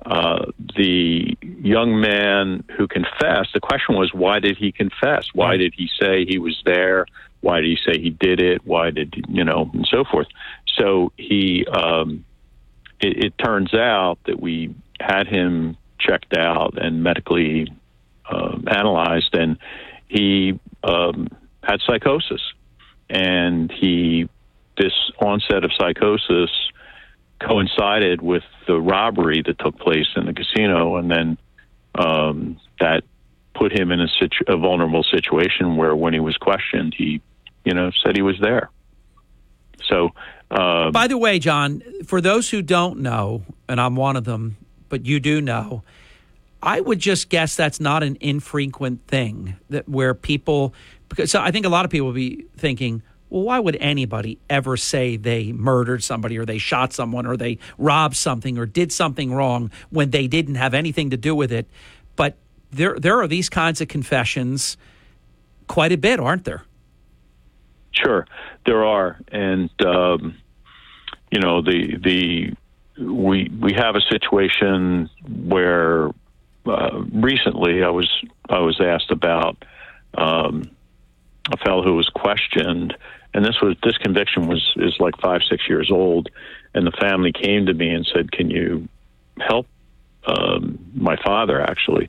uh, 0.04 0.46
the 0.76 1.36
young 1.42 2.00
man 2.00 2.64
who 2.76 2.86
confessed. 2.86 3.52
The 3.54 3.60
question 3.60 3.94
was, 3.94 4.12
why 4.12 4.38
did 4.38 4.56
he 4.56 4.70
confess? 4.70 5.28
Why 5.32 5.56
did 5.56 5.74
he 5.74 5.88
say 6.00 6.26
he 6.26 6.38
was 6.38 6.60
there? 6.64 7.06
Why 7.40 7.60
did 7.60 7.66
he 7.66 7.78
say 7.86 7.98
he 8.00 8.10
did 8.10 8.40
it? 8.40 8.66
Why 8.66 8.90
did 8.90 9.24
you 9.28 9.44
know, 9.44 9.70
and 9.72 9.86
so 9.90 10.04
forth. 10.04 10.28
So 10.78 11.12
he, 11.16 11.66
um, 11.66 12.24
it, 13.00 13.24
it 13.24 13.38
turns 13.38 13.74
out 13.74 14.18
that 14.26 14.40
we 14.40 14.74
had 15.00 15.26
him 15.26 15.76
checked 15.98 16.36
out 16.36 16.76
and 16.76 17.02
medically 17.02 17.72
um, 18.30 18.64
analyzed, 18.68 19.34
and 19.34 19.58
he 20.08 20.58
um, 20.82 21.28
had 21.62 21.80
psychosis, 21.86 22.42
and 23.08 23.70
he 23.70 24.28
this 24.76 24.92
onset 25.20 25.64
of 25.64 25.70
psychosis 25.78 26.50
coincided 27.46 28.22
with 28.22 28.42
the 28.66 28.80
robbery 28.80 29.42
that 29.46 29.58
took 29.58 29.78
place 29.78 30.06
in 30.16 30.26
the 30.26 30.32
casino, 30.32 30.96
and 30.96 31.10
then 31.10 31.38
um, 31.94 32.58
that 32.80 33.02
put 33.54 33.72
him 33.72 33.92
in 33.92 34.00
a, 34.00 34.08
situ- 34.08 34.44
a 34.48 34.56
vulnerable 34.56 35.04
situation 35.04 35.76
where, 35.76 35.94
when 35.94 36.12
he 36.12 36.20
was 36.20 36.36
questioned, 36.36 36.94
he, 36.96 37.20
you 37.64 37.74
know, 37.74 37.90
said 38.04 38.16
he 38.16 38.22
was 38.22 38.36
there. 38.40 38.70
So, 39.86 40.10
uh, 40.50 40.90
by 40.90 41.06
the 41.06 41.18
way, 41.18 41.38
John, 41.38 41.82
for 42.04 42.20
those 42.20 42.50
who 42.50 42.62
don't 42.62 43.00
know, 43.00 43.42
and 43.68 43.80
I'm 43.80 43.96
one 43.96 44.16
of 44.16 44.24
them, 44.24 44.56
but 44.88 45.06
you 45.06 45.20
do 45.20 45.40
know, 45.40 45.82
I 46.62 46.80
would 46.80 46.98
just 46.98 47.28
guess 47.28 47.56
that's 47.56 47.80
not 47.80 48.02
an 48.02 48.16
infrequent 48.20 49.06
thing 49.06 49.56
that 49.68 49.88
where 49.88 50.14
people 50.14 50.74
because 51.08 51.30
so 51.30 51.40
I 51.40 51.50
think 51.50 51.66
a 51.66 51.68
lot 51.68 51.84
of 51.84 51.90
people 51.90 52.06
will 52.06 52.14
be 52.14 52.46
thinking, 52.56 53.02
well, 53.34 53.42
why 53.42 53.58
would 53.58 53.74
anybody 53.80 54.38
ever 54.48 54.76
say 54.76 55.16
they 55.16 55.50
murdered 55.50 56.04
somebody 56.04 56.38
or 56.38 56.46
they 56.46 56.58
shot 56.58 56.92
someone 56.92 57.26
or 57.26 57.36
they 57.36 57.58
robbed 57.78 58.14
something 58.14 58.56
or 58.58 58.64
did 58.64 58.92
something 58.92 59.34
wrong 59.34 59.72
when 59.90 60.10
they 60.10 60.28
didn't 60.28 60.54
have 60.54 60.72
anything 60.72 61.10
to 61.10 61.16
do 61.16 61.34
with 61.34 61.50
it? 61.50 61.66
But 62.14 62.36
there 62.70 62.96
there 62.96 63.20
are 63.20 63.26
these 63.26 63.48
kinds 63.48 63.80
of 63.80 63.88
confessions 63.88 64.76
quite 65.66 65.90
a 65.90 65.96
bit, 65.96 66.20
aren't 66.20 66.44
there? 66.44 66.62
Sure, 67.90 68.24
there 68.66 68.84
are, 68.84 69.18
and 69.32 69.68
um, 69.84 70.36
you 71.32 71.40
know 71.40 71.60
the 71.60 71.96
the 72.04 72.52
we 73.02 73.50
we 73.60 73.72
have 73.72 73.96
a 73.96 74.00
situation 74.12 75.10
where 75.28 76.10
uh, 76.66 77.02
recently 77.12 77.82
I 77.82 77.90
was 77.90 78.08
I 78.48 78.60
was 78.60 78.80
asked 78.80 79.10
about 79.10 79.64
um, 80.16 80.70
a 81.52 81.56
fellow 81.58 81.82
who 81.82 81.94
was 81.94 82.08
questioned, 82.08 82.96
and 83.34 83.44
this 83.44 83.60
was 83.60 83.76
this 83.82 83.98
conviction 83.98 84.46
was 84.46 84.62
is 84.76 84.94
like 85.00 85.20
five 85.20 85.40
six 85.50 85.68
years 85.68 85.90
old, 85.90 86.28
and 86.72 86.86
the 86.86 86.92
family 86.92 87.32
came 87.32 87.66
to 87.66 87.74
me 87.74 87.90
and 87.90 88.08
said, 88.14 88.30
"Can 88.30 88.48
you 88.48 88.88
help 89.40 89.66
um, 90.24 90.78
my 90.94 91.16
father?" 91.22 91.60
Actually, 91.60 92.08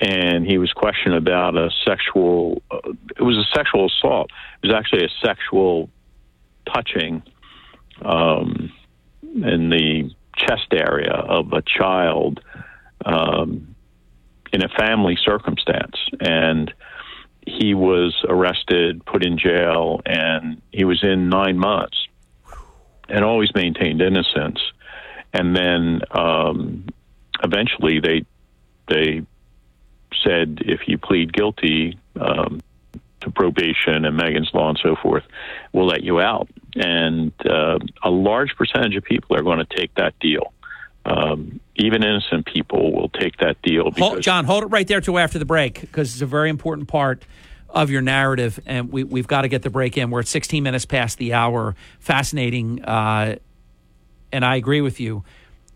and 0.00 0.44
he 0.44 0.58
was 0.58 0.72
questioned 0.72 1.14
about 1.14 1.56
a 1.56 1.70
sexual. 1.86 2.60
Uh, 2.70 2.92
it 3.16 3.22
was 3.22 3.36
a 3.36 3.56
sexual 3.56 3.86
assault. 3.86 4.30
It 4.62 4.66
was 4.66 4.76
actually 4.76 5.04
a 5.04 5.26
sexual 5.26 5.88
touching 6.74 7.22
um, 8.02 8.72
in 9.22 9.70
the 9.70 10.10
chest 10.36 10.72
area 10.72 11.12
of 11.12 11.52
a 11.52 11.62
child 11.62 12.40
um, 13.04 13.76
in 14.52 14.64
a 14.64 14.68
family 14.68 15.16
circumstance, 15.24 15.96
and 16.20 16.74
he 17.48 17.74
was 17.74 18.16
arrested, 18.28 19.04
put 19.04 19.24
in 19.24 19.38
jail, 19.38 20.00
and 20.06 20.60
he 20.72 20.84
was 20.84 21.02
in 21.02 21.28
nine 21.28 21.58
months, 21.58 22.06
and 23.08 23.24
always 23.24 23.54
maintained 23.54 24.00
innocence. 24.00 24.60
And 25.32 25.56
then 25.56 26.00
um, 26.10 26.86
eventually, 27.42 28.00
they 28.00 28.24
they 28.88 29.26
said 30.24 30.60
if 30.64 30.88
you 30.88 30.98
plead 30.98 31.32
guilty 31.32 31.98
um, 32.20 32.60
to 33.20 33.30
probation 33.30 34.04
and 34.04 34.16
Megan's 34.16 34.50
law 34.54 34.68
and 34.68 34.80
so 34.82 34.96
forth, 34.96 35.24
we'll 35.72 35.86
let 35.86 36.02
you 36.02 36.20
out. 36.20 36.48
And 36.76 37.32
uh, 37.44 37.78
a 38.02 38.10
large 38.10 38.54
percentage 38.56 38.96
of 38.96 39.04
people 39.04 39.36
are 39.36 39.42
going 39.42 39.58
to 39.58 39.76
take 39.76 39.94
that 39.96 40.18
deal. 40.20 40.52
Um, 41.04 41.60
even 41.76 42.02
innocent 42.02 42.46
people 42.46 42.92
will 42.92 43.08
take 43.08 43.38
that 43.38 43.60
deal. 43.62 43.90
Hold, 43.92 44.20
John, 44.20 44.44
hold 44.44 44.64
it 44.64 44.66
right 44.66 44.86
there 44.86 45.00
till 45.00 45.18
after 45.18 45.38
the 45.38 45.44
break 45.44 45.80
because 45.80 46.12
it's 46.12 46.22
a 46.22 46.26
very 46.26 46.50
important 46.50 46.88
part 46.88 47.24
of 47.70 47.90
your 47.90 48.02
narrative, 48.02 48.58
and 48.66 48.90
we, 48.90 49.04
we've 49.04 49.26
got 49.26 49.42
to 49.42 49.48
get 49.48 49.62
the 49.62 49.70
break 49.70 49.96
in. 49.96 50.10
We're 50.10 50.20
at 50.20 50.28
16 50.28 50.62
minutes 50.62 50.84
past 50.84 51.18
the 51.18 51.34
hour. 51.34 51.74
Fascinating, 52.00 52.84
uh, 52.84 53.36
and 54.32 54.44
I 54.44 54.56
agree 54.56 54.80
with 54.80 55.00
you. 55.00 55.24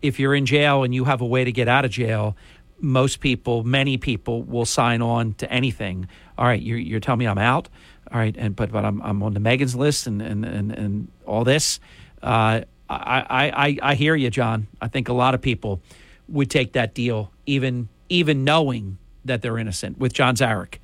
If 0.00 0.18
you're 0.18 0.34
in 0.34 0.46
jail 0.46 0.82
and 0.82 0.94
you 0.94 1.04
have 1.04 1.20
a 1.20 1.26
way 1.26 1.44
to 1.44 1.52
get 1.52 1.68
out 1.68 1.84
of 1.84 1.90
jail, 1.90 2.36
most 2.80 3.20
people, 3.20 3.62
many 3.62 3.96
people, 3.98 4.42
will 4.42 4.64
sign 4.64 5.00
on 5.02 5.34
to 5.34 5.50
anything. 5.50 6.08
All 6.36 6.46
right, 6.46 6.60
you're, 6.60 6.78
you're 6.78 7.00
telling 7.00 7.20
me 7.20 7.26
I'm 7.26 7.38
out. 7.38 7.68
All 8.10 8.18
right, 8.18 8.34
and 8.36 8.56
but 8.56 8.72
but 8.72 8.84
I'm, 8.84 9.00
I'm 9.02 9.22
on 9.22 9.34
the 9.34 9.40
Megan's 9.40 9.76
list 9.76 10.06
and 10.06 10.20
and 10.20 10.44
and, 10.44 10.72
and 10.72 11.08
all 11.24 11.44
this. 11.44 11.78
Uh, 12.22 12.62
I, 12.93 13.66
I, 13.66 13.78
I 13.82 13.94
hear 13.94 14.14
you, 14.14 14.31
John. 14.31 14.66
I 14.81 14.89
think 14.89 15.09
a 15.09 15.12
lot 15.12 15.35
of 15.35 15.43
people 15.43 15.81
would 16.28 16.51
take 16.51 16.73
that 16.73 16.94
deal, 16.94 17.31
even 17.47 17.89
even 18.09 18.44
knowing 18.44 18.98
that 19.24 19.43
they're 19.43 19.59
innocent. 19.59 19.98
With 19.98 20.12
John 20.12 20.36
Zarych, 20.36 20.77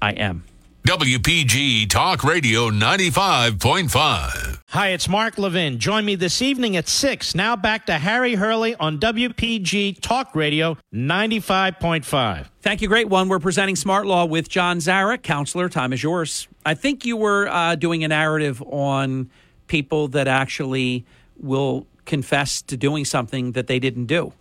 I 0.00 0.12
am. 0.12 0.44
WPG 0.86 1.88
Talk 1.88 2.24
Radio 2.24 2.68
95.5. 2.68 4.62
Hi, 4.70 4.88
it's 4.88 5.08
Mark 5.08 5.38
Levin. 5.38 5.78
Join 5.78 6.04
me 6.04 6.16
this 6.16 6.42
evening 6.42 6.76
at 6.76 6.88
6. 6.88 7.36
Now 7.36 7.54
back 7.54 7.86
to 7.86 7.98
Harry 7.98 8.34
Hurley 8.34 8.74
on 8.74 8.98
WPG 8.98 10.00
Talk 10.00 10.34
Radio 10.34 10.76
95.5. 10.92 12.46
Thank 12.62 12.82
you, 12.82 12.88
great 12.88 13.08
one. 13.08 13.28
We're 13.28 13.38
presenting 13.38 13.76
Smart 13.76 14.06
Law 14.06 14.24
with 14.24 14.48
John 14.48 14.78
Zarych. 14.78 15.22
Counselor, 15.22 15.68
time 15.68 15.92
is 15.92 16.02
yours. 16.02 16.48
I 16.66 16.74
think 16.74 17.04
you 17.04 17.16
were 17.16 17.46
uh, 17.48 17.76
doing 17.76 18.02
a 18.02 18.08
narrative 18.08 18.60
on 18.62 19.30
people 19.66 20.08
that 20.08 20.28
actually 20.28 21.04
will 21.38 21.86
confess 22.04 22.62
to 22.62 22.76
doing 22.76 23.04
something 23.04 23.52
that 23.52 23.66
they 23.66 23.78
didn't 23.78 24.06
do. 24.06 24.32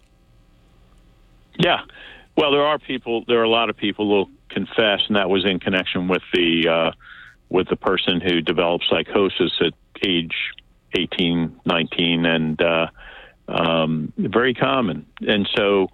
Yeah. 1.58 1.82
Well, 2.36 2.52
there 2.52 2.64
are 2.64 2.80
people, 2.80 3.24
there 3.28 3.40
are 3.40 3.44
a 3.44 3.50
lot 3.50 3.70
of 3.70 3.78
people 3.78 4.06
who 4.06 4.12
will 4.12 4.30
confess, 4.50 5.02
and 5.08 5.16
that 5.16 5.30
was 5.30 5.46
in 5.46 5.60
connection 5.60 6.08
with 6.08 6.24
the, 6.34 6.68
uh, 6.68 6.92
with 7.50 7.68
the 7.70 7.76
person 7.76 8.22
who 8.22 8.42
developed 8.42 8.86
psychosis 8.90 9.52
at 9.60 9.74
age 10.06 10.36
18, 10.94 11.60
19, 11.66 12.26
and 12.26 12.62
uh, 12.62 12.88
um, 13.48 14.14
very 14.18 14.54
common. 14.54 15.06
And 15.28 15.48
so 15.56 15.90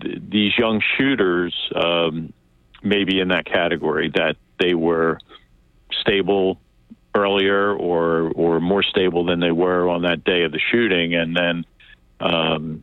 th- 0.00 0.18
these 0.28 0.56
young 0.58 0.82
shooters 0.96 1.54
um, 1.74 2.32
may 2.82 3.04
be 3.04 3.20
in 3.20 3.28
that 3.28 3.46
category 3.46 4.10
that 4.14 4.36
they 4.58 4.74
were 4.74 5.18
stable 6.00 6.60
earlier 7.14 7.74
or 7.74 8.30
or 8.34 8.60
more 8.60 8.82
stable 8.82 9.24
than 9.24 9.40
they 9.40 9.50
were 9.50 9.88
on 9.88 10.02
that 10.02 10.24
day 10.24 10.44
of 10.44 10.52
the 10.52 10.60
shooting, 10.70 11.14
and 11.14 11.36
then 11.36 11.64
um, 12.20 12.82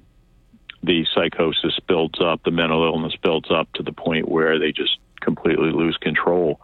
the 0.83 1.05
psychosis 1.13 1.79
builds 1.87 2.19
up, 2.21 2.43
the 2.43 2.51
mental 2.51 2.83
illness 2.83 3.13
builds 3.21 3.49
up 3.51 3.71
to 3.73 3.83
the 3.83 3.91
point 3.91 4.27
where 4.27 4.59
they 4.59 4.71
just 4.71 4.97
completely 5.21 5.71
lose 5.71 5.97
control. 5.97 6.61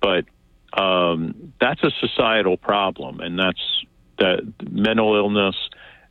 But 0.00 0.24
um, 0.72 1.52
that's 1.60 1.82
a 1.82 1.90
societal 2.00 2.56
problem, 2.56 3.20
and 3.20 3.38
that's 3.38 3.84
that 4.18 4.52
mental 4.70 5.16
illness 5.16 5.56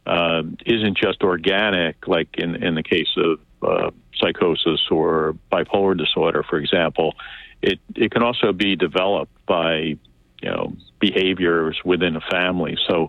uh, 0.06 0.44
isn't 0.66 0.98
just 0.98 1.22
organic, 1.22 2.08
like 2.08 2.30
in 2.38 2.56
in 2.56 2.76
the 2.76 2.84
case 2.84 3.16
of 3.18 3.40
uh, 3.62 3.92
psychosis 4.18 4.82
or 4.92 5.36
bipolar 5.52 5.98
disorder, 5.98 6.44
for 6.44 6.58
example. 6.58 7.16
It 7.62 7.80
it 7.96 8.12
can 8.12 8.24
also 8.24 8.54
be 8.54 8.76
developed 8.76 9.34
by 9.46 9.98
you 10.41 10.49
know 10.49 10.74
behaviors 10.99 11.80
within 11.84 12.16
a 12.16 12.22
family. 12.22 12.78
So 12.88 13.07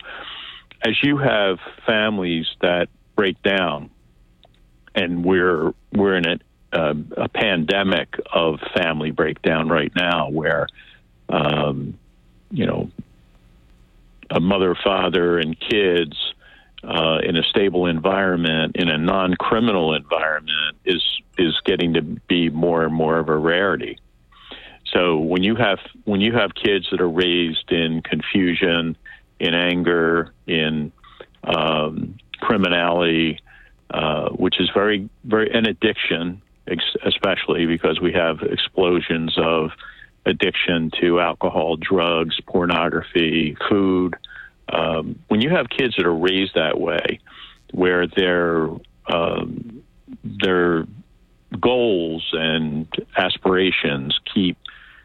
as 0.82 1.02
you 1.02 1.18
have 1.18 1.58
families 1.86 2.46
that 2.60 2.88
break 3.16 3.42
down, 3.42 3.90
and 4.94 5.24
we're 5.24 5.72
we're 5.92 6.16
in 6.16 6.40
a, 6.72 6.96
a 7.16 7.28
pandemic 7.28 8.16
of 8.32 8.60
family 8.74 9.10
breakdown 9.10 9.68
right 9.68 9.92
now, 9.94 10.30
where 10.30 10.66
um, 11.28 11.98
you 12.50 12.66
know 12.66 12.90
a 14.30 14.40
mother, 14.40 14.76
father, 14.82 15.38
and 15.38 15.58
kids 15.58 16.16
uh, 16.84 17.18
in 17.22 17.36
a 17.36 17.42
stable 17.42 17.86
environment, 17.86 18.76
in 18.76 18.88
a 18.88 18.96
non-criminal 18.96 19.94
environment, 19.94 20.76
is 20.84 21.02
is 21.36 21.58
getting 21.64 21.94
to 21.94 22.02
be 22.02 22.48
more 22.48 22.84
and 22.84 22.94
more 22.94 23.18
of 23.18 23.28
a 23.28 23.36
rarity. 23.36 23.98
So 24.92 25.18
when 25.18 25.42
you 25.42 25.54
have 25.56 25.78
when 26.04 26.20
you 26.20 26.32
have 26.32 26.54
kids 26.54 26.88
that 26.90 27.00
are 27.00 27.08
raised 27.08 27.70
in 27.70 28.02
confusion, 28.02 28.96
in 29.38 29.54
anger, 29.54 30.32
in 30.46 30.92
um, 31.44 32.18
criminality, 32.40 33.38
uh, 33.90 34.30
which 34.30 34.60
is 34.60 34.68
very 34.74 35.08
very 35.24 35.50
an 35.52 35.66
addiction, 35.66 36.42
ex- 36.66 36.96
especially 37.04 37.66
because 37.66 38.00
we 38.00 38.12
have 38.12 38.42
explosions 38.42 39.36
of 39.38 39.70
addiction 40.26 40.90
to 41.00 41.20
alcohol, 41.20 41.76
drugs, 41.76 42.38
pornography, 42.46 43.56
food. 43.68 44.14
Um, 44.72 45.18
when 45.28 45.40
you 45.40 45.50
have 45.50 45.68
kids 45.68 45.96
that 45.96 46.06
are 46.06 46.14
raised 46.14 46.54
that 46.54 46.80
way, 46.80 47.20
where 47.72 48.06
their 48.06 48.68
um, 49.06 49.82
their 50.24 50.86
goals 51.60 52.28
and 52.32 52.86
aspirations 53.16 54.18
keep 54.32 54.56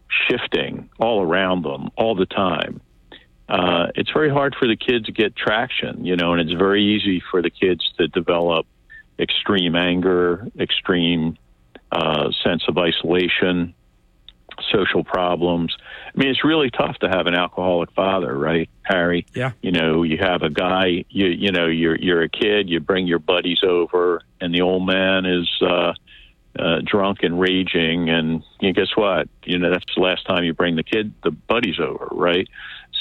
shifting 0.07 0.89
all 0.99 1.21
around 1.21 1.63
them 1.63 1.89
all 1.97 2.15
the 2.15 2.25
time, 2.25 2.81
uh, 3.47 3.87
it's 3.95 4.11
very 4.11 4.29
hard 4.29 4.55
for 4.57 4.67
the 4.67 4.75
kids 4.75 5.05
to 5.05 5.11
get 5.11 5.35
traction, 5.35 6.05
you 6.05 6.15
know, 6.15 6.33
and 6.33 6.41
it's 6.41 6.57
very 6.57 6.83
easy 6.83 7.21
for 7.31 7.41
the 7.41 7.49
kids 7.49 7.83
to 7.97 8.07
develop 8.07 8.65
extreme 9.19 9.75
anger, 9.75 10.47
extreme 10.59 11.37
uh, 11.91 12.29
sense 12.43 12.63
of 12.67 12.77
isolation, 12.77 13.73
social 14.71 15.03
problems. 15.03 15.75
I 16.07 16.17
mean, 16.17 16.29
it's 16.29 16.43
really 16.43 16.69
tough 16.69 16.97
to 16.99 17.09
have 17.09 17.27
an 17.27 17.35
alcoholic 17.35 17.91
father, 17.91 18.35
right, 18.35 18.69
Harry? 18.83 19.27
Yeah. 19.35 19.51
You 19.61 19.71
know, 19.71 20.03
you 20.03 20.17
have 20.17 20.41
a 20.41 20.49
guy. 20.49 21.05
You 21.09 21.27
you 21.27 21.51
know, 21.51 21.67
you're 21.67 21.97
you're 21.97 22.23
a 22.23 22.29
kid. 22.29 22.69
You 22.69 22.79
bring 22.79 23.05
your 23.05 23.19
buddies 23.19 23.59
over, 23.63 24.21
and 24.41 24.53
the 24.53 24.61
old 24.61 24.85
man 24.85 25.25
is. 25.25 25.49
Uh, 25.61 25.93
uh, 26.57 26.79
drunk 26.83 27.19
and 27.23 27.39
raging, 27.39 28.09
and 28.09 28.43
you 28.59 28.69
know, 28.69 28.73
guess 28.73 28.95
what? 28.95 29.27
You 29.43 29.59
know 29.59 29.71
that's 29.71 29.85
the 29.95 30.01
last 30.01 30.25
time 30.25 30.43
you 30.43 30.53
bring 30.53 30.75
the 30.75 30.83
kid, 30.83 31.13
the 31.23 31.31
buddies 31.31 31.79
over, 31.79 32.07
right? 32.11 32.47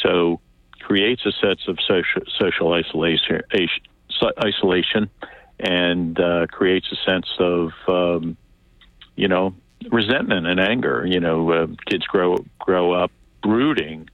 So 0.02 0.40
creates 0.80 1.24
a 1.24 1.32
sense 1.32 1.62
of 1.68 1.78
social 1.86 2.22
social 2.38 2.72
isolation, 2.72 3.40
isolation, 4.44 5.10
and 5.58 6.18
uh, 6.18 6.46
creates 6.48 6.86
a 6.92 6.96
sense 7.10 7.28
of 7.38 7.72
um, 7.88 8.36
you 9.16 9.28
know 9.28 9.54
resentment 9.90 10.46
and 10.46 10.60
anger. 10.60 11.06
You 11.06 11.20
know, 11.20 11.50
uh, 11.50 11.66
kids 11.86 12.06
grow 12.06 12.36
grow 12.58 12.92
up 12.92 13.12
brooding. 13.42 14.08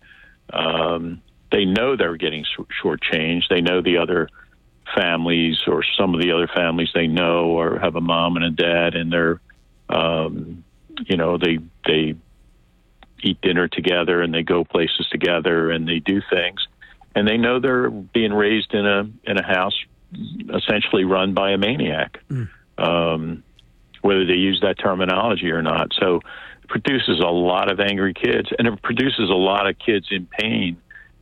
Um, 0.53 1.23
they 1.53 1.65
know 1.65 1.97
they're 1.97 2.17
getting 2.17 2.45
sh- 2.45 2.83
shortchanged. 2.83 3.49
They 3.49 3.61
know 3.61 3.81
the 3.81 3.99
other 3.99 4.29
families 4.95 5.61
or 5.67 5.83
some 5.99 6.15
of 6.15 6.21
the 6.21 6.33
other 6.33 6.49
families 6.49 6.89
they 6.95 7.07
know 7.07 7.47
or 7.47 7.79
have 7.79 7.97
a 7.97 8.01
mom 8.01 8.37
and 8.37 8.45
a 8.45 8.51
dad 8.51 8.95
and 8.95 9.13
they're 9.13 9.41
um 9.89 10.65
you 11.07 11.17
know 11.17 11.39
they 11.39 11.59
they 11.87 12.15
eat 13.23 13.41
dinner 13.41 13.69
together 13.69 14.23
and 14.23 14.33
they 14.35 14.43
go 14.43 14.65
places 14.65 15.07
together 15.11 15.71
and 15.71 15.87
they 15.87 15.99
do 15.99 16.21
things. 16.31 16.67
And 17.15 17.27
they 17.27 17.37
know 17.37 17.61
they're 17.61 17.91
being 17.91 18.33
raised 18.33 18.73
in 18.73 18.87
a 18.87 19.11
in 19.25 19.39
a 19.39 19.43
house 19.43 19.75
essentially 20.55 21.05
run 21.05 21.35
by 21.35 21.53
a 21.53 21.59
maniac 21.59 22.19
um 22.79 23.45
whether 24.03 24.27
they 24.27 24.35
use 24.35 24.61
that 24.63 24.79
terminology 24.79 25.51
or 25.51 25.63
not. 25.63 25.93
So 26.01 26.21
it 26.63 26.69
produces 26.69 27.21
a 27.21 27.31
lot 27.31 27.71
of 27.71 27.81
angry 27.81 28.15
kids 28.15 28.49
and 28.59 28.67
it 28.67 28.83
produces 28.83 29.29
a 29.29 29.35
lot 29.35 29.69
of 29.69 29.79
kids 29.79 30.09
in 30.11 30.27
pain 30.27 30.79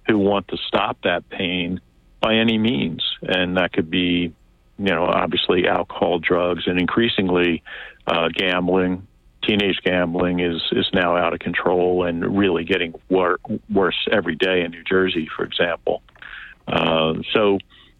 who 0.06 0.18
want 0.18 0.48
to 0.48 0.56
stop 0.56 0.98
that 1.02 1.28
pain 1.28 1.80
by 2.20 2.34
any 2.34 2.58
means, 2.58 3.02
and 3.22 3.56
that 3.56 3.72
could 3.72 3.90
be, 3.90 4.32
you 4.78 4.84
know, 4.94 5.04
obviously 5.04 5.66
alcohol, 5.66 6.18
drugs, 6.18 6.64
and 6.66 6.78
increasingly 6.78 7.62
uh, 8.06 8.28
gambling. 8.28 9.06
Teenage 9.44 9.80
gambling 9.84 10.40
is 10.40 10.60
is 10.72 10.88
now 10.92 11.16
out 11.16 11.32
of 11.32 11.38
control 11.38 12.04
and 12.04 12.36
really 12.36 12.64
getting 12.64 12.94
wor- 13.08 13.38
worse 13.72 14.08
every 14.10 14.34
day 14.34 14.62
in 14.62 14.72
New 14.72 14.82
Jersey, 14.82 15.28
for 15.34 15.44
example. 15.44 16.02
Uh, 16.66 17.14
so, 17.32 17.58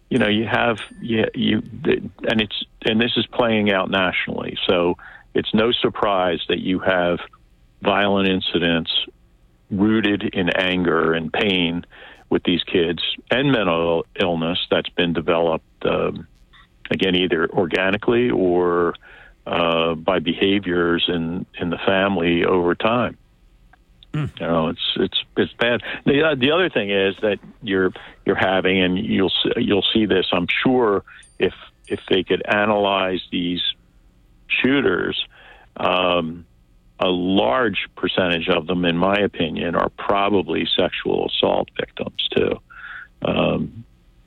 you 0.09 0.19
know, 0.19 0.27
you 0.27 0.45
have 0.45 0.79
you, 1.01 1.25
you 1.33 1.63
and 1.85 2.41
it's 2.41 2.65
and 2.85 2.99
this 3.01 3.13
is 3.15 3.25
playing 3.27 3.71
out 3.71 3.89
nationally. 3.89 4.57
So 4.67 4.97
it's 5.33 5.53
no 5.53 5.71
surprise 5.71 6.41
that 6.49 6.59
you 6.59 6.79
have 6.79 7.19
violent 7.81 8.27
incidents 8.27 8.91
rooted 9.71 10.23
in 10.23 10.49
anger 10.49 11.13
and 11.13 11.31
pain 11.31 11.85
with 12.29 12.43
these 12.43 12.63
kids 12.63 13.01
and 13.31 13.51
mental 13.51 14.05
illness 14.19 14.59
that's 14.69 14.89
been 14.89 15.13
developed 15.13 15.65
um, 15.85 16.27
again 16.91 17.15
either 17.15 17.49
organically 17.49 18.29
or 18.29 18.93
uh, 19.45 19.95
by 19.95 20.19
behaviors 20.19 21.05
in 21.07 21.45
in 21.59 21.69
the 21.69 21.79
family 21.85 22.45
over 22.45 22.75
time. 22.75 23.17
You 24.13 24.29
know, 24.39 24.67
it's 24.69 24.93
it's 24.95 25.23
it's 25.37 25.53
bad. 25.53 25.81
The 26.05 26.29
uh, 26.29 26.35
the 26.35 26.51
other 26.51 26.69
thing 26.69 26.89
is 26.89 27.15
that 27.21 27.39
you're 27.61 27.91
you're 28.25 28.35
having, 28.35 28.81
and 28.81 28.97
you'll 28.97 29.29
see, 29.29 29.51
you'll 29.57 29.85
see 29.93 30.05
this. 30.05 30.27
I'm 30.31 30.47
sure 30.63 31.03
if 31.37 31.53
if 31.87 31.99
they 32.09 32.23
could 32.23 32.43
analyze 32.47 33.21
these 33.31 33.61
shooters, 34.47 35.23
um, 35.77 36.45
a 36.99 37.07
large 37.07 37.87
percentage 37.95 38.49
of 38.49 38.67
them, 38.67 38.83
in 38.85 38.97
my 38.97 39.15
opinion, 39.15 39.75
are 39.75 39.89
probably 39.89 40.67
sexual 40.77 41.27
assault 41.27 41.69
victims 41.77 42.27
too. 42.35 42.59
Um, 43.21 43.85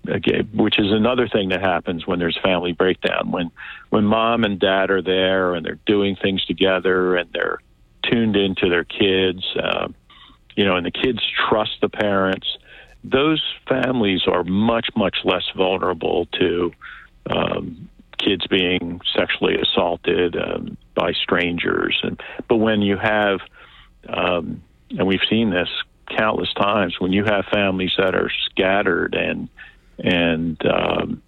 again, 0.09 0.49
which 0.55 0.79
is 0.79 0.91
another 0.91 1.29
thing 1.29 1.51
that 1.51 1.61
happens 1.61 2.07
when 2.07 2.19
there's 2.19 2.39
family 2.43 2.73
breakdown. 2.73 3.31
When 3.31 3.51
when 3.91 4.05
mom 4.05 4.45
and 4.45 4.59
dad 4.59 4.91
are 4.91 5.03
there 5.03 5.55
and 5.55 5.65
they're 5.65 5.79
doing 5.87 6.17
things 6.17 6.45
together 6.45 7.17
and 7.17 7.31
they're 7.33 7.61
tuned 8.11 8.37
into 8.37 8.69
their 8.69 8.85
kids, 8.85 9.45
uh, 9.63 9.89
you 10.57 10.65
know, 10.65 10.77
and 10.77 10.87
the 10.87 10.91
kids 10.91 11.21
trust 11.49 11.73
the 11.81 11.89
parents. 11.89 12.47
Those 13.05 13.43
families 13.69 14.23
are 14.27 14.45
much 14.45 14.89
much 14.97 15.19
less 15.25 15.45
vulnerable 15.57 16.27
to 16.39 16.73
um, 17.31 17.89
kids 18.25 18.47
being 18.47 19.01
sexually 19.17 19.57
assaulted 19.61 20.37
um, 20.37 20.77
by 20.95 21.13
strangers. 21.13 21.99
And 22.03 22.21
but 22.49 22.57
when 22.57 22.83
you 22.83 22.97
have, 22.97 23.41
um, 24.09 24.63
and 24.91 25.07
we've 25.07 25.21
seen 25.29 25.51
this 25.51 25.69
countless 26.17 26.53
times, 26.55 26.97
when 26.99 27.13
you 27.13 27.25
have 27.25 27.45
families 27.53 27.93
that 27.99 28.15
are 28.15 28.31
scattered 28.51 29.15
and 29.15 29.49
and 29.99 30.61
um, 30.67 31.23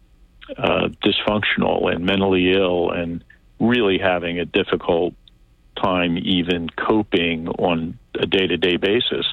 uh, 0.57 0.89
dysfunctional 1.05 1.93
and 1.93 2.05
mentally 2.05 2.53
ill 2.53 2.91
and 2.91 3.25
really 3.61 3.99
having 3.99 4.39
a 4.39 4.45
difficult 4.45 5.15
time 5.77 6.19
even 6.19 6.69
coping 6.71 7.49
on 7.49 7.99
a 8.19 8.27
day 8.27 8.47
to 8.47 8.57
day 8.57 8.77
basis, 8.77 9.27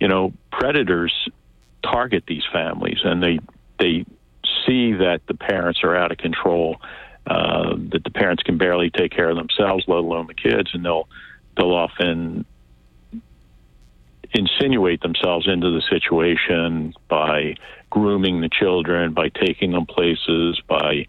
you 0.00 0.08
know, 0.08 0.32
predators 0.52 1.28
target 1.82 2.24
these 2.26 2.44
families 2.52 2.98
and 3.04 3.22
they 3.22 3.38
they 3.78 4.04
see 4.66 4.92
that 4.92 5.20
the 5.26 5.34
parents 5.34 5.80
are 5.82 5.96
out 5.96 6.12
of 6.12 6.18
control, 6.18 6.76
uh, 7.26 7.74
that 7.92 8.04
the 8.04 8.10
parents 8.10 8.42
can 8.42 8.56
barely 8.58 8.90
take 8.90 9.12
care 9.12 9.28
of 9.28 9.36
themselves, 9.36 9.84
let 9.88 9.98
alone 9.98 10.26
the 10.26 10.34
kids, 10.34 10.70
and 10.72 10.84
they'll 10.84 11.08
they'll 11.56 11.72
often 11.74 12.44
insinuate 14.34 15.00
themselves 15.00 15.48
into 15.48 15.70
the 15.70 15.82
situation 15.88 16.92
by 17.08 17.54
grooming 17.90 18.40
the 18.40 18.48
children, 18.48 19.12
by 19.12 19.28
taking 19.28 19.72
them 19.72 19.86
places, 19.86 20.60
by 20.68 21.06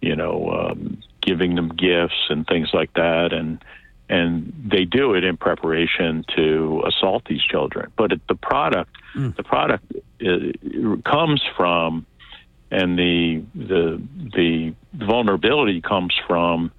you 0.00 0.14
know 0.14 0.50
um, 0.50 1.02
giving 1.20 1.54
them 1.54 1.68
gifts 1.68 2.28
and 2.30 2.46
things 2.46 2.70
like 2.72 2.92
that, 2.94 3.32
and 3.32 3.62
and 4.10 4.52
they 4.70 4.84
do 4.84 5.14
it 5.14 5.24
in 5.24 5.36
preparation 5.36 6.24
to 6.34 6.82
assault 6.86 7.24
these 7.28 7.42
children. 7.42 7.92
But 7.96 8.12
it, 8.12 8.20
the 8.28 8.34
product, 8.34 8.90
Mm. 9.14 9.34
the 9.36 9.42
product 9.42 9.84
uh, 10.24 11.10
comes 11.10 11.42
from 11.56 12.04
and 12.70 12.98
the 12.98 13.44
the 13.54 14.02
the 14.34 14.74
vulnerability 14.92 15.80
comes 15.80 16.14
from 16.26 16.70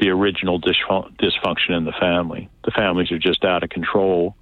the 0.00 0.10
original 0.10 0.60
dysfun- 0.60 1.16
dysfunction 1.16 1.76
in 1.76 1.84
the 1.84 1.92
family. 1.92 2.48
The 2.64 2.70
families 2.70 3.10
are 3.10 3.18
just 3.18 3.44
out 3.44 3.62
of 3.62 3.70
control, 3.70 4.36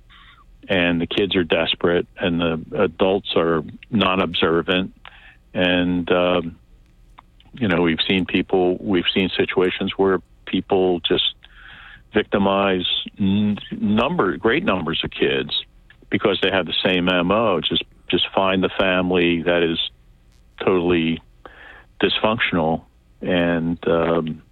and 0.69 1.01
the 1.01 1.07
kids 1.07 1.35
are 1.37 1.45
desperate, 1.45 2.07
and 2.19 2.41
the 2.41 2.83
adults 2.83 3.33
are 3.37 3.63
non-observant, 3.91 4.95
and 5.55 6.11
um, 6.11 6.59
you 7.55 7.69
know 7.69 7.83
we've 7.83 8.03
seen 8.07 8.25
people, 8.27 8.77
we've 8.81 9.09
seen 9.15 9.31
situations 9.37 9.93
where 9.97 10.21
people 10.47 11.01
just 11.01 11.35
victimize 12.15 12.87
n- 13.19 13.59
number 13.71 14.37
great 14.37 14.65
numbers 14.65 15.01
of 15.05 15.11
kids 15.11 15.51
because 16.09 16.39
they 16.43 16.51
have 16.51 16.67
the 16.67 16.75
same 16.85 17.05
mo. 17.05 17.61
Just 17.61 17.85
just 18.09 18.27
find 18.35 18.63
the 18.63 18.71
family 18.79 19.43
that 19.43 19.63
is 19.63 19.79
totally 20.65 21.23
dysfunctional 22.01 22.85
and 23.21 23.79
um, 23.89 24.43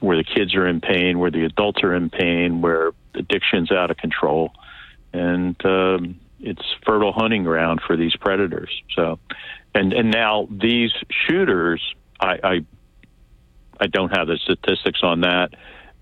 where 0.00 0.16
the 0.16 0.24
kids 0.24 0.54
are 0.54 0.66
in 0.66 0.80
pain, 0.80 1.18
where 1.18 1.30
the 1.30 1.44
adults 1.44 1.82
are 1.82 1.94
in 1.94 2.10
pain, 2.10 2.60
where 2.60 2.90
addiction's 3.14 3.72
out 3.72 3.90
of 3.90 3.96
control, 3.96 4.52
and 5.12 5.56
um, 5.64 6.20
it's 6.40 6.62
fertile 6.84 7.12
hunting 7.12 7.44
ground 7.44 7.80
for 7.86 7.96
these 7.96 8.14
predators. 8.16 8.70
So, 8.94 9.18
and 9.74 9.92
and 9.92 10.10
now 10.10 10.48
these 10.50 10.90
shooters, 11.26 11.82
I 12.20 12.38
I, 12.42 12.66
I 13.80 13.86
don't 13.86 14.10
have 14.16 14.26
the 14.26 14.38
statistics 14.42 15.00
on 15.02 15.22
that, 15.22 15.50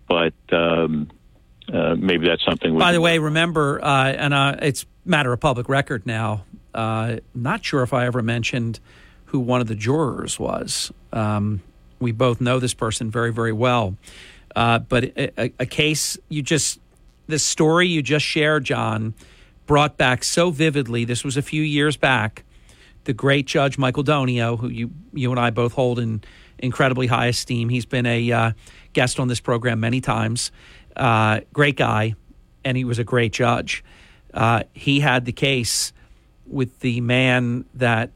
but 0.09 0.35
um, 0.53 1.11
uh, 1.73 1.95
maybe 1.97 2.27
that's 2.27 2.45
something. 2.45 2.75
We 2.75 2.81
By 2.81 2.93
the 2.93 3.01
way, 3.01 3.19
remember, 3.19 3.83
uh, 3.83 4.13
and 4.13 4.35
uh, 4.35 4.57
it's 4.63 4.85
matter 5.05 5.33
of 5.33 5.41
public 5.41 5.69
record 5.69 6.07
now. 6.07 6.45
Uh, 6.75 7.17
not 7.35 7.65
sure 7.65 7.83
if 7.83 7.93
I 7.93 8.07
ever 8.07 8.23
mentioned 8.23 8.81
who 9.33 9.41
one 9.41 9.63
of 9.63 9.67
the 9.67 9.75
jurors 9.75 10.39
was. 10.39 10.93
Um, 11.11 11.63
we 11.99 12.13
both 12.13 12.39
know 12.41 12.61
this 12.61 12.75
person 12.75 13.11
very, 13.11 13.33
very 13.33 13.53
well. 13.53 13.97
Uh, 14.55 14.79
but 14.79 15.05
a, 15.05 15.41
a, 15.41 15.53
a 15.61 15.67
case 15.67 16.19
you 16.29 16.43
just, 16.43 16.79
the 17.29 17.39
story 17.39 17.89
you 17.89 18.03
just 18.03 18.27
shared, 18.27 18.65
John, 18.65 19.15
brought 19.65 19.97
back 19.97 20.23
so 20.23 20.51
vividly. 20.51 21.07
This 21.07 21.25
was 21.25 21.39
a 21.39 21.43
few 21.43 21.63
years 21.63 21.97
back. 21.97 22.45
The 23.05 23.15
great 23.15 23.47
Judge 23.47 23.79
Michael 23.79 24.05
Donio, 24.05 24.59
who 24.59 24.69
you 24.69 24.91
you 25.15 25.31
and 25.31 25.41
I 25.41 25.49
both 25.49 25.73
hold 25.73 25.99
in 25.99 26.23
incredibly 26.59 27.07
high 27.07 27.29
esteem. 27.29 27.71
He's 27.71 27.87
been 27.87 28.05
a 28.05 28.31
uh, 28.31 28.53
guest 28.93 29.19
on 29.19 29.29
this 29.29 29.41
program 29.41 29.81
many 29.81 30.03
times. 30.03 30.53
Uh, 30.95 31.41
great 31.55 31.77
guy, 31.77 32.15
and 32.65 32.77
he 32.77 32.85
was 32.85 32.99
a 32.99 33.05
great 33.05 33.33
judge. 33.33 33.83
Uh, 34.35 34.65
he 34.75 35.01
had 35.01 35.25
the 35.25 35.33
case 35.33 35.95
with 36.47 36.81
the 36.81 37.01
man 37.01 37.65
that 37.75 38.11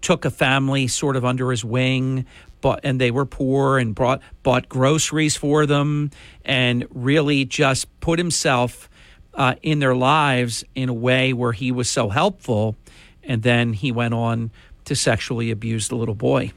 took 0.00 0.24
a 0.24 0.30
family 0.30 0.86
sort 0.86 1.16
of 1.16 1.24
under 1.24 1.50
his 1.50 1.64
wing, 1.64 2.26
but 2.60 2.80
and 2.82 3.00
they 3.00 3.10
were 3.10 3.26
poor 3.26 3.78
and 3.78 3.94
brought 3.94 4.20
bought 4.42 4.68
groceries 4.68 5.36
for 5.36 5.66
them 5.66 6.10
and 6.44 6.86
really 6.90 7.44
just 7.44 7.88
put 8.00 8.18
himself 8.18 8.88
uh, 9.34 9.54
in 9.62 9.78
their 9.78 9.94
lives 9.94 10.64
in 10.74 10.88
a 10.88 10.94
way 10.94 11.32
where 11.32 11.52
he 11.52 11.72
was 11.72 11.88
so 11.88 12.08
helpful, 12.08 12.76
and 13.22 13.42
then 13.42 13.72
he 13.72 13.92
went 13.92 14.14
on 14.14 14.50
to 14.84 14.96
sexually 14.96 15.50
abuse 15.50 15.88
the 15.88 15.96
little 15.96 16.14
boy. 16.14 16.52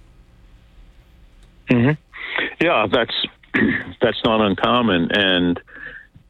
hmm 1.69 1.91
Yeah, 2.59 2.87
that's 2.91 3.15
that's 4.01 4.21
not 4.23 4.41
uncommon. 4.41 5.09
And 5.11 5.59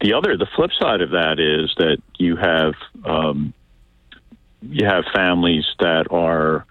the 0.01 0.13
other, 0.13 0.37
the 0.37 0.47
flip 0.55 0.71
side 0.79 1.01
of 1.01 1.11
that 1.11 1.39
is 1.39 1.73
that 1.77 1.97
you 2.17 2.35
have 2.35 2.73
um, 3.05 3.53
you 4.61 4.85
have 4.85 5.05
families 5.13 5.65
that 5.79 6.07
are 6.11 6.65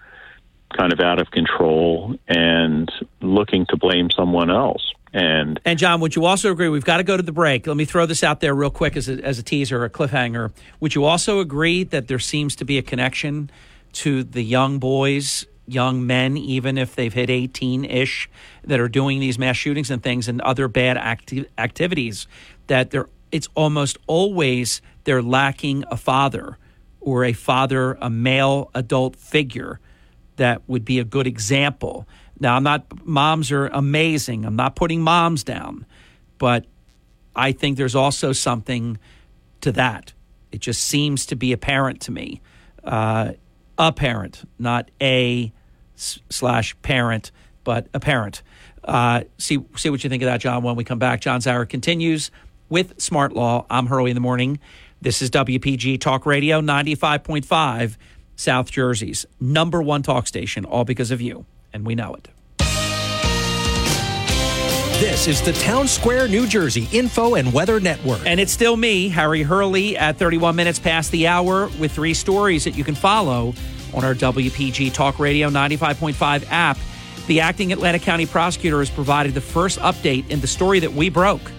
kind 0.73 0.91
of 0.91 0.99
out 0.99 1.19
of 1.19 1.31
control 1.31 2.15
and 2.27 2.91
looking 3.21 3.65
to 3.69 3.77
blame 3.77 4.09
someone 4.11 4.49
else. 4.49 4.93
And 5.13 5.59
And 5.63 5.77
John, 5.77 5.99
would 6.01 6.15
you 6.15 6.25
also 6.25 6.51
agree? 6.51 6.69
We've 6.69 6.83
got 6.83 6.97
to 6.97 7.03
go 7.03 7.15
to 7.15 7.23
the 7.23 7.31
break. 7.31 7.67
Let 7.67 7.77
me 7.77 7.85
throw 7.85 8.05
this 8.05 8.23
out 8.23 8.39
there 8.39 8.55
real 8.55 8.71
quick 8.71 8.97
as 8.97 9.07
a, 9.07 9.23
as 9.23 9.37
a 9.37 9.43
teaser, 9.43 9.85
a 9.85 9.89
cliffhanger. 9.89 10.51
Would 10.79 10.95
you 10.95 11.05
also 11.05 11.39
agree 11.39 11.83
that 11.83 12.07
there 12.07 12.19
seems 12.19 12.55
to 12.57 12.65
be 12.65 12.77
a 12.79 12.81
connection 12.81 13.51
to 13.93 14.23
the 14.23 14.41
young 14.41 14.79
boys, 14.79 15.45
young 15.67 16.07
men, 16.07 16.35
even 16.35 16.79
if 16.79 16.95
they've 16.95 17.13
hit 17.13 17.29
18 17.29 17.85
ish, 17.85 18.27
that 18.63 18.79
are 18.79 18.89
doing 18.89 19.19
these 19.19 19.37
mass 19.37 19.55
shootings 19.55 19.91
and 19.91 20.01
things 20.01 20.27
and 20.27 20.41
other 20.41 20.67
bad 20.67 20.97
acti- 20.97 21.45
activities? 21.59 22.27
That 22.65 22.89
they're, 22.89 23.07
it's 23.31 23.49
almost 23.53 23.99
always 24.07 24.81
they're 25.03 25.21
lacking 25.21 25.83
a 25.91 25.97
father 25.97 26.57
or 26.99 27.23
a 27.23 27.33
father, 27.33 27.99
a 28.01 28.09
male 28.09 28.71
adult 28.73 29.15
figure 29.15 29.79
that 30.37 30.61
would 30.67 30.85
be 30.85 30.99
a 30.99 31.03
good 31.03 31.27
example. 31.27 32.07
Now, 32.39 32.55
I'm 32.55 32.63
not, 32.63 33.05
moms 33.05 33.51
are 33.51 33.67
amazing. 33.67 34.45
I'm 34.45 34.55
not 34.55 34.75
putting 34.75 35.01
moms 35.01 35.43
down, 35.43 35.85
but 36.37 36.65
I 37.35 37.51
think 37.51 37.77
there's 37.77 37.95
also 37.95 38.33
something 38.33 38.97
to 39.61 39.71
that. 39.73 40.13
It 40.51 40.61
just 40.61 40.83
seems 40.83 41.25
to 41.27 41.35
be 41.35 41.51
apparent 41.51 42.01
to 42.01 42.11
me. 42.11 42.41
Uh, 42.83 43.33
a 43.77 43.91
parent, 43.91 44.47
not 44.59 44.91
a 45.01 45.51
slash 45.95 46.75
parent, 46.81 47.31
but 47.63 47.87
a 47.93 47.99
parent. 47.99 48.43
Uh, 48.83 49.23
see, 49.37 49.59
see 49.75 49.89
what 49.89 50.03
you 50.03 50.09
think 50.09 50.21
of 50.21 50.27
that, 50.27 50.41
John, 50.41 50.63
when 50.63 50.75
we 50.75 50.83
come 50.83 50.99
back. 50.99 51.21
John 51.21 51.39
Zarych 51.39 51.69
continues 51.69 52.29
with 52.69 52.99
Smart 53.01 53.33
Law. 53.33 53.65
I'm 53.69 53.87
Hurley 53.87 54.11
in 54.11 54.15
the 54.15 54.21
morning. 54.21 54.59
This 55.01 55.21
is 55.21 55.29
WPG 55.31 55.99
Talk 55.99 56.25
Radio 56.25 56.61
95.5, 56.61 57.97
South 58.43 58.69
Jersey's 58.69 59.25
number 59.39 59.81
one 59.81 60.03
talk 60.03 60.27
station, 60.27 60.65
all 60.65 60.83
because 60.83 61.11
of 61.11 61.21
you. 61.21 61.45
And 61.71 61.85
we 61.85 61.95
know 61.95 62.13
it. 62.13 62.27
This 64.99 65.27
is 65.27 65.41
the 65.41 65.53
Town 65.53 65.87
Square, 65.87 66.27
New 66.27 66.45
Jersey 66.45 66.87
Info 66.91 67.35
and 67.35 67.51
Weather 67.51 67.79
Network. 67.79 68.19
And 68.25 68.39
it's 68.39 68.51
still 68.51 68.77
me, 68.77 69.09
Harry 69.09 69.43
Hurley, 69.43 69.97
at 69.97 70.17
31 70.17 70.55
minutes 70.55 70.77
past 70.77 71.11
the 71.11 71.27
hour 71.27 71.67
with 71.79 71.93
three 71.93 72.13
stories 72.13 72.65
that 72.65 72.75
you 72.77 72.83
can 72.83 72.95
follow 72.95 73.53
on 73.93 74.03
our 74.03 74.13
WPG 74.13 74.93
Talk 74.93 75.19
Radio 75.19 75.49
95.5 75.49 76.45
app. 76.49 76.77
The 77.27 77.39
acting 77.39 77.71
Atlantic 77.71 78.01
County 78.01 78.25
prosecutor 78.25 78.79
has 78.79 78.89
provided 78.89 79.33
the 79.33 79.41
first 79.41 79.79
update 79.79 80.29
in 80.29 80.41
the 80.41 80.47
story 80.47 80.79
that 80.79 80.93
we 80.93 81.09
broke. 81.09 81.51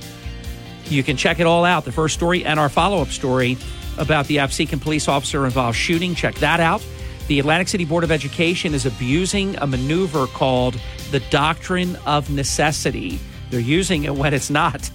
You 0.86 1.02
can 1.02 1.16
check 1.16 1.40
it 1.40 1.46
all 1.46 1.64
out 1.64 1.84
the 1.84 1.92
first 1.92 2.14
story 2.14 2.44
and 2.44 2.60
our 2.60 2.68
follow 2.68 3.00
up 3.00 3.08
story 3.08 3.56
about 3.98 4.26
the 4.26 4.36
Absecon 4.36 4.80
police 4.80 5.08
officer 5.08 5.44
involved 5.44 5.76
shooting. 5.76 6.14
Check 6.14 6.36
that 6.36 6.60
out. 6.60 6.84
The 7.28 7.40
Atlantic 7.40 7.68
City 7.68 7.84
Board 7.84 8.04
of 8.04 8.12
Education 8.12 8.74
is 8.74 8.84
abusing 8.84 9.56
a 9.56 9.66
maneuver 9.66 10.26
called 10.26 10.78
the 11.10 11.20
doctrine 11.30 11.96
of 12.04 12.30
necessity. 12.30 13.18
They're 13.50 13.60
using 13.60 14.04
it 14.04 14.14
when 14.14 14.34
it's 14.34 14.50
not 14.50 14.90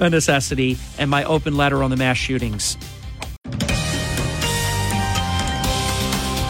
a 0.00 0.10
necessity, 0.10 0.76
and 0.98 1.10
my 1.10 1.24
open 1.24 1.56
letter 1.56 1.82
on 1.82 1.90
the 1.90 1.96
mass 1.96 2.16
shootings. 2.16 2.76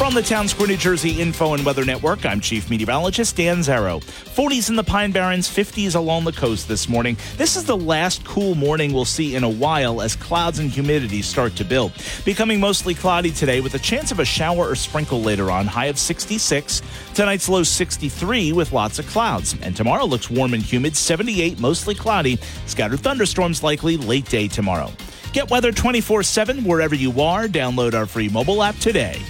From 0.06 0.14
the 0.14 0.22
Town 0.22 0.46
Square, 0.46 0.68
New 0.68 0.76
Jersey 0.76 1.20
Info 1.20 1.54
and 1.54 1.66
Weather 1.66 1.84
Network, 1.84 2.24
I'm 2.24 2.40
Chief 2.40 2.70
Meteorologist 2.70 3.34
Dan 3.34 3.58
Zarrow. 3.58 4.00
40s 4.04 4.70
in 4.70 4.76
the 4.76 4.84
Pine 4.84 5.10
Barrens, 5.10 5.48
50s 5.48 5.96
along 5.96 6.22
the 6.22 6.32
coast 6.32 6.68
this 6.68 6.88
morning. 6.88 7.16
This 7.36 7.56
is 7.56 7.64
the 7.64 7.76
last 7.76 8.24
cool 8.24 8.54
morning 8.54 8.92
we'll 8.92 9.04
see 9.04 9.34
in 9.34 9.42
a 9.42 9.50
while 9.50 10.00
as 10.00 10.14
clouds 10.14 10.60
and 10.60 10.70
humidity 10.70 11.22
start 11.22 11.56
to 11.56 11.64
build. 11.64 11.90
Becoming 12.24 12.60
mostly 12.60 12.94
cloudy 12.94 13.32
today 13.32 13.60
with 13.60 13.74
a 13.74 13.80
chance 13.80 14.12
of 14.12 14.20
a 14.20 14.24
shower 14.24 14.68
or 14.68 14.76
sprinkle 14.76 15.22
later 15.22 15.50
on, 15.50 15.66
high 15.66 15.86
of 15.86 15.98
66. 15.98 16.82
Tonight's 17.12 17.48
low 17.48 17.64
63 17.64 18.52
with 18.52 18.70
lots 18.70 19.00
of 19.00 19.08
clouds. 19.08 19.56
And 19.60 19.74
tomorrow 19.74 20.04
looks 20.04 20.30
warm 20.30 20.54
and 20.54 20.62
humid, 20.62 20.96
78, 20.96 21.58
mostly 21.58 21.96
cloudy. 21.96 22.38
Scattered 22.66 23.00
thunderstorms 23.00 23.64
likely 23.64 23.96
late 23.96 24.26
day 24.26 24.46
tomorrow. 24.46 24.92
Get 25.32 25.50
weather 25.50 25.72
24 25.72 26.22
7 26.22 26.62
wherever 26.62 26.94
you 26.94 27.20
are. 27.20 27.48
Download 27.48 27.94
our 27.94 28.06
free 28.06 28.28
mobile 28.28 28.62
app 28.62 28.76
today. 28.76 29.20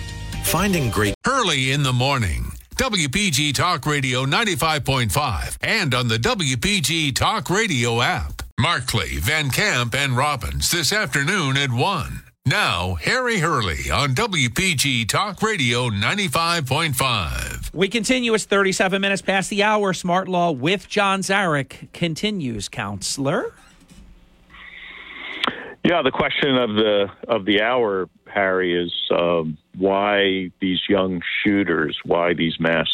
Finding 0.47 0.91
great 0.91 1.15
Hurley 1.25 1.73
in 1.73 1.83
the 1.83 1.93
morning. 1.93 2.53
WPG 2.77 3.53
Talk 3.53 3.85
Radio 3.85 4.25
95.5 4.25 5.57
and 5.61 5.93
on 5.93 6.07
the 6.07 6.19
WPG 6.19 7.15
Talk 7.15 7.51
Radio 7.51 8.01
app. 8.01 8.43
Markley, 8.59 9.17
Van 9.19 9.51
Camp, 9.51 9.95
and 9.95 10.17
Robbins 10.17 10.71
this 10.71 10.93
afternoon 10.93 11.57
at 11.57 11.73
1. 11.73 12.23
Now, 12.47 12.95
Harry 12.95 13.39
Hurley 13.39 13.91
on 13.91 14.15
WPG 14.15 15.09
Talk 15.09 15.43
Radio 15.43 15.91
95.5. 15.91 17.75
We 17.75 17.89
continue. 17.89 18.33
It's 18.33 18.45
37 18.45 19.01
minutes 19.01 19.23
past 19.23 19.51
the 19.51 19.65
hour. 19.65 19.93
Smart 19.93 20.29
Law 20.29 20.53
with 20.53 20.89
John 20.89 21.21
Zarych 21.23 21.93
continues, 21.93 22.69
counselor. 22.69 23.53
Yeah, 25.87 26.03
the 26.03 26.11
question 26.11 26.57
of 26.57 26.75
the 26.75 27.07
of 27.29 27.45
the 27.45 27.63
hour, 27.63 28.09
Harry, 28.27 28.75
is 28.75 28.93
um, 29.13 29.57
why 29.79 30.51
these 30.61 30.81
young 30.89 31.23
shooters, 31.45 31.97
why 32.05 32.35
these 32.35 32.59
mass 32.59 32.89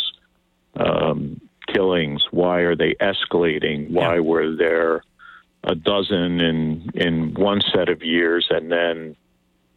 um, 0.77 1.41
killings, 1.73 2.23
why 2.33 2.59
are 2.59 2.77
they 2.77 2.95
escalating? 3.01 3.91
Why 3.91 4.21
were 4.21 4.55
there 4.55 5.05
a 5.65 5.75
dozen 5.75 6.43
in 6.43 6.91
in 6.93 7.33
one 7.33 7.63
set 7.75 7.89
of 7.89 8.03
years 8.03 8.49
and 8.51 8.71
then 8.71 9.17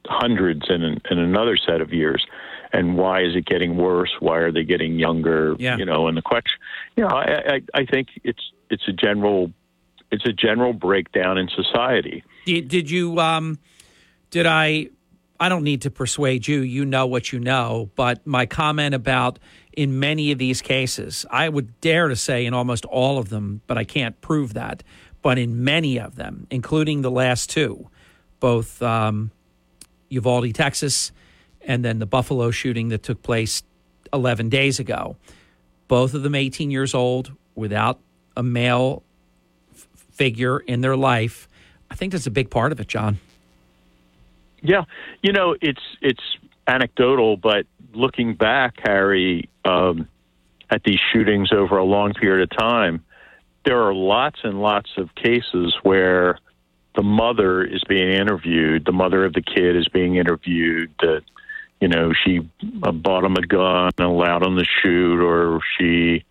hundreds 0.06 0.66
in 0.70 0.84
in 1.10 1.18
another 1.18 1.56
set 1.56 1.80
of 1.80 1.94
years? 1.94 2.26
And 2.74 2.98
why 2.98 3.22
is 3.22 3.34
it 3.34 3.46
getting 3.46 3.78
worse? 3.78 4.12
Why 4.20 4.40
are 4.40 4.52
they 4.52 4.66
getting 4.66 5.00
younger? 5.00 5.56
Yeah. 5.58 5.78
You 5.78 5.86
know, 5.86 6.10
and 6.10 6.18
the 6.18 6.22
question, 6.22 6.60
you 6.98 7.04
know, 7.04 7.16
I, 7.16 7.44
I 7.48 7.62
I 7.74 7.86
think 7.86 8.10
it's 8.26 8.52
it's 8.70 8.90
a 8.90 8.94
general 8.94 9.54
it's 10.12 10.26
a 10.26 10.34
general 10.34 10.74
breakdown 10.74 11.38
in 11.38 11.48
society. 11.48 12.26
Did, 12.46 12.68
did 12.68 12.90
you, 12.90 13.20
um, 13.20 13.60
did 14.30 14.46
I, 14.46 14.90
I 15.40 15.50
don't 15.50 15.64
need 15.64 15.82
to 15.82 15.92
persuade 15.92 16.48
you. 16.48 16.62
You 16.62 16.86
know 16.86 17.06
what 17.08 17.32
you 17.34 17.40
know. 17.40 17.90
But 17.96 18.26
my 18.26 18.46
comment 18.46 18.96
about 18.96 19.40
in 19.74 20.00
many 20.00 20.32
of 20.32 20.38
these 20.38 20.62
cases, 20.62 21.26
I 21.30 21.50
would 21.50 21.82
dare 21.82 22.08
to 22.08 22.16
say 22.16 22.46
in 22.46 22.54
almost 22.54 22.86
all 22.86 23.18
of 23.18 23.30
them, 23.30 23.62
but 23.68 23.78
I 23.78 23.84
can't 23.84 24.20
prove 24.22 24.54
that. 24.54 24.84
But 25.22 25.38
in 25.38 25.64
many 25.64 26.00
of 26.00 26.16
them, 26.16 26.48
including 26.50 27.02
the 27.02 27.12
last 27.12 27.50
two, 27.50 27.90
both 28.40 28.82
um, 28.82 29.32
Uvalde, 30.10 30.54
Texas, 30.54 31.12
and 31.62 31.84
then 31.84 32.00
the 32.00 32.06
Buffalo 32.06 32.52
shooting 32.52 32.90
that 32.90 33.04
took 33.04 33.22
place 33.24 33.64
11 34.14 34.50
days 34.50 34.80
ago, 34.80 35.18
both 35.88 36.14
of 36.14 36.24
them 36.24 36.36
18 36.36 36.72
years 36.72 36.94
old 36.94 37.32
without 37.56 38.00
a 38.38 38.44
male 38.44 39.04
f- 39.74 39.88
figure 40.12 40.60
in 40.60 40.82
their 40.82 40.96
life. 40.96 41.48
I 41.90 41.96
think 41.96 42.12
that's 42.12 42.28
a 42.28 42.32
big 42.32 42.50
part 42.50 42.72
of 42.72 42.80
it, 42.80 42.88
John. 42.88 43.20
Yeah, 44.62 44.84
you 45.22 45.32
know, 45.32 45.56
it's 45.62 45.82
it's 46.02 46.24
anecdotal, 46.68 47.38
but 47.38 47.66
looking 47.94 48.34
back, 48.34 48.76
Harry, 48.84 49.50
um, 49.64 50.08
at 50.70 50.84
these 50.84 51.00
shootings 51.14 51.52
over 51.52 51.78
a 51.78 51.84
long 51.84 52.14
period 52.14 52.52
of 52.52 52.58
time, 52.58 53.04
there 53.66 53.82
are 53.84 53.94
lots 53.94 54.40
and 54.44 54.62
lots 54.62 54.92
of 54.98 55.14
cases 55.16 55.76
where 55.84 56.40
the 56.96 57.04
mother 57.04 57.64
is 57.64 57.84
being 57.88 58.12
interviewed, 58.12 58.86
the 58.86 58.92
mother 58.92 59.26
of 59.26 59.34
the 59.34 59.42
kid 59.42 59.76
is 59.76 59.88
being 59.88 60.16
interviewed 60.16 60.92
that 61.00 61.22
you 61.82 61.88
know 61.88 62.14
she 62.14 62.40
uh, 62.84 62.92
bought 62.92 63.24
him 63.24 63.36
a 63.36 63.46
gun 63.46 63.92
and 63.98 64.08
allowed 64.08 64.44
him 64.44 64.58
to 64.58 64.66
shoot, 64.66 65.20
or 65.22 65.60
she 65.78 66.24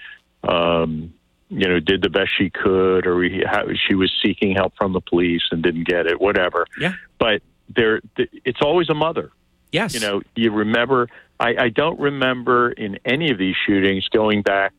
um, 0.42 1.12
you 1.54 1.68
know, 1.68 1.80
did 1.80 2.02
the 2.02 2.10
best 2.10 2.30
she 2.36 2.50
could, 2.50 3.06
or 3.06 3.22
he, 3.22 3.42
how, 3.46 3.64
she 3.86 3.94
was 3.94 4.12
seeking 4.22 4.54
help 4.54 4.74
from 4.76 4.92
the 4.92 5.00
police 5.00 5.42
and 5.50 5.62
didn't 5.62 5.86
get 5.86 6.06
it, 6.06 6.20
whatever. 6.20 6.66
Yeah. 6.78 6.94
But 7.18 7.42
there, 7.74 8.00
it's 8.16 8.60
always 8.62 8.90
a 8.90 8.94
mother. 8.94 9.30
Yes. 9.72 9.94
You 9.94 10.00
know, 10.00 10.22
you 10.34 10.52
remember. 10.52 11.08
I, 11.40 11.54
I 11.58 11.68
don't 11.68 11.98
remember 11.98 12.70
in 12.70 12.98
any 13.04 13.30
of 13.30 13.38
these 13.38 13.56
shootings 13.66 14.08
going 14.08 14.42
back 14.42 14.72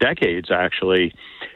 decades, 0.00 0.50
actually, 0.50 1.14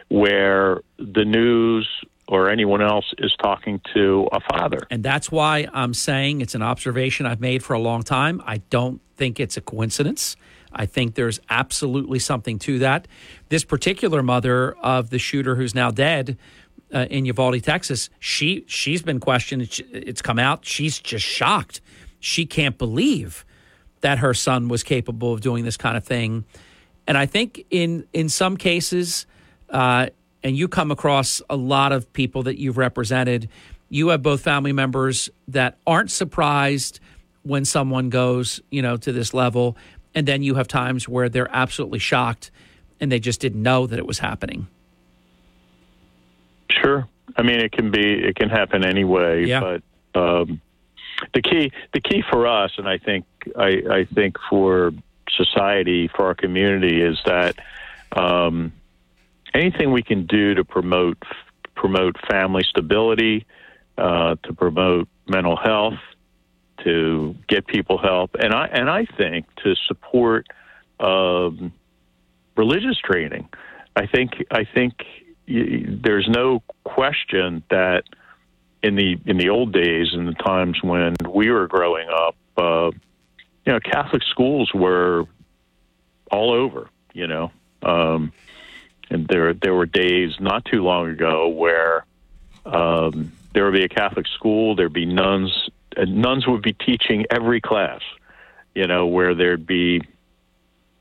where 0.08 0.80
the 0.98 1.24
news 1.24 1.88
or 2.28 2.50
anyone 2.50 2.82
else 2.82 3.12
is 3.18 3.34
talking 3.40 3.80
to 3.94 4.28
a 4.32 4.40
father. 4.40 4.80
And 4.90 5.02
that's 5.02 5.30
why 5.30 5.68
I'm 5.72 5.94
saying 5.94 6.40
it's 6.40 6.54
an 6.54 6.62
observation 6.62 7.26
I've 7.26 7.40
made 7.40 7.62
for 7.62 7.74
a 7.74 7.78
long 7.78 8.02
time. 8.02 8.42
I 8.44 8.58
don't 8.70 9.00
think 9.16 9.38
it's 9.38 9.56
a 9.56 9.60
coincidence. 9.60 10.36
I 10.76 10.86
think 10.86 11.14
there's 11.14 11.40
absolutely 11.48 12.18
something 12.18 12.58
to 12.60 12.78
that. 12.80 13.08
This 13.48 13.64
particular 13.64 14.22
mother 14.22 14.76
of 14.82 15.10
the 15.10 15.18
shooter 15.18 15.56
who's 15.56 15.74
now 15.74 15.90
dead 15.90 16.36
uh, 16.94 17.06
in 17.10 17.24
Uvalde, 17.24 17.62
Texas, 17.64 18.10
she 18.20 18.64
she's 18.68 19.02
been 19.02 19.18
questioned. 19.18 19.62
It's, 19.90 20.22
come 20.22 20.38
out. 20.38 20.64
She's 20.64 20.98
just 20.98 21.24
shocked. 21.24 21.80
She 22.20 22.46
can't 22.46 22.78
believe 22.78 23.44
that 24.02 24.18
her 24.18 24.34
son 24.34 24.68
was 24.68 24.82
capable 24.82 25.32
of 25.32 25.40
doing 25.40 25.64
this 25.64 25.76
kind 25.76 25.96
of 25.96 26.04
thing. 26.04 26.44
And 27.06 27.18
I 27.18 27.26
think 27.26 27.64
in 27.70 28.06
in 28.12 28.28
some 28.28 28.56
cases, 28.56 29.26
uh, 29.70 30.08
and 30.42 30.56
you 30.56 30.68
come 30.68 30.90
across 30.90 31.42
a 31.50 31.56
lot 31.56 31.92
of 31.92 32.12
people 32.12 32.44
that 32.44 32.58
you've 32.58 32.78
represented. 32.78 33.48
You 33.88 34.08
have 34.08 34.22
both 34.22 34.40
family 34.42 34.72
members 34.72 35.30
that 35.48 35.78
aren't 35.86 36.10
surprised 36.10 37.00
when 37.42 37.64
someone 37.64 38.10
goes, 38.10 38.60
you 38.70 38.82
know, 38.82 38.96
to 38.96 39.12
this 39.12 39.32
level, 39.32 39.76
and 40.16 40.26
then 40.26 40.42
you 40.42 40.54
have 40.54 40.66
times 40.66 41.08
where 41.08 41.28
they're 41.28 41.54
absolutely 41.54 42.00
shocked 42.00 42.50
and 42.98 43.12
they 43.12 43.20
just 43.20 43.40
didn't 43.40 43.62
know 43.62 43.86
that 43.86 43.98
it 43.98 44.06
was 44.06 44.18
happening. 44.18 44.66
Sure. 46.70 47.06
I 47.36 47.42
mean, 47.42 47.60
it 47.60 47.70
can 47.70 47.90
be, 47.90 48.14
it 48.14 48.34
can 48.34 48.48
happen 48.48 48.82
anyway. 48.82 49.44
Yeah. 49.44 49.60
But 50.14 50.20
um, 50.20 50.60
the 51.34 51.42
key, 51.42 51.70
the 51.92 52.00
key 52.00 52.24
for 52.30 52.46
us, 52.46 52.72
and 52.78 52.88
I 52.88 52.96
think, 52.96 53.26
I, 53.56 53.82
I 53.90 54.04
think 54.12 54.38
for 54.48 54.92
society, 55.30 56.08
for 56.08 56.26
our 56.26 56.34
community, 56.34 57.02
is 57.02 57.18
that 57.26 57.56
um, 58.16 58.72
anything 59.52 59.92
we 59.92 60.02
can 60.02 60.26
do 60.26 60.54
to 60.54 60.64
promote 60.64 61.22
promote 61.74 62.16
family 62.30 62.64
stability, 62.66 63.44
uh, 63.98 64.36
to 64.44 64.54
promote 64.54 65.08
mental 65.28 65.56
health, 65.56 65.98
to 66.84 67.34
get 67.48 67.66
people 67.66 67.98
help, 67.98 68.36
and 68.38 68.52
I 68.52 68.66
and 68.66 68.90
I 68.90 69.04
think 69.04 69.46
to 69.64 69.74
support 69.86 70.46
um, 71.00 71.72
religious 72.56 72.98
training. 72.98 73.48
I 73.94 74.06
think 74.06 74.44
I 74.50 74.64
think 74.64 75.04
there's 75.46 76.28
no 76.28 76.62
question 76.84 77.62
that 77.70 78.04
in 78.82 78.96
the 78.96 79.18
in 79.26 79.38
the 79.38 79.48
old 79.48 79.72
days, 79.72 80.08
in 80.12 80.26
the 80.26 80.34
times 80.34 80.82
when 80.82 81.14
we 81.28 81.50
were 81.50 81.66
growing 81.66 82.08
up, 82.08 82.36
uh, 82.56 82.90
you 83.64 83.72
know, 83.72 83.80
Catholic 83.80 84.22
schools 84.24 84.72
were 84.74 85.24
all 86.30 86.52
over. 86.52 86.88
You 87.12 87.26
know, 87.26 87.52
um, 87.82 88.32
and 89.10 89.26
there 89.28 89.54
there 89.54 89.74
were 89.74 89.86
days 89.86 90.38
not 90.40 90.64
too 90.64 90.82
long 90.82 91.08
ago 91.08 91.48
where 91.48 92.04
um, 92.66 93.32
there 93.54 93.64
would 93.64 93.74
be 93.74 93.84
a 93.84 93.88
Catholic 93.88 94.26
school, 94.26 94.74
there'd 94.74 94.92
be 94.92 95.06
nuns, 95.06 95.70
nuns 96.04 96.46
would 96.46 96.62
be 96.62 96.72
teaching 96.72 97.24
every 97.30 97.60
class. 97.60 98.00
You 98.74 98.86
know, 98.86 99.06
where 99.06 99.34
there'd 99.34 99.66
be, 99.66 100.02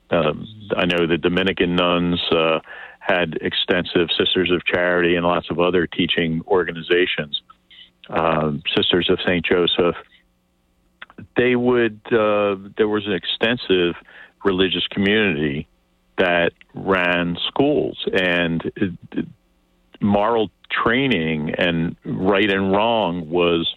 um, 0.09 0.47
I 0.77 0.85
know 0.85 1.07
the 1.07 1.17
Dominican 1.17 1.75
nuns 1.75 2.21
uh, 2.31 2.59
had 2.99 3.37
extensive 3.41 4.07
Sisters 4.17 4.49
of 4.49 4.63
Charity 4.65 5.15
and 5.15 5.25
lots 5.25 5.49
of 5.49 5.59
other 5.59 5.85
teaching 5.85 6.41
organizations. 6.47 7.41
Um, 8.09 8.63
Sisters 8.75 9.09
of 9.09 9.19
Saint 9.25 9.45
Joseph. 9.45 9.95
They 11.35 11.55
would. 11.55 11.99
Uh, 12.05 12.55
there 12.77 12.87
was 12.87 13.05
an 13.07 13.13
extensive 13.13 13.95
religious 14.43 14.85
community 14.87 15.67
that 16.17 16.51
ran 16.73 17.37
schools 17.47 18.05
and 18.13 18.71
it, 18.75 19.25
moral 20.01 20.49
training 20.69 21.53
and 21.57 21.95
right 22.05 22.49
and 22.49 22.71
wrong 22.71 23.29
was 23.29 23.73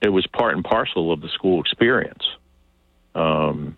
it 0.00 0.08
was 0.08 0.26
part 0.26 0.54
and 0.54 0.64
parcel 0.64 1.12
of 1.12 1.20
the 1.20 1.28
school 1.28 1.60
experience 1.60 2.24
um, 3.14 3.76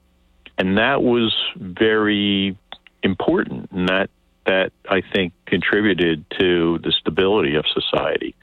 and 0.58 0.78
that 0.78 1.02
was 1.02 1.34
very 1.56 2.56
important 3.02 3.70
and 3.72 3.88
that 3.88 4.10
that 4.46 4.72
I 4.88 5.02
think 5.02 5.32
contributed 5.46 6.24
to 6.38 6.78
the 6.78 6.92
stability 6.92 7.56
of 7.56 7.64
society 7.72 8.34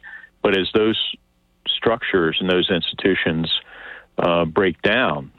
but 0.42 0.58
as 0.58 0.70
those 0.74 1.00
structures 1.68 2.38
and 2.40 2.50
those 2.50 2.70
institutions 2.70 3.52
uh, 4.18 4.46
break 4.46 4.82
down 4.82 5.32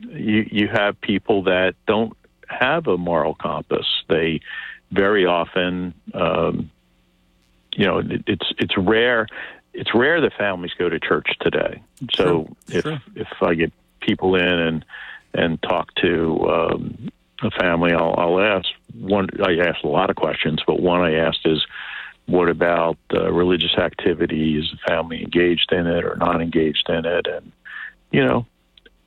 you 0.00 0.46
you 0.50 0.68
have 0.68 1.00
people 1.00 1.44
that 1.44 1.74
don't 1.86 2.16
have 2.48 2.86
a 2.86 2.96
moral 2.96 3.34
compass. 3.34 3.86
They 4.08 4.40
very 4.90 5.26
often, 5.26 5.94
um, 6.14 6.70
you 7.74 7.86
know, 7.86 7.98
it, 7.98 8.24
it's 8.26 8.52
it's 8.58 8.76
rare. 8.76 9.26
It's 9.78 9.94
rare 9.94 10.20
that 10.20 10.32
families 10.32 10.72
go 10.76 10.88
to 10.88 10.98
church 10.98 11.28
today. 11.40 11.80
So 12.14 12.48
if 12.68 12.84
if 13.14 13.28
I 13.40 13.54
get 13.54 13.72
people 14.00 14.34
in 14.34 14.42
and 14.42 14.84
and 15.34 15.62
talk 15.62 15.94
to 16.02 16.48
um, 16.48 17.10
a 17.42 17.50
family, 17.52 17.92
I'll, 17.92 18.14
I'll 18.18 18.40
ask 18.40 18.66
one. 18.92 19.28
I 19.40 19.56
ask 19.58 19.84
a 19.84 19.88
lot 19.88 20.10
of 20.10 20.16
questions, 20.16 20.60
but 20.66 20.80
one 20.80 21.00
I 21.00 21.14
asked 21.14 21.42
is, 21.44 21.64
"What 22.26 22.48
about 22.48 22.98
uh, 23.14 23.30
religious 23.30 23.74
activity? 23.78 24.58
Is 24.58 24.68
the 24.72 24.78
family 24.88 25.22
engaged 25.22 25.70
in 25.72 25.86
it 25.86 26.04
or 26.04 26.16
not 26.16 26.42
engaged 26.42 26.88
in 26.88 27.06
it?" 27.06 27.28
And 27.28 27.52
you 28.10 28.26
know, 28.26 28.46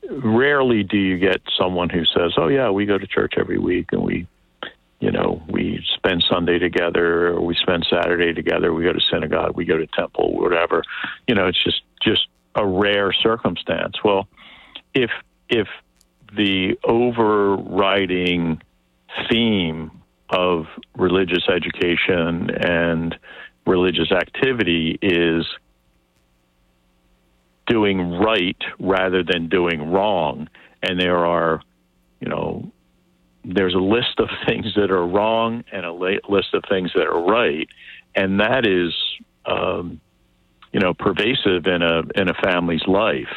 rarely 0.10 0.84
do 0.84 0.98
you 0.98 1.18
get 1.18 1.42
someone 1.58 1.90
who 1.90 2.06
says, 2.06 2.34
"Oh 2.38 2.48
yeah, 2.48 2.70
we 2.70 2.86
go 2.86 2.98
to 2.98 3.08
church 3.08 3.34
every 3.38 3.58
week 3.58 3.92
and 3.92 4.04
we, 4.04 4.26
you 5.02 5.12
know, 5.12 5.42
we 5.50 5.84
spend 5.96 6.24
Sunday 6.30 6.60
together, 6.60 7.40
we 7.42 7.56
spend 7.56 7.86
Saturday 7.90 8.34
together. 8.34 8.74
We 8.74 8.84
go 8.84 8.94
to 8.94 9.02
synagogue, 9.12 9.56
we 9.56 9.66
go 9.66 9.78
to 9.78 9.88
temple, 9.88 10.34
whatever." 10.34 10.84
You 11.28 11.36
know, 11.36 11.48
it's 11.48 11.62
just 11.64 11.82
just 12.02 12.28
a 12.56 12.66
rare 12.66 13.12
circumstance. 13.12 13.96
Well, 14.04 14.28
if 14.94 15.12
if 15.50 15.68
the 16.36 16.78
overriding 16.84 18.62
theme 19.30 19.92
of 20.30 20.66
religious 20.96 21.44
education 21.50 22.50
and 22.52 23.18
religious 23.66 24.12
activity 24.12 24.98
is 25.02 25.46
doing 27.68 28.12
right 28.20 28.58
rather 28.80 29.24
than 29.24 29.48
doing 29.48 29.92
wrong. 29.92 30.50
And 30.82 31.00
there 31.00 31.26
are, 31.26 31.62
you 32.20 32.28
know, 32.28 32.72
there's 33.44 33.74
a 33.74 33.80
list 33.80 34.20
of 34.20 34.30
things 34.48 34.74
that 34.76 34.92
are 34.92 35.06
wrong 35.06 35.64
and 35.72 35.86
a 35.86 35.92
list 35.92 36.54
of 36.54 36.64
things 36.70 36.92
that 36.96 37.08
are 37.08 37.24
right, 37.24 37.68
and 38.16 38.40
that 38.40 38.68
is, 38.68 38.94
um, 39.46 40.00
you 40.72 40.80
know, 40.80 40.94
pervasive 40.94 41.68
in 41.68 41.82
a 41.82 42.02
in 42.16 42.30
a 42.30 42.34
family's 42.44 42.86
life 42.88 43.34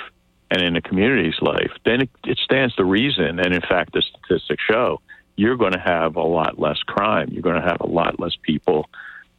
and 0.50 0.62
in 0.62 0.76
a 0.76 0.82
community's 0.82 1.40
life. 1.40 1.72
Then 1.84 2.02
it, 2.02 2.10
it 2.24 2.38
stands 2.44 2.74
to 2.76 2.84
reason, 2.84 3.40
and 3.40 3.54
in 3.54 3.62
fact, 3.62 3.92
the 3.92 4.02
statistics 4.02 4.62
show 4.70 5.00
you're 5.36 5.56
going 5.56 5.72
to 5.72 5.80
have 5.80 6.14
a 6.14 6.22
lot 6.22 6.60
less 6.60 6.78
crime. 6.86 7.28
You're 7.32 7.42
going 7.42 7.60
to 7.60 7.68
have 7.68 7.80
a 7.80 7.86
lot 7.88 8.20
less 8.20 8.36
people 8.42 8.88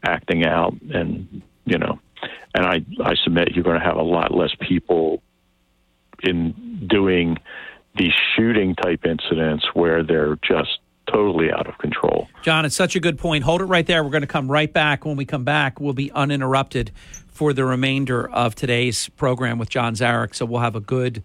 acting 0.05 0.45
out 0.45 0.75
and 0.93 1.41
you 1.65 1.77
know 1.77 1.99
and 2.53 2.65
I, 2.65 2.85
I 3.03 3.15
submit 3.23 3.51
you're 3.53 3.63
going 3.63 3.79
to 3.79 3.85
have 3.85 3.97
a 3.97 4.03
lot 4.03 4.33
less 4.33 4.51
people 4.59 5.21
in 6.23 6.87
doing 6.87 7.37
these 7.97 8.13
shooting 8.35 8.75
type 8.75 9.05
incidents 9.05 9.65
where 9.73 10.03
they're 10.03 10.37
just 10.47 10.79
totally 11.07 11.51
out 11.51 11.67
of 11.67 11.77
control. 11.77 12.27
John, 12.41 12.65
it's 12.65 12.75
such 12.75 12.95
a 12.95 12.99
good 12.99 13.17
point. 13.17 13.43
Hold 13.43 13.61
it 13.61 13.65
right 13.65 13.85
there. 13.85 14.03
We're 14.03 14.09
going 14.09 14.21
to 14.21 14.27
come 14.27 14.51
right 14.51 14.71
back. 14.71 15.05
When 15.05 15.17
we 15.17 15.25
come 15.25 15.43
back, 15.43 15.79
we'll 15.79 15.93
be 15.93 16.11
uninterrupted 16.11 16.91
for 17.27 17.53
the 17.53 17.65
remainder 17.65 18.29
of 18.29 18.55
today's 18.55 19.09
program 19.09 19.59
with 19.59 19.69
John 19.69 19.93
Zarych. 19.93 20.35
So 20.35 20.45
we'll 20.45 20.61
have 20.61 20.75
a 20.75 20.79
good 20.79 21.23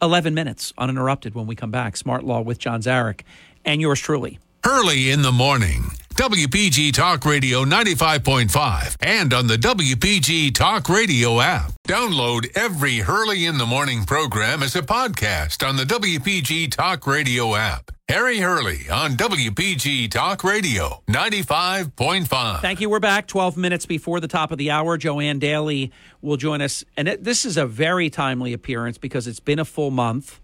11 0.00 0.32
minutes 0.34 0.72
uninterrupted 0.78 1.34
when 1.34 1.46
we 1.46 1.54
come 1.54 1.70
back. 1.70 1.96
Smart 1.96 2.24
Law 2.24 2.40
with 2.40 2.58
John 2.58 2.80
Zarych 2.80 3.20
and 3.64 3.80
yours 3.80 4.00
truly. 4.00 4.38
Hurley 4.64 5.10
in 5.10 5.22
the 5.22 5.32
morning. 5.32 5.90
WPG 6.14 6.92
Talk 6.92 7.24
Radio 7.24 7.64
95.5 7.64 8.96
and 9.00 9.32
on 9.32 9.46
the 9.46 9.56
WPG 9.56 10.52
Talk 10.54 10.88
Radio 10.90 11.40
app. 11.40 11.72
Download 11.88 12.46
every 12.54 12.98
Hurley 12.98 13.46
in 13.46 13.56
the 13.56 13.64
Morning 13.64 14.04
program 14.04 14.62
as 14.62 14.76
a 14.76 14.82
podcast 14.82 15.66
on 15.66 15.76
the 15.76 15.84
WPG 15.84 16.70
Talk 16.72 17.06
Radio 17.06 17.54
app. 17.54 17.90
Harry 18.08 18.38
Hurley 18.38 18.90
on 18.90 19.12
WPG 19.12 20.10
Talk 20.10 20.44
Radio 20.44 21.02
95.5. 21.08 22.60
Thank 22.60 22.80
you. 22.82 22.90
We're 22.90 23.00
back 23.00 23.26
12 23.26 23.56
minutes 23.56 23.86
before 23.86 24.20
the 24.20 24.28
top 24.28 24.50
of 24.52 24.58
the 24.58 24.70
hour. 24.70 24.98
Joanne 24.98 25.38
Daly 25.38 25.90
will 26.20 26.36
join 26.36 26.60
us. 26.60 26.84
And 26.98 27.08
it, 27.08 27.24
this 27.24 27.46
is 27.46 27.56
a 27.56 27.64
very 27.66 28.10
timely 28.10 28.52
appearance 28.52 28.98
because 28.98 29.26
it's 29.26 29.40
been 29.40 29.58
a 29.60 29.64
full 29.64 29.90
month. 29.90 30.38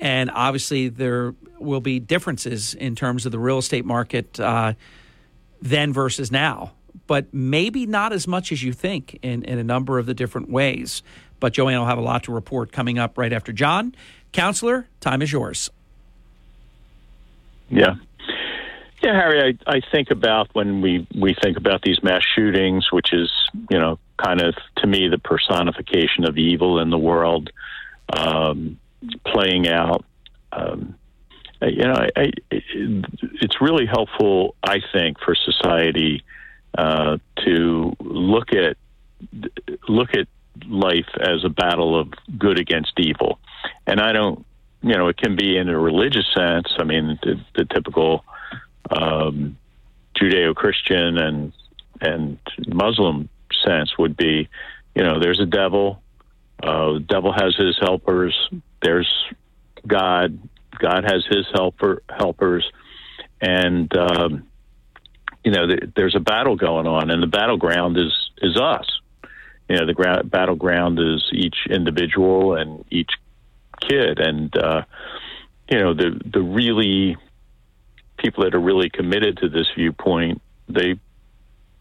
And 0.00 0.30
obviously, 0.34 0.88
there 0.88 1.34
will 1.60 1.80
be 1.80 1.98
differences 1.98 2.74
in 2.74 2.94
terms 2.94 3.24
of 3.24 3.32
the 3.32 3.38
real 3.38 3.58
estate 3.58 3.84
market. 3.86 4.38
Uh, 4.38 4.74
then 5.60 5.92
versus 5.92 6.30
now, 6.30 6.72
but 7.06 7.32
maybe 7.32 7.86
not 7.86 8.12
as 8.12 8.26
much 8.26 8.52
as 8.52 8.62
you 8.62 8.72
think 8.72 9.18
in, 9.22 9.42
in 9.44 9.58
a 9.58 9.64
number 9.64 9.98
of 9.98 10.06
the 10.06 10.14
different 10.14 10.50
ways. 10.50 11.02
But 11.40 11.52
Joanne 11.52 11.78
will 11.78 11.86
have 11.86 11.98
a 11.98 12.02
lot 12.02 12.24
to 12.24 12.32
report 12.32 12.72
coming 12.72 12.98
up 12.98 13.18
right 13.18 13.32
after 13.32 13.52
John. 13.52 13.94
Counselor, 14.32 14.86
time 15.00 15.22
is 15.22 15.30
yours. 15.32 15.70
Yeah. 17.68 17.96
Yeah, 19.02 19.12
Harry, 19.12 19.58
I, 19.66 19.76
I 19.76 19.80
think 19.92 20.10
about 20.10 20.48
when 20.54 20.80
we, 20.80 21.06
we 21.14 21.34
think 21.42 21.58
about 21.58 21.82
these 21.82 22.02
mass 22.02 22.22
shootings, 22.34 22.90
which 22.90 23.12
is, 23.12 23.30
you 23.70 23.78
know, 23.78 23.98
kind 24.16 24.40
of 24.40 24.54
to 24.78 24.86
me 24.86 25.08
the 25.08 25.18
personification 25.18 26.24
of 26.26 26.38
evil 26.38 26.80
in 26.80 26.88
the 26.88 26.98
world 26.98 27.50
um, 28.16 28.78
playing 29.26 29.68
out. 29.68 30.04
Um, 30.52 30.94
you 31.66 31.84
know, 31.84 31.94
I, 31.94 32.08
I, 32.20 32.30
it's 32.50 33.60
really 33.60 33.86
helpful, 33.86 34.54
I 34.62 34.78
think, 34.92 35.18
for 35.20 35.34
society 35.34 36.22
uh, 36.76 37.18
to 37.44 37.96
look 38.00 38.52
at 38.52 38.76
look 39.88 40.14
at 40.14 40.26
life 40.68 41.08
as 41.20 41.44
a 41.44 41.48
battle 41.48 41.98
of 41.98 42.12
good 42.38 42.58
against 42.58 42.92
evil, 42.98 43.38
and 43.86 44.00
I 44.00 44.12
don't, 44.12 44.44
you 44.82 44.94
know, 44.94 45.08
it 45.08 45.16
can 45.16 45.36
be 45.36 45.56
in 45.56 45.68
a 45.68 45.78
religious 45.78 46.26
sense. 46.36 46.68
I 46.78 46.84
mean, 46.84 47.18
the, 47.22 47.40
the 47.56 47.64
typical 47.64 48.24
um, 48.90 49.56
Judeo-Christian 50.16 51.18
and 51.18 51.52
and 52.00 52.38
Muslim 52.66 53.28
sense 53.64 53.96
would 53.98 54.16
be, 54.16 54.48
you 54.94 55.02
know, 55.02 55.20
there's 55.20 55.40
a 55.40 55.46
devil. 55.46 56.02
Uh, 56.62 56.94
the 56.94 57.00
devil 57.00 57.32
has 57.32 57.54
his 57.56 57.78
helpers. 57.80 58.34
There's 58.82 59.10
God. 59.86 60.38
God 60.78 61.04
has 61.04 61.24
his 61.28 61.46
helper 61.52 62.02
helpers, 62.08 62.70
and 63.40 63.94
um, 63.96 64.46
you 65.44 65.52
know, 65.52 65.66
th- 65.66 65.90
there's 65.94 66.14
a 66.14 66.20
battle 66.20 66.56
going 66.56 66.86
on, 66.86 67.10
and 67.10 67.22
the 67.22 67.26
battleground 67.26 67.96
is 67.98 68.12
is 68.38 68.58
us. 68.58 68.86
You 69.68 69.76
know, 69.76 69.86
the 69.86 70.22
battleground 70.24 70.98
is 70.98 71.24
each 71.32 71.56
individual 71.70 72.54
and 72.54 72.84
each 72.90 73.10
kid, 73.80 74.18
and 74.18 74.56
uh, 74.56 74.82
you 75.70 75.78
know, 75.78 75.94
the 75.94 76.20
the 76.32 76.42
really 76.42 77.16
people 78.18 78.44
that 78.44 78.54
are 78.54 78.60
really 78.60 78.90
committed 78.90 79.38
to 79.38 79.48
this 79.48 79.66
viewpoint, 79.74 80.40
they 80.68 80.98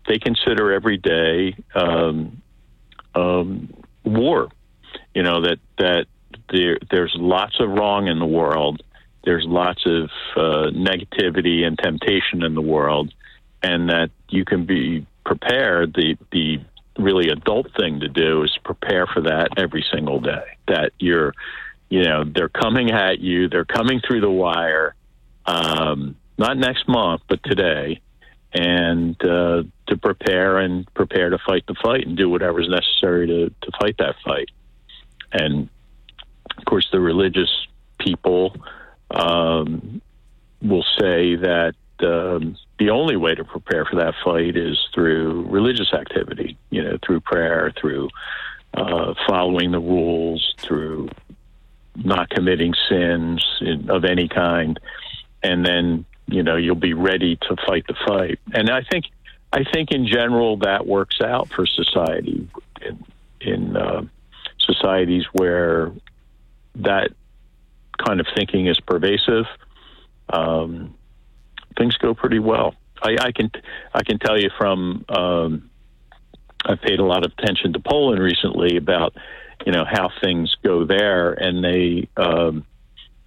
they 0.07 0.19
consider 0.19 0.73
every 0.73 0.97
day 0.97 1.55
um, 1.75 2.41
um, 3.15 3.73
war. 4.03 4.49
You 5.13 5.23
know 5.23 5.41
that 5.41 5.59
that 5.77 6.05
there 6.51 6.77
there's 6.89 7.13
lots 7.15 7.59
of 7.59 7.69
wrong 7.69 8.07
in 8.07 8.19
the 8.19 8.25
world. 8.25 8.81
There's 9.23 9.45
lots 9.45 9.85
of 9.85 10.09
uh, 10.35 10.71
negativity 10.71 11.63
and 11.65 11.77
temptation 11.77 12.43
in 12.43 12.55
the 12.55 12.61
world, 12.61 13.13
and 13.61 13.89
that 13.89 14.09
you 14.29 14.45
can 14.45 14.65
be 14.65 15.05
prepared. 15.25 15.93
The 15.93 16.17
the 16.31 16.59
really 16.97 17.29
adult 17.29 17.67
thing 17.75 18.01
to 18.01 18.07
do 18.07 18.43
is 18.43 18.57
prepare 18.63 19.07
for 19.07 19.21
that 19.21 19.49
every 19.57 19.85
single 19.91 20.19
day. 20.19 20.43
That 20.67 20.91
you're, 20.99 21.33
you 21.89 22.03
know, 22.03 22.23
they're 22.23 22.49
coming 22.49 22.91
at 22.91 23.19
you. 23.19 23.49
They're 23.49 23.65
coming 23.65 24.01
through 24.05 24.21
the 24.21 24.29
wire. 24.29 24.95
Um, 25.45 26.15
not 26.37 26.57
next 26.57 26.87
month, 26.87 27.21
but 27.27 27.43
today, 27.43 28.01
and 28.53 29.15
uh, 29.23 29.63
to 29.87 29.97
prepare 29.97 30.59
and 30.59 30.91
prepare 30.93 31.29
to 31.29 31.37
fight 31.45 31.65
the 31.67 31.75
fight 31.83 32.05
and 32.05 32.17
do 32.17 32.29
whatever's 32.29 32.69
necessary 32.69 33.27
to 33.27 33.49
to 33.49 33.71
fight 33.79 33.95
that 33.99 34.15
fight. 34.23 34.49
And 35.31 35.69
of 36.63 36.69
course, 36.69 36.87
the 36.93 36.99
religious 37.01 37.67
people 37.99 38.55
um, 39.11 40.01
will 40.61 40.85
say 40.97 41.35
that 41.35 41.73
um, 41.99 42.55
the 42.79 42.89
only 42.89 43.17
way 43.17 43.35
to 43.35 43.43
prepare 43.43 43.83
for 43.83 43.97
that 43.97 44.13
fight 44.23 44.55
is 44.55 44.79
through 44.93 45.45
religious 45.49 45.91
activity, 45.93 46.57
you 46.69 46.81
know, 46.81 46.97
through 47.05 47.19
prayer, 47.19 47.73
through 47.79 48.07
uh, 48.75 49.13
following 49.27 49.71
the 49.71 49.79
rules, 49.79 50.55
through 50.57 51.09
not 51.97 52.29
committing 52.29 52.73
sins 52.89 53.45
in, 53.59 53.89
of 53.89 54.05
any 54.05 54.29
kind, 54.29 54.79
and 55.43 55.65
then 55.65 56.05
you 56.27 56.43
know 56.43 56.55
you'll 56.55 56.75
be 56.75 56.93
ready 56.93 57.35
to 57.35 57.57
fight 57.67 57.85
the 57.87 57.95
fight. 58.07 58.39
And 58.53 58.69
I 58.69 58.83
think, 58.89 59.07
I 59.51 59.65
think 59.65 59.91
in 59.91 60.07
general 60.07 60.55
that 60.59 60.87
works 60.87 61.19
out 61.19 61.49
for 61.49 61.65
society 61.65 62.47
in, 62.81 63.05
in 63.41 63.75
uh, 63.75 64.03
societies 64.59 65.25
where 65.33 65.91
that 66.75 67.11
kind 67.97 68.19
of 68.19 68.27
thinking 68.35 68.67
is 68.67 68.79
pervasive. 68.79 69.45
Um, 70.29 70.95
things 71.77 71.95
go 71.97 72.13
pretty 72.13 72.39
well. 72.39 72.75
I, 73.01 73.15
I 73.19 73.31
can 73.31 73.51
I 73.93 74.03
can 74.03 74.19
tell 74.19 74.39
you 74.39 74.49
from 74.57 75.05
um, 75.09 75.69
I've 76.65 76.81
paid 76.81 76.99
a 76.99 77.05
lot 77.05 77.25
of 77.25 77.33
attention 77.37 77.73
to 77.73 77.79
Poland 77.79 78.21
recently 78.21 78.77
about 78.77 79.15
you 79.65 79.71
know 79.71 79.85
how 79.85 80.09
things 80.21 80.55
go 80.63 80.85
there, 80.85 81.33
and 81.33 81.63
they 81.63 82.07
um, 82.17 82.65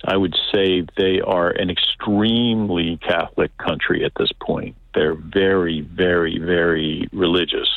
I 0.04 0.16
would 0.16 0.36
say 0.52 0.86
they 0.96 1.20
are 1.20 1.50
an 1.50 1.70
extremely 1.70 2.98
Catholic 2.98 3.56
country 3.58 4.04
at 4.04 4.12
this 4.18 4.30
point. 4.40 4.76
They're 4.94 5.14
very 5.14 5.82
very 5.82 6.38
very 6.38 7.08
religious, 7.12 7.68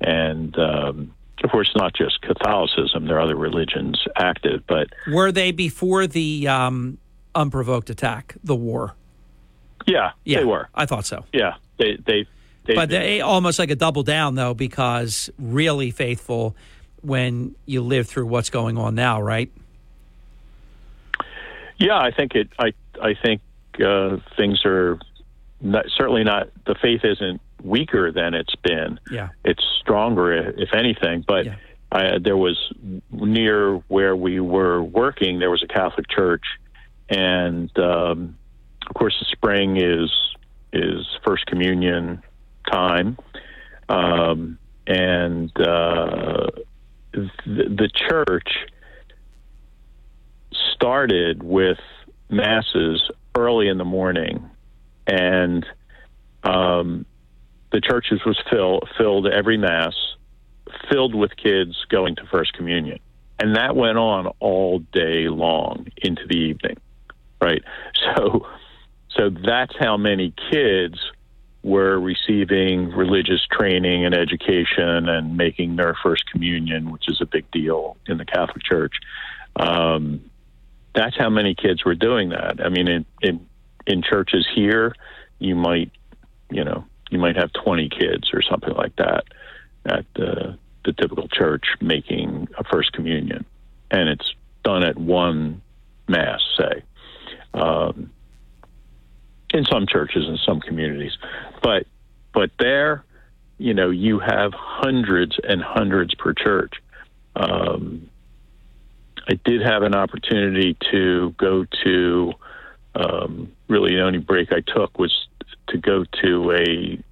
and 0.00 0.58
um, 0.58 1.14
of 1.46 1.52
course 1.52 1.70
not 1.76 1.94
just 1.94 2.20
Catholicism. 2.22 3.06
There 3.06 3.16
are 3.16 3.20
other 3.20 3.36
religions 3.36 4.02
active, 4.16 4.64
but 4.66 4.88
were 5.06 5.30
they 5.30 5.52
before 5.52 6.08
the 6.08 6.48
um, 6.48 6.98
unprovoked 7.36 7.88
attack, 7.88 8.34
the 8.42 8.56
war? 8.56 8.94
Yeah, 9.86 10.10
yeah, 10.24 10.40
they 10.40 10.44
were. 10.44 10.68
I 10.74 10.86
thought 10.86 11.06
so. 11.06 11.24
Yeah, 11.32 11.54
they 11.78 11.96
they. 12.04 12.26
they 12.64 12.74
but 12.74 12.88
they 12.88 13.20
almost 13.20 13.60
like 13.60 13.70
a 13.70 13.76
double 13.76 14.02
down 14.02 14.34
though, 14.34 14.54
because 14.54 15.30
really 15.38 15.92
faithful 15.92 16.56
when 17.02 17.54
you 17.64 17.80
live 17.80 18.08
through 18.08 18.26
what's 18.26 18.50
going 18.50 18.76
on 18.76 18.96
now, 18.96 19.22
right? 19.22 19.48
Yeah, 21.78 21.96
I 21.96 22.10
think 22.10 22.34
it. 22.34 22.48
I 22.58 22.72
I 23.00 23.14
think 23.14 23.40
uh, 23.80 24.16
things 24.36 24.64
are 24.64 24.98
not, 25.60 25.84
certainly 25.96 26.24
not. 26.24 26.48
The 26.66 26.74
faith 26.74 27.02
isn't 27.04 27.40
weaker 27.66 28.12
than 28.12 28.34
it's 28.34 28.54
been. 28.56 29.00
Yeah, 29.10 29.30
it's 29.44 29.62
stronger, 29.80 30.32
if 30.32 30.74
anything. 30.74 31.24
But 31.26 31.46
yeah. 31.46 31.56
I, 31.92 32.18
there 32.22 32.36
was 32.36 32.58
near 33.10 33.76
where 33.88 34.16
we 34.16 34.40
were 34.40 34.82
working, 34.82 35.38
there 35.38 35.50
was 35.50 35.62
a 35.62 35.68
Catholic 35.68 36.08
church, 36.08 36.44
and 37.08 37.70
um, 37.78 38.36
of 38.88 38.94
course, 38.94 39.16
the 39.18 39.26
spring 39.26 39.76
is 39.76 40.10
is 40.72 41.06
First 41.24 41.46
Communion 41.46 42.22
time, 42.70 43.16
um, 43.88 44.58
and 44.86 45.50
uh, 45.60 46.48
the, 47.12 47.30
the 47.46 47.90
church 48.08 48.48
started 50.74 51.42
with 51.42 51.78
masses 52.28 53.10
early 53.36 53.68
in 53.68 53.78
the 53.78 53.84
morning, 53.84 54.50
and 55.06 55.64
um, 56.42 57.06
the 57.72 57.80
churches 57.80 58.20
was 58.24 58.40
fill, 58.50 58.80
filled 58.96 59.26
every 59.26 59.56
mass, 59.56 59.94
filled 60.90 61.14
with 61.14 61.36
kids 61.36 61.76
going 61.88 62.16
to 62.16 62.26
First 62.26 62.52
Communion, 62.52 62.98
and 63.38 63.56
that 63.56 63.76
went 63.76 63.98
on 63.98 64.28
all 64.40 64.78
day 64.78 65.28
long 65.28 65.88
into 65.98 66.26
the 66.26 66.36
evening, 66.36 66.76
right? 67.40 67.62
So 68.16 68.46
so 69.16 69.30
that's 69.30 69.72
how 69.78 69.96
many 69.96 70.34
kids 70.50 70.98
were 71.62 71.98
receiving 71.98 72.90
religious 72.90 73.40
training 73.50 74.04
and 74.04 74.14
education 74.14 75.08
and 75.08 75.36
making 75.36 75.76
their 75.76 75.96
first 76.02 76.30
communion, 76.30 76.92
which 76.92 77.08
is 77.08 77.20
a 77.20 77.26
big 77.26 77.50
deal 77.50 77.96
in 78.06 78.18
the 78.18 78.24
Catholic 78.24 78.62
Church. 78.62 78.94
Um, 79.56 80.30
that's 80.94 81.16
how 81.16 81.28
many 81.28 81.54
kids 81.54 81.84
were 81.84 81.94
doing 81.94 82.28
that. 82.28 82.64
I 82.64 82.68
mean, 82.68 82.88
in, 82.88 83.06
in 83.20 83.46
in 83.86 84.02
churches 84.02 84.46
here, 84.54 84.94
you 85.38 85.54
might, 85.54 85.90
you 86.50 86.64
know, 86.64 86.84
you 87.10 87.18
might 87.18 87.36
have 87.36 87.52
20 87.52 87.88
kids 87.88 88.30
or 88.32 88.42
something 88.42 88.74
like 88.74 88.96
that 88.96 89.24
at 89.84 90.04
the 90.14 90.58
the 90.84 90.92
typical 90.92 91.26
church 91.26 91.64
making 91.80 92.48
a 92.56 92.64
first 92.64 92.92
communion, 92.92 93.44
and 93.90 94.08
it's 94.08 94.34
done 94.62 94.84
at 94.84 94.96
one 94.96 95.60
mass, 96.08 96.40
say. 96.56 96.82
Um, 97.54 98.10
in 99.52 99.64
some 99.64 99.86
churches 99.86 100.28
in 100.28 100.38
some 100.44 100.60
communities, 100.60 101.16
but 101.62 101.86
but 102.32 102.50
there, 102.58 103.04
you 103.58 103.74
know, 103.74 103.90
you 103.90 104.18
have 104.18 104.52
hundreds 104.54 105.36
and 105.42 105.62
hundreds 105.62 106.14
per 106.14 106.34
church. 106.34 106.74
Um, 107.34 108.10
I 109.28 109.34
did 109.44 109.62
have 109.62 109.82
an 109.82 109.94
opportunity 109.94 110.76
to 110.92 111.34
go 111.38 111.64
to. 111.84 112.32
Um, 112.94 113.52
really, 113.68 113.94
the 113.94 114.02
only 114.02 114.18
break 114.18 114.52
I 114.52 114.60
took 114.60 114.98
was 114.98 115.28
to 115.68 115.78
go 115.78 116.04
to 116.22 116.52
a, 116.52 117.02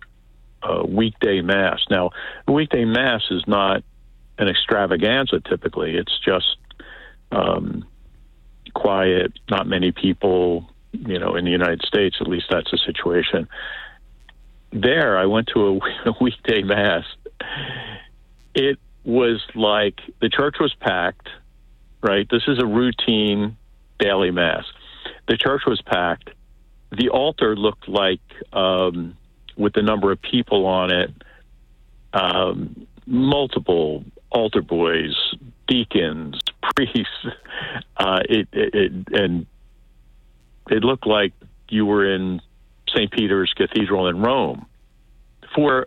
a 0.63 0.87
weekday 0.87 1.41
mass. 1.41 1.81
Now, 1.91 2.11
a 2.47 2.53
weekday 2.53 2.85
mass 2.85 3.23
is 3.31 3.43
not 3.47 3.83
an 4.39 4.49
extravaganza. 4.49 5.41
Typically, 5.41 5.97
it's 5.97 6.19
just 6.25 6.57
um, 7.31 7.85
quiet, 8.75 9.33
not 9.51 9.67
many 9.67 9.93
people, 9.93 10.69
you 10.93 11.19
know, 11.19 11.37
in 11.37 11.45
the 11.45 11.51
United 11.51 11.83
States, 11.83 12.17
at 12.21 12.29
least 12.29 12.47
that's 12.51 12.71
the 12.71 12.79
situation. 12.79 13.49
there, 14.73 15.17
I 15.17 15.27
went 15.27 15.49
to 15.55 15.61
a, 15.61 16.11
a 16.11 16.15
weekday 16.21 16.63
mass. 16.63 17.05
It 18.55 18.79
was 19.05 19.41
like 19.55 20.01
the 20.21 20.29
church 20.29 20.57
was 20.61 20.75
packed. 20.75 21.29
Right, 22.03 22.29
this 22.31 22.43
is 22.49 22.59
a 22.59 22.67
routine 22.67 23.57
daily 23.99 24.31
mass. 24.31 24.65
The 25.27 25.39
church 25.39 25.63
was 25.67 25.81
packed. 25.81 26.29
The 26.91 27.09
altar 27.09 27.57
looked 27.57 27.89
like, 27.89 28.21
um, 28.53 29.17
with 29.57 29.73
the 29.73 29.83
number 29.83 30.13
of 30.13 30.21
people 30.21 30.67
on 30.67 30.93
it, 30.93 31.11
um, 32.13 32.87
multiple 33.07 34.05
altar 34.31 34.63
boys, 34.63 35.15
deacons, 35.67 36.41
priests. 36.77 37.27
Uh, 37.97 38.21
it, 38.29 38.49
it, 38.53 38.75
it 38.75 38.93
and 39.13 39.47
it 40.71 40.83
looked 40.83 41.07
like 41.07 41.33
you 41.69 41.87
were 41.87 42.15
in 42.15 42.41
St. 42.89 43.11
Peter's 43.11 43.53
Cathedral 43.57 44.09
in 44.09 44.21
Rome 44.21 44.67
for 45.55 45.87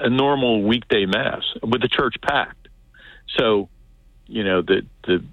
a 0.00 0.08
normal 0.08 0.62
weekday 0.62 1.06
mass 1.06 1.42
with 1.62 1.80
the 1.80 1.88
church 1.88 2.16
packed. 2.22 2.68
So, 3.36 3.68
you 4.26 4.44
know, 4.44 4.62
the 4.62 4.82
the 5.04 5.24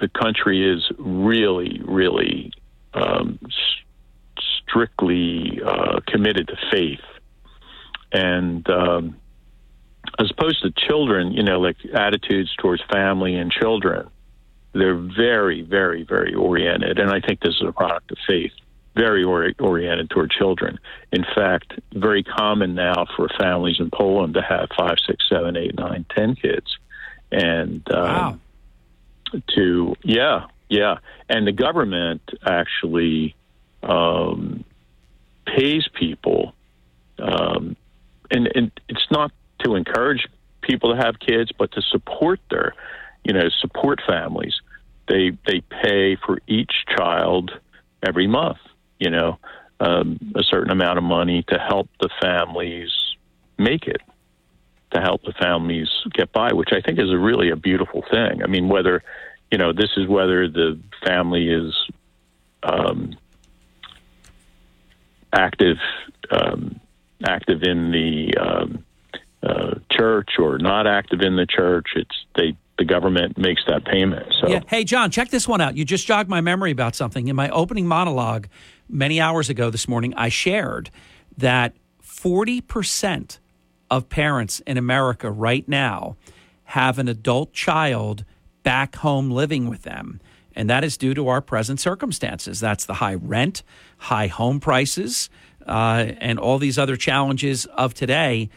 the 0.00 0.08
country 0.08 0.70
is 0.70 0.90
really, 0.98 1.80
really 1.84 2.52
um, 2.92 3.38
strictly 4.76 5.60
uh, 5.64 6.00
committed 6.06 6.48
to 6.48 6.56
faith, 6.70 7.00
and 8.12 8.68
um, 8.68 9.16
as 10.18 10.30
opposed 10.30 10.62
to 10.62 10.70
children, 10.86 11.32
you 11.32 11.42
know, 11.42 11.60
like 11.60 11.76
attitudes 11.94 12.54
towards 12.58 12.82
family 12.92 13.34
and 13.34 13.50
children, 13.50 14.08
they're 14.72 14.94
very, 14.94 15.62
very, 15.62 16.04
very 16.04 16.34
oriented, 16.34 16.98
and 16.98 17.10
I 17.10 17.20
think 17.20 17.40
this 17.40 17.54
is 17.54 17.66
a 17.66 17.72
product 17.72 18.10
of 18.12 18.18
faith. 18.26 18.52
Very 18.94 19.24
ori- 19.24 19.54
oriented 19.58 20.08
toward 20.08 20.30
children. 20.30 20.78
In 21.12 21.22
fact, 21.34 21.74
very 21.92 22.22
common 22.22 22.74
now 22.74 23.06
for 23.14 23.28
families 23.38 23.76
in 23.78 23.90
Poland 23.90 24.32
to 24.34 24.42
have 24.42 24.70
five, 24.76 24.96
six, 25.06 25.28
seven, 25.28 25.54
eight, 25.54 25.74
nine, 25.76 26.06
ten 26.14 26.34
kids, 26.34 26.78
and 27.30 27.86
um, 27.92 28.04
wow. 28.04 28.38
to 29.54 29.96
yeah, 30.02 30.46
yeah, 30.70 30.96
and 31.28 31.46
the 31.46 31.52
government 31.52 32.22
actually 32.46 33.34
um, 33.82 34.64
pays 35.46 35.88
people, 35.94 36.54
um, 37.18 37.76
and, 38.30 38.48
and 38.54 38.70
it's 38.88 39.06
not 39.10 39.32
to 39.64 39.74
encourage 39.74 40.26
people 40.62 40.94
to 40.94 41.00
have 41.00 41.18
kids, 41.18 41.52
but 41.56 41.72
to 41.72 41.82
support 41.82 42.40
their, 42.50 42.74
you 43.24 43.32
know, 43.32 43.48
support 43.60 44.00
families. 44.06 44.54
They 45.08 45.32
they 45.46 45.60
pay 45.60 46.16
for 46.16 46.38
each 46.46 46.72
child 46.96 47.52
every 48.02 48.26
month. 48.26 48.58
You 48.98 49.10
know, 49.10 49.38
um, 49.78 50.18
a 50.34 50.42
certain 50.42 50.70
amount 50.70 50.98
of 50.98 51.04
money 51.04 51.44
to 51.48 51.58
help 51.58 51.88
the 52.00 52.10
families 52.20 52.90
make 53.58 53.86
it, 53.86 54.00
to 54.92 55.00
help 55.00 55.22
the 55.22 55.32
families 55.32 55.88
get 56.12 56.32
by, 56.32 56.52
which 56.52 56.70
I 56.72 56.80
think 56.80 56.98
is 56.98 57.10
a 57.10 57.18
really 57.18 57.50
a 57.50 57.56
beautiful 57.56 58.04
thing. 58.10 58.42
I 58.42 58.46
mean, 58.46 58.68
whether 58.68 59.02
you 59.50 59.58
know, 59.58 59.72
this 59.72 59.90
is 59.96 60.08
whether 60.08 60.48
the 60.48 60.78
family 61.04 61.48
is 61.48 61.74
um, 62.62 63.16
active 65.36 65.76
um, 66.30 66.80
active 67.24 67.62
in 67.62 67.92
the 67.92 68.36
um, 68.38 68.84
uh, 69.42 69.74
church 69.90 70.30
or 70.38 70.58
not 70.58 70.86
active 70.86 71.20
in 71.20 71.36
the 71.36 71.46
church. 71.46 71.88
It's 71.94 72.24
they 72.36 72.56
the 72.78 72.84
government 72.84 73.38
makes 73.38 73.62
that 73.66 73.84
payment. 73.84 74.34
So 74.38 74.48
Yeah. 74.48 74.60
Hey, 74.66 74.84
John, 74.84 75.10
check 75.10 75.30
this 75.30 75.48
one 75.48 75.60
out. 75.60 75.76
You 75.76 75.84
just 75.84 76.06
jogged 76.06 76.28
my 76.28 76.40
memory 76.40 76.70
about 76.70 76.94
something. 76.94 77.28
In 77.28 77.36
my 77.36 77.48
opening 77.48 77.86
monologue 77.86 78.48
many 78.88 79.20
hours 79.20 79.48
ago 79.48 79.70
this 79.70 79.88
morning, 79.88 80.12
I 80.14 80.28
shared 80.28 80.90
that 81.38 81.74
40% 82.02 83.38
of 83.90 84.08
parents 84.08 84.60
in 84.60 84.76
America 84.76 85.30
right 85.30 85.66
now 85.68 86.16
have 86.64 86.98
an 86.98 87.08
adult 87.08 87.52
child 87.52 88.24
back 88.62 88.96
home 88.96 89.30
living 89.30 89.68
with 89.68 89.82
them. 89.82 90.20
And 90.54 90.68
that 90.68 90.84
is 90.84 90.96
due 90.96 91.14
to 91.14 91.28
our 91.28 91.40
present 91.40 91.80
circumstances. 91.80 92.60
That's 92.60 92.84
the 92.84 92.94
high 92.94 93.14
rent, 93.14 93.62
high 93.96 94.26
home 94.26 94.60
prices, 94.60 95.30
uh, 95.66 96.12
and 96.18 96.38
all 96.38 96.58
these 96.58 96.78
other 96.78 96.96
challenges 96.96 97.66
of 97.66 97.94
today. 97.94 98.48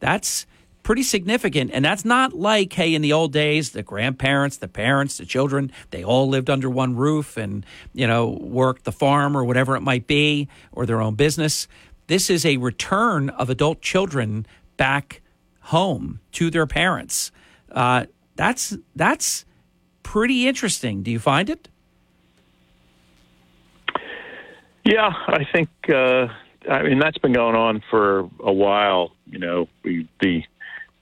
That's 0.00 0.46
pretty 0.82 1.02
significant. 1.02 1.70
And 1.72 1.84
that's 1.84 2.04
not 2.04 2.32
like, 2.32 2.72
hey, 2.72 2.94
in 2.94 3.02
the 3.02 3.12
old 3.12 3.32
days, 3.32 3.70
the 3.70 3.82
grandparents, 3.82 4.56
the 4.56 4.68
parents, 4.68 5.18
the 5.18 5.26
children, 5.26 5.70
they 5.90 6.04
all 6.04 6.28
lived 6.28 6.50
under 6.50 6.68
one 6.68 6.96
roof 6.96 7.36
and, 7.36 7.64
you 7.94 8.06
know, 8.06 8.28
worked 8.40 8.84
the 8.84 8.92
farm 8.92 9.36
or 9.36 9.44
whatever 9.44 9.76
it 9.76 9.80
might 9.80 10.06
be 10.06 10.48
or 10.72 10.86
their 10.86 11.00
own 11.00 11.14
business. 11.14 11.68
This 12.08 12.28
is 12.30 12.44
a 12.44 12.56
return 12.56 13.30
of 13.30 13.48
adult 13.48 13.80
children 13.80 14.46
back 14.76 15.22
home 15.60 16.20
to 16.32 16.50
their 16.50 16.66
parents. 16.66 17.30
Uh, 17.70 18.06
that's 18.34 18.76
that's 18.96 19.44
pretty 20.02 20.48
interesting. 20.48 21.02
Do 21.02 21.10
you 21.10 21.18
find 21.18 21.48
it? 21.48 21.68
Yeah, 24.84 25.10
I 25.26 25.44
think. 25.52 25.68
Uh, 25.88 26.28
I 26.70 26.82
mean, 26.82 26.98
that's 26.98 27.18
been 27.18 27.32
going 27.32 27.56
on 27.56 27.82
for 27.90 28.20
a 28.40 28.52
while. 28.52 29.12
You 29.26 29.38
know, 29.38 29.68
we, 29.84 30.08
the 30.20 30.42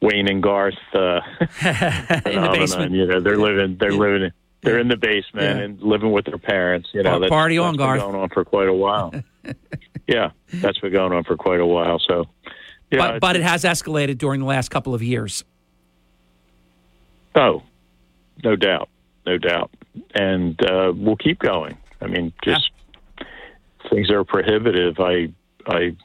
Wayne 0.00 0.28
and 0.28 0.42
Garth 0.42 0.74
uh, 0.94 1.20
phenomenon. 1.50 2.52
basement. 2.58 2.92
You 2.92 3.06
know, 3.06 3.20
they're 3.20 3.36
living. 3.38 3.76
They're 3.78 3.92
living. 3.92 4.30
They're 4.62 4.78
in 4.78 4.88
the 4.88 4.96
basement 4.96 5.58
Yeah. 5.58 5.64
and 5.64 5.80
living 5.80 6.12
with 6.12 6.26
their 6.26 6.36
parents. 6.38 6.90
You 6.92 7.02
know, 7.02 7.18
that's, 7.18 7.30
party 7.30 7.56
on, 7.56 7.76
that's 7.76 7.78
been 7.78 7.86
Garth. 7.86 8.00
going 8.00 8.14
on 8.14 8.28
for 8.28 8.44
quite 8.44 8.68
a 8.68 8.74
while. 8.74 9.14
yeah, 10.06 10.30
that's 10.54 10.78
been 10.78 10.92
going 10.92 11.12
on 11.12 11.24
for 11.24 11.36
quite 11.36 11.60
a 11.60 11.66
while. 11.66 11.98
So, 11.98 12.26
yeah, 12.90 12.98
but 13.12 13.20
but 13.20 13.36
it 13.36 13.42
has 13.42 13.64
escalated 13.64 14.18
during 14.18 14.40
the 14.40 14.46
last 14.46 14.70
couple 14.70 14.94
of 14.94 15.02
years. 15.02 15.44
Oh, 17.34 17.62
no 18.44 18.56
doubt, 18.56 18.88
no 19.24 19.38
doubt, 19.38 19.70
and 20.14 20.62
uh, 20.64 20.92
we'll 20.94 21.16
keep 21.16 21.38
going. 21.38 21.78
I 22.02 22.06
mean, 22.06 22.32
just 22.42 22.70
things 23.90 24.10
are 24.10 24.24
prohibitive. 24.24 24.98
I 24.98 25.28
I 25.66 25.96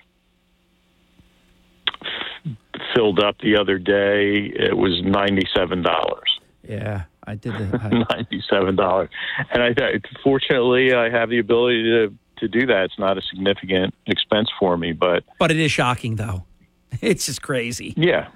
f- 2.01 2.57
filled 2.95 3.19
up 3.19 3.37
the 3.39 3.57
other 3.57 3.77
day. 3.77 4.45
It 4.55 4.77
was 4.77 5.01
ninety 5.03 5.47
seven 5.55 5.81
dollars. 5.81 6.39
Yeah, 6.67 7.03
I 7.25 7.35
did 7.35 7.53
the. 7.53 8.05
ninety 8.11 8.43
seven 8.49 8.75
dollars, 8.75 9.09
and 9.51 9.61
I 9.63 9.73
th- 9.73 10.03
fortunately 10.23 10.93
I 10.93 11.09
have 11.09 11.29
the 11.29 11.39
ability 11.39 11.83
to 11.83 12.13
to 12.37 12.47
do 12.47 12.65
that. 12.65 12.85
It's 12.85 12.99
not 12.99 13.17
a 13.17 13.21
significant 13.21 13.93
expense 14.07 14.49
for 14.59 14.75
me, 14.77 14.91
but 14.91 15.23
But 15.39 15.51
it 15.51 15.57
is 15.57 15.71
shocking, 15.71 16.15
though. 16.15 16.43
It's 17.01 17.25
just 17.25 17.41
crazy. 17.41 17.93
yeah, 17.97 18.29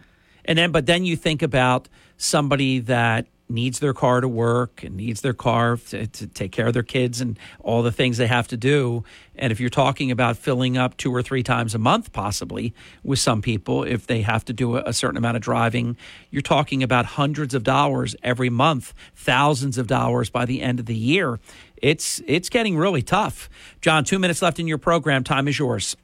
And 0.43 0.57
then, 0.57 0.71
but 0.73 0.85
then 0.85 1.05
you 1.05 1.15
think 1.15 1.41
about 1.41 1.87
somebody 2.17 2.79
that 2.79 3.25
needs 3.49 3.79
their 3.79 3.93
car 3.93 4.21
to 4.21 4.27
work 4.27 4.83
and 4.83 4.95
needs 4.95 5.21
their 5.21 5.33
car 5.33 5.77
to, 5.77 6.05
to 6.05 6.27
take 6.27 6.51
care 6.51 6.67
of 6.67 6.73
their 6.73 6.83
kids 6.83 7.19
and 7.19 7.37
all 7.59 7.81
the 7.81 7.91
things 7.91 8.17
they 8.17 8.27
have 8.27 8.47
to 8.47 8.57
do. 8.57 9.03
And 9.35 9.51
if 9.51 9.59
you're 9.59 9.69
talking 9.69 10.11
about 10.11 10.37
filling 10.37 10.77
up 10.77 10.95
two 10.97 11.13
or 11.13 11.23
three 11.23 11.41
times 11.41 11.73
a 11.73 11.79
month, 11.79 12.13
possibly 12.13 12.73
with 13.03 13.19
some 13.19 13.41
people, 13.41 13.83
if 13.83 14.05
they 14.05 14.21
have 14.21 14.45
to 14.45 14.53
do 14.53 14.77
a, 14.77 14.93
certain 14.93 15.17
amount 15.17 15.37
of 15.37 15.41
driving, 15.41 15.97
you're 16.29 16.41
talking 16.41 16.83
about 16.83 17.05
hundreds 17.05 17.53
of 17.55 17.63
dollars 17.63 18.15
every 18.21 18.49
month, 18.49 18.93
thousands 19.15 19.77
of 19.77 19.87
dollars 19.87 20.29
by 20.29 20.45
the 20.45 20.61
end 20.61 20.79
of 20.79 20.85
the 20.85 20.95
year. 20.95 21.39
It's 21.81 22.21
it's 22.27 22.49
getting 22.49 22.77
really 22.77 23.01
tough. 23.01 23.49
John, 23.81 24.03
two 24.03 24.19
minutes 24.19 24.41
left 24.41 24.59
in 24.59 24.67
your 24.67 24.77
program. 24.77 25.23
Time 25.23 25.47
is 25.47 25.57
yours. 25.57 25.95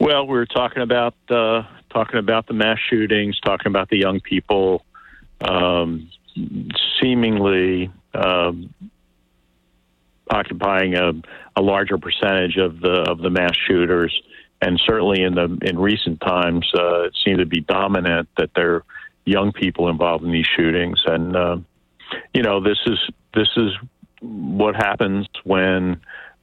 Well, 0.00 0.26
we 0.26 0.32
were 0.32 0.46
talking 0.46 0.82
about 0.82 1.14
uh, 1.30 1.62
talking 1.92 2.18
about 2.18 2.46
the 2.46 2.54
mass 2.54 2.78
shootings, 2.90 3.38
talking 3.40 3.68
about 3.68 3.88
the 3.88 3.98
young 3.98 4.20
people, 4.20 4.84
um, 5.40 6.10
seemingly 7.00 7.90
um, 8.14 8.72
occupying 10.30 10.94
a, 10.94 11.12
a 11.56 11.62
larger 11.62 11.98
percentage 11.98 12.56
of 12.56 12.80
the 12.80 13.04
of 13.08 13.18
the 13.18 13.30
mass 13.30 13.54
shooters, 13.66 14.22
and 14.60 14.80
certainly 14.84 15.22
in 15.22 15.34
the 15.34 15.58
in 15.62 15.78
recent 15.78 16.20
times, 16.20 16.70
uh, 16.76 17.02
it 17.02 17.16
seemed 17.24 17.38
to 17.38 17.46
be 17.46 17.60
dominant 17.60 18.28
that 18.36 18.50
they're 18.54 18.82
young 19.24 19.52
people 19.52 19.88
involved 19.88 20.24
in 20.24 20.32
these 20.32 20.46
shootings, 20.56 21.02
and 21.06 21.36
uh, 21.36 21.56
you 22.34 22.42
know 22.42 22.60
this 22.60 22.78
is 22.86 22.98
this 23.34 23.48
is 23.56 23.72
what 24.20 24.76
happens 24.76 25.26
when 25.44 26.00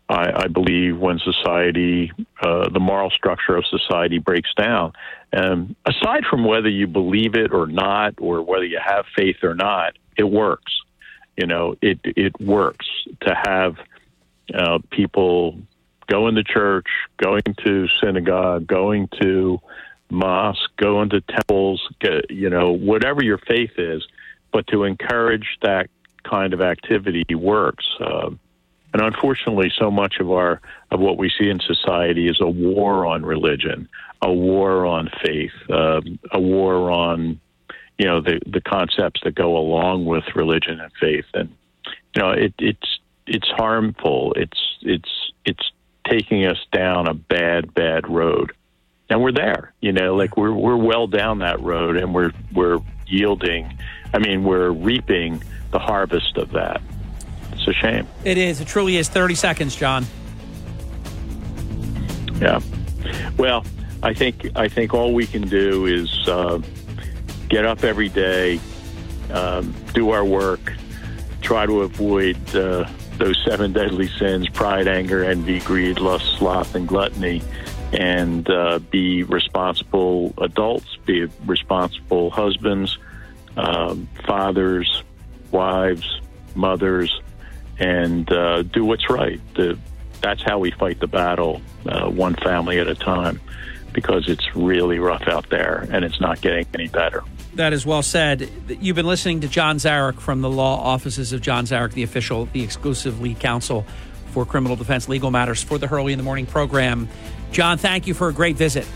I, 0.10 0.44
I 0.44 0.48
believe 0.48 0.98
when 0.98 1.20
society, 1.20 2.12
uh, 2.42 2.68
the 2.70 2.80
moral 2.80 3.12
structure 3.12 3.56
of 3.56 3.66
society 3.68 4.18
breaks 4.18 4.50
down. 4.56 4.94
Um, 5.32 5.76
aside 5.86 6.24
from 6.28 6.44
whether 6.44 6.70
you 6.70 6.88
believe 6.88 7.36
it 7.36 7.54
or 7.54 7.68
not, 7.68 8.16
or 8.20 8.42
whether 8.42 8.66
you 8.66 8.80
have 8.84 9.06
faith 9.16 9.38
or 9.44 9.54
not, 9.54 9.94
it 10.18 10.24
works. 10.24 10.74
You 11.38 11.46
know, 11.46 11.76
it 11.82 12.00
it 12.04 12.40
works 12.42 12.88
to 13.22 13.36
have 13.46 13.78
uh, 14.54 14.80
people 14.90 15.58
going 16.08 16.36
to 16.36 16.44
church, 16.44 16.88
going 17.18 17.44
to 17.64 17.88
synagogue, 18.04 18.66
going 18.66 19.08
to 19.22 19.60
mosque, 20.10 20.76
going 20.78 21.10
to 21.12 21.22
temples. 21.22 21.88
Get, 22.00 22.32
you 22.32 22.50
know, 22.50 22.72
whatever 22.72 23.24
your 23.24 23.38
faith 23.38 23.78
is, 23.78 24.06
but 24.52 24.66
to 24.68 24.84
encourage 24.84 25.58
that 25.62 25.90
kind 26.24 26.54
of 26.54 26.62
activity 26.62 27.24
works. 27.36 27.86
Uh, 28.00 28.32
and 28.94 29.02
unfortunately, 29.02 29.72
so 29.78 29.92
much 29.92 30.16
of 30.20 30.32
our 30.32 30.62
of 30.92 31.00
what 31.00 31.18
we 31.18 31.32
see 31.38 31.50
in 31.50 31.60
society 31.60 32.28
is 32.28 32.40
a 32.42 32.50
war 32.50 33.06
on 33.06 33.24
religion, 33.24 33.88
a 34.22 34.32
war 34.32 34.86
on 34.86 35.10
faith, 35.24 35.54
um, 35.70 36.20
a 36.32 36.40
war 36.40 36.90
on 36.90 37.40
you 37.98 38.06
know 38.06 38.22
the 38.22 38.40
the 38.48 38.62
concepts 38.62 39.22
that 39.24 39.36
go 39.36 39.58
along 39.58 40.06
with 40.06 40.24
religion 40.36 40.80
and 40.80 40.92
faith, 41.00 41.26
and 41.34 41.50
you 42.16 42.22
know 42.22 42.32
it, 42.32 42.54
it's 42.58 43.00
it's 43.28 43.48
harmful. 43.50 44.34
It's 44.36 44.60
it's 44.82 45.32
it's 45.46 45.72
taking 46.08 46.46
us 46.46 46.58
down 46.72 47.08
a 47.08 47.14
bad 47.14 47.74
bad 47.76 48.10
road, 48.10 48.54
and 49.10 49.22
we're 49.22 49.32
there. 49.32 49.72
You 49.82 49.92
know, 49.92 50.16
like 50.16 50.36
we're 50.36 50.54
we're 50.54 50.78
well 50.78 51.06
down 51.06 51.40
that 51.40 51.62
road, 51.62 51.96
and 51.96 52.14
we're 52.14 52.32
we're 52.54 52.80
yielding. 53.06 53.78
I 54.16 54.18
mean, 54.18 54.44
we're 54.44 54.72
reaping 54.72 55.44
the 55.72 55.80
harvest 55.80 56.38
of 56.38 56.52
that. 56.54 56.82
It's 57.60 57.68
a 57.68 57.74
shame. 57.74 58.08
It 58.24 58.38
is. 58.38 58.62
It 58.62 58.68
truly 58.68 58.96
is. 58.96 59.10
30 59.10 59.36
seconds, 59.36 59.76
John. 59.76 60.06
Yeah. 62.40 62.62
Well, 63.38 63.66
I 64.02 64.14
think 64.14 64.50
I 64.56 64.70
think 64.70 64.94
all 64.94 65.14
we 65.14 65.28
can 65.28 65.48
do 65.48 65.86
is 65.86 66.28
uh, 66.28 66.62
get 67.50 67.66
up 67.66 67.84
every 67.84 68.08
day, 68.08 68.62
um, 69.32 69.76
do 69.94 70.12
our 70.12 70.24
work, 70.24 70.74
try 71.42 71.66
to 71.66 71.82
avoid 71.82 72.38
uh, 72.56 72.90
those 73.18 73.38
seven 73.46 73.74
deadly 73.74 74.08
sins: 74.08 74.48
pride, 74.48 74.88
anger, 74.88 75.24
envy, 75.24 75.60
greed, 75.60 76.00
lust, 76.00 76.38
sloth, 76.38 76.76
and 76.76 76.88
gluttony, 76.88 77.42
and 77.92 78.50
uh, 78.50 78.80
be 78.80 79.24
responsible 79.24 80.34
adults, 80.38 80.96
be 81.06 81.26
responsible 81.46 82.30
husbands, 82.30 82.98
um, 83.58 84.08
fathers, 84.26 85.04
wives, 85.52 86.22
mothers, 86.56 87.20
and 87.80 88.32
uh, 88.32 88.64
do 88.64 88.86
what's 88.86 89.10
right. 89.10 89.42
The, 89.56 89.78
that's 90.22 90.44
how 90.44 90.60
we 90.60 90.72
fight 90.72 91.00
the 91.00 91.08
battle, 91.08 91.62
uh, 91.86 92.10
one 92.10 92.36
family 92.36 92.80
at 92.80 92.88
a 92.88 92.96
time, 92.96 93.40
because 93.94 94.28
it's 94.28 94.56
really 94.56 95.00
rough 95.00 95.28
out 95.28 95.50
there 95.50 95.88
and 95.92 96.04
it's 96.04 96.20
not 96.20 96.42
getting 96.42 96.68
any 96.74 96.88
better. 96.88 97.24
That 97.56 97.74
is 97.74 97.86
well 97.86 98.04
said. 98.04 98.50
You've 98.68 98.96
been 98.96 99.08
listening 99.08 99.42
to 99.42 99.48
John 99.48 99.78
Zarych 99.78 100.20
from 100.20 100.42
the 100.42 100.50
law 100.50 100.82
offices 100.82 101.34
of 101.34 101.42
John 101.42 101.66
Zarych, 101.66 101.94
the 101.94 102.04
official, 102.04 102.46
the 102.46 102.64
exclusive 102.64 103.22
lead 103.22 103.40
counsel 103.40 103.86
for 104.28 104.46
criminal 104.46 104.76
defense 104.76 105.10
legal 105.10 105.32
matters 105.32 105.64
for 105.64 105.78
the 105.78 105.88
Hurley 105.88 106.14
in 106.14 106.20
the 106.20 106.24
Morning 106.24 106.46
program. 106.46 107.10
John, 107.52 107.78
thank 107.78 108.06
you 108.06 108.14
for 108.14 108.28
a 108.28 108.34
great 108.34 108.56
visit. 108.56 108.88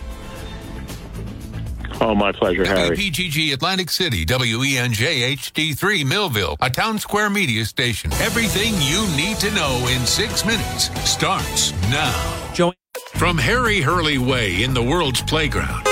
Oh, 2.06 2.14
my 2.14 2.34
pleasure, 2.34 2.66
Harry. 2.66 2.98
WPGG 2.98 3.54
Atlantic 3.54 3.90
City, 3.90 4.26
WENJ 4.26 5.38
HD3 5.38 6.06
Millville, 6.06 6.58
a 6.60 6.70
town 6.70 7.00
square 7.00 7.30
media 7.30 7.64
station. 7.64 8.12
Everything 8.14 8.74
you 8.82 9.08
need 9.16 9.38
to 9.38 9.50
know 9.52 9.88
in 9.90 10.06
six 10.06 10.46
minutes 10.46 10.90
starts 11.10 11.72
now. 11.90 12.52
Joe- 12.54 12.74
From 13.16 13.38
Harry 13.38 13.80
Hurley 13.80 14.18
Way 14.18 14.64
in 14.64 14.74
the 14.74 14.84
world's 14.84 15.22
playground 15.22 15.88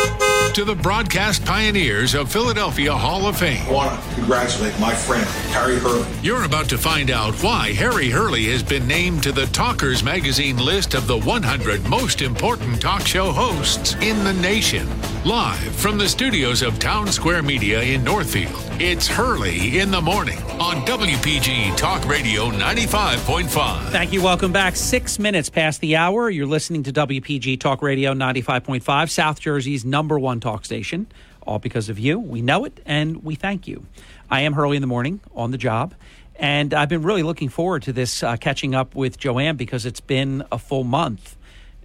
to 0.53 0.65
the 0.65 0.76
broadcast 0.76 1.45
pioneers 1.45 2.14
of 2.14 2.30
Philadelphia 2.30 2.94
Hall 2.94 3.26
of 3.26 3.38
Fame. 3.38 3.65
I 3.68 3.72
want 3.72 4.03
to 4.03 4.15
congratulate 4.15 4.78
my 4.82 4.94
friend, 4.94 5.26
Harry 5.53 5.80
Hurley. 5.80 6.06
You're 6.22 6.44
about 6.44 6.68
to 6.69 6.78
find 6.78 7.10
out 7.10 7.34
why 7.36 7.72
Harry 7.72 8.10
Hurley 8.10 8.45
has 8.45 8.61
been 8.61 8.86
named 8.86 9.23
to 9.23 9.32
the 9.32 9.45
Talkers 9.48 10.03
Magazine 10.03 10.57
list 10.57 10.94
of 10.94 11.07
the 11.07 11.18
100 11.19 11.88
most 11.88 12.22
important 12.22 12.82
talk 12.82 13.07
show 13.07 13.32
hosts 13.32 13.95
in 14.02 14.23
the 14.26 14.34
nation. 14.34 14.90
Live 15.23 15.73
from 15.76 15.98
the 15.98 16.10
studios 16.10 16.61
of 16.61 16.80
Town 16.80 17.07
Square 17.07 17.44
Media 17.44 17.82
in 17.82 18.03
Northfield, 18.03 18.56
it's 18.84 19.08
Hurley 19.08 19.78
in 19.78 19.91
the 19.91 20.02
Morning 20.02 20.40
on 20.60 20.78
WPG 20.88 21.78
Talk 21.78 22.03
Radio 22.08 22.49
95.5. 22.49 23.90
Thank 23.90 24.12
you. 24.12 24.24
Welcome 24.24 24.52
back. 24.52 24.76
Six 24.76 25.20
minutes 25.20 25.52
past 25.52 25.82
the 25.82 25.98
hour. 25.98 26.32
You're 26.32 26.48
listening 26.48 26.82
to 26.84 26.91
WPG 26.91 27.60
Talk 27.60 27.84
Radio 27.84 28.16
95.5, 28.16 29.12
South 29.12 29.40
Jersey's 29.40 29.86
number 29.86 30.18
one 30.18 30.40
talk 30.40 30.66
station. 30.66 31.06
All 31.44 31.60
because 31.60 31.90
of 31.90 31.99
you. 31.99 32.18
We 32.18 32.41
know 32.41 32.66
it 32.66 32.82
and 32.84 33.24
we 33.24 33.36
thank 33.36 33.68
you. 33.68 33.86
I 34.32 34.41
am 34.41 34.53
Hurley 34.53 34.78
in 34.78 34.82
the 34.82 34.88
Morning 34.88 35.20
on 35.36 35.52
the 35.52 35.60
job. 35.60 35.94
And 36.36 36.74
I've 36.74 36.90
been 36.90 37.03
really 37.03 37.22
looking 37.22 37.49
forward 37.49 37.84
to 37.84 37.94
this 37.94 38.24
uh, 38.24 38.36
catching 38.38 38.74
up 38.74 38.95
with 38.95 39.20
Joanne 39.20 39.58
because 39.58 39.86
it's 39.86 40.02
been 40.02 40.44
a 40.52 40.58
full 40.58 40.86
month. 40.86 41.38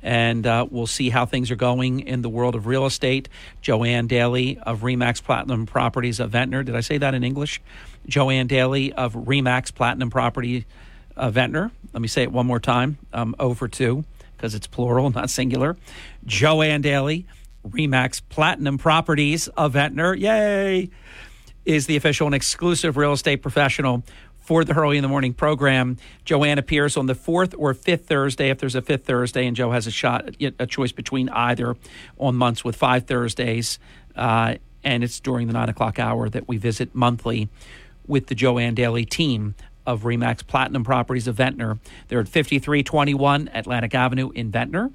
And 0.06 0.46
uh, 0.46 0.68
we'll 0.70 0.86
see 0.86 1.10
how 1.10 1.26
things 1.26 1.50
are 1.50 1.56
going 1.56 1.98
in 1.98 2.22
the 2.22 2.28
world 2.28 2.54
of 2.54 2.68
real 2.68 2.86
estate. 2.86 3.28
Joanne 3.60 4.06
Daly 4.06 4.56
of 4.58 4.82
Remax 4.82 5.20
Platinum 5.20 5.66
Properties 5.66 6.20
of 6.20 6.30
Ventnor. 6.30 6.62
Did 6.62 6.76
I 6.76 6.80
say 6.80 6.96
that 6.98 7.12
in 7.12 7.24
English? 7.24 7.60
Joanne 8.06 8.46
Daly 8.46 8.92
of 8.92 9.14
Remax 9.14 9.74
Platinum 9.74 10.08
Property 10.08 10.64
uh, 11.16 11.30
Ventnor. 11.30 11.72
Let 11.92 12.00
me 12.00 12.06
say 12.06 12.22
it 12.22 12.30
one 12.30 12.46
more 12.46 12.60
time. 12.60 12.98
Um, 13.12 13.34
over 13.40 13.66
two 13.66 14.04
because 14.36 14.54
it's 14.54 14.68
plural, 14.68 15.10
not 15.10 15.28
singular. 15.28 15.76
Joanne 16.24 16.82
Daly, 16.82 17.26
Remax 17.68 18.22
Platinum 18.28 18.78
Properties 18.78 19.48
of 19.48 19.72
Ventnor. 19.72 20.14
Yay! 20.14 20.88
Is 21.64 21.86
the 21.86 21.96
official 21.96 22.26
and 22.26 22.34
exclusive 22.34 22.96
real 22.96 23.12
estate 23.12 23.42
professional 23.42 24.04
for 24.46 24.64
the 24.64 24.74
Hurley 24.74 24.96
in 24.96 25.02
the 25.02 25.08
Morning 25.08 25.34
program. 25.34 25.96
Joanne 26.24 26.58
appears 26.58 26.96
on 26.96 27.06
the 27.06 27.16
fourth 27.16 27.52
or 27.58 27.74
fifth 27.74 28.06
Thursday 28.06 28.48
if 28.48 28.58
there's 28.58 28.76
a 28.76 28.80
fifth 28.82 29.04
Thursday, 29.04 29.44
and 29.44 29.56
Joe 29.56 29.72
has 29.72 29.88
a 29.88 29.90
shot, 29.90 30.30
a 30.40 30.66
choice 30.66 30.92
between 30.92 31.28
either 31.30 31.76
on 32.16 32.36
months 32.36 32.64
with 32.64 32.76
five 32.76 33.06
Thursdays. 33.06 33.80
Uh, 34.14 34.54
and 34.84 35.02
it's 35.02 35.18
during 35.18 35.48
the 35.48 35.52
nine 35.52 35.68
o'clock 35.68 35.98
hour 35.98 36.28
that 36.28 36.46
we 36.46 36.58
visit 36.58 36.94
monthly 36.94 37.48
with 38.06 38.28
the 38.28 38.36
Joanne 38.36 38.76
Daly 38.76 39.04
team 39.04 39.56
of 39.84 40.02
Remax 40.02 40.46
Platinum 40.46 40.84
Properties 40.84 41.26
of 41.26 41.34
Ventnor. 41.34 41.80
They're 42.06 42.20
at 42.20 42.28
5321 42.28 43.50
Atlantic 43.52 43.96
Avenue 43.96 44.30
in 44.30 44.52
Ventnor. 44.52 44.92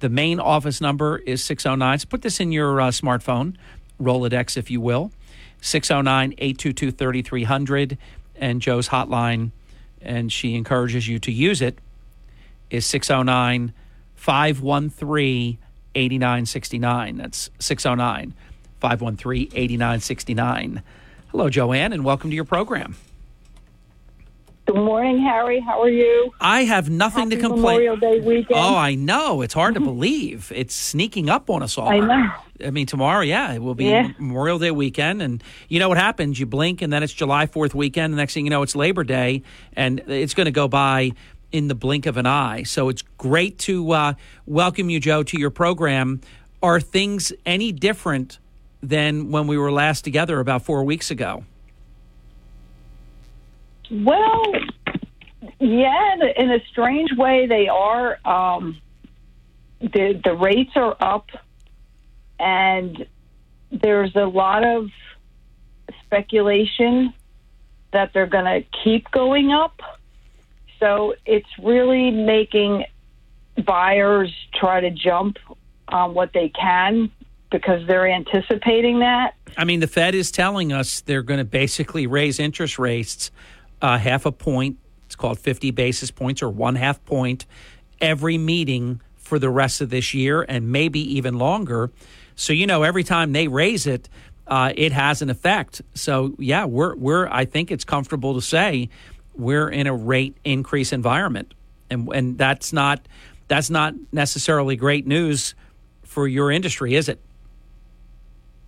The 0.00 0.08
main 0.08 0.40
office 0.40 0.80
number 0.80 1.18
is 1.18 1.42
609. 1.44 2.00
So 2.00 2.06
put 2.08 2.22
this 2.22 2.40
in 2.40 2.50
your 2.50 2.80
uh, 2.80 2.88
smartphone, 2.88 3.54
Rolodex, 4.00 4.56
if 4.56 4.72
you 4.72 4.80
will. 4.80 5.12
609 5.60 6.34
822 6.38 6.90
3300. 6.92 7.98
And 8.38 8.62
Joe's 8.62 8.88
hotline, 8.88 9.50
and 10.00 10.32
she 10.32 10.54
encourages 10.54 11.08
you 11.08 11.18
to 11.20 11.32
use 11.32 11.60
it, 11.60 11.78
is 12.70 12.86
609 12.86 13.72
513 14.14 15.58
8969. 15.94 17.16
That's 17.16 17.50
609 17.58 18.34
513 18.80 19.48
8969. 19.52 20.82
Hello, 21.30 21.50
Joanne, 21.50 21.92
and 21.92 22.04
welcome 22.04 22.30
to 22.30 22.36
your 22.36 22.44
program. 22.44 22.96
Good 24.66 24.76
morning, 24.76 25.18
Harry. 25.20 25.60
How 25.60 25.80
are 25.80 25.88
you? 25.88 26.30
I 26.42 26.64
have 26.64 26.90
nothing 26.90 27.30
Happy 27.30 27.36
to 27.36 27.40
complain. 27.40 27.78
Memorial 27.78 27.96
Day 27.96 28.20
weekend. 28.20 28.60
Oh, 28.60 28.76
I 28.76 28.94
know. 28.94 29.40
It's 29.40 29.54
hard 29.54 29.74
to 29.74 29.80
believe. 29.80 30.52
It's 30.54 30.74
sneaking 30.74 31.30
up 31.30 31.48
on 31.48 31.62
us 31.62 31.78
all. 31.78 31.88
I 31.88 32.00
know. 32.00 32.30
I 32.64 32.70
mean, 32.70 32.86
tomorrow, 32.86 33.22
yeah, 33.22 33.52
it 33.52 33.62
will 33.62 33.74
be 33.74 33.86
Yeah. 33.86 34.08
Memorial 34.18 34.58
Day 34.58 34.70
weekend. 34.70 35.22
And 35.22 35.42
you 35.68 35.78
know 35.78 35.88
what 35.88 35.98
happens? 35.98 36.38
You 36.40 36.46
blink, 36.46 36.82
and 36.82 36.92
then 36.92 37.02
it's 37.02 37.12
July 37.12 37.46
4th 37.46 37.74
weekend. 37.74 38.12
The 38.12 38.16
next 38.16 38.34
thing 38.34 38.44
you 38.46 38.50
know, 38.50 38.62
it's 38.62 38.74
Labor 38.76 39.04
Day, 39.04 39.42
and 39.74 40.00
it's 40.08 40.34
going 40.34 40.46
to 40.46 40.50
go 40.50 40.66
by 40.68 41.12
in 41.52 41.68
the 41.68 41.74
blink 41.74 42.06
of 42.06 42.16
an 42.16 42.26
eye. 42.26 42.62
So 42.64 42.88
it's 42.88 43.02
great 43.16 43.58
to 43.60 43.90
uh, 43.92 44.12
welcome 44.46 44.90
you, 44.90 45.00
Joe, 45.00 45.22
to 45.22 45.38
your 45.38 45.50
program. 45.50 46.20
Are 46.62 46.80
things 46.80 47.32
any 47.46 47.70
different 47.72 48.38
than 48.82 49.30
when 49.30 49.46
we 49.46 49.56
were 49.56 49.70
last 49.72 50.02
together 50.02 50.40
about 50.40 50.62
four 50.62 50.84
weeks 50.84 51.10
ago? 51.10 51.44
Well, 53.90 54.52
yeah, 55.60 56.14
in 56.36 56.50
a- 56.50 56.60
strange 56.70 57.10
way, 57.16 57.46
they 57.46 57.68
are. 57.68 58.18
Um, 58.24 58.76
the 59.80 60.20
the 60.22 60.34
rates 60.34 60.72
are 60.74 60.96
up, 61.00 61.30
and 62.38 63.06
there's 63.70 64.14
a 64.16 64.24
lot 64.24 64.64
of 64.64 64.88
speculation 66.04 67.12
that 67.92 68.12
they're 68.12 68.26
going 68.26 68.44
to 68.44 68.64
keep 68.84 69.10
going 69.10 69.52
up. 69.52 69.80
So 70.78 71.14
it's 71.26 71.48
really 71.62 72.10
making 72.10 72.84
buyers 73.64 74.32
try 74.54 74.80
to 74.80 74.90
jump 74.90 75.38
on 75.88 76.14
what 76.14 76.32
they 76.32 76.50
can 76.50 77.10
because 77.50 77.86
they're 77.86 78.06
anticipating 78.06 79.00
that. 79.00 79.34
I 79.56 79.64
mean, 79.64 79.80
the 79.80 79.86
Fed 79.86 80.14
is 80.14 80.30
telling 80.30 80.72
us 80.72 81.00
they're 81.00 81.22
going 81.22 81.38
to 81.38 81.44
basically 81.44 82.06
raise 82.06 82.38
interest 82.38 82.78
rates 82.78 83.30
uh, 83.80 83.98
half 83.98 84.26
a 84.26 84.32
point. 84.32 84.78
It's 85.06 85.16
called 85.16 85.38
50 85.38 85.70
basis 85.70 86.10
points 86.10 86.42
or 86.42 86.50
one 86.50 86.74
half 86.74 87.02
point 87.04 87.46
every 88.00 88.38
meeting 88.38 89.00
for 89.16 89.38
the 89.38 89.50
rest 89.50 89.80
of 89.80 89.90
this 89.90 90.14
year 90.14 90.42
and 90.42 90.70
maybe 90.70 91.00
even 91.16 91.38
longer. 91.38 91.90
So, 92.38 92.52
you 92.52 92.66
know, 92.66 92.84
every 92.84 93.02
time 93.02 93.32
they 93.32 93.48
raise 93.48 93.86
it, 93.86 94.08
uh, 94.46 94.72
it 94.76 94.92
has 94.92 95.22
an 95.22 95.28
effect. 95.28 95.82
So, 95.94 96.34
yeah, 96.38 96.64
we're, 96.64 96.94
we're, 96.94 97.28
I 97.28 97.44
think 97.44 97.70
it's 97.70 97.84
comfortable 97.84 98.34
to 98.34 98.40
say 98.40 98.88
we're 99.34 99.68
in 99.68 99.86
a 99.86 99.94
rate 99.94 100.36
increase 100.44 100.92
environment. 100.92 101.52
And, 101.90 102.08
and 102.14 102.38
that's 102.38 102.72
not, 102.72 103.00
that's 103.48 103.70
not 103.70 103.94
necessarily 104.12 104.76
great 104.76 105.06
news 105.06 105.54
for 106.04 106.28
your 106.28 106.50
industry, 106.52 106.94
is 106.94 107.08
it? 107.08 107.20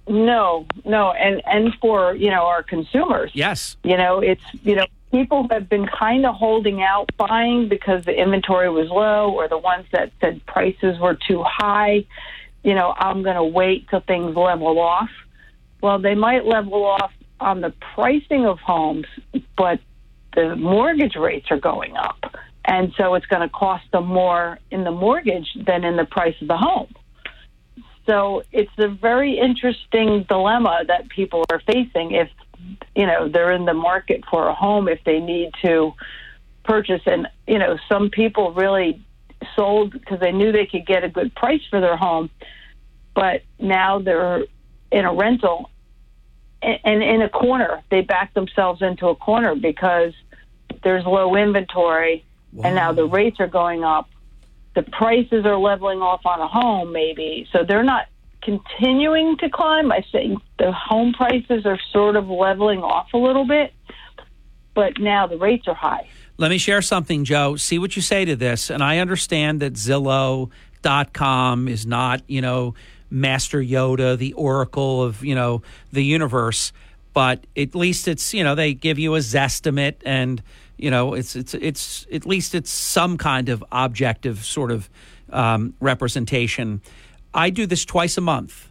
No, 0.08 0.66
no, 0.84 1.12
and 1.12 1.40
and 1.46 1.72
for 1.80 2.16
you 2.16 2.30
know 2.30 2.46
our 2.46 2.64
consumers. 2.64 3.30
Yes. 3.32 3.76
You 3.84 3.96
know, 3.96 4.18
it's 4.18 4.42
you 4.64 4.74
know 4.74 4.86
people 5.12 5.46
have 5.52 5.68
been 5.68 5.86
kind 5.86 6.26
of 6.26 6.34
holding 6.34 6.82
out 6.82 7.10
buying 7.16 7.68
because 7.68 8.04
the 8.04 8.20
inventory 8.20 8.68
was 8.70 8.88
low, 8.88 9.30
or 9.30 9.46
the 9.46 9.58
ones 9.58 9.86
that 9.92 10.10
said 10.20 10.44
prices 10.46 10.98
were 10.98 11.14
too 11.14 11.44
high. 11.44 12.04
You 12.62 12.74
know, 12.74 12.94
I'm 12.96 13.22
going 13.22 13.36
to 13.36 13.44
wait 13.44 13.88
till 13.88 14.00
things 14.00 14.36
level 14.36 14.78
off. 14.78 15.10
Well, 15.82 15.98
they 15.98 16.14
might 16.14 16.44
level 16.44 16.84
off 16.84 17.12
on 17.40 17.60
the 17.62 17.72
pricing 17.94 18.44
of 18.46 18.58
homes, 18.58 19.06
but 19.56 19.80
the 20.34 20.56
mortgage 20.56 21.16
rates 21.16 21.46
are 21.50 21.58
going 21.58 21.96
up, 21.96 22.34
and 22.64 22.92
so 22.96 23.14
it's 23.14 23.26
going 23.26 23.42
to 23.42 23.48
cost 23.48 23.84
them 23.92 24.06
more 24.06 24.58
in 24.70 24.84
the 24.84 24.90
mortgage 24.90 25.48
than 25.66 25.84
in 25.84 25.96
the 25.96 26.04
price 26.04 26.34
of 26.42 26.48
the 26.48 26.56
home. 26.56 26.94
So 28.06 28.42
it's 28.52 28.70
a 28.78 28.88
very 28.88 29.38
interesting 29.38 30.24
dilemma 30.28 30.80
that 30.88 31.08
people 31.08 31.44
are 31.50 31.60
facing 31.60 32.12
if 32.12 32.28
you 32.94 33.06
know 33.06 33.28
they're 33.28 33.52
in 33.52 33.64
the 33.64 33.74
market 33.74 34.22
for 34.30 34.48
a 34.48 34.54
home 34.54 34.88
if 34.88 34.98
they 35.04 35.20
need 35.20 35.50
to 35.62 35.92
purchase 36.64 37.02
and 37.06 37.26
you 37.46 37.58
know 37.58 37.78
some 37.88 38.10
people 38.10 38.52
really 38.52 39.02
sold 39.56 39.92
because 39.92 40.20
they 40.20 40.32
knew 40.32 40.52
they 40.52 40.66
could 40.66 40.86
get 40.86 41.04
a 41.04 41.08
good 41.08 41.34
price 41.34 41.62
for 41.70 41.80
their 41.80 41.96
home 41.96 42.30
but 43.14 43.42
now 43.58 43.98
they're 43.98 44.44
in 44.90 45.04
a 45.04 45.12
rental 45.12 45.70
and, 46.62 46.78
and 46.84 47.02
in 47.02 47.22
a 47.22 47.28
corner. 47.28 47.82
They 47.90 48.02
back 48.02 48.34
themselves 48.34 48.82
into 48.82 49.08
a 49.08 49.14
corner 49.14 49.54
because 49.54 50.12
there's 50.82 51.04
low 51.04 51.36
inventory 51.36 52.24
and 52.64 52.74
now 52.74 52.92
the 52.92 53.04
rates 53.04 53.38
are 53.40 53.46
going 53.46 53.84
up. 53.84 54.08
The 54.74 54.82
prices 54.82 55.44
are 55.44 55.58
leveling 55.58 56.00
off 56.00 56.24
on 56.24 56.40
a 56.40 56.48
home 56.48 56.92
maybe. 56.92 57.48
So 57.52 57.64
they're 57.64 57.84
not 57.84 58.06
continuing 58.42 59.36
to 59.38 59.50
climb. 59.50 59.92
I 59.92 60.04
think 60.10 60.40
the 60.58 60.72
home 60.72 61.12
prices 61.12 61.66
are 61.66 61.78
sort 61.92 62.16
of 62.16 62.28
leveling 62.28 62.82
off 62.82 63.12
a 63.12 63.18
little 63.18 63.46
bit 63.46 63.72
but 64.74 64.98
now 64.98 65.26
the 65.26 65.36
rates 65.36 65.66
are 65.66 65.74
high 65.74 66.08
Let 66.40 66.48
me 66.48 66.56
share 66.56 66.80
something, 66.80 67.24
Joe. 67.24 67.56
See 67.56 67.78
what 67.78 67.96
you 67.96 68.00
say 68.00 68.24
to 68.24 68.34
this. 68.34 68.70
And 68.70 68.82
I 68.82 68.96
understand 68.96 69.60
that 69.60 69.74
Zillow.com 69.74 71.68
is 71.68 71.84
not, 71.84 72.22
you 72.28 72.40
know, 72.40 72.74
Master 73.10 73.58
Yoda, 73.62 74.16
the 74.16 74.32
oracle 74.32 75.02
of, 75.02 75.22
you 75.22 75.34
know, 75.34 75.60
the 75.92 76.02
universe, 76.02 76.72
but 77.12 77.46
at 77.58 77.74
least 77.74 78.08
it's, 78.08 78.32
you 78.32 78.42
know, 78.42 78.54
they 78.54 78.72
give 78.72 78.98
you 78.98 79.16
a 79.16 79.18
zestimate 79.18 79.96
and, 80.06 80.42
you 80.78 80.90
know, 80.90 81.12
it's 81.12 81.36
it's 81.36 81.52
it's 81.52 82.06
at 82.10 82.24
least 82.24 82.54
it's 82.54 82.70
some 82.70 83.18
kind 83.18 83.50
of 83.50 83.62
objective 83.70 84.42
sort 84.42 84.70
of 84.70 84.88
um, 85.28 85.74
representation. 85.78 86.80
I 87.34 87.50
do 87.50 87.66
this 87.66 87.84
twice 87.84 88.16
a 88.16 88.22
month. 88.22 88.66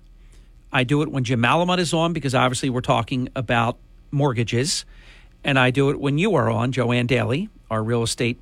I 0.74 0.86
do 0.86 1.04
it 1.04 1.12
when 1.12 1.24
Jim 1.24 1.40
Malamud 1.40 1.78
is 1.78 1.94
on 1.94 2.14
because 2.14 2.34
obviously 2.34 2.72
we're 2.72 2.82
talking 2.82 3.30
about 3.36 3.78
mortgages. 4.10 4.86
And 5.44 5.58
I 5.58 5.72
do 5.72 5.90
it 5.90 6.00
when 6.00 6.18
you 6.18 6.36
are 6.36 6.50
on, 6.50 6.72
Joanne 6.72 7.08
Daly, 7.08 7.50
our 7.70 7.84
real 7.84 8.04
estate 8.04 8.38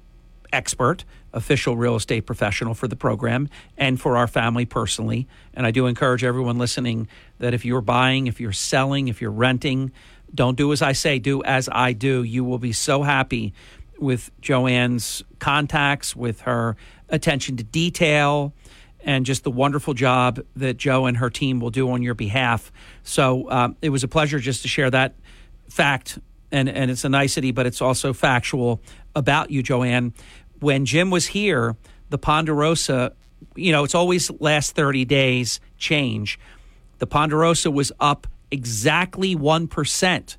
expert, 0.52 1.04
official 1.34 1.76
real 1.76 1.96
estate 1.96 2.26
professional 2.26 2.74
for 2.74 2.88
the 2.88 2.96
program, 2.96 3.50
and 3.78 4.00
for 4.00 4.18
our 4.18 4.28
family 4.28 4.66
personally. 4.66 5.28
And 5.54 5.66
I 5.66 5.72
do 5.72 5.86
encourage 5.86 6.24
everyone 6.24 6.58
listening 6.58 7.08
that 7.40 7.54
if 7.54 7.66
you're 7.66 7.82
buying, 7.82 8.28
if 8.28 8.40
you're 8.40 8.54
selling, 8.54 9.08
if 9.08 9.22
you're 9.22 9.32
renting, 9.32 9.92
don't 10.34 10.58
do 10.58 10.72
as 10.72 10.82
I 10.82 10.94
say, 10.94 11.20
do 11.20 11.44
as 11.44 11.70
I 11.72 11.94
do. 11.94 12.24
You 12.24 12.44
will 12.44 12.60
be 12.60 12.72
so 12.72 13.04
happy 13.04 13.54
with 14.00 14.32
Joanne's 14.42 15.24
contacts, 15.40 16.16
with 16.16 16.42
her 16.42 16.76
attention 17.10 17.58
to 17.58 17.64
detail, 17.64 18.54
and 19.02 19.26
just 19.26 19.44
the 19.44 19.52
wonderful 19.52 19.94
job 19.94 20.40
that 20.56 20.78
Joe 20.78 21.06
and 21.06 21.18
her 21.18 21.30
team 21.30 21.60
will 21.60 21.70
do 21.70 21.90
on 21.92 22.02
your 22.02 22.14
behalf. 22.14 22.72
So 23.04 23.50
um, 23.50 23.76
it 23.82 23.90
was 23.90 24.04
a 24.04 24.08
pleasure 24.08 24.40
just 24.40 24.64
to 24.64 24.68
share 24.68 24.90
that 24.92 25.16
fact, 25.70 26.20
and, 26.52 26.70
and 26.70 26.92
it's 26.92 27.04
a 27.04 27.10
nicety, 27.10 27.52
but 27.52 27.66
it's 27.66 27.82
also 27.82 28.14
factual 28.14 28.82
about 29.16 29.52
you, 29.52 29.64
Joanne. 29.64 30.14
When 30.60 30.86
Jim 30.86 31.10
was 31.10 31.28
here, 31.28 31.76
the 32.10 32.18
Ponderosa, 32.18 33.14
you 33.56 33.72
know, 33.72 33.84
it's 33.84 33.96
always 33.96 34.32
last 34.40 34.76
30 34.76 35.06
days 35.06 35.60
change. 35.78 36.40
The 37.00 37.08
Ponderosa 37.08 37.72
was 37.72 37.92
up 38.00 38.28
exactly 38.50 39.36
1%. 39.36 40.38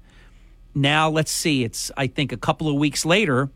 Now, 0.75 1.11
let's 1.11 1.31
see, 1.31 1.65
it's, 1.65 1.91
I 1.97 2.07
think, 2.07 2.33
a 2.33 2.37
couple 2.37 2.69
of 2.69 2.77
weeks 2.77 3.05
later, 3.05 3.51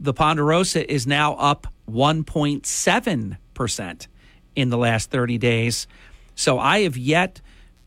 the 0.00 0.12
Ponderosa 0.12 0.90
is 0.90 1.06
now 1.06 1.34
up 1.34 1.66
1.7% 1.90 4.06
in 4.54 4.68
the 4.68 4.78
last 4.78 5.10
30 5.10 5.38
days. 5.38 5.86
So 6.34 6.58
I 6.58 6.80
have 6.80 6.96
yet, 6.96 7.40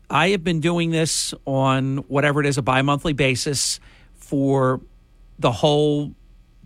I 0.08 0.30
have 0.30 0.44
been 0.44 0.60
doing 0.60 0.90
this 0.90 1.34
on 1.44 1.98
whatever 2.08 2.40
it 2.40 2.46
is, 2.46 2.58
a 2.58 2.62
bi 2.62 2.82
monthly 2.82 3.12
basis 3.12 3.80
for 4.26 4.80
the 5.38 5.52
whole, 5.52 6.12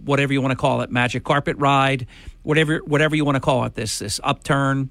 whatever 0.05 0.33
you 0.33 0.41
want 0.41 0.53
to 0.53 0.57
call 0.57 0.81
it, 0.81 0.91
magic 0.91 1.25
carpet 1.25 1.57
ride, 1.59 2.07
whatever, 2.43 2.79
whatever 2.79 3.15
you 3.15 3.25
want 3.25 3.37
to 3.37 3.41
call 3.41 3.65
it, 3.65 3.75
this, 3.75 3.99
this 3.99 4.19
upturn. 4.25 4.91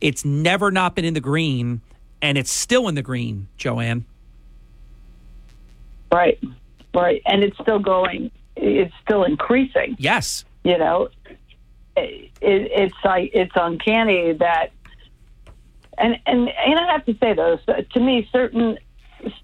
It's 0.00 0.24
never 0.24 0.70
not 0.70 0.94
been 0.94 1.04
in 1.04 1.14
the 1.14 1.20
green, 1.20 1.80
and 2.22 2.38
it's 2.38 2.50
still 2.50 2.88
in 2.88 2.94
the 2.94 3.02
green, 3.02 3.48
Joanne. 3.56 4.04
Right, 6.12 6.38
right, 6.94 7.20
and 7.26 7.42
it's 7.42 7.58
still 7.60 7.80
going. 7.80 8.30
It's 8.54 8.94
still 9.02 9.24
increasing. 9.24 9.96
Yes, 9.98 10.44
you 10.62 10.78
know, 10.78 11.08
it, 11.96 12.30
it, 12.40 12.70
it's 12.70 12.94
like 13.04 13.30
it's 13.34 13.50
uncanny 13.56 14.32
that, 14.34 14.70
and 15.98 16.16
and 16.26 16.48
and 16.48 16.78
I 16.78 16.92
have 16.92 17.04
to 17.06 17.16
say 17.18 17.34
though, 17.34 17.58
so 17.66 17.74
to 17.94 18.00
me, 18.00 18.28
certain 18.30 18.78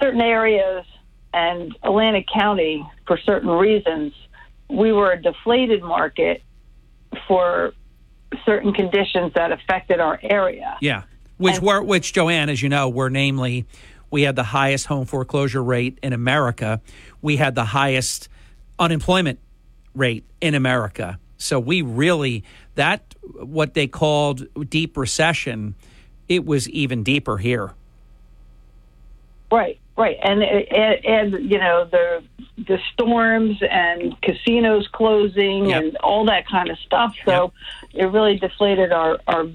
certain 0.01 0.21
areas 0.21 0.85
and 1.33 1.77
Atlantic 1.83 2.27
County, 2.33 2.89
for 3.07 3.19
certain 3.19 3.51
reasons, 3.51 4.13
we 4.69 4.93
were 4.93 5.13
a 5.13 5.21
deflated 5.21 5.83
market 5.83 6.43
for 7.27 7.73
certain 8.45 8.73
conditions 8.73 9.33
that 9.35 9.53
affected 9.53 10.01
our 10.01 10.19
area. 10.23 10.77
Yeah, 10.81 11.03
which 11.39 11.61
were 11.61 11.83
which 11.83 12.13
Joanne, 12.13 12.49
as 12.49 12.63
you 12.63 12.69
know, 12.69 12.89
were 12.89 13.11
namely 13.11 13.67
we 14.11 14.23
had 14.23 14.37
the 14.37 14.45
highest 14.45 14.87
home 14.87 15.07
foreclosure 15.07 15.63
rate 15.63 15.99
in 16.03 16.13
America. 16.13 16.81
We 17.23 17.37
had 17.37 17.55
the 17.55 17.65
highest 17.65 18.29
unemployment 18.79 19.39
rate 19.95 20.25
in 20.41 20.55
America. 20.55 21.19
So 21.39 21.59
we 21.59 21.83
really 21.83 22.45
that 22.75 23.15
what 23.35 23.75
they 23.75 23.87
called 23.87 24.47
deep 24.69 24.97
recession, 24.97 25.75
it 26.29 26.45
was 26.45 26.69
even 26.71 27.03
deeper 27.03 27.39
here. 27.39 27.73
Right, 29.51 29.81
right, 29.97 30.17
and 30.23 30.43
and, 30.43 31.05
and 31.05 31.51
you 31.51 31.59
know 31.59 31.85
the 31.91 32.23
the 32.57 32.79
storms 32.93 33.59
and 33.69 34.21
casinos 34.23 34.87
closing 34.93 35.67
Yep. 35.67 35.83
and 35.83 35.97
all 35.99 36.27
that 36.27 36.47
kind 36.47 36.69
of 36.69 36.79
stuff. 36.79 37.15
So 37.25 37.53
it 37.95 38.05
really 38.07 38.39
deflated 38.39 38.93
our 38.93 39.19
our 39.27 39.47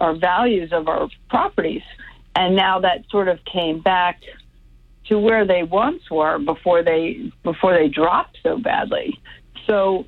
our 0.00 0.14
values 0.14 0.72
of 0.72 0.88
our 0.88 1.08
properties, 1.28 1.82
and 2.34 2.54
now 2.56 2.80
that 2.80 3.04
sort 3.10 3.28
of 3.28 3.38
came 3.44 3.80
back 3.80 4.20
to 5.08 5.18
where 5.18 5.46
they 5.46 5.62
once 5.62 6.02
were 6.10 6.38
before 6.38 6.82
they 6.82 7.32
before 7.42 7.72
they 7.72 7.88
dropped 7.88 8.38
so 8.42 8.58
badly. 8.58 9.18
So 9.66 10.06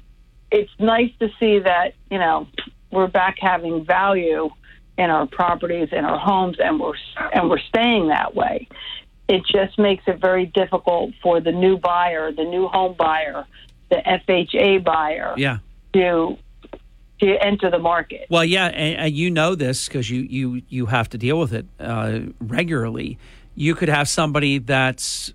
it's 0.50 0.70
nice 0.78 1.10
to 1.20 1.28
see 1.38 1.58
that 1.60 1.94
you 2.10 2.18
know 2.18 2.46
we're 2.90 3.06
back 3.06 3.36
having 3.40 3.84
value 3.84 4.50
in 4.96 5.10
our 5.10 5.26
properties 5.26 5.88
in 5.92 6.04
our 6.04 6.18
homes 6.18 6.56
and 6.58 6.80
we're 6.80 6.94
and 7.32 7.48
we're 7.48 7.60
staying 7.60 8.08
that 8.08 8.34
way 8.34 8.66
it 9.28 9.42
just 9.46 9.78
makes 9.78 10.04
it 10.06 10.18
very 10.20 10.46
difficult 10.46 11.12
for 11.22 11.40
the 11.40 11.52
new 11.52 11.76
buyer 11.78 12.32
the 12.32 12.44
new 12.44 12.66
home 12.68 12.94
buyer 12.98 13.44
the 13.90 13.96
FHA 13.96 14.84
buyer 14.84 15.34
Yeah. 15.36 15.58
to 15.94 16.38
to 17.20 17.34
enter 17.44 17.68
the 17.70 17.78
market 17.80 18.26
Well, 18.30 18.44
yeah, 18.44 18.66
and, 18.66 18.96
and 18.96 19.14
you 19.14 19.30
know 19.30 19.54
this 19.54 19.86
because 19.88 20.08
you 20.10 20.20
you 20.22 20.62
you 20.68 20.86
have 20.86 21.08
to 21.10 21.18
deal 21.18 21.38
with 21.38 21.52
it 21.52 21.66
uh, 21.80 22.20
regularly. 22.40 23.18
You 23.56 23.74
could 23.74 23.88
have 23.88 24.08
somebody 24.08 24.58
that's 24.58 25.32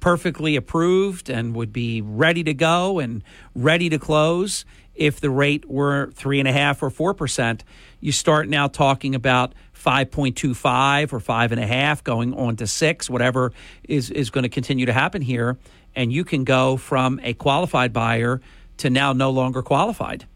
perfectly 0.00 0.54
approved 0.54 1.30
and 1.30 1.54
would 1.54 1.72
be 1.72 2.02
ready 2.02 2.44
to 2.44 2.52
go 2.52 2.98
and 2.98 3.22
ready 3.54 3.88
to 3.88 3.98
close 3.98 4.66
if 4.94 5.20
the 5.20 5.30
rate 5.30 5.68
were 5.68 6.10
three 6.12 6.38
and 6.38 6.48
a 6.48 6.52
half 6.52 6.82
or 6.82 6.90
four 6.90 7.14
percent. 7.14 7.64
You 8.00 8.12
start 8.12 8.48
now 8.48 8.68
talking 8.68 9.14
about 9.14 9.54
five 9.72 10.10
point 10.10 10.36
two 10.36 10.54
five 10.54 11.12
or 11.12 11.20
five 11.20 11.52
and 11.52 11.60
a 11.60 11.66
half, 11.66 12.04
going 12.04 12.34
on 12.34 12.56
to 12.56 12.66
six, 12.66 13.08
whatever 13.08 13.52
is 13.88 14.10
is 14.10 14.30
going 14.30 14.42
to 14.42 14.48
continue 14.48 14.86
to 14.86 14.92
happen 14.92 15.22
here, 15.22 15.58
and 15.94 16.12
you 16.12 16.24
can 16.24 16.44
go 16.44 16.76
from 16.76 17.20
a 17.22 17.34
qualified 17.34 17.92
buyer 17.92 18.40
to 18.78 18.90
now 18.90 19.12
no 19.12 19.30
longer 19.30 19.62
qualified. 19.62 20.26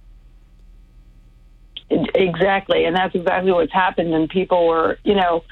exactly 1.91 2.85
and 2.85 2.95
that's 2.95 3.15
exactly 3.15 3.51
what's 3.51 3.73
happened 3.73 4.13
and 4.13 4.29
people 4.29 4.67
were 4.67 4.99
you 5.05 5.15
know 5.15 5.43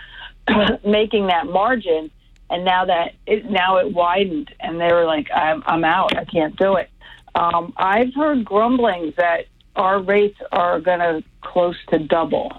making 0.86 1.28
that 1.28 1.46
margin 1.46 2.10
and 2.50 2.64
now 2.64 2.84
that 2.84 3.12
it 3.26 3.50
now 3.50 3.78
it 3.78 3.92
widened 3.92 4.52
and 4.60 4.80
they 4.80 4.92
were 4.92 5.06
like 5.06 5.28
i'm 5.34 5.62
i'm 5.66 5.84
out 5.84 6.16
i 6.16 6.24
can't 6.24 6.56
do 6.56 6.76
it 6.76 6.90
um 7.36 7.72
i've 7.76 8.12
heard 8.14 8.44
grumblings 8.44 9.14
that 9.16 9.46
our 9.76 10.00
rates 10.00 10.38
are 10.52 10.80
going 10.80 10.98
to 10.98 11.22
close 11.42 11.76
to 11.90 11.98
double 11.98 12.50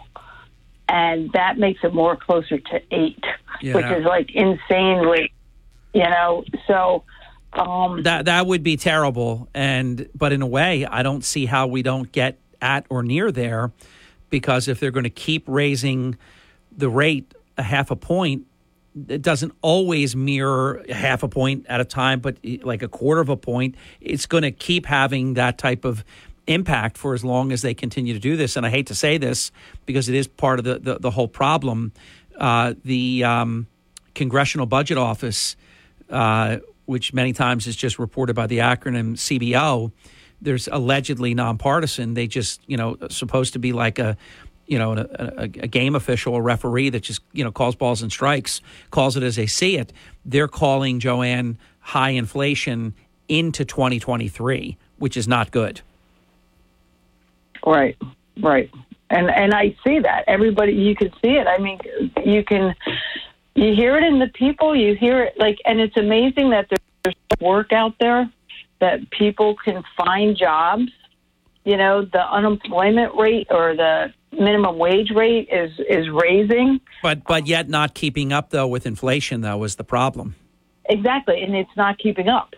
and 0.90 1.30
that 1.34 1.58
makes 1.58 1.84
it 1.84 1.94
more 1.94 2.16
closer 2.16 2.60
to 2.60 2.82
eight, 2.92 3.22
Yeah. 3.62 3.74
which 3.76 3.86
is 3.88 4.06
like 4.06 4.34
insanely, 4.34 5.34
you 5.94 6.04
know. 6.04 6.46
So 6.66 7.04
um, 7.52 8.04
That 8.04 8.24
that 8.26 8.48
would 8.48 8.64
be 8.64 8.78
terrible. 8.78 9.50
And 9.54 10.08
but 10.16 10.32
in 10.32 10.42
a 10.42 10.48
way, 10.48 10.86
I 10.86 11.04
don't 11.04 11.26
see 11.26 11.46
how 11.46 11.68
we 11.68 11.82
don't 11.82 12.10
get 12.14 12.40
at 12.62 12.86
or 12.90 13.04
near 13.04 13.34
there, 13.34 13.74
because 14.30 14.70
if 14.70 14.80
they're 14.80 14.92
going 14.92 15.04
to 15.04 15.10
keep 15.10 15.44
raising 15.48 16.18
the 16.72 16.90
rate 16.90 17.34
a 17.58 17.64
half 17.64 17.92
a 17.92 17.98
point, 17.98 18.47
it 19.08 19.22
doesn't 19.22 19.54
always 19.62 20.16
mirror 20.16 20.84
half 20.90 21.24
a 21.24 21.28
point 21.28 21.66
at 21.68 21.82
a 21.82 21.86
time, 21.86 22.20
but 22.20 22.38
like 22.64 22.82
a 22.82 22.88
quarter 22.88 23.22
of 23.22 23.30
a 23.30 23.38
point. 23.38 23.76
It's 24.02 24.26
going 24.26 24.44
to 24.44 24.52
keep 24.52 24.86
having 24.86 25.36
that 25.36 25.58
type 25.58 25.86
of 25.86 26.04
impact 26.48 26.98
for 26.98 27.14
as 27.14 27.24
long 27.24 27.52
as 27.52 27.62
they 27.62 27.74
continue 27.74 28.14
to 28.14 28.20
do 28.20 28.38
this. 28.38 28.56
And 28.56 28.66
I 28.66 28.70
hate 28.70 28.88
to 28.88 28.96
say 28.96 29.18
this 29.18 29.52
because 29.86 30.10
it 30.10 30.16
is 30.16 30.28
part 30.28 30.60
of 30.60 30.66
the 30.66 30.80
the, 30.80 31.00
the 31.00 31.12
whole 31.12 31.28
problem. 31.28 31.92
Uh, 32.38 32.74
the 32.84 33.24
um, 33.24 33.68
Congressional 34.16 34.66
Budget 34.66 34.98
Office. 34.98 35.56
Uh, 36.10 36.58
which 36.88 37.14
many 37.14 37.34
times 37.34 37.68
is 37.68 37.76
just 37.76 38.00
reported 38.00 38.34
by 38.34 38.48
the 38.48 38.60
acronym 38.60 39.16
CBO, 39.16 39.92
there's 40.42 40.68
allegedly 40.70 41.34
nonpartisan. 41.34 42.14
They 42.14 42.28
just, 42.28 42.62
you 42.66 42.78
know, 42.78 42.98
supposed 43.10 43.54
to 43.54 43.60
be 43.60 43.74
like 43.74 44.00
a, 44.00 44.18
you 44.68 44.78
know, 44.78 44.94
a, 44.94 45.08
a, 45.20 45.44
a 45.44 45.48
game 45.48 45.96
official, 45.96 46.36
a 46.36 46.42
referee 46.42 46.90
that 46.90 47.02
just, 47.02 47.22
you 47.32 47.44
know, 47.44 47.52
calls 47.52 47.76
balls 47.76 48.02
and 48.02 48.12
strikes, 48.12 48.62
calls 48.92 49.18
it 49.18 49.24
as 49.24 49.36
they 49.36 49.48
see 49.48 49.78
it. 49.78 49.94
They're 50.26 50.48
calling 50.48 51.00
Joanne 51.00 51.58
high 51.80 52.12
inflation 52.12 52.94
into 53.30 53.66
2023, 53.66 54.78
which 54.98 55.18
is 55.18 55.28
not 55.28 55.52
good. 55.52 55.82
Right, 57.66 57.98
right, 58.42 58.70
and 59.10 59.30
and 59.30 59.54
I 59.54 59.76
see 59.84 60.00
that 60.00 60.24
everybody. 60.28 60.74
You 60.74 60.96
can 60.96 61.12
see 61.22 61.32
it. 61.32 61.48
I 61.48 61.58
mean, 61.58 61.80
you 62.24 62.44
can 62.44 62.76
you 63.56 63.74
hear 63.74 63.98
it 63.98 64.04
in 64.04 64.20
the 64.20 64.28
people. 64.28 64.76
You 64.76 64.96
hear 64.96 65.24
it 65.24 65.34
like, 65.38 65.58
and 65.66 65.82
it's 65.82 65.98
amazing 65.98 66.52
that 66.52 66.70
there's 66.70 67.16
work 67.42 67.74
out 67.74 67.96
there 68.00 68.30
that 68.80 69.10
people 69.10 69.56
can 69.56 69.84
find 69.98 70.38
jobs. 70.38 70.92
You 71.68 71.76
know, 71.76 72.06
the 72.06 72.22
unemployment 72.22 73.14
rate 73.16 73.48
or 73.50 73.76
the 73.76 74.14
minimum 74.32 74.78
wage 74.78 75.12
rate 75.14 75.50
is 75.52 75.70
is 75.90 76.08
raising. 76.10 76.80
But 77.04 77.26
but 77.26 77.46
yet 77.46 77.68
not 77.68 77.94
keeping 77.94 78.32
up 78.32 78.52
though 78.52 78.68
with 78.68 78.86
inflation 78.86 79.42
though 79.42 79.66
is 79.66 79.76
the 79.76 79.84
problem. 79.84 80.36
Exactly, 80.88 81.42
and 81.44 81.54
it's 81.54 81.76
not 81.76 81.98
keeping 81.98 82.30
up. 82.30 82.54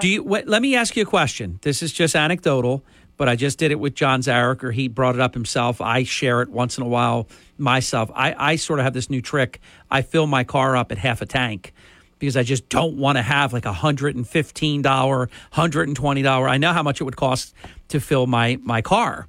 Do 0.00 0.08
you? 0.08 0.24
Wait, 0.24 0.48
let 0.48 0.60
me 0.60 0.74
ask 0.74 0.96
you 0.96 1.04
a 1.04 1.06
question. 1.06 1.60
This 1.62 1.84
is 1.84 1.92
just 1.92 2.16
anecdotal, 2.16 2.84
but 3.16 3.28
I 3.28 3.36
just 3.36 3.60
did 3.60 3.70
it 3.70 3.78
with 3.78 3.94
John 3.94 4.22
Zarych, 4.22 4.64
or 4.64 4.72
he 4.72 4.88
brought 4.88 5.14
it 5.14 5.20
up 5.20 5.34
himself. 5.34 5.80
I 5.80 6.02
share 6.02 6.42
it 6.42 6.48
once 6.48 6.76
in 6.78 6.82
a 6.82 6.88
while 6.88 7.28
myself. 7.58 8.10
I, 8.12 8.34
I 8.36 8.56
sort 8.56 8.80
of 8.80 8.84
have 8.84 8.92
this 8.92 9.08
new 9.08 9.22
trick. 9.22 9.60
I 9.88 10.02
fill 10.02 10.26
my 10.26 10.42
car 10.42 10.76
up 10.76 10.90
at 10.90 10.98
half 10.98 11.22
a 11.22 11.26
tank 11.26 11.72
because 12.18 12.36
I 12.36 12.42
just 12.42 12.68
don't 12.68 12.96
want 12.96 13.16
to 13.16 13.22
have 13.22 13.52
like 13.52 13.64
a 13.64 13.72
hundred 13.72 14.16
and 14.16 14.26
fifteen 14.26 14.82
dollar, 14.82 15.30
hundred 15.50 15.88
and 15.88 15.96
twenty 15.96 16.22
dollar. 16.22 16.48
I 16.48 16.58
know 16.58 16.72
how 16.72 16.82
much 16.82 17.00
it 17.00 17.04
would 17.04 17.16
cost 17.16 17.54
to 17.88 18.00
fill 18.00 18.26
my 18.26 18.58
my 18.62 18.82
car. 18.82 19.28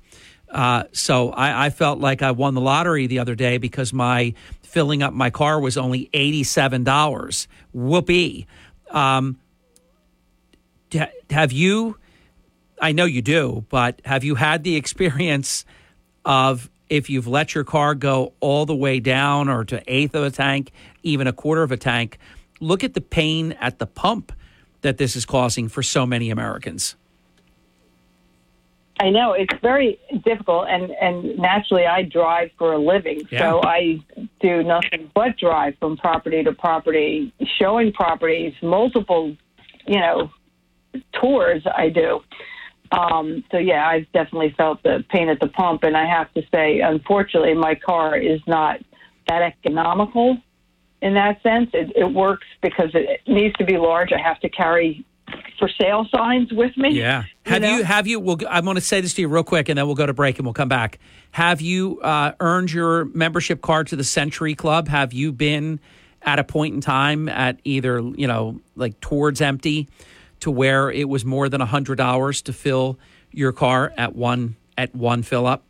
Uh, 0.50 0.84
so 0.92 1.30
I, 1.30 1.66
I 1.66 1.70
felt 1.70 2.00
like 2.00 2.22
I 2.22 2.32
won 2.32 2.56
the 2.56 2.62
lottery 2.62 3.08
the 3.08 3.20
other 3.20 3.36
day 3.36 3.58
because 3.58 3.94
my 3.94 4.34
filling 4.64 5.04
up 5.04 5.14
my 5.14 5.30
car 5.30 5.60
was 5.60 5.78
only 5.78 6.10
eighty 6.14 6.44
seven 6.44 6.84
dollars. 6.84 7.48
Whoopee. 7.74 8.48
Um, 8.90 9.38
have 11.30 11.52
you? 11.52 11.98
I 12.82 12.94
know 12.94 13.06
you 13.06 13.22
do, 13.22 13.66
but 13.70 14.02
have 14.06 14.24
you 14.24 14.36
had 14.36 14.64
the 14.64 14.76
experience 14.76 15.66
of 16.26 16.70
if 16.90 17.10
you've 17.10 17.28
let 17.28 17.54
your 17.54 17.64
car 17.64 17.94
go 17.94 18.34
all 18.40 18.66
the 18.66 18.76
way 18.76 19.00
down 19.00 19.50
or 19.50 19.64
to 19.66 19.84
eighth 19.86 20.16
of 20.16 20.24
a 20.24 20.32
tank, 20.32 20.72
even 21.04 21.28
a 21.28 21.34
quarter 21.34 21.62
of 21.62 21.72
a 21.72 21.78
tank? 21.78 22.18
Look 22.60 22.84
at 22.84 22.94
the 22.94 23.02
pain 23.02 23.54
at 23.54 23.80
the 23.80 23.86
pump 23.88 24.32
that 24.82 24.98
this 24.98 25.16
is 25.16 25.26
causing 25.26 25.68
for 25.70 25.84
so 25.84 26.06
many 26.06 26.30
Americans. 26.30 26.96
I 29.02 29.10
know 29.10 29.32
it's 29.32 29.54
very 29.62 29.98
difficult, 30.26 30.68
and 30.68 30.92
and 30.92 31.38
naturally, 31.38 31.86
I 31.86 32.04
drive 32.04 32.52
for 32.58 32.74
a 32.74 32.78
living, 32.78 33.22
Yeah. 33.32 33.40
so 33.40 33.62
I 33.64 34.00
do 34.42 34.62
nothing 34.62 35.10
but 35.16 35.38
drive 35.38 35.76
from 35.80 35.96
property 35.96 36.44
to 36.44 36.52
property, 36.52 37.32
showing 37.58 37.94
properties, 37.94 38.54
multiple, 38.62 39.38
you 39.88 40.00
know, 40.00 40.30
tours. 41.14 41.64
I 41.74 41.88
do. 41.90 42.22
Um, 42.92 43.44
so 43.52 43.58
yeah, 43.58 43.88
I've 43.88 44.12
definitely 44.12 44.54
felt 44.58 44.84
the 44.84 45.06
pain 45.10 45.30
at 45.30 45.40
the 45.40 45.48
pump, 45.48 45.84
and 45.84 45.96
I 45.96 46.06
have 46.06 46.34
to 46.34 46.42
say, 46.54 46.82
unfortunately, 46.82 47.54
my 47.54 47.76
car 47.76 48.18
is 48.18 48.42
not 48.48 48.82
that 49.30 49.42
economical 49.44 50.38
in 51.02 51.14
that 51.14 51.42
sense. 51.42 51.70
It, 51.74 51.92
it 51.96 52.14
works 52.14 52.48
because 52.62 52.92
it 52.94 53.22
needs 53.28 53.56
to 53.58 53.66
be 53.66 53.78
large. 53.78 54.12
I 54.12 54.20
have 54.20 54.40
to 54.42 54.50
carry 54.50 55.06
for 55.58 55.70
sale 55.80 56.08
signs 56.14 56.52
with 56.52 56.76
me. 56.78 56.92
Yeah. 56.92 57.24
Have 57.46 57.64
you, 57.64 57.84
have 57.84 58.08
you, 58.08 58.20
well, 58.20 58.38
I'm 58.50 58.64
going 58.64 58.76
to 58.76 58.82
say 58.82 59.02
this 59.02 59.14
to 59.16 59.22
you 59.22 59.28
real 59.28 59.44
quick 59.44 59.70
and 59.70 59.78
then 59.78 59.86
we'll 59.86 59.96
go 59.96 60.06
to 60.06 60.14
break 60.14 60.38
and 60.38 60.46
we'll 60.46 60.54
come 60.54 60.70
back. 60.70 61.00
Have 61.32 61.62
you 61.62 62.00
uh, 62.02 62.34
earned 62.40 62.72
your 62.72 63.06
membership 63.06 63.62
card 63.62 63.88
to 63.88 63.96
the 63.96 64.04
Century 64.04 64.56
Club? 64.56 64.88
Have 64.88 65.14
you 65.14 65.32
been 65.32 65.80
at 66.24 66.40
a 66.40 66.44
point 66.44 66.76
in 66.76 66.82
time 66.82 67.30
at 67.30 67.60
either, 67.64 68.00
you 68.00 68.28
know, 68.28 68.60
like 68.76 69.00
towards 69.00 69.42
empty 69.42 69.88
to 70.42 70.52
where 70.52 70.90
it 70.90 71.08
was 71.08 71.26
more 71.26 71.50
than 71.50 71.62
$100 71.62 72.44
to 72.44 72.54
fill 72.54 72.98
your 73.32 73.52
car 73.52 73.94
at 73.98 74.16
one, 74.16 74.56
at 74.78 74.96
one 74.96 75.24
fill 75.24 75.46
up? 75.46 75.64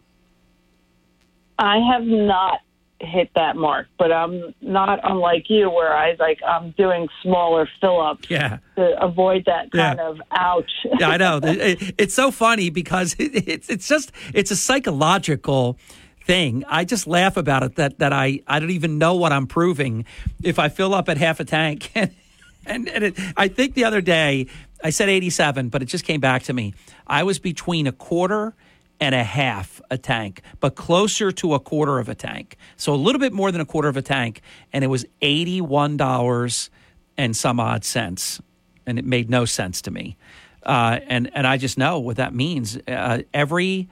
I 1.57 1.77
have 1.91 2.03
not 2.03 2.61
hit 3.01 3.30
that 3.35 3.55
mark, 3.55 3.88
but 3.97 4.11
I'm 4.11 4.53
not 4.61 4.99
unlike 5.03 5.49
you, 5.49 5.69
where 5.69 5.95
I 5.95 6.15
like 6.19 6.39
I'm 6.47 6.71
doing 6.71 7.07
smaller 7.23 7.67
fill 7.80 8.01
ups 8.01 8.30
Yeah. 8.30 8.57
to 8.76 9.01
avoid 9.01 9.45
that 9.45 9.69
Yeah. 9.73 9.95
kind 9.95 9.99
of 10.01 10.21
ouch. 10.31 10.71
yeah, 10.99 11.09
I 11.09 11.17
know. 11.17 11.39
It's 11.43 12.13
so 12.13 12.30
funny 12.31 12.69
because 12.69 13.15
it's 13.19 13.69
it's 13.69 13.88
just 13.88 14.11
it's 14.34 14.51
a 14.51 14.55
psychological 14.55 15.77
thing. 16.26 16.63
I 16.67 16.85
just 16.85 17.07
laugh 17.07 17.38
about 17.38 17.63
it 17.63 17.76
that 17.76 17.99
that 17.99 18.11
I 18.13 18.41
I 18.47 18.59
don't 18.59 18.71
even 18.71 18.97
know 18.97 19.15
what 19.15 19.31
I'm 19.31 19.47
proving 19.47 20.05
if 20.43 20.59
I 20.59 20.69
fill 20.69 20.93
up 20.93 21.07
at 21.09 21.17
half 21.17 21.39
a 21.39 21.45
tank. 21.45 21.91
and 21.95 22.89
and 22.89 23.03
it, 23.05 23.19
I 23.38 23.47
think 23.47 23.76
the 23.76 23.85
other 23.85 24.01
day 24.01 24.47
I 24.84 24.89
said 24.91 25.09
87, 25.09 25.69
but 25.69 25.81
it 25.81 25.85
just 25.85 26.05
came 26.05 26.19
back 26.21 26.43
to 26.43 26.53
me. 26.53 26.73
I 27.07 27.23
was 27.23 27.39
between 27.39 27.88
a 27.88 27.91
quarter 27.91 28.53
and 28.99 29.15
a 29.15 29.23
half 29.23 29.81
a 29.89 29.97
tank, 29.97 30.41
but 30.59 30.76
closer 30.76 31.31
to 31.31 31.53
a 31.53 31.59
quarter 31.59 31.99
of 31.99 32.09
a 32.09 32.15
tank. 32.15 32.57
So 32.76 32.93
a 32.93 32.95
little 32.95 33.19
bit 33.19 33.34
more 33.34 33.51
than 33.51 33.61
a 33.61 33.65
quarter 33.65 33.88
of 33.88 33.97
a 33.97 34.01
tank, 34.01 34.41
and 34.73 34.84
it 34.84 34.88
was 34.88 35.05
$81 35.21 36.69
and 37.17 37.35
some 37.35 37.59
odd 37.59 37.84
cents. 37.85 38.41
And 38.85 38.99
it 38.99 39.05
made 39.05 39.30
no 39.30 39.45
sense 39.45 39.81
to 39.84 39.91
me. 39.91 40.17
Uh, 40.63 40.99
and, 41.07 41.30
and 41.34 41.47
I 41.47 41.57
just 41.57 41.77
know 41.77 41.99
what 41.99 42.17
that 42.17 42.34
means. 42.34 42.77
Uh, 42.88 43.19
every 43.34 43.88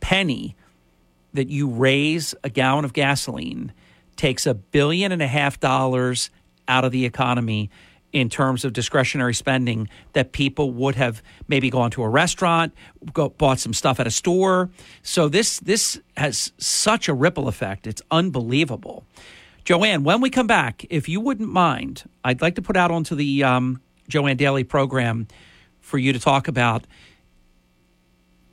penny 0.00 0.56
that 1.32 1.48
you 1.48 1.68
raise 1.68 2.34
a 2.44 2.50
gallon 2.50 2.84
of 2.84 2.92
gasoline 2.92 3.72
takes 4.16 4.46
a 4.46 4.54
billion 4.54 5.12
and 5.12 5.22
a 5.22 5.26
half 5.26 5.60
dollars 5.60 6.30
out 6.68 6.84
of 6.84 6.92
the 6.92 7.04
economy 7.04 7.70
in 8.12 8.30
terms 8.30 8.64
of 8.64 8.72
discretionary 8.72 9.34
spending 9.34 9.88
that 10.12 10.32
people 10.32 10.70
would 10.70 10.94
have 10.94 11.22
maybe 11.48 11.68
gone 11.68 11.90
to 11.90 12.02
a 12.02 12.08
restaurant, 12.08 12.72
go, 13.12 13.28
bought 13.28 13.58
some 13.58 13.74
stuff 13.74 14.00
at 14.00 14.06
a 14.06 14.10
store. 14.10 14.70
So 15.02 15.28
this 15.28 15.60
this 15.60 16.00
has 16.16 16.52
such 16.58 17.08
a 17.08 17.14
ripple 17.14 17.48
effect. 17.48 17.86
It's 17.86 18.02
unbelievable. 18.10 19.04
Joanne, 19.64 20.04
when 20.04 20.20
we 20.20 20.30
come 20.30 20.46
back, 20.46 20.86
if 20.90 21.08
you 21.08 21.20
wouldn't 21.20 21.48
mind, 21.48 22.08
I'd 22.22 22.40
like 22.40 22.54
to 22.54 22.62
put 22.62 22.76
out 22.76 22.92
onto 22.92 23.16
the 23.16 23.42
um, 23.42 23.80
Joanne 24.08 24.36
Daly 24.36 24.62
program 24.62 25.26
for 25.80 25.98
you 25.98 26.12
to 26.12 26.20
talk 26.20 26.46
about 26.48 26.86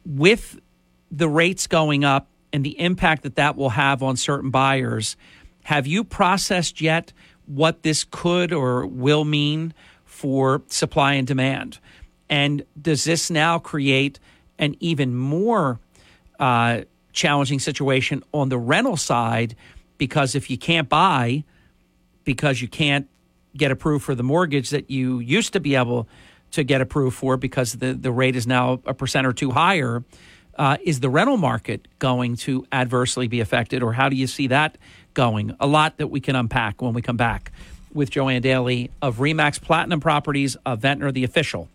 with 0.05 0.59
the 1.11 1.29
rates 1.29 1.67
going 1.67 2.03
up 2.03 2.27
and 2.51 2.63
the 2.63 2.79
impact 2.79 3.23
that 3.23 3.35
that 3.35 3.55
will 3.55 3.69
have 3.69 4.03
on 4.03 4.17
certain 4.17 4.49
buyers. 4.49 5.15
Have 5.63 5.87
you 5.87 6.03
processed 6.03 6.81
yet 6.81 7.13
what 7.45 7.83
this 7.83 8.03
could 8.03 8.53
or 8.53 8.85
will 8.85 9.25
mean 9.25 9.73
for 10.05 10.61
supply 10.67 11.13
and 11.13 11.27
demand? 11.27 11.79
And 12.29 12.65
does 12.79 13.03
this 13.03 13.29
now 13.29 13.59
create 13.59 14.19
an 14.57 14.75
even 14.79 15.15
more 15.15 15.79
uh, 16.39 16.81
challenging 17.11 17.59
situation 17.59 18.23
on 18.31 18.49
the 18.49 18.57
rental 18.57 18.97
side? 18.97 19.55
Because 19.97 20.35
if 20.35 20.49
you 20.49 20.57
can't 20.57 20.89
buy, 20.89 21.43
because 22.23 22.61
you 22.61 22.67
can't 22.67 23.07
get 23.55 23.71
approved 23.71 24.03
for 24.03 24.15
the 24.15 24.23
mortgage 24.23 24.69
that 24.71 24.89
you 24.89 25.19
used 25.19 25.53
to 25.53 25.59
be 25.59 25.75
able 25.75 26.07
to 26.51 26.63
get 26.63 26.81
approved 26.81 27.15
for 27.15 27.37
because 27.37 27.73
the, 27.73 27.93
the 27.93 28.11
rate 28.11 28.35
is 28.35 28.47
now 28.47 28.79
a 28.85 28.93
percent 28.93 29.27
or 29.27 29.33
two 29.33 29.51
higher, 29.51 30.03
uh, 30.57 30.77
is 30.83 30.99
the 30.99 31.09
rental 31.09 31.37
market 31.37 31.87
going 31.99 32.35
to 32.35 32.65
adversely 32.71 33.27
be 33.27 33.39
affected, 33.39 33.81
or 33.81 33.93
how 33.93 34.07
do 34.07 34.15
you 34.15 34.27
see 34.27 34.47
that 34.47 34.77
going? 35.13 35.55
A 35.59 35.67
lot 35.67 35.97
that 35.97 36.07
we 36.07 36.19
can 36.19 36.35
unpack 36.35 36.81
when 36.81 36.93
we 36.93 37.01
come 37.01 37.17
back 37.17 37.51
with 37.93 38.09
Joanne 38.09 38.41
Daly 38.41 38.89
of 39.01 39.17
Remax 39.17 39.61
Platinum 39.61 39.99
Properties 39.99 40.55
of 40.65 40.79
Ventnor, 40.79 41.11
the 41.11 41.23
official 41.23 41.69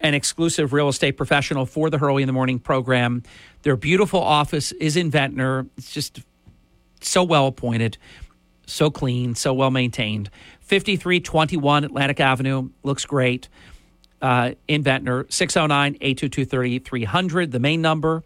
an 0.00 0.14
exclusive 0.14 0.72
real 0.72 0.88
estate 0.88 1.12
professional 1.12 1.66
for 1.66 1.90
the 1.90 1.98
Hurley 1.98 2.22
in 2.22 2.26
the 2.26 2.32
Morning 2.32 2.58
program. 2.58 3.22
Their 3.62 3.76
beautiful 3.76 4.20
office 4.20 4.72
is 4.72 4.96
in 4.96 5.10
Ventnor. 5.10 5.66
It's 5.76 5.92
just 5.92 6.20
so 7.00 7.22
well 7.22 7.46
appointed, 7.46 7.98
so 8.66 8.90
clean, 8.90 9.34
so 9.34 9.52
well 9.52 9.70
maintained. 9.70 10.30
5321 10.60 11.84
Atlantic 11.84 12.20
Avenue 12.20 12.70
looks 12.82 13.04
great. 13.04 13.48
Uh, 14.22 14.52
in 14.68 14.82
Ventnor, 14.82 15.26
609 15.30 15.96
822 16.00 16.44
3300, 16.44 17.52
the 17.52 17.58
main 17.58 17.80
number. 17.80 18.22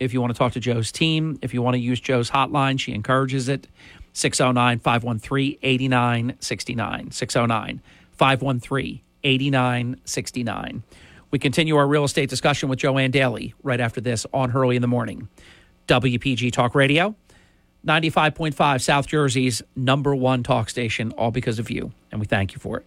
If 0.00 0.12
you 0.12 0.20
want 0.20 0.32
to 0.32 0.38
talk 0.38 0.52
to 0.52 0.60
Joe's 0.60 0.92
team, 0.92 1.38
if 1.42 1.54
you 1.54 1.62
want 1.62 1.74
to 1.74 1.80
use 1.80 2.00
Joe's 2.00 2.30
hotline, 2.30 2.78
she 2.78 2.92
encourages 2.92 3.48
it. 3.48 3.68
609 4.12 4.78
513 4.78 5.58
8969. 5.62 7.10
609 7.10 7.82
513 8.12 9.00
8969. 9.24 10.82
We 11.30 11.38
continue 11.38 11.76
our 11.76 11.86
real 11.86 12.04
estate 12.04 12.30
discussion 12.30 12.68
with 12.68 12.78
Joanne 12.78 13.10
Daly 13.10 13.54
right 13.62 13.80
after 13.80 14.00
this 14.00 14.24
on 14.32 14.50
Hurley 14.50 14.76
in 14.76 14.82
the 14.82 14.88
Morning. 14.88 15.28
WPG 15.88 16.52
Talk 16.52 16.74
Radio, 16.74 17.14
95.5 17.86 18.80
South 18.80 19.06
Jersey's 19.06 19.62
number 19.76 20.14
one 20.14 20.42
talk 20.42 20.70
station, 20.70 21.12
all 21.12 21.30
because 21.30 21.58
of 21.58 21.70
you. 21.70 21.92
And 22.10 22.20
we 22.20 22.26
thank 22.26 22.54
you 22.54 22.58
for 22.60 22.78
it. 22.78 22.86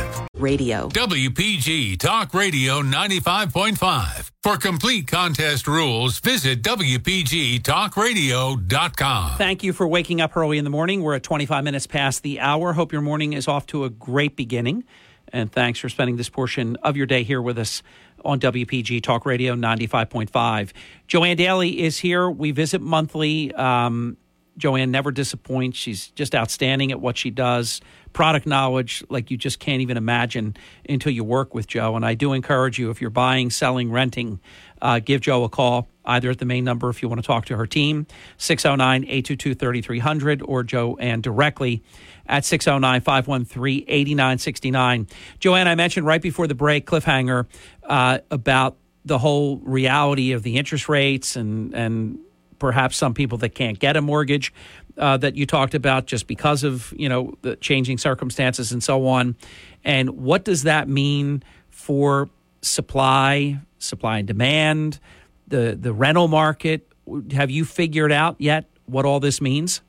radio. 0.41 0.89
WPG 0.89 1.99
Talk 1.99 2.33
Radio 2.33 2.81
95.5. 2.81 4.31
For 4.43 4.57
complete 4.57 5.07
contest 5.07 5.67
rules, 5.67 6.19
visit 6.19 6.63
WPGTalkRadio.com. 6.63 9.37
Thank 9.37 9.63
you 9.63 9.71
for 9.71 9.87
waking 9.87 10.19
up 10.19 10.35
early 10.35 10.57
in 10.57 10.63
the 10.63 10.71
morning. 10.71 11.03
We're 11.03 11.15
at 11.15 11.23
25 11.23 11.63
minutes 11.63 11.85
past 11.85 12.23
the 12.23 12.39
hour. 12.39 12.73
Hope 12.73 12.91
your 12.91 13.01
morning 13.01 13.33
is 13.33 13.47
off 13.47 13.67
to 13.67 13.83
a 13.83 13.89
great 13.89 14.35
beginning. 14.35 14.83
And 15.31 15.51
thanks 15.51 15.79
for 15.79 15.89
spending 15.89 16.17
this 16.17 16.29
portion 16.29 16.75
of 16.77 16.97
your 16.97 17.05
day 17.05 17.23
here 17.23 17.41
with 17.41 17.57
us 17.57 17.83
on 18.25 18.39
WPG 18.39 19.01
Talk 19.03 19.25
Radio 19.25 19.55
95.5. 19.55 20.71
Joanne 21.07 21.37
Daly 21.37 21.81
is 21.81 21.99
here. 21.99 22.29
We 22.29 22.51
visit 22.51 22.81
monthly. 22.81 23.53
Um, 23.53 24.17
Joanne 24.57 24.91
never 24.91 25.11
disappoints. 25.11 25.77
She's 25.77 26.07
just 26.09 26.35
outstanding 26.35 26.91
at 26.91 26.99
what 26.99 27.17
she 27.17 27.29
does 27.29 27.79
product 28.13 28.45
knowledge 28.45 29.03
like 29.09 29.31
you 29.31 29.37
just 29.37 29.59
can't 29.59 29.81
even 29.81 29.97
imagine 29.97 30.55
until 30.87 31.11
you 31.11 31.23
work 31.23 31.53
with 31.53 31.67
Joe. 31.67 31.95
And 31.95 32.05
I 32.05 32.13
do 32.13 32.33
encourage 32.33 32.79
you, 32.79 32.89
if 32.89 33.01
you're 33.01 33.09
buying, 33.09 33.49
selling, 33.49 33.91
renting, 33.91 34.39
uh, 34.81 34.99
give 34.99 35.21
Joe 35.21 35.43
a 35.43 35.49
call, 35.49 35.87
either 36.05 36.29
at 36.29 36.39
the 36.39 36.45
main 36.45 36.63
number 36.63 36.89
if 36.89 37.01
you 37.01 37.09
want 37.09 37.21
to 37.21 37.27
talk 37.27 37.45
to 37.45 37.57
her 37.57 37.67
team, 37.67 38.07
609 38.37 39.03
822 39.03 39.53
3300, 39.53 40.41
or 40.43 40.63
Joanne 40.63 41.21
directly 41.21 41.83
at 42.27 42.45
609 42.45 43.01
513 43.01 43.85
8969. 43.87 45.07
Joanne, 45.39 45.67
I 45.67 45.75
mentioned 45.75 46.05
right 46.05 46.21
before 46.21 46.47
the 46.47 46.55
break, 46.55 46.85
cliffhanger, 46.85 47.45
uh, 47.83 48.19
about 48.29 48.77
the 49.05 49.17
whole 49.17 49.57
reality 49.57 50.31
of 50.31 50.43
the 50.43 50.57
interest 50.57 50.87
rates 50.87 51.35
and, 51.35 51.73
and 51.73 52.19
perhaps 52.61 52.95
some 52.95 53.13
people 53.13 53.37
that 53.39 53.49
can't 53.49 53.77
get 53.79 53.97
a 53.97 54.01
mortgage 54.01 54.53
uh, 54.97 55.17
that 55.17 55.35
you 55.35 55.45
talked 55.45 55.73
about 55.73 56.05
just 56.05 56.27
because 56.27 56.63
of 56.63 56.93
you 56.95 57.09
know 57.09 57.33
the 57.41 57.57
changing 57.57 57.97
circumstances 57.97 58.71
and 58.71 58.81
so 58.81 59.07
on. 59.07 59.35
And 59.83 60.11
what 60.11 60.45
does 60.45 60.63
that 60.63 60.87
mean 60.87 61.43
for 61.69 62.29
supply 62.61 63.59
supply 63.79 64.19
and 64.19 64.27
demand 64.27 64.99
the 65.47 65.77
the 65.79 65.91
rental 65.91 66.29
market? 66.29 66.87
Have 67.33 67.51
you 67.51 67.65
figured 67.65 68.11
out 68.11 68.35
yet 68.39 68.65
what 68.85 69.05
all 69.05 69.19
this 69.19 69.41
means? 69.41 69.81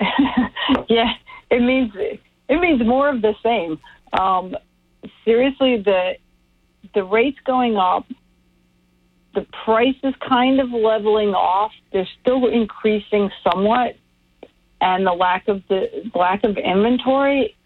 Yeah 0.88 1.14
it 1.50 1.60
means 1.62 1.92
it 2.48 2.60
means 2.60 2.80
more 2.84 3.08
of 3.08 3.22
the 3.22 3.34
same. 3.42 3.78
Um, 4.12 4.56
seriously 5.24 5.82
the 5.82 6.16
the 6.94 7.04
rates 7.04 7.38
going 7.44 7.76
up 7.76 8.06
the 9.34 9.46
price 9.64 9.96
is 10.02 10.14
kind 10.26 10.60
of 10.60 10.70
leveling 10.70 11.34
off. 11.34 11.72
They're 11.92 12.08
still 12.20 12.48
increasing 12.48 13.30
somewhat, 13.44 13.96
and 14.80 15.06
the 15.06 15.12
lack 15.12 15.48
of 15.48 15.62
the 15.68 16.10
lack 16.14 16.42
of 16.44 16.56
inventory, 16.56 17.56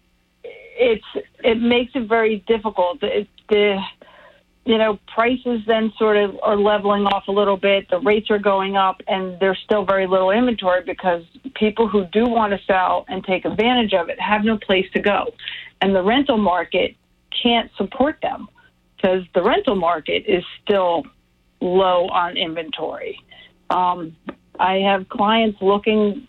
it's 0.43 1.05
it 1.43 1.59
makes 1.59 1.93
it 1.95 2.07
very 2.07 2.43
difficult. 2.47 3.01
The 3.01 3.79
you 4.65 4.77
know 4.77 4.99
prices 5.07 5.61
then 5.65 5.91
sort 5.97 6.17
of 6.17 6.37
are 6.43 6.57
leveling 6.57 7.05
off 7.05 7.27
a 7.27 7.31
little 7.31 7.57
bit. 7.57 7.89
The 7.89 7.99
rates 7.99 8.29
are 8.29 8.39
going 8.39 8.75
up, 8.75 9.01
and 9.07 9.39
there's 9.39 9.59
still 9.63 9.85
very 9.85 10.07
little 10.07 10.31
inventory 10.31 10.83
because 10.85 11.23
people 11.55 11.87
who 11.87 12.05
do 12.05 12.25
want 12.27 12.53
to 12.53 12.59
sell 12.65 13.05
and 13.07 13.23
take 13.23 13.45
advantage 13.45 13.93
of 13.93 14.09
it 14.09 14.19
have 14.19 14.43
no 14.43 14.57
place 14.57 14.85
to 14.93 14.99
go, 14.99 15.33
and 15.81 15.95
the 15.95 16.03
rental 16.03 16.37
market 16.37 16.95
can't 17.41 17.71
support 17.75 18.17
them 18.21 18.47
because 18.95 19.23
the 19.33 19.41
rental 19.41 19.75
market 19.75 20.23
is 20.27 20.43
still 20.63 21.03
low 21.61 22.07
on 22.07 22.37
inventory. 22.37 23.19
Um, 23.69 24.15
I 24.59 24.75
have 24.75 25.09
clients 25.09 25.57
looking 25.61 26.27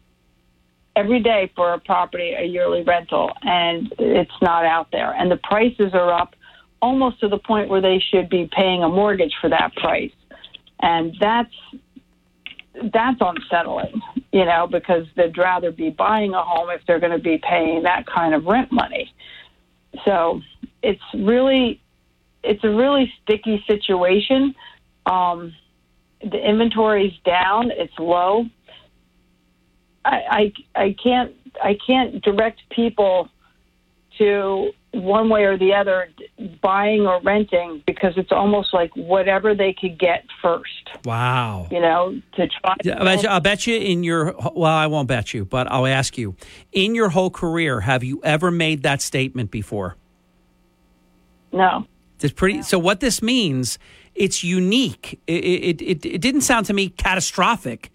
every 0.97 1.21
day 1.21 1.53
for 1.55 1.75
a 1.75 1.79
property, 1.79 2.35
a 2.37 2.45
yearly 2.45 2.83
rental, 2.83 3.31
and 3.43 3.93
it's 3.99 4.33
not 4.41 4.65
out 4.65 4.89
there. 4.91 5.13
And 5.13 5.31
the 5.31 5.37
prices 5.37 5.93
are 5.93 6.13
up 6.13 6.35
almost 6.81 7.21
to 7.21 7.29
the 7.29 7.39
point 7.39 7.69
where 7.69 7.81
they 7.81 8.03
should 8.11 8.29
be 8.29 8.49
paying 8.53 8.83
a 8.83 8.89
mortgage 8.89 9.35
for 9.41 9.51
that 9.51 9.75
price. 9.77 10.13
And 10.81 11.15
that's 11.21 11.53
that's 12.93 13.17
unsettling, 13.21 14.03
you 14.33 14.45
know, 14.45 14.67
because 14.67 15.07
they'd 15.17 15.37
rather 15.39 15.71
be 15.73 15.89
buying 15.89 16.35
a 16.35 16.43
home 16.43 16.69
if 16.71 16.83
they're 16.87 17.01
going 17.01 17.13
to 17.13 17.19
be 17.19 17.39
paying 17.39 17.83
that 17.85 18.07
kind 18.07 18.35
of 18.35 18.45
rent 18.45 18.71
money. 18.71 19.15
So 20.05 20.43
it's 20.83 21.03
really 21.15 21.81
it's 22.43 22.63
a 22.65 22.71
really 22.71 23.13
sticky 23.23 23.65
situation. 23.67 24.55
Um, 25.07 25.55
the 26.21 26.39
inventory 26.39 27.09
is 27.09 27.15
down; 27.25 27.71
it's 27.71 27.97
low. 27.99 28.47
I, 30.05 30.53
I 30.75 30.81
I 30.83 30.97
can't 31.03 31.35
I 31.63 31.79
can't 31.87 32.23
direct 32.23 32.61
people 32.71 33.29
to 34.19 34.73
one 34.93 35.29
way 35.29 35.45
or 35.45 35.59
the 35.59 35.75
other 35.75 36.09
buying 36.63 37.07
or 37.07 37.21
renting 37.23 37.83
because 37.87 38.15
it's 38.17 38.33
almost 38.33 38.73
like 38.73 38.95
whatever 38.97 39.55
they 39.55 39.75
could 39.79 39.99
get 39.99 40.25
first. 40.41 40.91
Wow. 41.05 41.69
You 41.71 41.81
know, 41.81 42.21
to 42.35 42.49
try. 42.49 42.77
I'll 42.95 43.05
bet, 43.05 43.23
you, 43.23 43.29
I'll 43.29 43.41
bet 43.41 43.67
you 43.67 43.77
in 43.79 44.05
your, 44.05 44.35
well, 44.55 44.73
I 44.73 44.87
won't 44.87 45.09
bet 45.09 45.35
you, 45.35 45.45
but 45.45 45.71
I'll 45.71 45.87
ask 45.87 46.17
you. 46.17 46.35
In 46.73 46.95
your 46.95 47.11
whole 47.11 47.31
career, 47.31 47.81
have 47.81 48.03
you 48.03 48.21
ever 48.25 48.51
made 48.51 48.85
that 48.85 49.03
statement 49.03 49.51
before? 49.51 49.97
No. 51.53 51.87
It's 52.21 52.33
pretty. 52.33 52.63
So 52.63 52.79
what 52.79 53.01
this 53.01 53.21
means, 53.21 53.79
it's 54.17 54.43
unique. 54.43 55.21
It, 55.27 55.45
it, 55.45 55.83
it, 55.83 56.07
it 56.07 56.21
didn't 56.21 56.41
sound 56.43 56.67
to 56.67 56.75
me 56.75 56.89
catastrophic, 56.89 57.91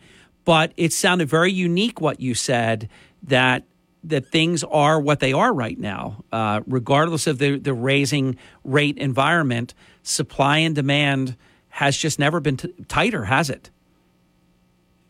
but 0.46 0.74
it 0.78 0.94
sounded 0.94 1.28
very 1.28 1.52
unique 1.52 2.00
what 2.00 2.20
you 2.20 2.34
said 2.34 2.90
that 3.24 3.66
that 4.04 4.26
things 4.28 4.64
are 4.64 5.00
what 5.00 5.20
they 5.20 5.32
are 5.32 5.54
right 5.54 5.78
now, 5.78 6.24
uh, 6.32 6.62
regardless 6.66 7.28
of 7.28 7.38
the, 7.38 7.60
the 7.60 7.74
raising 7.74 8.36
rate 8.64 8.98
environment. 8.98 9.76
Supply 10.02 10.58
and 10.58 10.74
demand 10.74 11.38
has 11.70 11.96
just 11.96 12.18
never 12.18 12.40
been 12.40 12.58
t- 12.58 12.74
tighter, 12.88 13.26
has 13.26 13.50
it? 13.50 13.70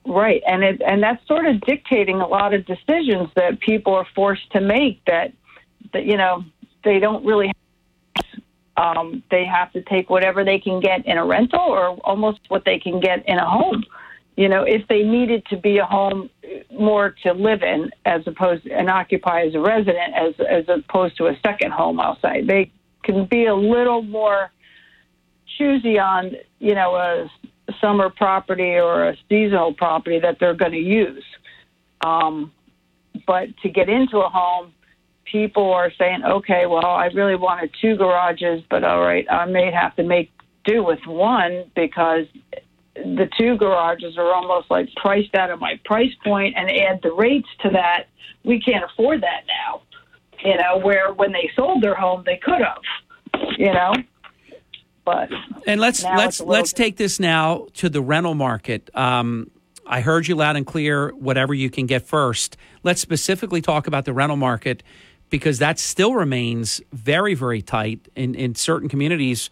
Right, 0.05 0.41
and 0.47 0.63
it 0.63 0.81
and 0.85 1.01
that's 1.01 1.25
sort 1.27 1.45
of 1.45 1.61
dictating 1.61 2.21
a 2.21 2.27
lot 2.27 2.53
of 2.53 2.65
decisions 2.65 3.29
that 3.35 3.59
people 3.59 3.93
are 3.93 4.07
forced 4.15 4.51
to 4.51 4.59
make. 4.59 5.03
That 5.05 5.31
that 5.93 6.05
you 6.05 6.17
know 6.17 6.43
they 6.83 6.99
don't 6.99 7.23
really. 7.23 7.51
Um, 8.77 9.23
they 9.29 9.45
have 9.45 9.71
to 9.73 9.81
take 9.81 10.09
whatever 10.09 10.43
they 10.43 10.59
can 10.59 10.79
get 10.79 11.05
in 11.05 11.17
a 11.17 11.25
rental, 11.25 11.59
or 11.59 11.89
almost 12.03 12.39
what 12.47 12.63
they 12.65 12.79
can 12.79 12.99
get 12.99 13.27
in 13.27 13.37
a 13.37 13.49
home 13.49 13.83
you 14.37 14.47
know, 14.47 14.63
if 14.63 14.87
they 14.87 15.03
needed 15.03 15.45
to 15.47 15.57
be 15.57 15.77
a 15.77 15.85
home 15.85 16.29
more 16.71 17.15
to 17.23 17.33
live 17.33 17.63
in 17.63 17.91
as 18.05 18.25
opposed 18.25 18.65
and 18.65 18.89
occupy 18.89 19.41
as 19.41 19.53
a 19.55 19.59
resident 19.59 20.13
as 20.15 20.33
as 20.49 20.65
opposed 20.69 21.17
to 21.17 21.27
a 21.27 21.37
second 21.45 21.71
home, 21.71 22.01
say 22.21 22.41
they 22.43 22.71
can 23.03 23.25
be 23.25 23.45
a 23.45 23.55
little 23.55 24.01
more 24.01 24.51
choosy 25.57 25.99
on 25.99 26.35
you 26.59 26.73
know 26.73 26.95
a 26.95 27.29
summer 27.79 28.09
property 28.09 28.77
or 28.79 29.09
a 29.09 29.17
seasonal 29.29 29.73
property 29.73 30.19
that 30.19 30.37
they're 30.39 30.55
going 30.55 30.71
to 30.71 30.77
use. 30.77 31.23
Um, 32.03 32.51
but 33.27 33.49
to 33.63 33.69
get 33.69 33.89
into 33.89 34.17
a 34.17 34.29
home, 34.29 34.73
people 35.31 35.71
are 35.71 35.91
saying, 35.97 36.23
okay, 36.23 36.65
well, 36.65 36.85
I 36.85 37.07
really 37.07 37.35
wanted 37.35 37.71
two 37.81 37.95
garages, 37.95 38.63
but 38.69 38.83
all 38.83 39.01
right, 39.01 39.25
I 39.31 39.45
may 39.45 39.71
have 39.71 39.95
to 39.95 40.03
make 40.03 40.31
do 40.63 40.83
with 40.83 40.99
one 41.05 41.65
because 41.75 42.25
the 42.95 43.29
two 43.37 43.57
garages 43.57 44.17
are 44.17 44.33
almost 44.33 44.69
like 44.69 44.89
priced 44.95 45.33
out 45.35 45.49
of 45.49 45.59
my 45.59 45.79
price 45.85 46.13
point 46.23 46.55
and 46.57 46.69
add 46.69 46.99
the 47.01 47.11
rates 47.13 47.47
to 47.61 47.69
that, 47.69 48.07
we 48.43 48.59
can't 48.59 48.83
afford 48.83 49.21
that 49.21 49.43
now. 49.47 49.81
You 50.43 50.57
know, 50.57 50.79
where 50.79 51.13
when 51.13 51.31
they 51.31 51.49
sold 51.55 51.83
their 51.83 51.95
home, 51.95 52.23
they 52.25 52.37
could 52.37 52.61
have. 52.61 52.81
You 53.57 53.73
know, 53.73 53.93
but 55.05 55.29
and 55.67 55.79
let's 55.79 56.03
let's 56.03 56.35
it's 56.35 56.39
a 56.39 56.43
little 56.43 56.53
let's 56.53 56.73
take 56.73 56.97
this 56.97 57.19
now 57.19 57.67
to 57.75 57.89
the 57.89 58.01
rental 58.01 58.33
market. 58.33 58.89
Um, 58.95 59.51
I 59.85 60.01
heard 60.01 60.27
you 60.27 60.35
loud 60.35 60.55
and 60.55 60.65
clear. 60.65 61.09
Whatever 61.11 61.53
you 61.53 61.69
can 61.69 61.85
get 61.85 62.07
first. 62.07 62.57
Let's 62.83 63.01
specifically 63.01 63.61
talk 63.61 63.87
about 63.87 64.05
the 64.05 64.13
rental 64.13 64.37
market 64.37 64.81
because 65.31 65.57
that 65.57 65.79
still 65.79 66.13
remains 66.13 66.79
very 66.93 67.33
very 67.33 67.63
tight 67.63 68.07
in 68.15 68.35
in 68.35 68.53
certain 68.53 68.87
communities. 68.87 69.49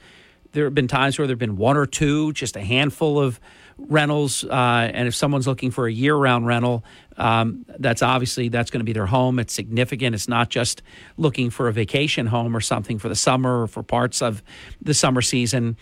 There 0.51 0.66
have 0.66 0.75
been 0.75 0.88
times 0.88 1.17
where 1.17 1.27
there 1.27 1.33
have 1.33 1.40
been 1.40 1.58
one 1.58 1.77
or 1.77 1.85
two, 1.85 2.33
just 2.33 2.56
a 2.56 2.61
handful 2.61 3.19
of 3.19 3.40
rentals. 3.77 4.43
Uh, 4.43 4.90
and 4.93 5.08
if 5.08 5.16
someone's 5.16 5.48
looking 5.48 5.69
for 5.72 5.88
a 5.88 5.91
year-round 5.91 6.48
rental, 6.48 6.83
um, 7.17 7.66
that's 7.77 8.01
obviously 8.01 8.49
that's 8.49 8.72
going 8.72 8.80
to 8.80 8.85
be 8.85 8.93
their 8.93 9.06
home. 9.06 9.40
It's 9.40 9.53
significant. 9.53 10.16
It's 10.16 10.27
not 10.27 10.49
just 10.49 10.82
looking 11.17 11.51
for 11.51 11.67
a 11.67 11.72
vacation 11.72 12.25
home 12.25 12.56
or 12.56 12.61
something 12.61 12.98
for 12.98 13.09
the 13.09 13.16
summer 13.16 13.61
or 13.61 13.67
for 13.67 13.83
parts 13.83 14.22
of 14.22 14.41
the 14.82 14.93
summer 14.93 15.22
season. 15.22 15.77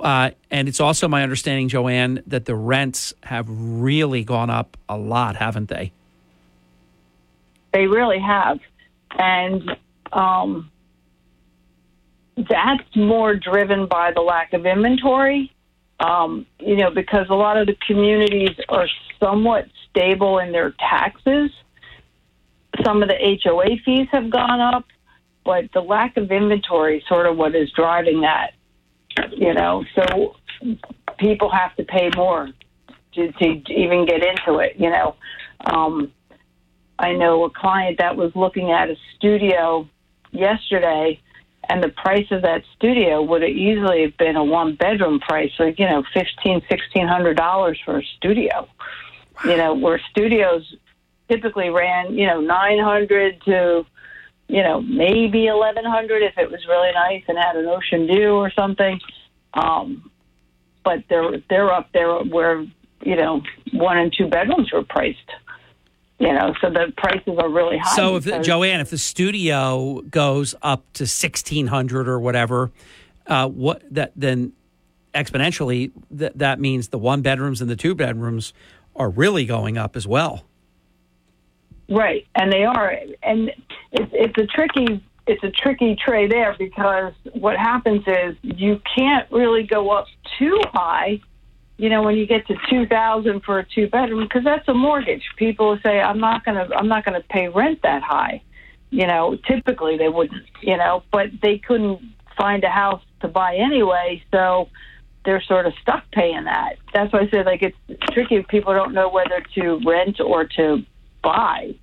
Uh, 0.00 0.30
and 0.50 0.68
it's 0.68 0.80
also 0.80 1.08
my 1.08 1.22
understanding, 1.22 1.68
Joanne, 1.68 2.22
that 2.26 2.44
the 2.44 2.54
rents 2.54 3.14
have 3.22 3.46
really 3.48 4.24
gone 4.24 4.50
up 4.50 4.76
a 4.88 4.98
lot, 4.98 5.36
haven't 5.36 5.68
they? 5.68 5.92
They 7.72 7.86
really 7.86 8.18
have. 8.18 8.58
And 9.18 9.76
um, 10.12 10.70
that's 12.36 12.96
more 12.96 13.34
driven 13.34 13.86
by 13.86 14.12
the 14.12 14.20
lack 14.20 14.52
of 14.52 14.66
inventory. 14.66 15.52
Um, 16.00 16.46
you 16.58 16.76
know, 16.76 16.90
because 16.90 17.26
a 17.28 17.34
lot 17.34 17.58
of 17.58 17.66
the 17.66 17.76
communities 17.86 18.56
are 18.70 18.86
somewhat 19.18 19.66
stable 19.90 20.38
in 20.38 20.50
their 20.50 20.74
taxes. 20.78 21.50
Some 22.84 23.02
of 23.02 23.08
the 23.08 23.38
HOA 23.44 23.76
fees 23.84 24.08
have 24.10 24.30
gone 24.30 24.60
up, 24.60 24.86
but 25.44 25.70
the 25.74 25.80
lack 25.80 26.16
of 26.16 26.30
inventory 26.30 26.98
is 26.98 27.04
sort 27.06 27.26
of 27.26 27.36
what 27.36 27.54
is 27.54 27.70
driving 27.72 28.22
that. 28.22 28.52
You 29.32 29.52
know, 29.52 29.84
so 29.94 30.36
people 31.18 31.50
have 31.50 31.76
to 31.76 31.84
pay 31.84 32.10
more 32.16 32.48
to, 33.14 33.32
to 33.32 33.72
even 33.72 34.06
get 34.06 34.22
into 34.24 34.60
it. 34.60 34.76
You 34.78 34.90
know, 34.90 35.16
um, 35.66 36.12
I 37.00 37.14
know 37.14 37.44
a 37.44 37.50
client 37.50 37.96
that 37.98 38.14
was 38.16 38.30
looking 38.36 38.70
at 38.70 38.90
a 38.90 38.96
studio 39.16 39.88
yesterday, 40.32 41.18
and 41.66 41.82
the 41.82 41.88
price 41.88 42.26
of 42.30 42.42
that 42.42 42.62
studio 42.76 43.22
would 43.22 43.40
have 43.40 43.50
easily 43.50 44.02
have 44.02 44.16
been 44.18 44.36
a 44.36 44.44
one 44.44 44.74
bedroom 44.74 45.18
price, 45.18 45.50
like 45.58 45.78
you 45.78 45.86
know, 45.86 46.04
fifteen, 46.12 46.60
sixteen 46.68 47.08
hundred 47.08 47.38
dollars 47.38 47.80
for 47.84 47.98
a 47.98 48.04
studio. 48.16 48.68
You 49.46 49.56
know, 49.56 49.74
where 49.74 49.98
studios 50.10 50.74
typically 51.30 51.70
ran, 51.70 52.12
you 52.12 52.26
know, 52.26 52.42
nine 52.42 52.78
hundred 52.78 53.40
to, 53.46 53.86
you 54.48 54.62
know, 54.62 54.82
maybe 54.82 55.46
eleven 55.46 55.86
hundred 55.86 56.22
if 56.22 56.36
it 56.36 56.50
was 56.50 56.60
really 56.68 56.92
nice 56.92 57.22
and 57.28 57.38
had 57.38 57.56
an 57.56 57.64
ocean 57.66 58.06
view 58.06 58.32
or 58.34 58.50
something. 58.50 59.00
Um, 59.54 60.10
but 60.84 61.04
they're 61.08 61.38
they're 61.48 61.72
up 61.72 61.88
there 61.94 62.12
where 62.18 62.66
you 63.00 63.16
know 63.16 63.40
one 63.72 63.96
and 63.96 64.12
two 64.12 64.26
bedrooms 64.26 64.70
were 64.70 64.84
priced. 64.84 65.30
You 66.20 66.34
know, 66.34 66.54
so 66.60 66.68
the 66.68 66.92
prices 66.98 67.38
are 67.38 67.48
really 67.48 67.78
high. 67.78 67.96
So, 67.96 68.16
if 68.16 68.24
because- 68.26 68.46
Joanne, 68.46 68.80
if 68.80 68.90
the 68.90 68.98
studio 68.98 70.02
goes 70.02 70.54
up 70.62 70.84
to 70.92 71.06
sixteen 71.06 71.66
hundred 71.66 72.08
or 72.08 72.20
whatever, 72.20 72.70
uh, 73.26 73.48
what 73.48 73.82
that 73.90 74.12
then 74.14 74.52
exponentially 75.14 75.90
that 76.10 76.38
that 76.38 76.60
means 76.60 76.88
the 76.88 76.98
one 76.98 77.22
bedrooms 77.22 77.62
and 77.62 77.70
the 77.70 77.74
two 77.76 77.94
bedrooms 77.94 78.52
are 78.94 79.08
really 79.08 79.46
going 79.46 79.78
up 79.78 79.96
as 79.96 80.06
well. 80.06 80.44
Right, 81.88 82.26
and 82.34 82.52
they 82.52 82.64
are, 82.64 82.94
and 83.22 83.50
it's 83.90 84.12
it's 84.12 84.38
a 84.38 84.46
tricky 84.46 85.02
it's 85.26 85.42
a 85.42 85.50
tricky 85.50 85.96
trade 85.96 86.30
there 86.30 86.54
because 86.58 87.14
what 87.32 87.56
happens 87.56 88.02
is 88.06 88.36
you 88.42 88.80
can't 88.96 89.30
really 89.32 89.62
go 89.62 89.90
up 89.90 90.06
too 90.38 90.60
high. 90.72 91.20
You 91.80 91.88
know, 91.88 92.02
when 92.02 92.16
you 92.16 92.26
get 92.26 92.46
to 92.48 92.56
two 92.68 92.84
thousand 92.84 93.40
for 93.42 93.58
a 93.58 93.64
two 93.64 93.88
bedroom, 93.88 94.24
because 94.24 94.44
that's 94.44 94.68
a 94.68 94.74
mortgage. 94.74 95.22
People 95.38 95.78
say, 95.82 95.98
"I'm 95.98 96.20
not 96.20 96.44
gonna, 96.44 96.68
I'm 96.76 96.88
not 96.88 97.06
gonna 97.06 97.24
pay 97.30 97.48
rent 97.48 97.80
that 97.84 98.02
high." 98.02 98.42
You 98.90 99.06
know, 99.06 99.38
typically 99.48 99.96
they 99.96 100.10
wouldn't. 100.10 100.44
You 100.60 100.76
know, 100.76 101.04
but 101.10 101.28
they 101.40 101.56
couldn't 101.56 102.02
find 102.36 102.62
a 102.64 102.68
house 102.68 103.02
to 103.22 103.28
buy 103.28 103.56
anyway, 103.56 104.22
so 104.30 104.68
they're 105.24 105.40
sort 105.40 105.64
of 105.64 105.72
stuck 105.80 106.04
paying 106.12 106.44
that. 106.44 106.76
That's 106.92 107.14
why 107.14 107.20
I 107.20 107.30
say 107.30 107.44
like 107.44 107.62
it's 107.62 107.78
tricky 108.12 108.36
if 108.36 108.48
people 108.48 108.74
don't 108.74 108.92
know 108.92 109.08
whether 109.08 109.42
to 109.54 109.80
rent 109.86 110.20
or 110.20 110.44
to 110.58 110.84
buy. 111.22 111.74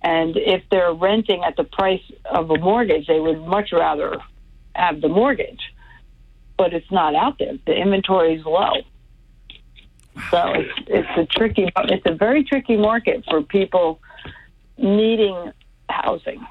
And 0.00 0.38
if 0.38 0.62
they're 0.70 0.94
renting 0.94 1.44
at 1.44 1.56
the 1.56 1.64
price 1.64 2.10
of 2.24 2.50
a 2.50 2.58
mortgage, 2.58 3.06
they 3.06 3.20
would 3.20 3.42
much 3.44 3.70
rather 3.72 4.16
have 4.74 5.02
the 5.02 5.08
mortgage. 5.08 5.60
But 6.56 6.72
it's 6.72 6.90
not 6.90 7.14
out 7.14 7.38
there. 7.38 7.58
The 7.66 7.74
inventory 7.74 8.36
is 8.36 8.46
low. 8.46 8.76
So 10.30 10.52
it's, 10.54 10.72
it's 10.86 11.08
a 11.16 11.26
tricky, 11.26 11.68
it's 11.76 12.06
a 12.06 12.14
very 12.14 12.44
tricky 12.44 12.76
market 12.76 13.24
for 13.28 13.42
people 13.42 14.00
needing 14.78 15.52
housing. 15.88 16.46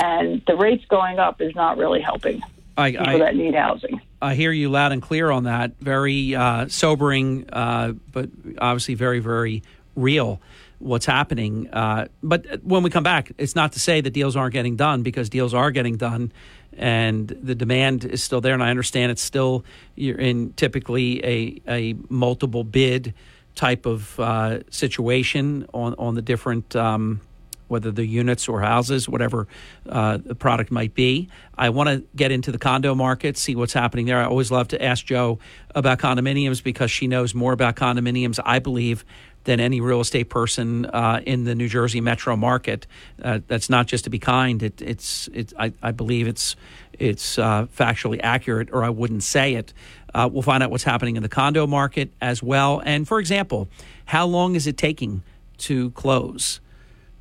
And 0.00 0.42
the 0.46 0.56
rates 0.56 0.84
going 0.88 1.18
up 1.18 1.40
is 1.40 1.54
not 1.54 1.76
really 1.76 2.00
helping 2.00 2.42
I, 2.76 2.92
people 2.92 3.06
I, 3.06 3.18
that 3.18 3.36
need 3.36 3.54
housing. 3.54 4.00
I 4.22 4.34
hear 4.34 4.52
you 4.52 4.68
loud 4.68 4.92
and 4.92 5.02
clear 5.02 5.30
on 5.30 5.44
that. 5.44 5.72
Very 5.80 6.34
uh, 6.34 6.68
sobering, 6.68 7.48
uh, 7.52 7.92
but 8.12 8.30
obviously 8.58 8.94
very, 8.94 9.18
very 9.18 9.62
real 9.96 10.40
what's 10.78 11.06
happening. 11.06 11.68
Uh, 11.70 12.06
but 12.22 12.62
when 12.62 12.82
we 12.82 12.90
come 12.90 13.02
back, 13.02 13.32
it's 13.38 13.56
not 13.56 13.72
to 13.72 13.80
say 13.80 14.00
that 14.00 14.10
deals 14.10 14.36
aren't 14.36 14.52
getting 14.52 14.76
done 14.76 15.02
because 15.02 15.28
deals 15.28 15.54
are 15.54 15.70
getting 15.70 15.96
done 15.96 16.32
and 16.78 17.28
the 17.28 17.54
demand 17.54 18.04
is 18.04 18.22
still 18.22 18.40
there. 18.40 18.54
And 18.54 18.62
I 18.62 18.70
understand 18.70 19.12
it's 19.12 19.22
still, 19.22 19.64
you're 19.94 20.18
in 20.18 20.52
typically 20.54 21.24
a, 21.24 21.62
a 21.68 21.94
multiple 22.08 22.64
bid 22.64 23.14
type 23.54 23.86
of 23.86 24.18
uh, 24.20 24.60
situation 24.70 25.66
on, 25.74 25.94
on 25.98 26.14
the 26.14 26.22
different. 26.22 26.74
Um, 26.76 27.20
whether 27.68 27.90
the 27.90 28.04
units 28.04 28.48
or 28.48 28.60
houses, 28.60 29.08
whatever 29.08 29.46
uh, 29.88 30.16
the 30.16 30.34
product 30.34 30.70
might 30.70 30.94
be. 30.94 31.28
I 31.56 31.68
want 31.68 31.88
to 31.90 32.04
get 32.16 32.32
into 32.32 32.50
the 32.50 32.58
condo 32.58 32.94
market, 32.94 33.36
see 33.36 33.54
what's 33.54 33.74
happening 33.74 34.06
there. 34.06 34.18
I 34.18 34.24
always 34.24 34.50
love 34.50 34.68
to 34.68 34.82
ask 34.82 35.04
Joe 35.04 35.38
about 35.74 35.98
condominiums 35.98 36.62
because 36.62 36.90
she 36.90 37.06
knows 37.06 37.34
more 37.34 37.52
about 37.52 37.76
condominiums, 37.76 38.40
I 38.42 38.58
believe, 38.58 39.04
than 39.44 39.60
any 39.60 39.80
real 39.80 40.00
estate 40.00 40.28
person 40.28 40.86
uh, 40.86 41.20
in 41.24 41.44
the 41.44 41.54
New 41.54 41.68
Jersey 41.68 42.00
metro 42.00 42.36
market. 42.36 42.86
Uh, 43.22 43.40
that's 43.46 43.70
not 43.70 43.86
just 43.86 44.04
to 44.04 44.10
be 44.10 44.18
kind. 44.18 44.62
It, 44.62 44.82
it's, 44.82 45.28
I, 45.58 45.72
I, 45.82 45.92
believe 45.92 46.28
it's, 46.28 46.56
it's 46.98 47.38
uh, 47.38 47.66
factually 47.66 48.20
accurate, 48.22 48.68
or 48.72 48.84
I 48.84 48.90
wouldn't 48.90 49.22
say 49.22 49.54
it. 49.54 49.72
Uh, 50.14 50.28
we'll 50.30 50.42
find 50.42 50.62
out 50.62 50.70
what's 50.70 50.84
happening 50.84 51.16
in 51.16 51.22
the 51.22 51.28
condo 51.28 51.66
market 51.66 52.12
as 52.20 52.42
well. 52.42 52.82
And 52.84 53.06
for 53.06 53.20
example, 53.20 53.68
how 54.04 54.26
long 54.26 54.54
is 54.54 54.66
it 54.66 54.76
taking 54.76 55.22
to 55.58 55.90
close? 55.90 56.60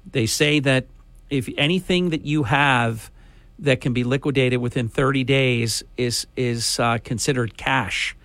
They 0.09 0.25
say 0.25 0.59
that 0.59 0.87
if 1.29 1.49
anything 1.57 2.09
that 2.09 2.25
you 2.25 2.43
have 2.43 3.11
that 3.59 3.81
can 3.81 3.93
be 3.93 4.03
liquidated 4.03 4.59
within 4.59 4.87
30 4.87 5.23
days 5.23 5.83
is 5.97 6.27
is 6.35 6.79
uh, 6.79 6.99
considered 7.03 7.57
cash 7.57 8.15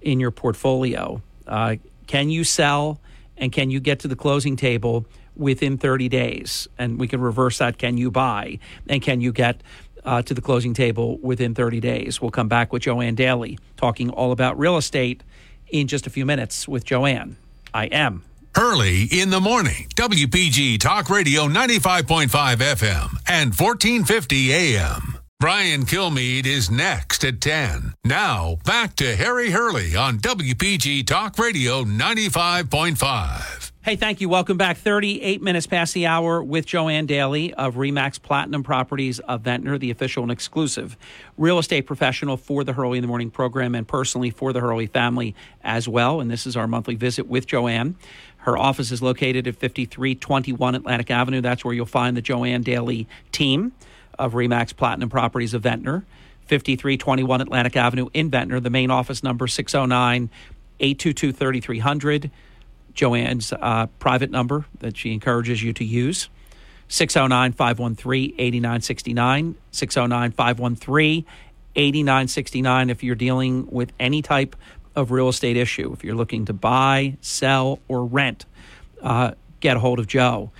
in 0.00 0.20
your 0.20 0.30
portfolio. 0.30 1.22
Uh, 1.46 1.76
can 2.06 2.30
you 2.30 2.44
sell 2.44 3.00
and 3.40 3.50
can 3.50 3.70
you 3.70 3.80
get 3.80 3.98
to 4.00 4.08
the 4.08 4.14
closing 4.14 4.54
table 4.54 5.06
within 5.34 5.78
30 5.78 6.08
days? 6.08 6.68
And 6.78 7.00
we 7.00 7.08
can 7.08 7.20
reverse 7.20 7.58
that. 7.58 7.78
Can 7.78 7.96
you 7.96 8.10
buy 8.10 8.58
and 8.88 9.02
can 9.02 9.20
you 9.20 9.32
get 9.32 9.62
uh, 10.04 10.22
to 10.22 10.34
the 10.34 10.40
closing 10.40 10.74
table 10.74 11.18
within 11.18 11.54
30 11.54 11.80
days? 11.80 12.20
We'll 12.20 12.30
come 12.30 12.48
back 12.48 12.72
with 12.72 12.82
Joanne 12.82 13.14
Daly 13.16 13.58
talking 13.76 14.10
all 14.10 14.30
about 14.30 14.58
real 14.58 14.76
estate 14.76 15.22
in 15.68 15.88
just 15.88 16.06
a 16.06 16.10
few 16.10 16.26
minutes 16.26 16.68
with 16.68 16.84
Joanne. 16.84 17.36
I 17.72 17.86
am 17.86 18.24
Hurley 18.54 19.04
in 19.04 19.30
the 19.30 19.40
morning, 19.40 19.88
WPG 19.94 20.80
Talk 20.80 21.08
Radio 21.08 21.46
95.5 21.46 22.28
FM 22.28 23.16
and 23.28 23.54
1450 23.54 24.52
AM. 24.52 25.19
Brian 25.40 25.86
Kilmeade 25.86 26.44
is 26.44 26.70
next 26.70 27.24
at 27.24 27.40
10. 27.40 27.94
Now, 28.04 28.58
back 28.66 28.94
to 28.96 29.16
Harry 29.16 29.48
Hurley 29.48 29.96
on 29.96 30.18
WPG 30.18 31.06
Talk 31.06 31.38
Radio 31.38 31.82
95.5. 31.82 33.72
Hey, 33.80 33.96
thank 33.96 34.20
you. 34.20 34.28
Welcome 34.28 34.58
back. 34.58 34.76
38 34.76 35.40
minutes 35.40 35.66
past 35.66 35.94
the 35.94 36.04
hour 36.04 36.44
with 36.44 36.66
Joanne 36.66 37.06
Daly 37.06 37.54
of 37.54 37.76
Remax 37.76 38.20
Platinum 38.20 38.62
Properties 38.62 39.18
of 39.20 39.40
Ventnor, 39.40 39.78
the 39.78 39.90
official 39.90 40.22
and 40.22 40.30
exclusive 40.30 40.98
real 41.38 41.58
estate 41.58 41.86
professional 41.86 42.36
for 42.36 42.62
the 42.62 42.74
Hurley 42.74 42.98
in 42.98 43.02
the 43.02 43.08
Morning 43.08 43.30
program 43.30 43.74
and 43.74 43.88
personally 43.88 44.28
for 44.28 44.52
the 44.52 44.60
Hurley 44.60 44.88
family 44.88 45.34
as 45.64 45.88
well. 45.88 46.20
And 46.20 46.30
this 46.30 46.46
is 46.46 46.54
our 46.54 46.66
monthly 46.66 46.96
visit 46.96 47.28
with 47.28 47.46
Joanne. 47.46 47.96
Her 48.36 48.58
office 48.58 48.90
is 48.90 49.00
located 49.00 49.46
at 49.46 49.56
5321 49.56 50.74
Atlantic 50.74 51.10
Avenue. 51.10 51.40
That's 51.40 51.64
where 51.64 51.72
you'll 51.72 51.86
find 51.86 52.14
the 52.14 52.20
Joanne 52.20 52.62
Daly 52.62 53.08
team 53.32 53.72
of 54.18 54.32
Remax 54.32 54.76
Platinum 54.76 55.08
Properties 55.08 55.54
of 55.54 55.62
Ventnor. 55.62 56.04
5321 56.46 57.40
Atlantic 57.40 57.76
Avenue 57.76 58.08
in 58.12 58.28
Ventnor. 58.28 58.58
The 58.58 58.70
main 58.70 58.90
office 58.90 59.22
number 59.22 59.46
609 59.46 60.30
822 60.80 61.32
3300. 61.32 62.30
Joanne's 62.92 63.52
uh, 63.52 63.86
private 63.98 64.30
number 64.30 64.66
that 64.80 64.96
she 64.96 65.12
encourages 65.12 65.62
you 65.62 65.72
to 65.74 65.84
use. 65.84 66.28
609 66.88 67.52
513 67.52 68.34
8969. 68.36 69.54
609 69.70 70.32
513 70.32 71.24
8969 71.76 72.90
if 72.90 73.04
you're 73.04 73.14
dealing 73.14 73.66
with 73.70 73.92
any 74.00 74.22
type 74.22 74.56
of 74.96 75.12
real 75.12 75.28
estate 75.28 75.56
issue. 75.56 75.92
If 75.92 76.02
you're 76.02 76.16
looking 76.16 76.46
to 76.46 76.52
buy, 76.52 77.16
sell, 77.20 77.78
or 77.86 78.04
rent, 78.04 78.44
uh, 79.00 79.32
get 79.60 79.76
a 79.76 79.80
hold 79.80 80.00
of 80.00 80.08
Joe. 80.08 80.50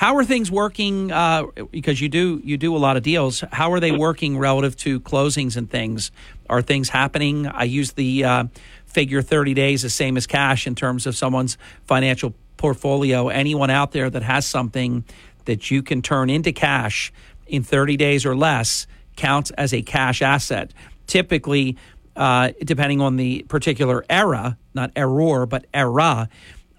How 0.00 0.16
are 0.16 0.24
things 0.24 0.50
working? 0.50 1.12
Uh, 1.12 1.44
because 1.70 2.00
you 2.00 2.08
do 2.08 2.40
you 2.42 2.56
do 2.56 2.74
a 2.74 2.78
lot 2.78 2.96
of 2.96 3.02
deals. 3.02 3.44
How 3.52 3.70
are 3.74 3.80
they 3.80 3.92
working 3.92 4.38
relative 4.38 4.74
to 4.78 4.98
closings 4.98 5.58
and 5.58 5.70
things? 5.70 6.10
Are 6.48 6.62
things 6.62 6.88
happening? 6.88 7.46
I 7.46 7.64
use 7.64 7.92
the 7.92 8.24
uh, 8.24 8.44
figure 8.86 9.20
30 9.20 9.52
days 9.52 9.82
the 9.82 9.90
same 9.90 10.16
as 10.16 10.26
cash 10.26 10.66
in 10.66 10.74
terms 10.74 11.06
of 11.06 11.16
someone's 11.16 11.58
financial 11.84 12.32
portfolio. 12.56 13.28
Anyone 13.28 13.68
out 13.68 13.92
there 13.92 14.08
that 14.08 14.22
has 14.22 14.46
something 14.46 15.04
that 15.44 15.70
you 15.70 15.82
can 15.82 16.00
turn 16.00 16.30
into 16.30 16.50
cash 16.50 17.12
in 17.46 17.62
30 17.62 17.98
days 17.98 18.24
or 18.24 18.34
less 18.34 18.86
counts 19.16 19.50
as 19.50 19.74
a 19.74 19.82
cash 19.82 20.22
asset. 20.22 20.72
Typically, 21.08 21.76
uh, 22.16 22.52
depending 22.64 23.02
on 23.02 23.16
the 23.16 23.42
particular 23.50 24.02
era, 24.08 24.56
not 24.72 24.92
error, 24.96 25.44
but 25.44 25.66
era, 25.74 26.30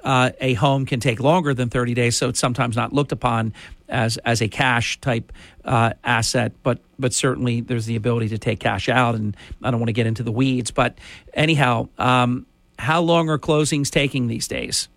uh, 0.03 0.31
a 0.39 0.53
home 0.53 0.85
can 0.85 0.99
take 0.99 1.19
longer 1.19 1.53
than 1.53 1.69
30 1.69 1.93
days, 1.93 2.17
so 2.17 2.29
it's 2.29 2.39
sometimes 2.39 2.75
not 2.75 2.93
looked 2.93 3.11
upon 3.11 3.53
as 3.89 4.17
as 4.17 4.41
a 4.41 4.47
cash 4.47 4.99
type 5.01 5.31
uh, 5.65 5.93
asset. 6.03 6.53
But 6.63 6.79
but 6.97 7.13
certainly 7.13 7.61
there's 7.61 7.85
the 7.85 7.95
ability 7.95 8.29
to 8.29 8.37
take 8.37 8.59
cash 8.59 8.89
out, 8.89 9.15
and 9.15 9.35
I 9.61 9.71
don't 9.71 9.79
want 9.79 9.89
to 9.89 9.93
get 9.93 10.07
into 10.07 10.23
the 10.23 10.31
weeds. 10.31 10.71
But 10.71 10.97
anyhow, 11.33 11.89
um, 11.97 12.45
how 12.79 13.01
long 13.01 13.29
are 13.29 13.37
closings 13.37 13.89
taking 13.89 14.27
these 14.27 14.47
days? 14.47 14.89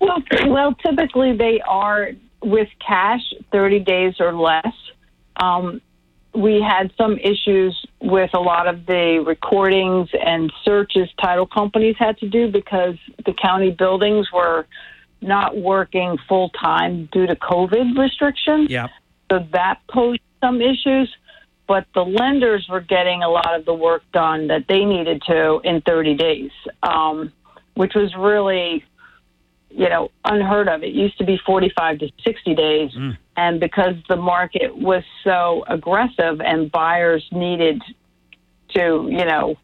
Well, 0.00 0.22
well, 0.46 0.74
typically 0.74 1.36
they 1.36 1.60
are 1.60 2.10
with 2.42 2.68
cash 2.84 3.22
30 3.52 3.80
days 3.80 4.14
or 4.18 4.34
less. 4.34 4.74
Um, 5.36 5.80
we 6.34 6.62
had 6.62 6.92
some 6.96 7.18
issues 7.18 7.86
with 8.00 8.30
a 8.34 8.40
lot 8.40 8.66
of 8.66 8.86
the 8.86 9.22
recordings 9.26 10.08
and 10.24 10.52
searches 10.64 11.08
title 11.20 11.46
companies 11.46 11.96
had 11.98 12.16
to 12.18 12.28
do 12.28 12.50
because 12.50 12.96
the 13.26 13.34
county 13.34 13.70
buildings 13.70 14.28
were 14.32 14.66
not 15.20 15.56
working 15.56 16.18
full 16.28 16.48
time 16.50 17.08
due 17.12 17.26
to 17.26 17.36
COVID 17.36 17.96
restrictions. 17.98 18.70
Yeah. 18.70 18.88
So 19.30 19.46
that 19.52 19.80
posed 19.88 20.20
some 20.40 20.60
issues, 20.60 21.14
but 21.68 21.86
the 21.94 22.04
lenders 22.04 22.66
were 22.68 22.80
getting 22.80 23.22
a 23.22 23.28
lot 23.28 23.54
of 23.54 23.64
the 23.64 23.74
work 23.74 24.02
done 24.12 24.48
that 24.48 24.66
they 24.68 24.84
needed 24.84 25.22
to 25.26 25.60
in 25.64 25.80
30 25.82 26.14
days, 26.14 26.50
um, 26.82 27.32
which 27.74 27.94
was 27.94 28.14
really, 28.16 28.84
you 29.74 29.88
know, 29.88 30.10
unheard 30.24 30.68
of. 30.68 30.82
It 30.82 30.92
used 30.92 31.18
to 31.18 31.24
be 31.24 31.38
45 31.44 31.98
to 32.00 32.08
60 32.24 32.54
days. 32.54 32.90
Mm. 32.92 33.18
And 33.36 33.60
because 33.60 33.94
the 34.08 34.16
market 34.16 34.76
was 34.76 35.02
so 35.24 35.64
aggressive 35.68 36.40
and 36.40 36.70
buyers 36.70 37.26
needed 37.32 37.82
to, 38.74 39.08
you 39.10 39.24
know, 39.24 39.56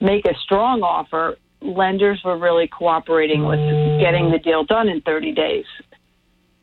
make 0.00 0.24
a 0.26 0.34
strong 0.44 0.82
offer, 0.82 1.36
lenders 1.60 2.20
were 2.24 2.38
really 2.38 2.68
cooperating 2.68 3.44
with 3.44 3.58
getting 4.00 4.30
the 4.30 4.38
deal 4.38 4.64
done 4.64 4.88
in 4.88 5.00
30 5.00 5.32
days. 5.32 5.64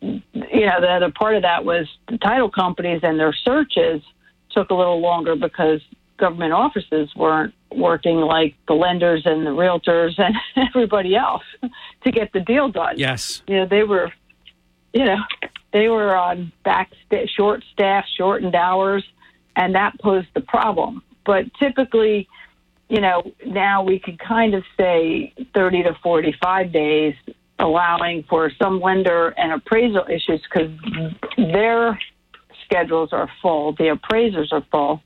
You 0.01 0.65
know, 0.65 0.79
the 0.79 0.89
other 0.89 1.11
part 1.11 1.35
of 1.35 1.41
that 1.41 1.65
was 1.65 1.87
the 2.09 2.17
title 2.17 2.49
companies 2.49 3.01
and 3.03 3.19
their 3.19 3.33
searches 3.33 4.01
took 4.51 4.69
a 4.69 4.73
little 4.73 5.01
longer 5.01 5.35
because 5.35 5.81
government 6.17 6.53
offices 6.53 7.09
weren't 7.15 7.53
working 7.71 8.17
like 8.17 8.55
the 8.67 8.73
lenders 8.73 9.23
and 9.25 9.45
the 9.45 9.51
realtors 9.51 10.13
and 10.17 10.35
everybody 10.55 11.15
else 11.15 11.43
to 12.03 12.11
get 12.11 12.31
the 12.33 12.39
deal 12.39 12.69
done. 12.69 12.97
Yes. 12.97 13.41
You 13.47 13.57
know, 13.57 13.65
they 13.65 13.83
were, 13.83 14.11
you 14.93 15.05
know, 15.05 15.17
they 15.73 15.89
were 15.89 16.15
on 16.15 16.51
back 16.63 16.91
st- 17.05 17.29
short 17.29 17.63
staff, 17.73 18.05
shortened 18.17 18.55
hours, 18.55 19.03
and 19.55 19.75
that 19.75 19.99
posed 19.99 20.27
the 20.33 20.41
problem. 20.41 21.01
But 21.25 21.53
typically, 21.55 22.27
you 22.89 23.01
know, 23.01 23.31
now 23.45 23.83
we 23.83 23.99
could 23.99 24.19
kind 24.19 24.53
of 24.53 24.63
say 24.77 25.33
30 25.53 25.83
to 25.83 25.97
45 26.03 26.71
days, 26.71 27.15
allowing 27.59 28.23
for 28.29 28.51
some 28.61 28.79
lender 28.79 29.29
and 29.37 29.51
appraisal 29.51 30.05
issues 30.09 30.41
because 30.43 30.71
their 31.37 31.99
schedules 32.63 33.09
are 33.11 33.29
full, 33.41 33.73
the 33.73 33.89
appraisers 33.89 34.51
are 34.51 34.63
full. 34.71 35.01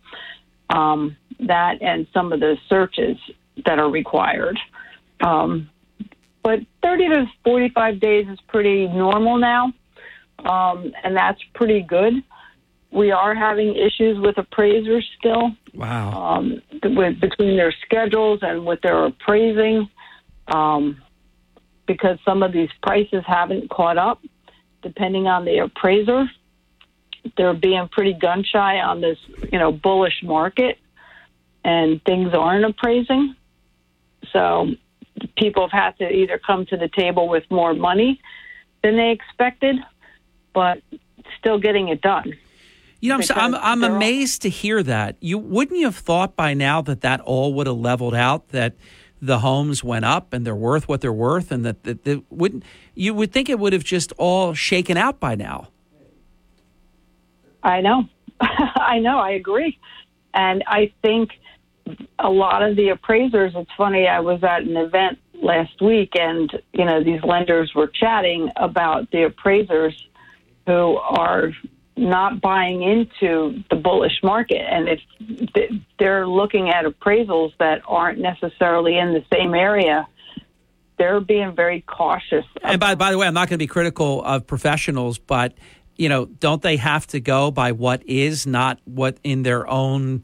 Um, 0.70 1.18
that 1.48 1.82
and 1.82 2.06
some 2.14 2.32
of 2.34 2.40
the 2.40 2.58
searches 2.68 3.18
that 3.66 3.80
are 3.80 3.90
required. 3.90 4.58
Um, 5.22 5.70
but 6.44 6.60
30 6.84 7.10
to 7.10 7.26
45 7.44 8.00
days 8.00 8.28
is 8.28 8.40
pretty 8.48 8.88
normal 8.88 9.38
now, 9.38 9.74
um, 10.46 10.92
and 11.04 11.16
that's 11.16 11.40
pretty 11.54 11.82
good. 11.82 12.14
We 12.92 13.12
are 13.12 13.36
having 13.36 13.76
issues 13.76 14.20
with 14.20 14.38
appraisers 14.38 15.08
still. 15.20 15.52
Wow. 15.74 16.12
Um, 16.12 16.62
with, 16.84 17.20
between 17.20 17.56
their 17.56 17.74
schedules 17.86 18.40
and 18.42 18.66
with 18.66 18.82
their 18.82 19.06
appraising, 19.06 19.90
um, 20.48 21.02
because 21.88 22.18
some 22.26 22.42
of 22.42 22.52
these 22.52 22.70
prices 22.82 23.24
haven't 23.28 23.70
caught 23.70 23.98
up, 23.98 24.22
depending 24.82 25.28
on 25.28 25.46
the 25.46 25.60
appraiser. 25.60 26.26
They're 27.38 27.54
being 27.54 27.88
pretty 27.90 28.14
gun 28.14 28.44
shy 28.44 28.80
on 28.80 29.02
this, 29.02 29.18
you 29.52 29.60
know, 29.60 29.72
bullish 29.72 30.22
market, 30.24 30.78
and 31.64 32.04
things 32.04 32.34
aren't 32.34 32.66
appraising. 32.66 33.36
So 34.32 34.70
people 35.38 35.68
have 35.70 35.72
had 35.84 35.98
to 36.00 36.10
either 36.12 36.38
come 36.38 36.66
to 36.68 36.78
the 36.78 36.88
table 36.88 37.28
with 37.28 37.44
more 37.50 37.74
money 37.74 38.20
than 38.84 38.96
they 38.96 39.12
expected, 39.12 39.76
but 40.54 40.82
still 41.40 41.60
getting 41.60 41.90
it 41.90 42.02
done. 42.02 42.34
You 43.02 43.10
know, 43.10 43.16
I'm, 43.16 43.22
so- 43.24 43.34
I'm, 43.36 43.56
I'm 43.56 43.84
all- 43.84 43.96
amazed 43.96 44.42
to 44.44 44.50
hear 44.50 44.84
that. 44.84 45.16
You 45.20 45.38
wouldn't 45.38 45.80
you 45.80 45.86
have 45.86 45.96
thought 45.96 46.36
by 46.36 46.54
now 46.54 46.82
that 46.82 47.02
that 47.02 47.22
all 47.22 47.54
would 47.54 47.68
have 47.68 47.78
leveled 47.78 48.16
out, 48.16 48.50
that 48.50 48.76
the 49.22 49.40
homes 49.40 49.84
went 49.84 50.06
up 50.06 50.32
and 50.34 50.46
they're 50.46 50.56
worth 50.56 50.88
what 50.88 51.02
they're 51.02 51.12
worth, 51.12 51.52
and 51.52 51.66
that, 51.66 51.84
that, 51.84 52.04
that 52.06 52.24
wouldn't 52.32 52.64
you 52.96 53.14
would 53.14 53.32
think 53.32 53.50
it 53.50 53.60
would 53.60 53.74
have 53.74 53.84
just 53.84 54.12
all 54.18 54.54
shaken 54.54 54.98
out 54.98 55.20
by 55.20 55.36
now. 55.36 55.68
I 57.64 57.82
know. 57.82 58.04
I 58.42 59.00
know. 59.00 59.20
I 59.20 59.32
agree. 59.32 59.78
And 60.34 60.64
I 60.68 60.94
think 61.02 61.32
a 62.20 62.30
lot 62.30 62.62
of 62.62 62.76
the 62.76 62.90
appraisers, 62.90 63.54
it's 63.56 63.72
funny, 63.78 64.08
I 64.08 64.20
was 64.20 64.44
at 64.44 64.64
an 64.64 64.78
event 64.78 65.20
last 65.42 65.82
week 65.82 66.12
and, 66.16 66.52
you 66.74 66.86
know, 66.86 67.04
these 67.04 67.24
lenders 67.24 67.72
were 67.76 67.88
chatting 67.88 68.50
about 68.56 69.10
the 69.12 69.24
appraisers 69.24 69.96
who 70.68 70.98
are 70.98 71.52
not 71.98 72.40
buying 72.42 72.82
into 72.82 73.64
the 73.70 73.76
bullish 73.76 74.20
market. 74.24 74.62
And 74.62 74.88
if 74.88 75.82
they're 75.98 76.28
looking 76.28 76.70
at 76.70 76.86
appraisals 76.86 77.52
that 77.60 77.82
aren't 77.88 78.20
necessarily 78.20 78.98
in 78.98 79.14
the 79.14 79.24
same 79.34 79.54
area, 79.54 80.08
they're 80.98 81.22
being 81.22 81.56
very 81.56 81.82
cautious. 81.82 82.46
And 82.62 82.80
by 82.80 82.96
by 82.96 83.12
the 83.12 83.18
way, 83.18 83.28
I'm 83.28 83.34
not 83.34 83.50
going 83.50 83.58
to 83.58 83.64
be 83.64 83.68
critical 83.68 84.24
of 84.24 84.46
professionals, 84.48 85.18
but 85.18 85.54
you 86.00 86.08
know, 86.08 86.26
don't 86.26 86.62
they 86.62 86.78
have 86.78 87.06
to 87.08 87.20
go 87.20 87.52
by 87.52 87.74
what 87.74 88.02
is, 88.08 88.48
not 88.48 88.80
what 88.86 89.18
in 89.24 89.44
their 89.44 89.68
own 89.70 90.24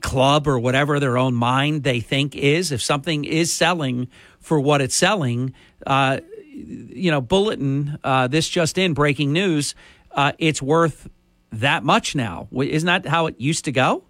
club 0.00 0.48
or 0.48 0.58
whatever 0.58 0.98
their 0.98 1.18
own 1.18 1.34
mind 1.34 1.82
they 1.82 2.00
think 2.00 2.34
is? 2.34 2.72
If 2.72 2.80
something 2.80 3.24
is 3.26 3.52
selling 3.52 4.08
for 4.40 4.58
what 4.58 4.80
it's 4.80 4.94
selling, 4.94 5.52
uh, 5.86 6.20
you 6.54 7.10
know, 7.10 7.20
bulletin. 7.20 7.98
Uh, 8.02 8.26
this 8.26 8.48
just 8.48 8.78
in, 8.78 8.94
breaking 8.94 9.32
news. 9.32 9.74
Uh, 10.12 10.32
it's 10.38 10.62
worth 10.62 11.10
that 11.52 11.84
much 11.84 12.14
now. 12.14 12.48
Isn't 12.52 12.86
that 12.86 13.04
how 13.04 13.26
it 13.26 13.34
used 13.38 13.66
to 13.66 13.72
go? 13.72 14.02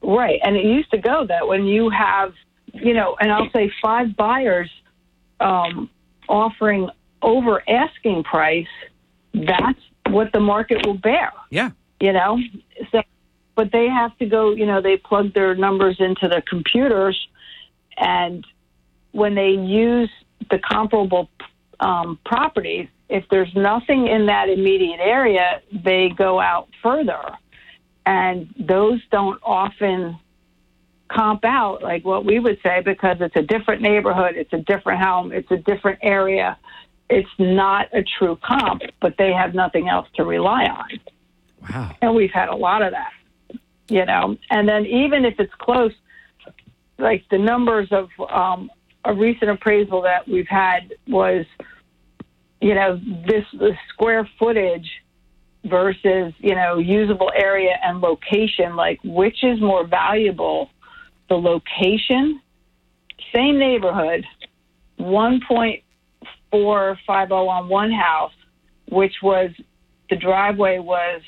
Right. 0.00 0.38
And 0.44 0.54
it 0.56 0.64
used 0.64 0.92
to 0.92 0.98
go 0.98 1.26
that 1.26 1.48
when 1.48 1.64
you 1.64 1.90
have, 1.90 2.34
you 2.72 2.94
know, 2.94 3.16
and 3.18 3.32
I'll 3.32 3.50
say 3.50 3.72
five 3.82 4.14
buyers 4.16 4.70
um, 5.40 5.90
offering 6.28 6.88
over 7.22 7.68
asking 7.68 8.22
price, 8.22 8.68
that's 9.34 9.80
what 10.08 10.32
the 10.32 10.40
market 10.40 10.86
will 10.86 10.98
bear. 10.98 11.32
Yeah. 11.50 11.70
You 12.00 12.12
know? 12.12 12.38
So, 12.92 13.02
but 13.54 13.70
they 13.72 13.88
have 13.88 14.16
to 14.18 14.26
go, 14.26 14.52
you 14.52 14.66
know, 14.66 14.80
they 14.80 14.96
plug 14.96 15.34
their 15.34 15.54
numbers 15.54 15.96
into 15.98 16.28
the 16.28 16.42
computers 16.48 17.28
and 17.96 18.46
when 19.12 19.34
they 19.34 19.50
use 19.50 20.10
the 20.50 20.58
comparable 20.58 21.30
um, 21.80 22.18
properties, 22.24 22.88
if 23.08 23.24
there's 23.30 23.54
nothing 23.54 24.08
in 24.08 24.26
that 24.26 24.48
immediate 24.48 25.00
area, 25.00 25.60
they 25.72 26.08
go 26.08 26.40
out 26.40 26.68
further. 26.82 27.22
And 28.06 28.52
those 28.58 29.00
don't 29.10 29.40
often 29.42 30.18
comp 31.08 31.44
out 31.44 31.82
like 31.82 32.04
what 32.04 32.24
we 32.24 32.38
would 32.38 32.58
say 32.62 32.80
because 32.80 33.18
it's 33.20 33.36
a 33.36 33.42
different 33.42 33.82
neighborhood, 33.82 34.34
it's 34.36 34.52
a 34.52 34.58
different 34.58 35.00
home, 35.00 35.32
it's 35.32 35.50
a 35.50 35.56
different 35.56 36.00
area. 36.02 36.58
It's 37.10 37.28
not 37.38 37.88
a 37.92 38.02
true 38.02 38.38
comp, 38.42 38.82
but 39.00 39.14
they 39.18 39.32
have 39.32 39.54
nothing 39.54 39.88
else 39.88 40.08
to 40.16 40.24
rely 40.24 40.64
on. 40.64 41.00
Wow. 41.70 41.96
And 42.00 42.14
we've 42.14 42.32
had 42.32 42.48
a 42.48 42.56
lot 42.56 42.82
of 42.82 42.92
that, 42.92 43.12
you 43.88 44.04
know. 44.04 44.36
And 44.50 44.68
then 44.68 44.86
even 44.86 45.24
if 45.24 45.34
it's 45.38 45.52
close, 45.58 45.92
like 46.98 47.24
the 47.30 47.38
numbers 47.38 47.88
of 47.90 48.08
um, 48.30 48.70
a 49.04 49.14
recent 49.14 49.50
appraisal 49.50 50.02
that 50.02 50.26
we've 50.26 50.48
had 50.48 50.94
was, 51.06 51.44
you 52.60 52.74
know, 52.74 53.00
this 53.26 53.44
the 53.52 53.76
square 53.92 54.28
footage 54.38 54.90
versus 55.64 56.32
you 56.38 56.54
know 56.54 56.78
usable 56.78 57.30
area 57.34 57.76
and 57.82 58.00
location. 58.00 58.76
Like 58.76 59.00
which 59.04 59.44
is 59.44 59.60
more 59.60 59.86
valuable, 59.86 60.70
the 61.28 61.36
location, 61.36 62.40
same 63.34 63.58
neighborhood, 63.58 64.24
one 64.96 65.40
point 65.46 65.83
four 66.54 66.98
five 67.04 67.28
zero 67.28 67.48
on 67.48 67.68
one 67.68 67.90
house, 67.90 68.32
which 68.88 69.14
was 69.22 69.50
the 70.08 70.14
driveway 70.14 70.78
was 70.78 71.20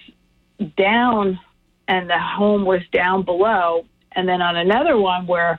down 0.79 1.41
and 1.89 2.09
the 2.09 2.19
home 2.19 2.65
was 2.65 2.83
down 2.93 3.25
below, 3.25 3.85
and 4.13 4.29
then 4.29 4.41
on 4.41 4.55
another 4.57 4.97
one 4.97 5.27
where 5.27 5.59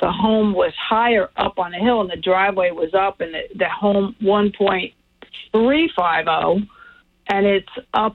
the 0.00 0.12
home 0.12 0.52
was 0.52 0.72
higher 0.78 1.30
up 1.36 1.58
on 1.58 1.74
a 1.74 1.80
hill 1.80 2.00
and 2.00 2.10
the 2.10 2.16
driveway 2.16 2.70
was 2.70 2.94
up 2.94 3.20
and 3.20 3.34
the, 3.34 3.40
the 3.56 3.68
home 3.68 4.14
1.350 4.22 6.68
and 7.30 7.46
it's 7.46 7.68
up 7.94 8.14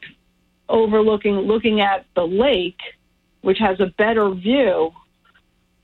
overlooking 0.69 1.35
looking 1.35 1.81
at 1.81 2.05
the 2.15 2.25
lake 2.25 2.79
which 3.41 3.59
has 3.59 3.77
a 3.81 3.87
better 3.97 4.33
view 4.33 4.93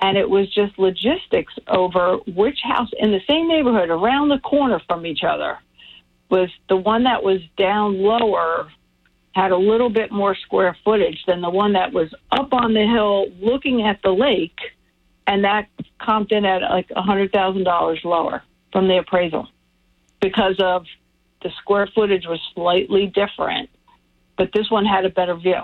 and 0.01 0.17
it 0.17 0.29
was 0.29 0.49
just 0.53 0.77
logistics 0.79 1.53
over 1.67 2.17
which 2.27 2.59
house 2.63 2.89
in 2.97 3.11
the 3.11 3.21
same 3.27 3.47
neighborhood 3.47 3.89
around 3.89 4.29
the 4.29 4.39
corner 4.39 4.79
from 4.87 5.05
each 5.05 5.23
other 5.23 5.57
was 6.29 6.49
the 6.69 6.77
one 6.77 7.03
that 7.03 7.23
was 7.23 7.41
down 7.57 8.01
lower 8.01 8.71
had 9.33 9.51
a 9.51 9.57
little 9.57 9.89
bit 9.89 10.11
more 10.11 10.35
square 10.35 10.75
footage 10.83 11.23
than 11.27 11.41
the 11.41 11.49
one 11.49 11.73
that 11.73 11.93
was 11.93 12.13
up 12.31 12.53
on 12.53 12.73
the 12.73 12.85
hill 12.85 13.27
looking 13.39 13.83
at 13.83 14.01
the 14.01 14.09
lake 14.09 14.59
and 15.27 15.43
that 15.43 15.67
comped 16.01 16.31
in 16.31 16.45
at 16.45 16.61
like 16.61 16.89
a 16.95 17.01
hundred 17.01 17.31
thousand 17.31 17.63
dollars 17.63 17.99
lower 18.03 18.43
from 18.71 18.87
the 18.87 18.97
appraisal 18.97 19.47
because 20.21 20.55
of 20.59 20.85
the 21.41 21.49
square 21.57 21.87
footage 21.93 22.25
was 22.25 22.39
slightly 22.53 23.07
different 23.07 23.69
but 24.37 24.51
this 24.53 24.69
one 24.71 24.85
had 24.85 25.05
a 25.05 25.09
better 25.09 25.35
view 25.35 25.63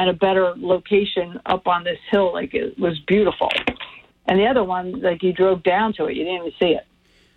and 0.00 0.08
a 0.08 0.16
better 0.26 0.46
location 0.56 1.28
up 1.52 1.64
on 1.74 1.84
this 1.84 2.00
hill 2.10 2.28
like 2.32 2.52
it 2.54 2.78
was 2.78 2.98
beautiful 3.14 3.50
and 4.28 4.34
the 4.40 4.46
other 4.46 4.64
one 4.64 4.86
like 5.08 5.22
you 5.22 5.32
drove 5.32 5.62
down 5.62 5.92
to 5.92 6.06
it 6.06 6.16
you 6.16 6.24
didn't 6.24 6.40
even 6.40 6.52
see 6.58 6.72
it 6.80 6.86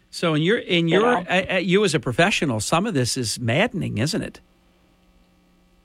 So 0.10 0.36
in 0.38 0.44
your 0.44 0.60
in 0.60 0.88
your 0.88 1.08
uh, 1.08 1.56
uh, 1.56 1.58
you 1.72 1.84
as 1.84 1.96
a 1.96 2.00
professional, 2.00 2.60
some 2.60 2.86
of 2.90 2.94
this 2.94 3.18
is 3.18 3.40
maddening, 3.40 3.98
isn't 3.98 4.22
it? 4.30 4.40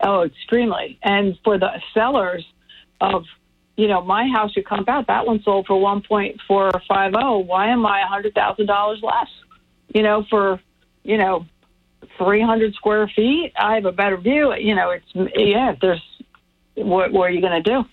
Oh, 0.00 0.20
extremely. 0.30 0.98
And 1.02 1.38
for 1.42 1.58
the 1.58 1.70
sellers 1.94 2.44
of, 3.00 3.24
you 3.76 3.88
know, 3.88 4.02
my 4.02 4.28
house 4.36 4.52
you 4.54 4.62
come 4.62 4.84
out, 4.86 5.06
that 5.06 5.24
one 5.26 5.40
sold 5.42 5.66
for 5.66 5.80
one 5.80 6.02
point 6.02 6.40
four 6.46 6.70
five 6.86 7.14
oh. 7.16 7.38
Why 7.38 7.64
am 7.68 7.86
I 7.86 8.02
a 8.02 8.06
hundred 8.06 8.34
thousand 8.34 8.66
dollars 8.66 9.00
less? 9.02 9.30
You 9.94 10.02
know, 10.02 10.26
for 10.28 10.60
you 11.04 11.16
know, 11.16 11.46
three 12.18 12.42
hundred 12.42 12.74
square 12.74 13.10
feet, 13.16 13.52
I 13.58 13.76
have 13.76 13.86
a 13.86 13.92
better 13.92 14.18
view. 14.18 14.54
You 14.68 14.74
know, 14.74 14.90
it's 14.90 15.10
yeah. 15.34 15.74
There's 15.80 16.04
what, 16.84 17.12
what 17.12 17.28
are 17.28 17.30
you 17.30 17.40
going 17.40 17.62
to 17.62 17.70
do? 17.70 17.84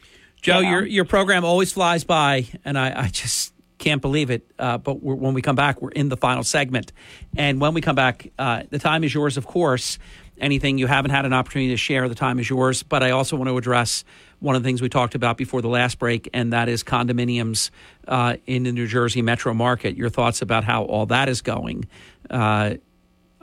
Joe, 0.42 0.60
your 0.60 0.86
your 0.86 1.06
program 1.06 1.44
always 1.44 1.72
flies 1.72 2.04
by, 2.04 2.46
and 2.64 2.78
I, 2.78 3.06
I 3.06 3.08
just 3.08 3.52
can't 3.80 4.02
believe 4.02 4.30
it. 4.30 4.46
Uh, 4.60 4.78
but 4.78 5.02
we're, 5.02 5.16
when 5.16 5.34
we 5.34 5.42
come 5.42 5.56
back, 5.56 5.82
we're 5.82 5.90
in 5.90 6.10
the 6.10 6.18
final 6.18 6.44
segment, 6.44 6.92
and 7.36 7.60
when 7.60 7.74
we 7.74 7.82
come 7.82 7.96
back, 7.96 8.32
uh, 8.38 8.64
the 8.70 8.78
time 8.78 9.04
is 9.04 9.14
yours, 9.14 9.38
of 9.38 9.48
course. 9.48 9.98
Anything 10.38 10.78
you 10.78 10.86
haven't 10.86 11.12
had 11.12 11.26
an 11.26 11.34
opportunity 11.34 11.72
to 11.72 11.78
share, 11.78 12.10
the 12.10 12.14
time 12.14 12.40
is 12.40 12.50
yours. 12.50 12.84
But 12.84 13.02
I 13.02 13.12
also 13.12 13.38
want 13.38 13.48
to 13.50 13.58
address 13.58 14.04
one 14.40 14.56
of 14.56 14.62
the 14.62 14.68
things 14.68 14.82
we 14.82 14.90
talked 14.90 15.16
about 15.16 15.38
before 15.38 15.62
the 15.62 15.70
last 15.70 15.98
break, 15.98 16.30
and 16.34 16.54
that 16.54 16.70
is 16.70 16.84
condominiums 16.84 17.72
uh, 18.08 18.36
in 18.46 18.64
the 18.64 18.72
New 18.72 18.86
Jersey 18.86 19.22
metro 19.22 19.54
market. 19.54 19.96
Your 19.96 20.10
thoughts 20.10 20.42
about 20.42 20.64
how 20.64 20.84
all 20.84 21.06
that 21.08 21.30
is 21.30 21.42
going. 21.42 21.88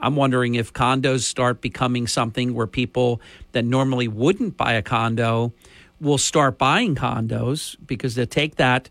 I'm 0.03 0.17
wondering 0.17 0.55
if 0.55 0.73
condos 0.73 1.21
start 1.21 1.61
becoming 1.61 2.07
something 2.07 2.53
where 2.53 2.67
people 2.67 3.21
that 3.53 3.63
normally 3.63 4.09
wouldn't 4.09 4.57
buy 4.57 4.73
a 4.73 4.81
condo 4.81 5.53
will 6.01 6.17
start 6.17 6.57
buying 6.57 6.93
condos 6.93 7.77
because 7.85 8.13
they'll 8.15 8.25
take 8.25 8.57
that 8.57 8.89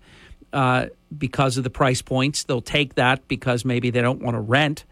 uh, 0.55 0.87
because 1.17 1.59
of 1.59 1.65
the 1.65 1.71
price 1.71 2.01
points. 2.01 2.45
They'll 2.45 2.63
take 2.63 2.95
that 2.95 3.29
because 3.29 3.65
maybe 3.65 3.91
they 3.91 4.01
don't 4.01 4.23
want 4.23 4.37
to 4.37 4.41
rent 4.41 4.87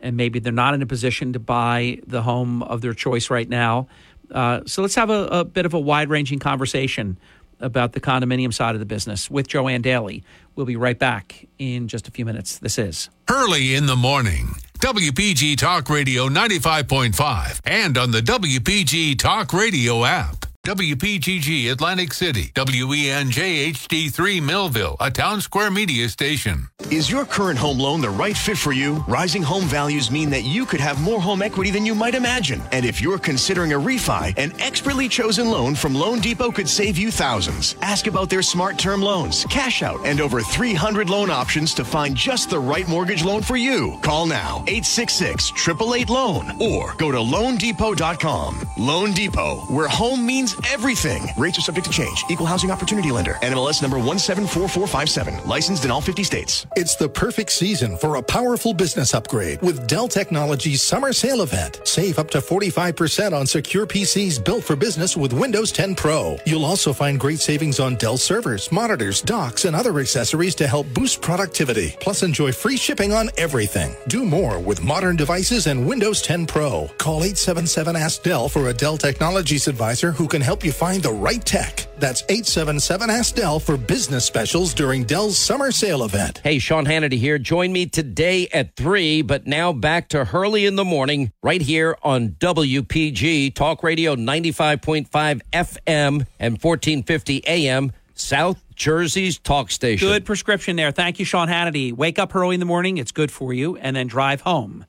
and 0.00 0.16
maybe 0.16 0.40
they're 0.40 0.52
not 0.52 0.74
in 0.74 0.82
a 0.82 0.86
position 0.86 1.32
to 1.34 1.38
buy 1.38 2.00
the 2.08 2.22
home 2.22 2.64
of 2.64 2.80
their 2.80 2.92
choice 2.92 3.30
right 3.30 3.48
now. 3.48 3.86
Uh, 4.32 4.62
so 4.66 4.82
let's 4.82 4.96
have 4.96 5.10
a, 5.10 5.26
a 5.26 5.44
bit 5.44 5.64
of 5.64 5.74
a 5.74 5.78
wide 5.78 6.10
ranging 6.10 6.40
conversation 6.40 7.18
about 7.60 7.92
the 7.92 8.00
condominium 8.00 8.52
side 8.52 8.74
of 8.74 8.80
the 8.80 8.86
business 8.86 9.30
with 9.30 9.46
Joanne 9.46 9.82
Daly. 9.82 10.24
We'll 10.56 10.66
be 10.66 10.74
right 10.74 10.98
back 10.98 11.46
in 11.58 11.86
just 11.86 12.08
a 12.08 12.10
few 12.10 12.24
minutes. 12.24 12.58
This 12.58 12.78
is 12.78 13.10
Hurley 13.28 13.76
in 13.76 13.86
the 13.86 13.94
morning. 13.94 14.56
WPG 14.82 15.56
Talk 15.56 15.88
Radio 15.88 16.28
95.5 16.28 17.60
and 17.64 17.96
on 17.96 18.10
the 18.10 18.18
WPG 18.18 19.16
Talk 19.16 19.52
Radio 19.52 20.04
app. 20.04 20.41
WPGG 20.64 21.72
Atlantic 21.72 22.12
City, 22.12 22.52
WENJ 22.54 23.72
HD3 23.72 24.40
Millville, 24.40 24.96
a 25.00 25.10
Townsquare 25.10 25.74
Media 25.74 26.08
station. 26.08 26.68
Is 26.88 27.10
your 27.10 27.24
current 27.24 27.58
home 27.58 27.80
loan 27.80 28.00
the 28.00 28.10
right 28.10 28.36
fit 28.36 28.56
for 28.56 28.70
you? 28.70 29.04
Rising 29.08 29.42
home 29.42 29.64
values 29.64 30.12
mean 30.12 30.30
that 30.30 30.42
you 30.42 30.64
could 30.64 30.78
have 30.78 31.00
more 31.00 31.20
home 31.20 31.42
equity 31.42 31.72
than 31.72 31.84
you 31.84 31.96
might 31.96 32.14
imagine. 32.14 32.62
And 32.70 32.84
if 32.84 33.00
you're 33.00 33.18
considering 33.18 33.72
a 33.72 33.78
refi, 33.78 34.38
an 34.38 34.52
expertly 34.60 35.08
chosen 35.08 35.50
loan 35.50 35.74
from 35.74 35.96
Loan 35.96 36.20
Depot 36.20 36.52
could 36.52 36.68
save 36.68 36.96
you 36.96 37.10
thousands. 37.10 37.74
Ask 37.82 38.06
about 38.06 38.30
their 38.30 38.42
smart 38.42 38.78
term 38.78 39.02
loans, 39.02 39.44
cash 39.50 39.82
out, 39.82 39.98
and 40.06 40.20
over 40.20 40.40
300 40.40 41.10
loan 41.10 41.28
options 41.28 41.74
to 41.74 41.84
find 41.84 42.14
just 42.14 42.50
the 42.50 42.60
right 42.60 42.86
mortgage 42.86 43.24
loan 43.24 43.42
for 43.42 43.56
you. 43.56 43.98
Call 44.02 44.26
now 44.26 44.62
866 44.68 45.50
888 45.50 46.08
Loan 46.08 46.52
or 46.60 46.94
go 46.98 47.10
to 47.10 47.18
loandepot.com. 47.18 48.68
Loan 48.78 49.12
Depot, 49.12 49.56
where 49.62 49.88
home 49.88 50.24
means 50.24 50.51
everything. 50.70 51.26
Rates 51.36 51.58
are 51.58 51.62
subject 51.62 51.86
to 51.86 51.92
change. 51.92 52.24
Equal 52.30 52.46
housing 52.46 52.70
opportunity 52.70 53.10
lender. 53.10 53.34
NMLS 53.42 53.82
number 53.82 53.98
174457. 53.98 55.48
Licensed 55.48 55.84
in 55.84 55.90
all 55.90 56.00
50 56.00 56.24
states. 56.24 56.66
It's 56.76 56.96
the 56.96 57.08
perfect 57.08 57.50
season 57.52 57.96
for 57.96 58.16
a 58.16 58.22
powerful 58.22 58.74
business 58.74 59.14
upgrade 59.14 59.60
with 59.62 59.86
Dell 59.86 60.08
Technologies 60.08 60.82
Summer 60.82 61.12
Sale 61.12 61.42
Event. 61.42 61.80
Save 61.84 62.18
up 62.18 62.30
to 62.30 62.38
45% 62.38 63.32
on 63.32 63.46
secure 63.46 63.86
PCs 63.86 64.44
built 64.44 64.64
for 64.64 64.76
business 64.76 65.16
with 65.16 65.32
Windows 65.32 65.72
10 65.72 65.94
Pro. 65.94 66.36
You'll 66.44 66.64
also 66.64 66.92
find 66.92 67.18
great 67.18 67.40
savings 67.40 67.80
on 67.80 67.96
Dell 67.96 68.16
servers, 68.16 68.70
monitors, 68.70 69.22
docks, 69.22 69.64
and 69.64 69.74
other 69.74 69.98
accessories 69.98 70.54
to 70.56 70.66
help 70.66 70.86
boost 70.92 71.22
productivity. 71.22 71.96
Plus, 72.00 72.22
enjoy 72.22 72.52
free 72.52 72.76
shipping 72.76 73.12
on 73.12 73.30
everything. 73.38 73.94
Do 74.08 74.24
more 74.24 74.58
with 74.58 74.82
modern 74.82 75.16
devices 75.16 75.66
and 75.66 75.86
Windows 75.86 76.20
10 76.22 76.46
Pro. 76.46 76.88
Call 76.98 77.24
877 77.24 77.96
Ask 77.96 78.22
Dell 78.22 78.48
for 78.48 78.68
a 78.68 78.74
Dell 78.74 78.96
Technologies 78.96 79.68
advisor 79.68 80.12
who 80.12 80.28
can 80.28 80.41
help 80.42 80.64
you 80.64 80.72
find 80.72 81.02
the 81.02 81.12
right 81.12 81.44
tech. 81.44 81.86
That's 81.98 82.22
877 82.22 83.10
Ask 83.10 83.34
Dell 83.34 83.60
for 83.60 83.76
business 83.76 84.24
specials 84.24 84.74
during 84.74 85.04
Dell's 85.04 85.38
summer 85.38 85.70
sale 85.70 86.04
event. 86.04 86.40
Hey, 86.42 86.58
Sean 86.58 86.84
Hannity 86.84 87.18
here. 87.18 87.38
Join 87.38 87.72
me 87.72 87.86
today 87.86 88.48
at 88.52 88.76
3, 88.76 89.22
but 89.22 89.46
now 89.46 89.72
back 89.72 90.08
to 90.10 90.24
Hurley 90.24 90.66
in 90.66 90.76
the 90.76 90.84
morning, 90.84 91.32
right 91.42 91.62
here 91.62 91.96
on 92.02 92.30
WPG 92.30 93.54
Talk 93.54 93.82
Radio 93.82 94.16
95.5 94.16 95.08
FM 95.52 96.26
and 96.38 96.62
1450 96.62 97.46
AM, 97.46 97.92
South 98.14 98.62
Jersey's 98.74 99.38
talk 99.38 99.70
station. 99.70 100.08
Good 100.08 100.24
prescription 100.24 100.76
there. 100.76 100.90
Thank 100.90 101.18
you, 101.18 101.24
Sean 101.24 101.48
Hannity. 101.48 101.92
Wake 101.92 102.18
up 102.18 102.34
early 102.34 102.54
in 102.54 102.60
the 102.60 102.66
morning, 102.66 102.98
it's 102.98 103.12
good 103.12 103.30
for 103.30 103.52
you, 103.52 103.76
and 103.76 103.94
then 103.94 104.06
drive 104.06 104.40
home 104.42 104.84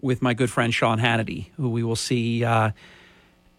with 0.00 0.22
my 0.22 0.34
good 0.34 0.50
friend 0.50 0.72
Sean 0.72 0.98
Hannity, 0.98 1.50
who 1.56 1.70
we 1.70 1.82
will 1.82 1.96
see 1.96 2.44
uh, 2.44 2.70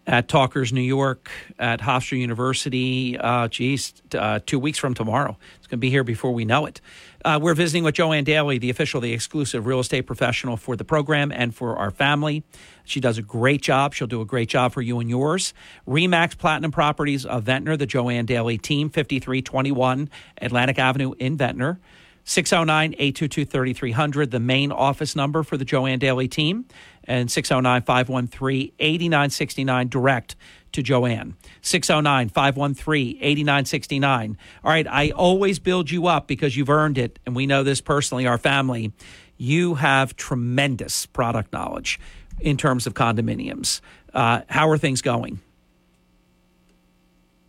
at 0.06 0.28
Talkers 0.28 0.72
New 0.72 0.80
York 0.80 1.30
at 1.58 1.80
Hofstra 1.80 2.18
University. 2.18 3.16
Uh, 3.18 3.48
geez, 3.48 3.94
uh, 4.16 4.40
two 4.44 4.58
weeks 4.58 4.78
from 4.78 4.94
tomorrow. 4.94 5.36
It's 5.58 5.66
going 5.66 5.78
to 5.78 5.80
be 5.80 5.90
here 5.90 6.04
before 6.04 6.32
we 6.32 6.44
know 6.44 6.66
it. 6.66 6.80
Uh, 7.24 7.38
we're 7.40 7.54
visiting 7.54 7.84
with 7.84 7.94
Joanne 7.94 8.24
Daly, 8.24 8.58
the 8.58 8.70
official, 8.70 9.00
the 9.00 9.12
exclusive 9.12 9.66
real 9.66 9.78
estate 9.78 10.02
professional 10.02 10.56
for 10.56 10.74
the 10.74 10.84
program 10.84 11.30
and 11.30 11.54
for 11.54 11.76
our 11.76 11.92
family. 11.92 12.42
She 12.84 12.98
does 12.98 13.16
a 13.16 13.22
great 13.22 13.62
job. 13.62 13.94
She'll 13.94 14.08
do 14.08 14.20
a 14.20 14.26
great 14.26 14.48
job 14.48 14.72
for 14.72 14.82
you 14.82 14.98
and 14.98 15.08
yours. 15.08 15.54
Remax 15.86 16.36
Platinum 16.36 16.72
Properties 16.72 17.24
of 17.24 17.44
Ventnor, 17.44 17.76
the 17.76 17.86
Joanne 17.86 18.26
Daly 18.26 18.58
team, 18.58 18.90
5321 18.90 20.10
Atlantic 20.40 20.78
Avenue 20.80 21.12
in 21.18 21.36
Ventnor. 21.36 21.78
609 22.24 22.94
822 22.98 23.44
3300, 23.44 24.30
the 24.30 24.40
main 24.40 24.70
office 24.70 25.16
number 25.16 25.42
for 25.42 25.56
the 25.56 25.64
Joanne 25.64 25.98
Daly 25.98 26.28
team, 26.28 26.66
and 27.04 27.30
609 27.30 27.82
513 27.82 28.72
8969 28.78 29.88
direct 29.88 30.36
to 30.72 30.82
Joanne. 30.82 31.36
609 31.60 32.28
513 32.28 33.16
8969. 33.20 34.38
All 34.64 34.70
right, 34.70 34.86
I 34.86 35.10
always 35.10 35.58
build 35.58 35.90
you 35.90 36.06
up 36.06 36.26
because 36.26 36.56
you've 36.56 36.70
earned 36.70 36.98
it, 36.98 37.18
and 37.26 37.34
we 37.34 37.46
know 37.46 37.62
this 37.62 37.80
personally, 37.80 38.26
our 38.26 38.38
family. 38.38 38.92
You 39.36 39.74
have 39.74 40.14
tremendous 40.14 41.06
product 41.06 41.52
knowledge 41.52 41.98
in 42.40 42.56
terms 42.56 42.86
of 42.86 42.94
condominiums. 42.94 43.80
Uh, 44.14 44.42
how 44.48 44.68
are 44.68 44.78
things 44.78 45.02
going? 45.02 45.40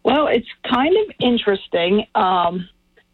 Well, 0.03 0.27
it's 0.27 0.47
kind 0.67 0.95
of 0.97 1.15
interesting. 1.19 2.07
Um, 2.15 2.67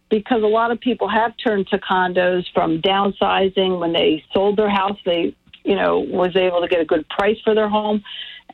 because 0.10 0.44
a 0.44 0.48
lot 0.48 0.72
of 0.72 0.80
people 0.80 1.08
have 1.08 1.34
turned 1.44 1.68
to 1.68 1.78
condos 1.78 2.46
from 2.54 2.82
downsizing 2.82 3.80
when 3.80 3.94
they 3.94 4.24
sold 4.34 4.58
their 4.58 4.70
house. 4.70 4.98
They, 5.06 5.36
you 5.64 5.76
know, 5.76 6.00
was 6.00 6.36
able 6.36 6.62
to 6.62 6.68
get 6.68 6.82
a 6.82 6.86
good 6.86 7.08
price 7.10 7.38
for 7.44 7.54
their 7.54 7.70
home, 7.70 8.04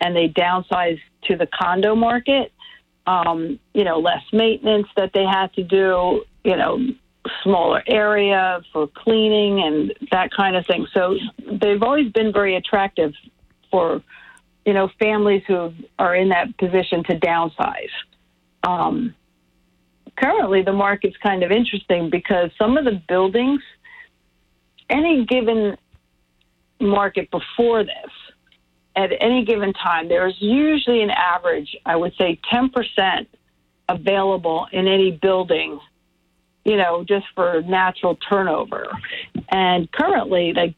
and 0.01 0.15
they 0.15 0.27
downsized 0.27 1.01
to 1.25 1.37
the 1.37 1.47
condo 1.47 1.95
market. 1.95 2.51
Um, 3.07 3.59
you 3.73 3.83
know, 3.83 3.99
less 3.99 4.23
maintenance 4.33 4.87
that 4.97 5.11
they 5.13 5.23
had 5.23 5.53
to 5.53 5.63
do. 5.63 6.23
You 6.43 6.57
know, 6.57 6.79
smaller 7.43 7.83
area 7.87 8.61
for 8.71 8.87
cleaning 8.87 9.61
and 9.63 9.93
that 10.11 10.31
kind 10.31 10.55
of 10.55 10.65
thing. 10.65 10.87
So 10.93 11.17
they've 11.61 11.81
always 11.81 12.11
been 12.11 12.31
very 12.33 12.55
attractive 12.55 13.13
for 13.71 14.01
you 14.65 14.73
know 14.73 14.89
families 14.99 15.43
who 15.47 15.73
are 15.99 16.15
in 16.15 16.29
that 16.29 16.57
position 16.57 17.03
to 17.05 17.19
downsize. 17.19 17.91
Um, 18.63 19.15
currently, 20.17 20.61
the 20.61 20.73
market's 20.73 21.17
kind 21.17 21.43
of 21.43 21.51
interesting 21.51 22.09
because 22.09 22.51
some 22.57 22.77
of 22.77 22.85
the 22.85 23.01
buildings, 23.07 23.61
any 24.89 25.25
given 25.25 25.77
market 26.79 27.29
before 27.31 27.83
this, 27.83 28.11
at 28.95 29.09
any 29.19 29.43
given 29.43 29.73
time, 29.73 30.07
there's 30.07 30.35
usually 30.39 31.01
an 31.01 31.09
average, 31.09 31.75
I 31.85 31.95
would 31.95 32.13
say, 32.17 32.39
10% 32.51 33.27
available 33.89 34.67
in 34.71 34.87
any 34.87 35.11
building 35.11 35.79
you 36.65 36.75
know, 36.75 37.05
just 37.07 37.27
for 37.35 37.61
natural 37.61 38.17
turnover. 38.27 38.87
And 39.49 39.89
currently, 39.91 40.51
like 40.53 40.73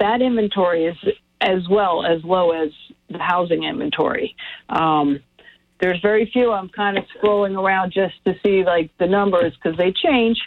that 0.00 0.22
inventory 0.22 0.86
is 0.86 0.96
as 1.40 1.68
well 1.68 2.04
as 2.04 2.24
low 2.24 2.50
as 2.50 2.70
the 3.10 3.18
housing 3.18 3.64
inventory. 3.64 4.34
Um, 4.70 5.20
there's 5.80 6.00
very 6.00 6.30
few. 6.32 6.52
I'm 6.52 6.68
kind 6.68 6.96
of 6.96 7.04
scrolling 7.16 7.60
around 7.60 7.92
just 7.92 8.14
to 8.24 8.34
see 8.44 8.64
like 8.64 8.90
the 8.98 9.06
numbers 9.06 9.52
because 9.54 9.76
they 9.76 9.92
change 9.92 10.38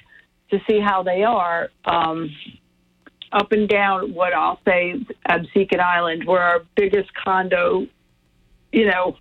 to 0.51 0.59
see 0.67 0.79
how 0.79 1.03
they 1.03 1.23
are. 1.23 1.69
Um, 1.85 2.29
up 3.31 3.51
and 3.51 3.69
down 3.69 4.13
what 4.13 4.33
I'll 4.33 4.59
say 4.65 4.95
Absecon 5.29 5.79
Island, 5.79 6.25
where 6.25 6.41
our 6.41 6.61
biggest 6.75 7.11
condo, 7.13 7.85
you 8.71 8.85
know, 8.85 9.17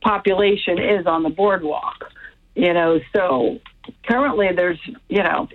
population 0.00 0.78
is 0.78 1.06
on 1.06 1.22
the 1.22 1.30
boardwalk. 1.30 2.10
You 2.54 2.74
know, 2.74 2.98
so 3.14 3.58
currently 4.06 4.48
there's, 4.54 4.80
you 5.08 5.22
know, 5.22 5.48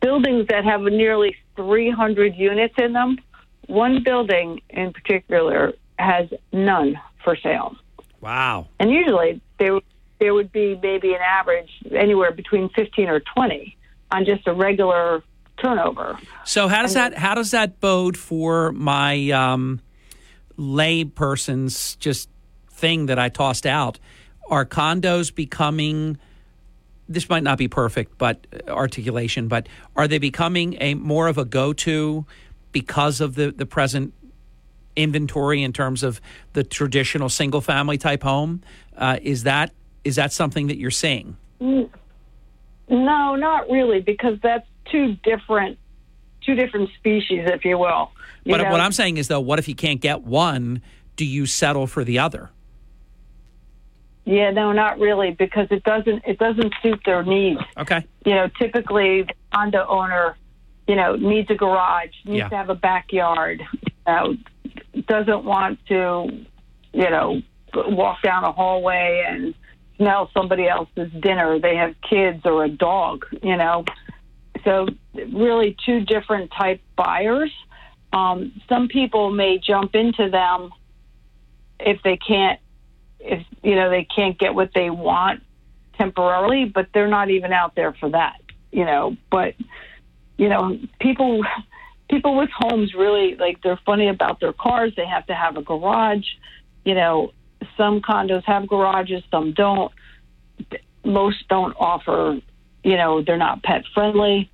buildings 0.00 0.46
that 0.48 0.64
have 0.64 0.80
nearly 0.82 1.36
300 1.56 2.34
units 2.34 2.74
in 2.78 2.92
them. 2.92 3.18
One 3.66 4.02
building 4.02 4.60
in 4.70 4.92
particular 4.92 5.74
has 5.98 6.28
none 6.52 6.98
for 7.22 7.36
sale. 7.36 7.76
Wow. 8.20 8.68
And 8.78 8.90
usually 8.90 9.40
there, 9.58 9.80
there 10.18 10.34
would 10.34 10.52
be 10.52 10.78
maybe 10.82 11.14
an 11.14 11.20
average 11.20 11.70
anywhere 11.90 12.32
between 12.32 12.68
15 12.70 13.08
or 13.08 13.20
20 13.20 13.76
on 14.10 14.24
just 14.24 14.46
a 14.46 14.52
regular 14.52 15.22
turnover. 15.60 16.18
So 16.44 16.68
how 16.68 16.82
does 16.82 16.94
that 16.94 17.16
how 17.16 17.34
does 17.34 17.50
that 17.52 17.80
bode 17.80 18.16
for 18.16 18.72
my 18.72 19.30
um, 19.30 19.80
lay 20.56 21.04
person's 21.04 21.96
just 21.96 22.28
thing 22.70 23.06
that 23.06 23.18
I 23.18 23.28
tossed 23.28 23.66
out? 23.66 23.98
Are 24.48 24.64
condos 24.64 25.34
becoming 25.34 26.18
this 27.08 27.28
might 27.28 27.42
not 27.42 27.58
be 27.58 27.68
perfect, 27.68 28.18
but 28.18 28.46
uh, 28.52 28.70
articulation, 28.70 29.48
but 29.48 29.68
are 29.96 30.06
they 30.06 30.18
becoming 30.18 30.76
a 30.80 30.94
more 30.94 31.26
of 31.26 31.38
a 31.38 31.44
go-to 31.44 32.24
because 32.72 33.20
of 33.20 33.34
the 33.34 33.50
the 33.50 33.66
present 33.66 34.14
inventory 35.02 35.62
in 35.62 35.72
terms 35.72 36.02
of 36.02 36.20
the 36.52 36.64
traditional 36.64 37.28
single 37.28 37.60
family 37.60 37.98
type 37.98 38.22
home? 38.22 38.62
Uh, 38.96 39.18
is 39.22 39.44
that 39.44 39.72
is 40.04 40.16
that 40.16 40.32
something 40.32 40.68
that 40.68 40.78
you're 40.78 40.90
seeing? 40.90 41.36
No, 41.60 43.36
not 43.36 43.68
really, 43.70 44.00
because 44.00 44.38
that's 44.42 44.66
two 44.90 45.14
different 45.22 45.78
two 46.44 46.54
different 46.54 46.90
species, 46.98 47.42
if 47.46 47.64
you 47.64 47.78
will. 47.78 48.10
You 48.44 48.54
but 48.54 48.62
know? 48.62 48.70
what 48.70 48.80
I'm 48.80 48.92
saying 48.92 49.18
is, 49.18 49.28
though, 49.28 49.40
what 49.40 49.58
if 49.58 49.68
you 49.68 49.74
can't 49.74 50.00
get 50.00 50.22
one? 50.22 50.80
Do 51.16 51.24
you 51.26 51.44
settle 51.46 51.86
for 51.86 52.02
the 52.02 52.18
other? 52.18 52.50
Yeah, 54.24 54.50
no, 54.50 54.72
not 54.72 54.98
really, 54.98 55.32
because 55.32 55.66
it 55.70 55.82
doesn't 55.84 56.22
it 56.26 56.38
doesn't 56.38 56.72
suit 56.82 57.00
their 57.04 57.22
needs. 57.22 57.60
Okay. 57.76 58.04
You 58.24 58.34
know, 58.34 58.48
typically 58.58 59.22
the 59.22 59.34
condo 59.52 59.86
owner, 59.88 60.36
you 60.86 60.94
know, 60.96 61.16
needs 61.16 61.50
a 61.50 61.54
garage, 61.54 62.10
needs 62.24 62.38
Yeah. 62.38 62.48
to 62.48 62.56
have 62.56 62.70
a 62.70 62.74
backyard, 62.74 63.62
uh, 64.06 64.32
doesn't 65.06 65.44
want 65.44 65.78
to, 65.86 66.44
you 66.92 67.10
know, 67.10 67.42
walk 67.74 68.22
down 68.22 68.44
a 68.44 68.52
hallway 68.52 69.24
and 69.28 69.54
smell 69.96 70.30
somebody 70.34 70.66
else's 70.66 71.10
dinner. 71.20 71.58
They 71.58 71.76
have 71.76 71.94
kids 72.08 72.40
or 72.44 72.64
a 72.64 72.68
dog, 72.68 73.26
you 73.42 73.56
know. 73.56 73.84
So 74.64 74.88
really 75.14 75.76
two 75.84 76.00
different 76.00 76.50
type 76.58 76.80
buyers. 76.96 77.52
Um, 78.12 78.60
some 78.68 78.88
people 78.88 79.30
may 79.30 79.58
jump 79.58 79.94
into 79.94 80.30
them 80.30 80.70
if 81.78 82.02
they 82.02 82.16
can't 82.16 82.58
if 83.20 83.44
you 83.62 83.74
know 83.74 83.90
they 83.90 84.04
can't 84.04 84.38
get 84.38 84.54
what 84.54 84.70
they 84.74 84.90
want 84.90 85.42
temporarily, 85.98 86.64
but 86.64 86.88
they're 86.94 87.08
not 87.08 87.30
even 87.30 87.52
out 87.52 87.74
there 87.74 87.92
for 87.92 88.08
that, 88.10 88.40
you 88.72 88.84
know. 88.84 89.16
But 89.30 89.54
you 90.38 90.48
know, 90.48 90.78
people 91.00 91.42
people 92.10 92.36
with 92.36 92.50
homes 92.50 92.92
really 92.92 93.36
like 93.36 93.62
they're 93.62 93.80
funny 93.86 94.08
about 94.08 94.40
their 94.40 94.52
cars. 94.52 94.92
They 94.96 95.06
have 95.06 95.26
to 95.28 95.34
have 95.34 95.56
a 95.56 95.62
garage. 95.62 96.26
You 96.84 96.94
know, 96.94 97.32
some 97.76 98.00
condos 98.00 98.44
have 98.44 98.66
garages, 98.66 99.22
some 99.30 99.52
don't. 99.52 99.92
Most 101.04 101.48
don't 101.48 101.74
offer. 101.78 102.40
You 102.82 102.96
know, 102.96 103.22
they're 103.22 103.38
not 103.38 103.62
pet 103.62 103.84
friendly. 103.94 104.50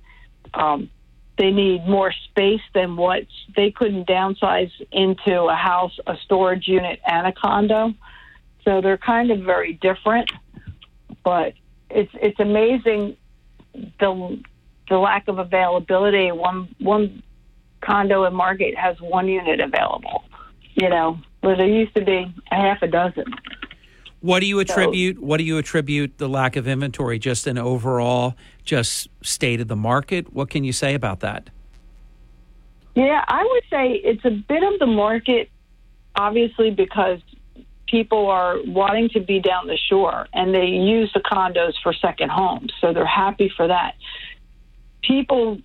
Um, 0.53 0.89
they 1.37 1.51
need 1.51 1.85
more 1.87 2.13
space 2.29 2.61
than 2.73 2.95
what 2.95 3.23
they 3.55 3.71
couldn't 3.71 4.07
downsize 4.07 4.71
into 4.91 5.43
a 5.43 5.55
house, 5.55 5.97
a 6.07 6.15
storage 6.23 6.67
unit, 6.67 6.99
and 7.05 7.27
a 7.27 7.31
condo. 7.31 7.93
So 8.63 8.81
they're 8.81 8.97
kind 8.97 9.31
of 9.31 9.41
very 9.41 9.73
different, 9.73 10.31
but 11.23 11.53
it's 11.89 12.11
it's 12.15 12.39
amazing 12.39 13.17
the 13.73 14.41
the 14.89 14.97
lack 14.97 15.27
of 15.27 15.39
availability. 15.39 16.31
One 16.31 16.75
one 16.79 17.23
condo 17.81 18.25
in 18.25 18.33
Margate 18.33 18.77
has 18.77 18.99
one 19.01 19.27
unit 19.27 19.59
available. 19.59 20.23
You 20.75 20.89
know, 20.89 21.19
where 21.41 21.55
there 21.55 21.67
used 21.67 21.95
to 21.95 22.03
be 22.03 22.33
a 22.51 22.55
half 22.55 22.81
a 22.81 22.87
dozen. 22.87 23.25
What 24.21 24.39
do 24.39 24.47
you 24.47 24.59
attribute? 24.59 25.21
what 25.21 25.37
do 25.37 25.43
you 25.43 25.57
attribute 25.57 26.17
the 26.17 26.27
lack 26.27 26.55
of 26.55 26.67
inventory? 26.67 27.19
Just 27.19 27.47
an 27.47 27.57
overall, 27.57 28.35
just 28.63 29.09
state 29.21 29.61
of 29.61 29.67
the 29.67 29.75
market. 29.75 30.33
What 30.33 30.49
can 30.49 30.63
you 30.63 30.73
say 30.73 30.95
about 30.95 31.19
that? 31.21 31.49
Yeah, 32.95 33.23
I 33.27 33.43
would 33.43 33.63
say 33.69 34.01
it's 34.03 34.25
a 34.25 34.31
bit 34.31 34.63
of 34.63 34.79
the 34.79 34.87
market, 34.87 35.51
obviously, 36.15 36.71
because 36.71 37.19
people 37.87 38.27
are 38.27 38.57
wanting 38.65 39.09
to 39.09 39.19
be 39.19 39.39
down 39.39 39.67
the 39.67 39.77
shore 39.77 40.27
and 40.33 40.53
they 40.53 40.65
use 40.65 41.11
the 41.13 41.19
condos 41.19 41.73
for 41.81 41.93
second 41.93 42.31
homes. 42.31 42.73
So 42.81 42.93
they're 42.93 43.05
happy 43.05 43.51
for 43.55 43.67
that. 43.67 43.95
People 45.03 45.59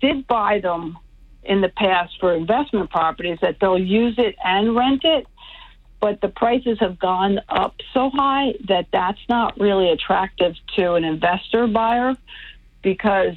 did 0.00 0.26
buy 0.26 0.60
them 0.60 0.98
in 1.42 1.60
the 1.60 1.68
past 1.68 2.14
for 2.20 2.34
investment 2.34 2.90
properties 2.90 3.38
that 3.40 3.56
they'll 3.60 3.78
use 3.78 4.14
it 4.18 4.36
and 4.44 4.76
rent 4.76 5.02
it, 5.04 5.26
but 6.00 6.20
the 6.20 6.28
prices 6.28 6.78
have 6.80 6.98
gone 6.98 7.40
up 7.48 7.74
so 7.92 8.10
high 8.10 8.54
that 8.68 8.86
that's 8.92 9.20
not 9.28 9.58
really 9.58 9.90
attractive 9.90 10.54
to 10.76 10.94
an 10.94 11.04
investor 11.04 11.66
buyer 11.66 12.14
because 12.82 13.34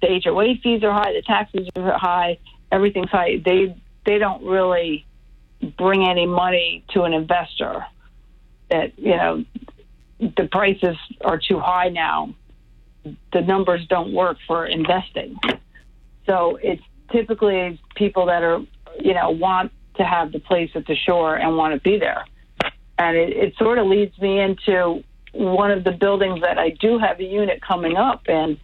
the 0.00 0.20
HOA 0.22 0.56
fees 0.62 0.82
are 0.84 0.92
high, 0.92 1.12
the 1.12 1.22
taxes 1.22 1.68
are 1.76 1.98
high, 1.98 2.38
everything's 2.70 3.10
high. 3.10 3.42
They 3.44 3.76
they 4.04 4.18
don't 4.18 4.44
really 4.44 5.06
bring 5.78 6.06
any 6.06 6.26
money 6.26 6.84
to 6.90 7.02
an 7.02 7.12
investor. 7.12 7.86
That 8.70 8.98
you 8.98 9.16
know 9.16 9.44
the 10.20 10.48
prices 10.50 10.96
are 11.22 11.38
too 11.38 11.58
high 11.58 11.88
now. 11.88 12.34
The 13.32 13.40
numbers 13.40 13.86
don't 13.88 14.12
work 14.12 14.38
for 14.46 14.66
investing. 14.66 15.38
So 16.26 16.58
it's 16.62 16.82
typically 17.12 17.80
people 17.94 18.26
that 18.26 18.42
are 18.42 18.60
you 19.00 19.14
know 19.14 19.30
want 19.30 19.72
to 19.96 20.04
have 20.04 20.32
the 20.32 20.40
place 20.40 20.70
at 20.74 20.86
the 20.86 20.96
shore 20.96 21.36
and 21.36 21.56
want 21.56 21.74
to 21.74 21.80
be 21.80 21.98
there. 21.98 22.24
And 22.98 23.16
it, 23.16 23.30
it 23.36 23.54
sort 23.56 23.78
of 23.78 23.86
leads 23.86 24.18
me 24.18 24.40
into 24.40 25.02
one 25.32 25.70
of 25.70 25.84
the 25.84 25.92
buildings 25.92 26.40
that 26.42 26.58
I 26.58 26.70
do 26.70 26.98
have 26.98 27.18
a 27.18 27.24
unit 27.24 27.60
coming 27.60 27.96
up 27.96 28.28
in, 28.28 28.58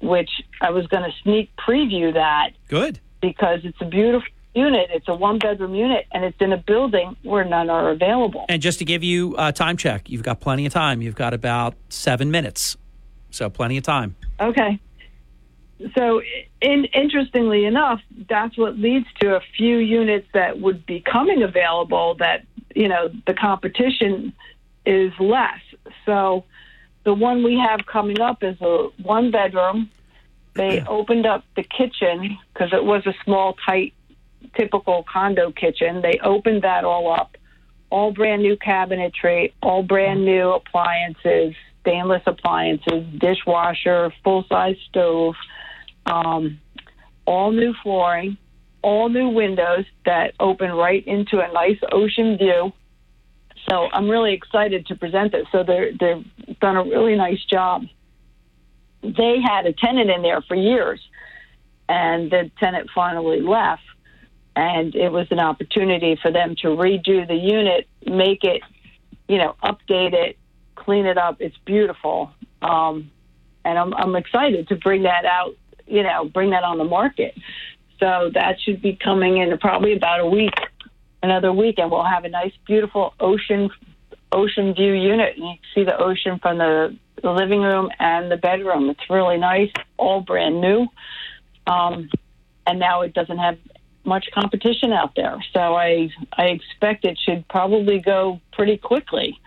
which 0.00 0.30
I 0.60 0.70
was 0.70 0.86
going 0.88 1.04
to 1.04 1.16
sneak 1.22 1.50
preview 1.56 2.14
that 2.14 2.50
Good. 2.68 3.00
because 3.20 3.60
it's 3.64 3.80
a 3.80 3.84
beautiful 3.84 4.28
unit. 4.54 4.90
It's 4.92 5.06
a 5.08 5.14
one 5.14 5.38
bedroom 5.38 5.74
unit 5.74 6.06
and 6.12 6.24
it's 6.24 6.36
in 6.40 6.52
a 6.52 6.56
building 6.56 7.16
where 7.22 7.44
none 7.44 7.70
are 7.70 7.90
available. 7.90 8.44
And 8.48 8.60
just 8.60 8.80
to 8.80 8.84
give 8.84 9.04
you 9.04 9.36
a 9.38 9.52
time 9.52 9.76
check, 9.76 10.10
you've 10.10 10.24
got 10.24 10.40
plenty 10.40 10.66
of 10.66 10.72
time. 10.72 11.00
You've 11.02 11.14
got 11.14 11.34
about 11.34 11.74
seven 11.88 12.30
minutes, 12.30 12.76
so 13.30 13.48
plenty 13.48 13.76
of 13.76 13.84
time. 13.84 14.16
Okay. 14.40 14.80
So, 15.96 16.20
in, 16.60 16.84
interestingly 16.86 17.64
enough, 17.64 18.00
that's 18.28 18.56
what 18.56 18.78
leads 18.78 19.06
to 19.20 19.36
a 19.36 19.40
few 19.56 19.78
units 19.78 20.26
that 20.34 20.60
would 20.60 20.84
be 20.86 21.00
coming 21.00 21.42
available 21.42 22.16
that, 22.18 22.44
you 22.74 22.88
know, 22.88 23.10
the 23.26 23.34
competition 23.34 24.32
is 24.84 25.12
less. 25.18 25.60
So, 26.06 26.44
the 27.04 27.14
one 27.14 27.42
we 27.42 27.58
have 27.58 27.86
coming 27.86 28.20
up 28.20 28.42
is 28.42 28.60
a 28.60 28.88
one 29.02 29.30
bedroom. 29.30 29.90
They 30.54 30.80
opened 30.82 31.26
up 31.26 31.44
the 31.56 31.62
kitchen 31.62 32.36
because 32.52 32.72
it 32.74 32.84
was 32.84 33.06
a 33.06 33.14
small, 33.24 33.56
tight, 33.64 33.94
typical 34.54 35.04
condo 35.10 35.50
kitchen. 35.52 36.02
They 36.02 36.18
opened 36.22 36.62
that 36.62 36.84
all 36.84 37.10
up, 37.10 37.36
all 37.88 38.12
brand 38.12 38.42
new 38.42 38.56
cabinetry, 38.56 39.52
all 39.62 39.82
brand 39.82 40.18
mm-hmm. 40.18 40.26
new 40.26 40.50
appliances, 40.50 41.54
stainless 41.80 42.22
appliances, 42.26 43.04
dishwasher, 43.18 44.12
full 44.22 44.44
size 44.48 44.76
stove, 44.88 45.36
um, 46.10 46.60
all 47.26 47.52
new 47.52 47.72
flooring, 47.82 48.36
all 48.82 49.08
new 49.08 49.28
windows 49.28 49.84
that 50.04 50.34
open 50.40 50.72
right 50.72 51.06
into 51.06 51.40
a 51.40 51.52
nice 51.52 51.78
ocean 51.92 52.36
view. 52.36 52.72
So 53.68 53.88
I'm 53.92 54.08
really 54.08 54.34
excited 54.34 54.86
to 54.86 54.96
present 54.96 55.32
this. 55.32 55.46
So 55.52 55.62
they're 55.62 55.92
they've 55.92 56.24
done 56.60 56.76
a 56.76 56.82
really 56.82 57.14
nice 57.14 57.42
job. 57.44 57.84
They 59.02 59.38
had 59.40 59.66
a 59.66 59.72
tenant 59.72 60.10
in 60.10 60.22
there 60.22 60.42
for 60.42 60.56
years, 60.56 61.00
and 61.88 62.30
the 62.30 62.50
tenant 62.58 62.90
finally 62.94 63.40
left, 63.40 63.82
and 64.56 64.94
it 64.94 65.10
was 65.10 65.26
an 65.30 65.40
opportunity 65.40 66.18
for 66.20 66.30
them 66.32 66.56
to 66.62 66.68
redo 66.68 67.26
the 67.26 67.34
unit, 67.34 67.86
make 68.06 68.44
it, 68.44 68.62
you 69.28 69.38
know, 69.38 69.54
update 69.62 70.12
it, 70.12 70.36
clean 70.74 71.06
it 71.06 71.16
up. 71.16 71.36
It's 71.40 71.56
beautiful, 71.64 72.30
um, 72.62 73.10
and 73.64 73.78
I'm 73.78 73.94
I'm 73.94 74.16
excited 74.16 74.68
to 74.68 74.76
bring 74.76 75.02
that 75.04 75.24
out. 75.24 75.54
You 75.90 76.02
know, 76.02 76.24
bring 76.24 76.50
that 76.50 76.64
on 76.64 76.78
the 76.78 76.84
market. 76.84 77.34
So 77.98 78.30
that 78.32 78.60
should 78.60 78.80
be 78.80 78.96
coming 78.96 79.36
in 79.36 79.56
probably 79.58 79.92
about 79.92 80.20
a 80.20 80.26
week 80.26 80.54
another 81.22 81.52
week, 81.52 81.78
and 81.78 81.90
we'll 81.90 82.04
have 82.04 82.24
a 82.24 82.28
nice, 82.28 82.52
beautiful 82.66 83.14
ocean 83.20 83.70
ocean 84.32 84.74
view 84.74 84.92
unit. 84.92 85.36
And 85.36 85.44
you 85.44 85.54
can 85.54 85.58
see 85.74 85.84
the 85.84 85.98
ocean 85.98 86.38
from 86.40 86.58
the, 86.58 86.96
the 87.20 87.30
living 87.30 87.62
room 87.62 87.90
and 87.98 88.30
the 88.30 88.36
bedroom. 88.36 88.88
It's 88.88 89.10
really 89.10 89.38
nice, 89.38 89.70
all 89.96 90.20
brand 90.20 90.60
new. 90.60 90.86
Um, 91.66 92.08
and 92.66 92.78
now 92.78 93.02
it 93.02 93.12
doesn't 93.12 93.38
have 93.38 93.58
much 94.04 94.26
competition 94.32 94.92
out 94.92 95.14
there. 95.16 95.36
So 95.52 95.60
I 95.74 96.10
I 96.32 96.46
expect 96.46 97.04
it 97.04 97.18
should 97.18 97.46
probably 97.48 97.98
go 97.98 98.40
pretty 98.52 98.76
quickly. 98.76 99.38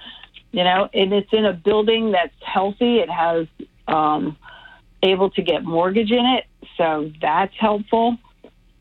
You 0.51 0.63
know, 0.63 0.87
and 0.93 1.11
it's 1.13 1.33
in 1.33 1.45
a 1.45 1.53
building 1.53 2.11
that's 2.11 2.35
healthy. 2.45 2.97
It 2.97 3.09
has 3.09 3.47
um, 3.87 4.37
able 5.03 5.29
to 5.31 5.41
get 5.41 5.63
mortgage 5.63 6.11
in 6.11 6.25
it, 6.25 6.45
so 6.77 7.11
that's 7.21 7.53
helpful. 7.59 8.17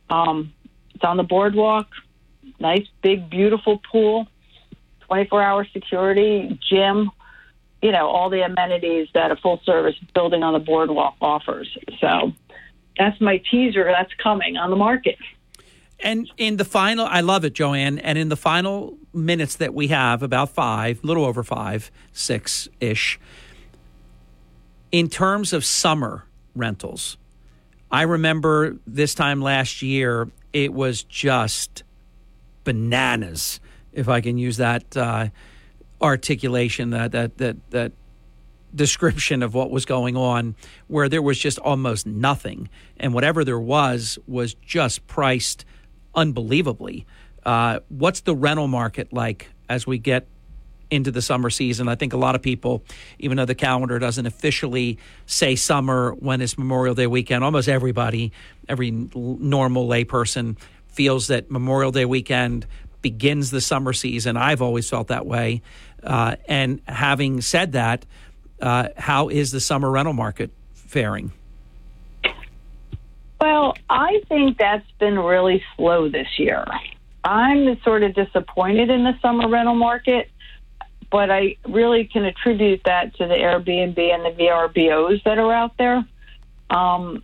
Um, 0.08 0.52
it's 0.94 1.04
on 1.04 1.16
the 1.16 1.22
boardwalk 1.22 1.88
nice, 2.62 2.86
big, 3.02 3.28
beautiful 3.28 3.80
pool, 3.90 4.26
24 5.00 5.42
hour 5.42 5.66
security, 5.72 6.58
gym, 6.70 7.10
you 7.82 7.92
know, 7.92 8.08
all 8.08 8.30
the 8.30 8.42
amenities 8.42 9.08
that 9.12 9.30
a 9.30 9.36
full 9.36 9.60
service 9.64 9.96
building 10.14 10.42
on 10.42 10.54
the 10.54 10.60
boardwalk 10.60 11.16
offers. 11.20 11.76
So 12.00 12.32
that's 12.96 13.20
my 13.20 13.42
teaser. 13.50 13.84
That's 13.84 14.12
coming 14.22 14.56
on 14.56 14.70
the 14.70 14.76
market. 14.76 15.18
And 16.00 16.30
in 16.36 16.56
the 16.56 16.64
final, 16.64 17.06
I 17.06 17.20
love 17.20 17.44
it, 17.44 17.52
Joanne. 17.52 17.98
And 17.98 18.18
in 18.18 18.28
the 18.28 18.36
final 18.36 18.96
minutes 19.12 19.56
that 19.56 19.74
we 19.74 19.88
have, 19.88 20.22
about 20.22 20.50
five, 20.50 21.02
a 21.02 21.06
little 21.06 21.24
over 21.24 21.42
five, 21.42 21.90
six 22.12 22.68
ish, 22.80 23.20
in 24.92 25.08
terms 25.08 25.54
of 25.54 25.64
summer 25.64 26.26
rentals, 26.54 27.16
I 27.90 28.02
remember 28.02 28.76
this 28.86 29.14
time 29.14 29.40
last 29.40 29.82
year, 29.82 30.28
it 30.52 30.72
was 30.72 31.02
just 31.02 31.82
bananas, 32.64 33.58
if 33.92 34.08
I 34.08 34.20
can 34.20 34.38
use 34.38 34.58
that 34.58 34.96
uh, 34.96 35.28
articulation, 36.00 36.90
that 36.90 37.12
that 37.12 37.38
that 37.38 37.70
that 37.70 37.92
description 38.74 39.42
of 39.42 39.54
what 39.54 39.70
was 39.70 39.84
going 39.84 40.16
on, 40.16 40.54
where 40.88 41.08
there 41.08 41.22
was 41.22 41.38
just 41.38 41.58
almost 41.58 42.06
nothing, 42.06 42.68
and 42.98 43.12
whatever 43.12 43.44
there 43.44 43.60
was 43.60 44.18
was 44.26 44.54
just 44.54 45.06
priced 45.06 45.64
unbelievably. 46.14 47.06
Uh, 47.44 47.80
what's 47.88 48.20
the 48.20 48.36
rental 48.36 48.68
market 48.68 49.12
like 49.12 49.48
as 49.68 49.86
we 49.86 49.98
get 49.98 50.26
into 50.92 51.10
the 51.10 51.22
summer 51.22 51.48
season. 51.48 51.88
I 51.88 51.94
think 51.94 52.12
a 52.12 52.18
lot 52.18 52.34
of 52.34 52.42
people, 52.42 52.84
even 53.18 53.38
though 53.38 53.46
the 53.46 53.54
calendar 53.54 53.98
doesn't 53.98 54.26
officially 54.26 54.98
say 55.26 55.56
summer 55.56 56.12
when 56.12 56.40
it's 56.42 56.58
Memorial 56.58 56.94
Day 56.94 57.06
weekend, 57.06 57.42
almost 57.42 57.68
everybody, 57.68 58.30
every 58.68 58.90
normal 58.90 59.88
layperson 59.88 60.58
feels 60.88 61.28
that 61.28 61.50
Memorial 61.50 61.90
Day 61.90 62.04
weekend 62.04 62.66
begins 63.00 63.50
the 63.50 63.60
summer 63.60 63.92
season. 63.94 64.36
I've 64.36 64.60
always 64.60 64.88
felt 64.88 65.08
that 65.08 65.24
way. 65.24 65.62
Uh, 66.02 66.36
and 66.46 66.82
having 66.86 67.40
said 67.40 67.72
that, 67.72 68.04
uh, 68.60 68.88
how 68.96 69.28
is 69.28 69.50
the 69.50 69.60
summer 69.60 69.90
rental 69.90 70.12
market 70.12 70.50
faring? 70.74 71.32
Well, 73.40 73.74
I 73.88 74.20
think 74.28 74.58
that's 74.58 74.88
been 75.00 75.18
really 75.18 75.64
slow 75.76 76.08
this 76.08 76.28
year. 76.38 76.64
I'm 77.24 77.80
sort 77.82 78.02
of 78.02 78.14
disappointed 78.14 78.90
in 78.90 79.04
the 79.04 79.18
summer 79.20 79.48
rental 79.48 79.74
market, 79.74 80.30
but 81.12 81.30
I 81.30 81.56
really 81.68 82.06
can 82.06 82.24
attribute 82.24 82.80
that 82.86 83.14
to 83.16 83.28
the 83.28 83.34
Airbnb 83.34 83.98
and 83.98 84.24
the 84.24 84.42
VRBOs 84.42 85.22
that 85.24 85.38
are 85.38 85.52
out 85.52 85.76
there. 85.76 86.04
Um, 86.70 87.22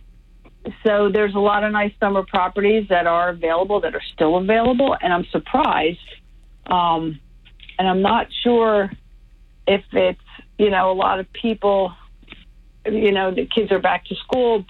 so 0.85 1.09
there's 1.11 1.33
a 1.33 1.39
lot 1.39 1.63
of 1.63 1.71
nice 1.71 1.91
summer 1.99 2.23
properties 2.23 2.87
that 2.89 3.07
are 3.07 3.29
available 3.29 3.81
that 3.81 3.95
are 3.95 4.03
still 4.13 4.37
available, 4.37 4.95
and 5.01 5.11
I'm 5.11 5.25
surprised. 5.31 5.97
Um, 6.67 7.19
and 7.79 7.87
I'm 7.87 8.03
not 8.03 8.27
sure 8.43 8.91
if 9.67 9.83
it's 9.91 10.21
you 10.59 10.69
know 10.69 10.91
a 10.91 10.93
lot 10.93 11.19
of 11.19 11.31
people. 11.33 11.91
You 12.85 13.11
know, 13.11 13.31
the 13.31 13.45
kids 13.45 13.71
are 13.71 13.79
back 13.79 14.05
to 14.05 14.15
school, 14.15 14.65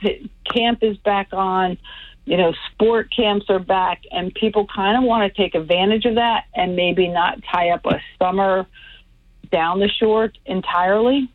camp 0.46 0.80
is 0.82 0.98
back 0.98 1.30
on. 1.34 1.78
You 2.26 2.38
know, 2.38 2.54
sport 2.72 3.10
camps 3.14 3.48
are 3.50 3.60
back, 3.60 4.04
and 4.12 4.34
people 4.34 4.66
kind 4.74 4.98
of 4.98 5.04
want 5.04 5.32
to 5.32 5.42
take 5.42 5.56
advantage 5.56 6.06
of 6.06 6.16
that 6.16 6.46
and 6.54 6.76
maybe 6.76 7.08
not 7.08 7.40
tie 7.52 7.72
up 7.72 7.86
a 7.86 8.00
summer 8.20 8.66
down 9.52 9.80
the 9.80 9.90
short 9.90 10.38
entirely. 10.46 11.32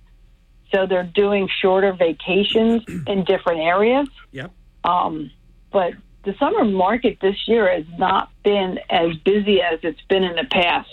So 0.73 0.87
they're 0.87 1.05
doing 1.05 1.49
shorter 1.61 1.93
vacations 1.93 2.83
in 3.07 3.25
different 3.25 3.61
areas. 3.61 4.09
Yep. 4.33 4.51
Um, 4.85 5.31
but 5.73 5.95
the 6.25 6.35
summer 6.39 6.65
market 6.65 7.19
this 7.21 7.37
year 7.47 7.71
has 7.71 7.87
not 7.99 8.31
been 8.43 8.79
as 8.91 9.17
busy 9.25 9.61
as 9.61 9.81
it's 9.83 10.01
been 10.09 10.25
in 10.25 10.37
the 10.37 10.47
past. 10.51 10.91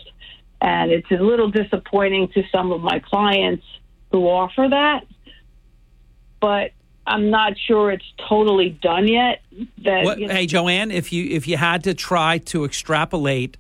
And 0.62 0.92
it's 0.92 1.10
a 1.10 1.16
little 1.16 1.50
disappointing 1.50 2.30
to 2.30 2.44
some 2.52 2.72
of 2.72 2.82
my 2.82 3.00
clients 3.00 3.66
who 4.12 4.28
offer 4.28 4.68
that. 4.70 5.06
But 6.40 6.72
I'm 7.06 7.30
not 7.30 7.54
sure 7.58 7.92
it's 7.92 8.06
totally 8.30 8.70
done 8.70 9.08
yet. 9.08 9.42
That 9.84 10.04
what, 10.04 10.20
you 10.20 10.28
know, 10.28 10.34
hey 10.34 10.46
Joanne, 10.46 10.92
if 10.92 11.12
you 11.12 11.26
if 11.26 11.48
you 11.48 11.58
had 11.58 11.84
to 11.86 11.94
try 11.94 12.38
to 12.40 12.64
extrapolate 12.64 13.58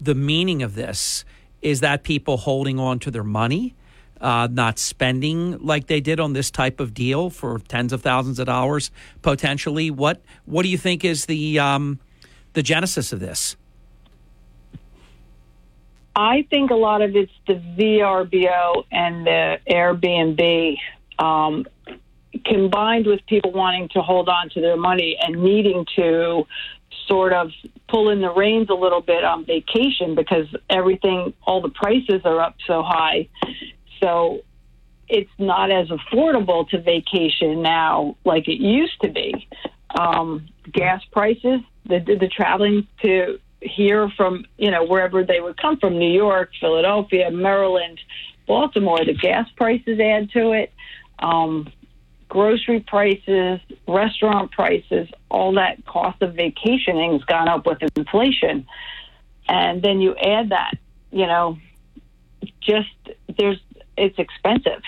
the 0.00 0.14
meaning 0.14 0.62
of 0.62 0.74
this, 0.74 1.24
is 1.62 1.80
that 1.80 2.02
people 2.02 2.36
holding 2.36 2.78
on 2.78 2.98
to 3.00 3.10
their 3.10 3.24
money? 3.24 3.74
uh, 4.20 4.48
not 4.50 4.78
spending 4.78 5.58
like 5.58 5.86
they 5.86 6.00
did 6.00 6.20
on 6.20 6.32
this 6.32 6.50
type 6.50 6.80
of 6.80 6.92
deal 6.92 7.30
for 7.30 7.58
tens 7.58 7.92
of 7.92 8.02
thousands 8.02 8.38
of 8.38 8.46
dollars 8.46 8.90
potentially. 9.22 9.90
What 9.90 10.20
what 10.44 10.62
do 10.62 10.68
you 10.68 10.78
think 10.78 11.04
is 11.04 11.26
the 11.26 11.58
um, 11.58 11.98
the 12.52 12.62
genesis 12.62 13.12
of 13.12 13.20
this? 13.20 13.56
I 16.14 16.46
think 16.50 16.70
a 16.70 16.74
lot 16.74 17.02
of 17.02 17.16
it's 17.16 17.32
the 17.46 17.54
VRBO 17.54 18.84
and 18.90 19.26
the 19.26 19.58
Airbnb 19.70 20.76
um, 21.18 21.66
combined 22.44 23.06
with 23.06 23.24
people 23.26 23.52
wanting 23.52 23.88
to 23.90 24.02
hold 24.02 24.28
on 24.28 24.50
to 24.50 24.60
their 24.60 24.76
money 24.76 25.16
and 25.20 25.42
needing 25.42 25.86
to 25.96 26.46
sort 27.10 27.32
of 27.32 27.50
pull 27.88 28.08
in 28.10 28.20
the 28.20 28.30
reins 28.30 28.68
a 28.70 28.74
little 28.74 29.00
bit 29.00 29.24
on 29.24 29.44
vacation 29.44 30.14
because 30.14 30.46
everything, 30.68 31.34
all 31.42 31.60
the 31.60 31.70
prices 31.70 32.22
are 32.24 32.40
up 32.40 32.54
so 32.66 32.82
high. 32.82 33.28
So 34.00 34.42
it's 35.08 35.30
not 35.38 35.72
as 35.72 35.88
affordable 35.88 36.68
to 36.68 36.80
vacation 36.80 37.62
now 37.62 38.16
like 38.24 38.46
it 38.46 38.60
used 38.60 39.00
to 39.02 39.08
be. 39.08 39.48
Um, 39.98 40.48
gas 40.72 41.02
prices, 41.10 41.60
the, 41.84 41.98
the 41.98 42.28
traveling 42.28 42.86
to 43.02 43.40
here 43.60 44.08
from, 44.16 44.44
you 44.56 44.70
know, 44.70 44.86
wherever 44.86 45.24
they 45.24 45.40
would 45.40 45.60
come 45.60 45.78
from, 45.78 45.98
New 45.98 46.12
York, 46.12 46.50
Philadelphia, 46.60 47.30
Maryland, 47.30 47.98
Baltimore, 48.46 49.04
the 49.04 49.14
gas 49.14 49.48
prices 49.56 49.98
add 49.98 50.30
to 50.30 50.52
it. 50.52 50.72
Um, 51.18 51.70
grocery 52.30 52.80
prices, 52.80 53.60
restaurant 53.86 54.52
prices, 54.52 55.08
all 55.28 55.52
that 55.54 55.84
cost 55.84 56.22
of 56.22 56.34
vacationing 56.34 57.12
has 57.12 57.24
gone 57.24 57.48
up 57.48 57.66
with 57.66 57.78
inflation. 57.94 58.66
And 59.48 59.82
then 59.82 60.00
you 60.00 60.16
add 60.16 60.50
that, 60.50 60.74
you 61.10 61.26
know, 61.26 61.58
just 62.62 62.88
there's 63.36 63.60
it's 63.98 64.18
expensive. 64.18 64.82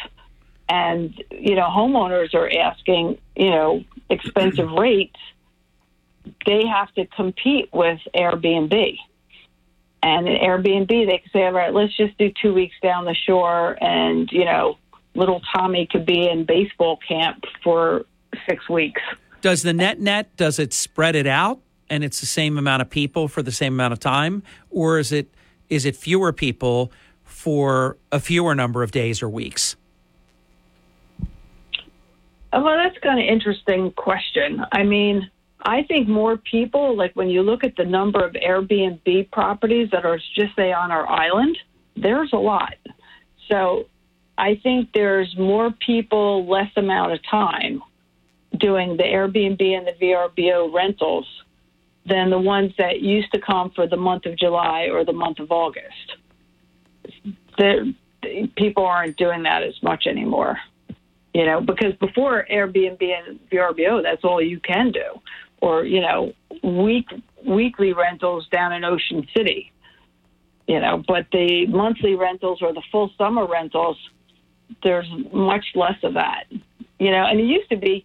And, 0.68 1.22
you 1.30 1.56
know, 1.56 1.68
homeowners 1.68 2.32
are 2.32 2.48
asking, 2.48 3.18
you 3.36 3.50
know, 3.50 3.84
expensive 4.08 4.70
rates. 4.78 5.18
They 6.46 6.64
have 6.66 6.94
to 6.94 7.06
compete 7.06 7.68
with 7.72 7.98
Airbnb. 8.14 8.96
And 10.04 10.28
in 10.28 10.36
Airbnb, 10.36 10.88
they 10.88 11.18
can 11.18 11.30
say, 11.32 11.44
all 11.44 11.52
right, 11.52 11.74
let's 11.74 11.94
just 11.96 12.16
do 12.16 12.32
two 12.40 12.54
weeks 12.54 12.76
down 12.80 13.04
the 13.04 13.14
shore 13.14 13.76
and, 13.80 14.30
you 14.32 14.44
know, 14.44 14.78
little 15.14 15.40
Tommy 15.54 15.86
could 15.90 16.06
be 16.06 16.28
in 16.28 16.44
baseball 16.44 16.98
camp 17.06 17.44
for 17.62 18.04
six 18.48 18.68
weeks. 18.68 19.00
Does 19.40 19.62
the 19.62 19.72
net 19.72 20.00
net 20.00 20.36
does 20.36 20.58
it 20.58 20.72
spread 20.72 21.16
it 21.16 21.26
out 21.26 21.60
and 21.90 22.02
it's 22.02 22.20
the 22.20 22.26
same 22.26 22.56
amount 22.56 22.80
of 22.80 22.88
people 22.88 23.28
for 23.28 23.42
the 23.42 23.52
same 23.52 23.74
amount 23.74 23.92
of 23.92 24.00
time, 24.00 24.42
or 24.70 24.98
is 24.98 25.12
it 25.12 25.28
is 25.68 25.84
it 25.84 25.96
fewer 25.96 26.32
people 26.32 26.92
for 27.24 27.96
a 28.10 28.20
fewer 28.20 28.54
number 28.54 28.82
of 28.82 28.90
days 28.90 29.22
or 29.22 29.28
weeks? 29.28 29.76
Uh, 32.52 32.60
Well, 32.62 32.76
that's 32.76 32.96
kind 32.98 33.18
of 33.18 33.26
interesting 33.26 33.92
question. 33.92 34.64
I 34.72 34.82
mean, 34.84 35.30
I 35.64 35.82
think 35.84 36.08
more 36.08 36.36
people, 36.36 36.96
like 36.96 37.14
when 37.14 37.28
you 37.28 37.42
look 37.42 37.64
at 37.64 37.76
the 37.76 37.84
number 37.84 38.24
of 38.24 38.32
Airbnb 38.32 39.30
properties 39.30 39.90
that 39.92 40.04
are 40.04 40.18
just 40.18 40.54
say 40.56 40.72
on 40.72 40.90
our 40.90 41.08
island, 41.08 41.56
there's 41.96 42.32
a 42.32 42.38
lot. 42.38 42.74
So 43.50 43.86
I 44.38 44.56
think 44.62 44.90
there's 44.92 45.36
more 45.36 45.70
people, 45.70 46.46
less 46.48 46.70
amount 46.76 47.12
of 47.12 47.20
time 47.28 47.82
doing 48.58 48.96
the 48.96 49.04
Airbnb 49.04 49.62
and 49.62 49.86
the 49.86 49.92
VRBO 49.92 50.72
rentals 50.72 51.26
than 52.04 52.30
the 52.30 52.38
ones 52.38 52.72
that 52.78 53.00
used 53.00 53.32
to 53.32 53.40
come 53.40 53.70
for 53.70 53.86
the 53.86 53.96
month 53.96 54.26
of 54.26 54.36
July 54.36 54.88
or 54.90 55.04
the 55.04 55.12
month 55.12 55.38
of 55.38 55.52
August. 55.52 56.16
The, 57.58 57.94
the 58.22 58.50
people 58.56 58.84
aren't 58.84 59.16
doing 59.16 59.44
that 59.44 59.62
as 59.62 59.80
much 59.82 60.06
anymore 60.06 60.58
you 61.34 61.46
know, 61.46 61.60
because 61.60 61.94
before 61.94 62.46
Airbnb 62.50 63.02
and 63.02 63.38
VRBO, 63.50 64.02
that's 64.02 64.24
all 64.24 64.42
you 64.42 64.60
can 64.60 64.92
do, 64.92 65.20
or 65.60 65.84
you 65.84 66.00
know, 66.00 66.32
week 66.62 67.08
weekly 67.46 67.92
rentals 67.92 68.46
down 68.48 68.72
in 68.72 68.84
Ocean 68.84 69.26
City, 69.34 69.72
you 70.66 70.78
know, 70.78 71.02
but 71.06 71.26
the 71.32 71.66
monthly 71.66 72.14
rentals 72.14 72.60
or 72.60 72.72
the 72.72 72.82
full 72.92 73.10
summer 73.16 73.46
rentals, 73.46 73.96
there's 74.82 75.08
much 75.32 75.64
less 75.74 75.96
of 76.02 76.14
that, 76.14 76.44
you 76.98 77.10
know, 77.10 77.24
and 77.26 77.40
it 77.40 77.44
used 77.44 77.68
to 77.70 77.76
be 77.76 78.04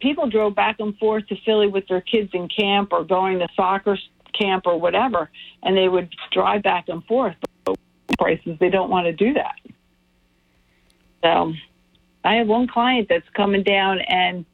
people 0.00 0.28
drove 0.28 0.54
back 0.54 0.76
and 0.78 0.96
forth 0.98 1.26
to 1.28 1.36
Philly 1.44 1.66
with 1.66 1.88
their 1.88 2.00
kids 2.00 2.30
in 2.32 2.48
camp 2.48 2.92
or 2.92 3.04
going 3.04 3.38
to 3.40 3.48
soccer 3.56 3.98
camp 4.38 4.66
or 4.66 4.78
whatever, 4.78 5.30
and 5.62 5.76
they 5.76 5.88
would 5.88 6.14
drive 6.32 6.62
back 6.62 6.88
and 6.88 7.04
forth. 7.04 7.36
But 7.64 7.76
prices, 8.18 8.56
they 8.60 8.70
don't 8.70 8.90
want 8.90 9.06
to 9.06 9.12
do 9.12 9.34
that. 9.34 9.56
So 11.22 11.52
I 12.24 12.34
have 12.34 12.46
one 12.46 12.68
client 12.68 13.08
that's 13.08 13.28
coming 13.34 13.62
down 13.62 14.00
and 14.00 14.44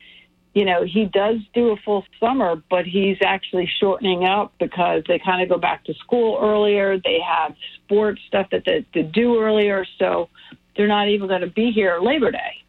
you 0.55 0.65
know, 0.65 0.85
he 0.85 1.07
does 1.07 1.39
do 1.53 1.71
a 1.71 1.77
full 1.85 2.05
summer, 2.21 2.63
but 2.71 2.87
he's 2.87 3.19
actually 3.25 3.69
shortening 3.81 4.25
up 4.25 4.55
because 4.61 5.03
they 5.09 5.19
kind 5.19 5.43
of 5.43 5.49
go 5.49 5.59
back 5.59 5.85
to 5.85 5.95
school 5.95 6.39
earlier. 6.41 6.97
They 6.97 7.19
have 7.21 7.57
sports 7.83 8.21
stuff 8.29 8.47
that 8.53 8.63
they, 8.65 8.87
to 8.93 9.03
do 9.03 9.41
earlier, 9.41 9.85
so 9.99 10.29
they're 10.77 10.89
not 10.89 11.09
even 11.09 11.29
going 11.29 11.43
to 11.43 11.47
be 11.49 11.71
here 11.71 11.99
Labor 12.01 12.31
Day 12.31 12.65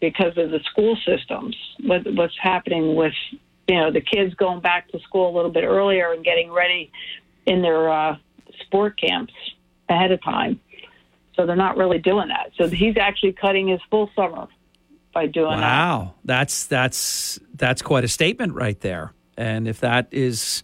because 0.00 0.36
of 0.36 0.50
the 0.50 0.60
school 0.70 0.96
systems. 1.06 1.56
What, 1.82 2.02
what's 2.14 2.34
happening 2.40 2.94
with 2.94 3.14
you 3.68 3.76
know 3.76 3.90
the 3.90 4.00
kids 4.00 4.34
going 4.34 4.60
back 4.60 4.90
to 4.90 4.98
school 5.00 5.34
a 5.34 5.34
little 5.34 5.50
bit 5.50 5.64
earlier 5.64 6.12
and 6.12 6.24
getting 6.24 6.52
ready 6.52 6.90
in 7.46 7.62
their 7.62 7.90
uh, 7.90 8.16
sport 8.60 9.00
camps 9.00 9.32
ahead 9.88 10.12
of 10.12 10.22
time. 10.22 10.60
So 11.34 11.46
they're 11.46 11.56
not 11.56 11.76
really 11.76 11.98
doing 11.98 12.28
that. 12.28 12.52
So 12.56 12.68
he's 12.68 12.96
actually 12.96 13.32
cutting 13.32 13.68
his 13.68 13.80
full 13.90 14.10
summer 14.14 14.46
by 15.12 15.26
doing 15.26 15.58
that. 15.58 15.60
Wow, 15.60 16.14
that's 16.24 16.66
that's 16.66 17.38
that's 17.54 17.82
quite 17.82 18.04
a 18.04 18.08
statement 18.08 18.54
right 18.54 18.78
there. 18.80 19.12
And 19.36 19.66
if 19.66 19.80
that 19.80 20.08
is 20.12 20.62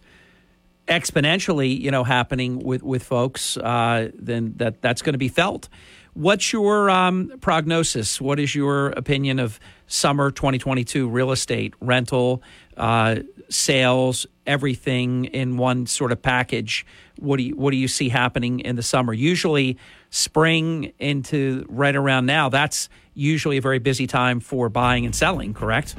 exponentially, 0.87 1.79
you 1.79 1.91
know, 1.91 2.03
happening 2.03 2.59
with 2.59 2.83
with 2.83 3.03
folks, 3.03 3.57
uh, 3.57 4.11
then 4.13 4.53
that 4.57 4.81
that's 4.81 5.01
going 5.01 5.13
to 5.13 5.19
be 5.19 5.29
felt. 5.29 5.69
What's 6.13 6.51
your 6.51 6.89
um, 6.89 7.31
prognosis? 7.39 8.19
What 8.19 8.39
is 8.39 8.53
your 8.53 8.87
opinion 8.89 9.39
of 9.39 9.59
summer 9.87 10.29
2022 10.29 11.07
real 11.07 11.31
estate 11.31 11.73
rental 11.79 12.43
uh, 12.75 13.17
sales, 13.49 14.25
everything 14.45 15.25
in 15.25 15.55
one 15.57 15.85
sort 15.85 16.11
of 16.11 16.21
package? 16.21 16.85
What 17.17 17.37
do 17.37 17.43
you 17.43 17.55
what 17.55 17.71
do 17.71 17.77
you 17.77 17.87
see 17.87 18.09
happening 18.09 18.59
in 18.59 18.75
the 18.75 18.83
summer? 18.83 19.13
Usually, 19.13 19.77
spring 20.09 20.91
into 20.99 21.65
right 21.69 21.95
around 21.95 22.25
now. 22.25 22.49
That's 22.49 22.89
usually 23.13 23.57
a 23.57 23.61
very 23.61 23.79
busy 23.79 24.05
time 24.07 24.41
for 24.41 24.67
buying 24.67 25.05
and 25.05 25.15
selling. 25.15 25.53
Correct? 25.53 25.95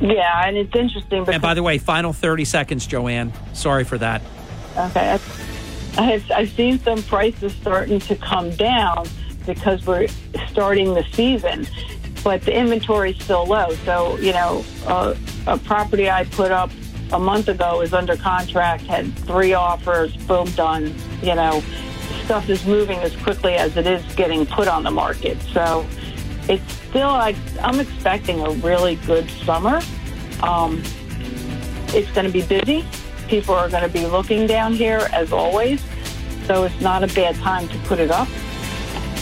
Yeah, 0.00 0.46
and 0.46 0.56
it's 0.56 0.74
interesting. 0.74 1.20
Because, 1.22 1.34
And 1.34 1.42
by 1.42 1.52
the 1.52 1.62
way, 1.62 1.76
final 1.76 2.14
30 2.14 2.46
seconds, 2.46 2.86
Joanne. 2.86 3.34
Sorry 3.52 3.84
for 3.84 3.98
that. 3.98 4.22
okay, 4.78 5.18
I've, 6.00 6.30
I've 6.30 6.50
seen 6.50 6.78
some 6.78 7.02
prices 7.02 7.52
starting 7.54 8.00
to 8.00 8.16
come 8.16 8.50
down 8.56 9.06
because 9.46 9.86
we're 9.86 10.08
starting 10.48 10.94
the 10.94 11.04
season, 11.12 11.66
but 12.24 12.42
the 12.42 12.56
inventory 12.56 13.10
is 13.10 13.22
still 13.22 13.46
low. 13.46 13.70
So 13.84 14.16
you 14.18 14.32
know, 14.32 14.64
uh, 14.86 15.14
a 15.46 15.58
property 15.58 16.10
I 16.10 16.24
put 16.24 16.50
up 16.50 16.70
a 17.12 17.18
month 17.18 17.48
ago 17.48 17.80
is 17.80 17.92
under 17.92 18.16
contract, 18.16 18.82
had 18.82 19.12
three 19.20 19.52
offers, 19.52 20.16
boom, 20.16 20.48
done. 20.52 20.94
You 21.22 21.34
know, 21.34 21.62
stuff 22.24 22.48
is 22.48 22.64
moving 22.64 22.98
as 23.00 23.14
quickly 23.16 23.54
as 23.54 23.76
it 23.76 23.86
is 23.86 24.02
getting 24.14 24.46
put 24.46 24.68
on 24.68 24.84
the 24.84 24.90
market. 24.90 25.40
So 25.52 25.86
it's 26.48 26.72
still, 26.72 27.10
I, 27.10 27.34
I'm 27.60 27.80
expecting 27.80 28.40
a 28.40 28.50
really 28.50 28.96
good 28.96 29.28
summer. 29.44 29.80
Um, 30.42 30.82
it's 31.88 32.10
going 32.12 32.26
to 32.26 32.32
be 32.32 32.42
busy. 32.42 32.84
People 33.28 33.54
are 33.54 33.68
going 33.68 33.82
to 33.82 33.88
be 33.88 34.06
looking 34.06 34.46
down 34.46 34.72
here 34.72 35.08
as 35.12 35.32
always. 35.32 35.82
So 36.50 36.64
it's 36.64 36.80
not 36.80 37.04
a 37.04 37.06
bad 37.14 37.36
time 37.36 37.68
to 37.68 37.78
put 37.86 38.00
it 38.00 38.10
up. 38.10 38.26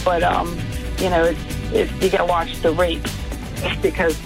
But, 0.03 0.23
um, 0.23 0.57
you 0.97 1.11
know, 1.11 1.25
it's, 1.25 1.39
it's, 1.71 1.91
you 2.03 2.09
got 2.09 2.17
to 2.17 2.25
watch 2.25 2.59
the 2.63 2.71
rate 2.71 3.03
because 3.83 4.19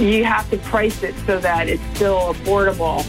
you 0.00 0.24
have 0.24 0.50
to 0.50 0.56
price 0.58 1.04
it 1.04 1.14
so 1.26 1.38
that 1.38 1.68
it's 1.68 1.80
still 1.94 2.34
affordable 2.34 3.06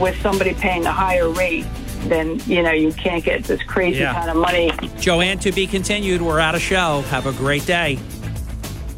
with 0.00 0.18
somebody 0.22 0.54
paying 0.54 0.86
a 0.86 0.90
higher 0.90 1.28
rate. 1.28 1.66
Then, 2.04 2.40
you 2.46 2.62
know, 2.62 2.72
you 2.72 2.94
can't 2.94 3.22
get 3.22 3.44
this 3.44 3.62
crazy 3.64 4.00
Yeah. 4.00 4.14
kind 4.14 4.30
of 4.30 4.36
money 4.36 4.72
Joanne, 4.98 5.38
to 5.40 5.52
be 5.52 5.66
continued. 5.66 6.22
We're 6.22 6.40
out 6.40 6.54
of 6.54 6.62
show. 6.62 7.02
Have 7.10 7.26
a 7.26 7.32
great 7.32 7.66
day. 7.66 7.98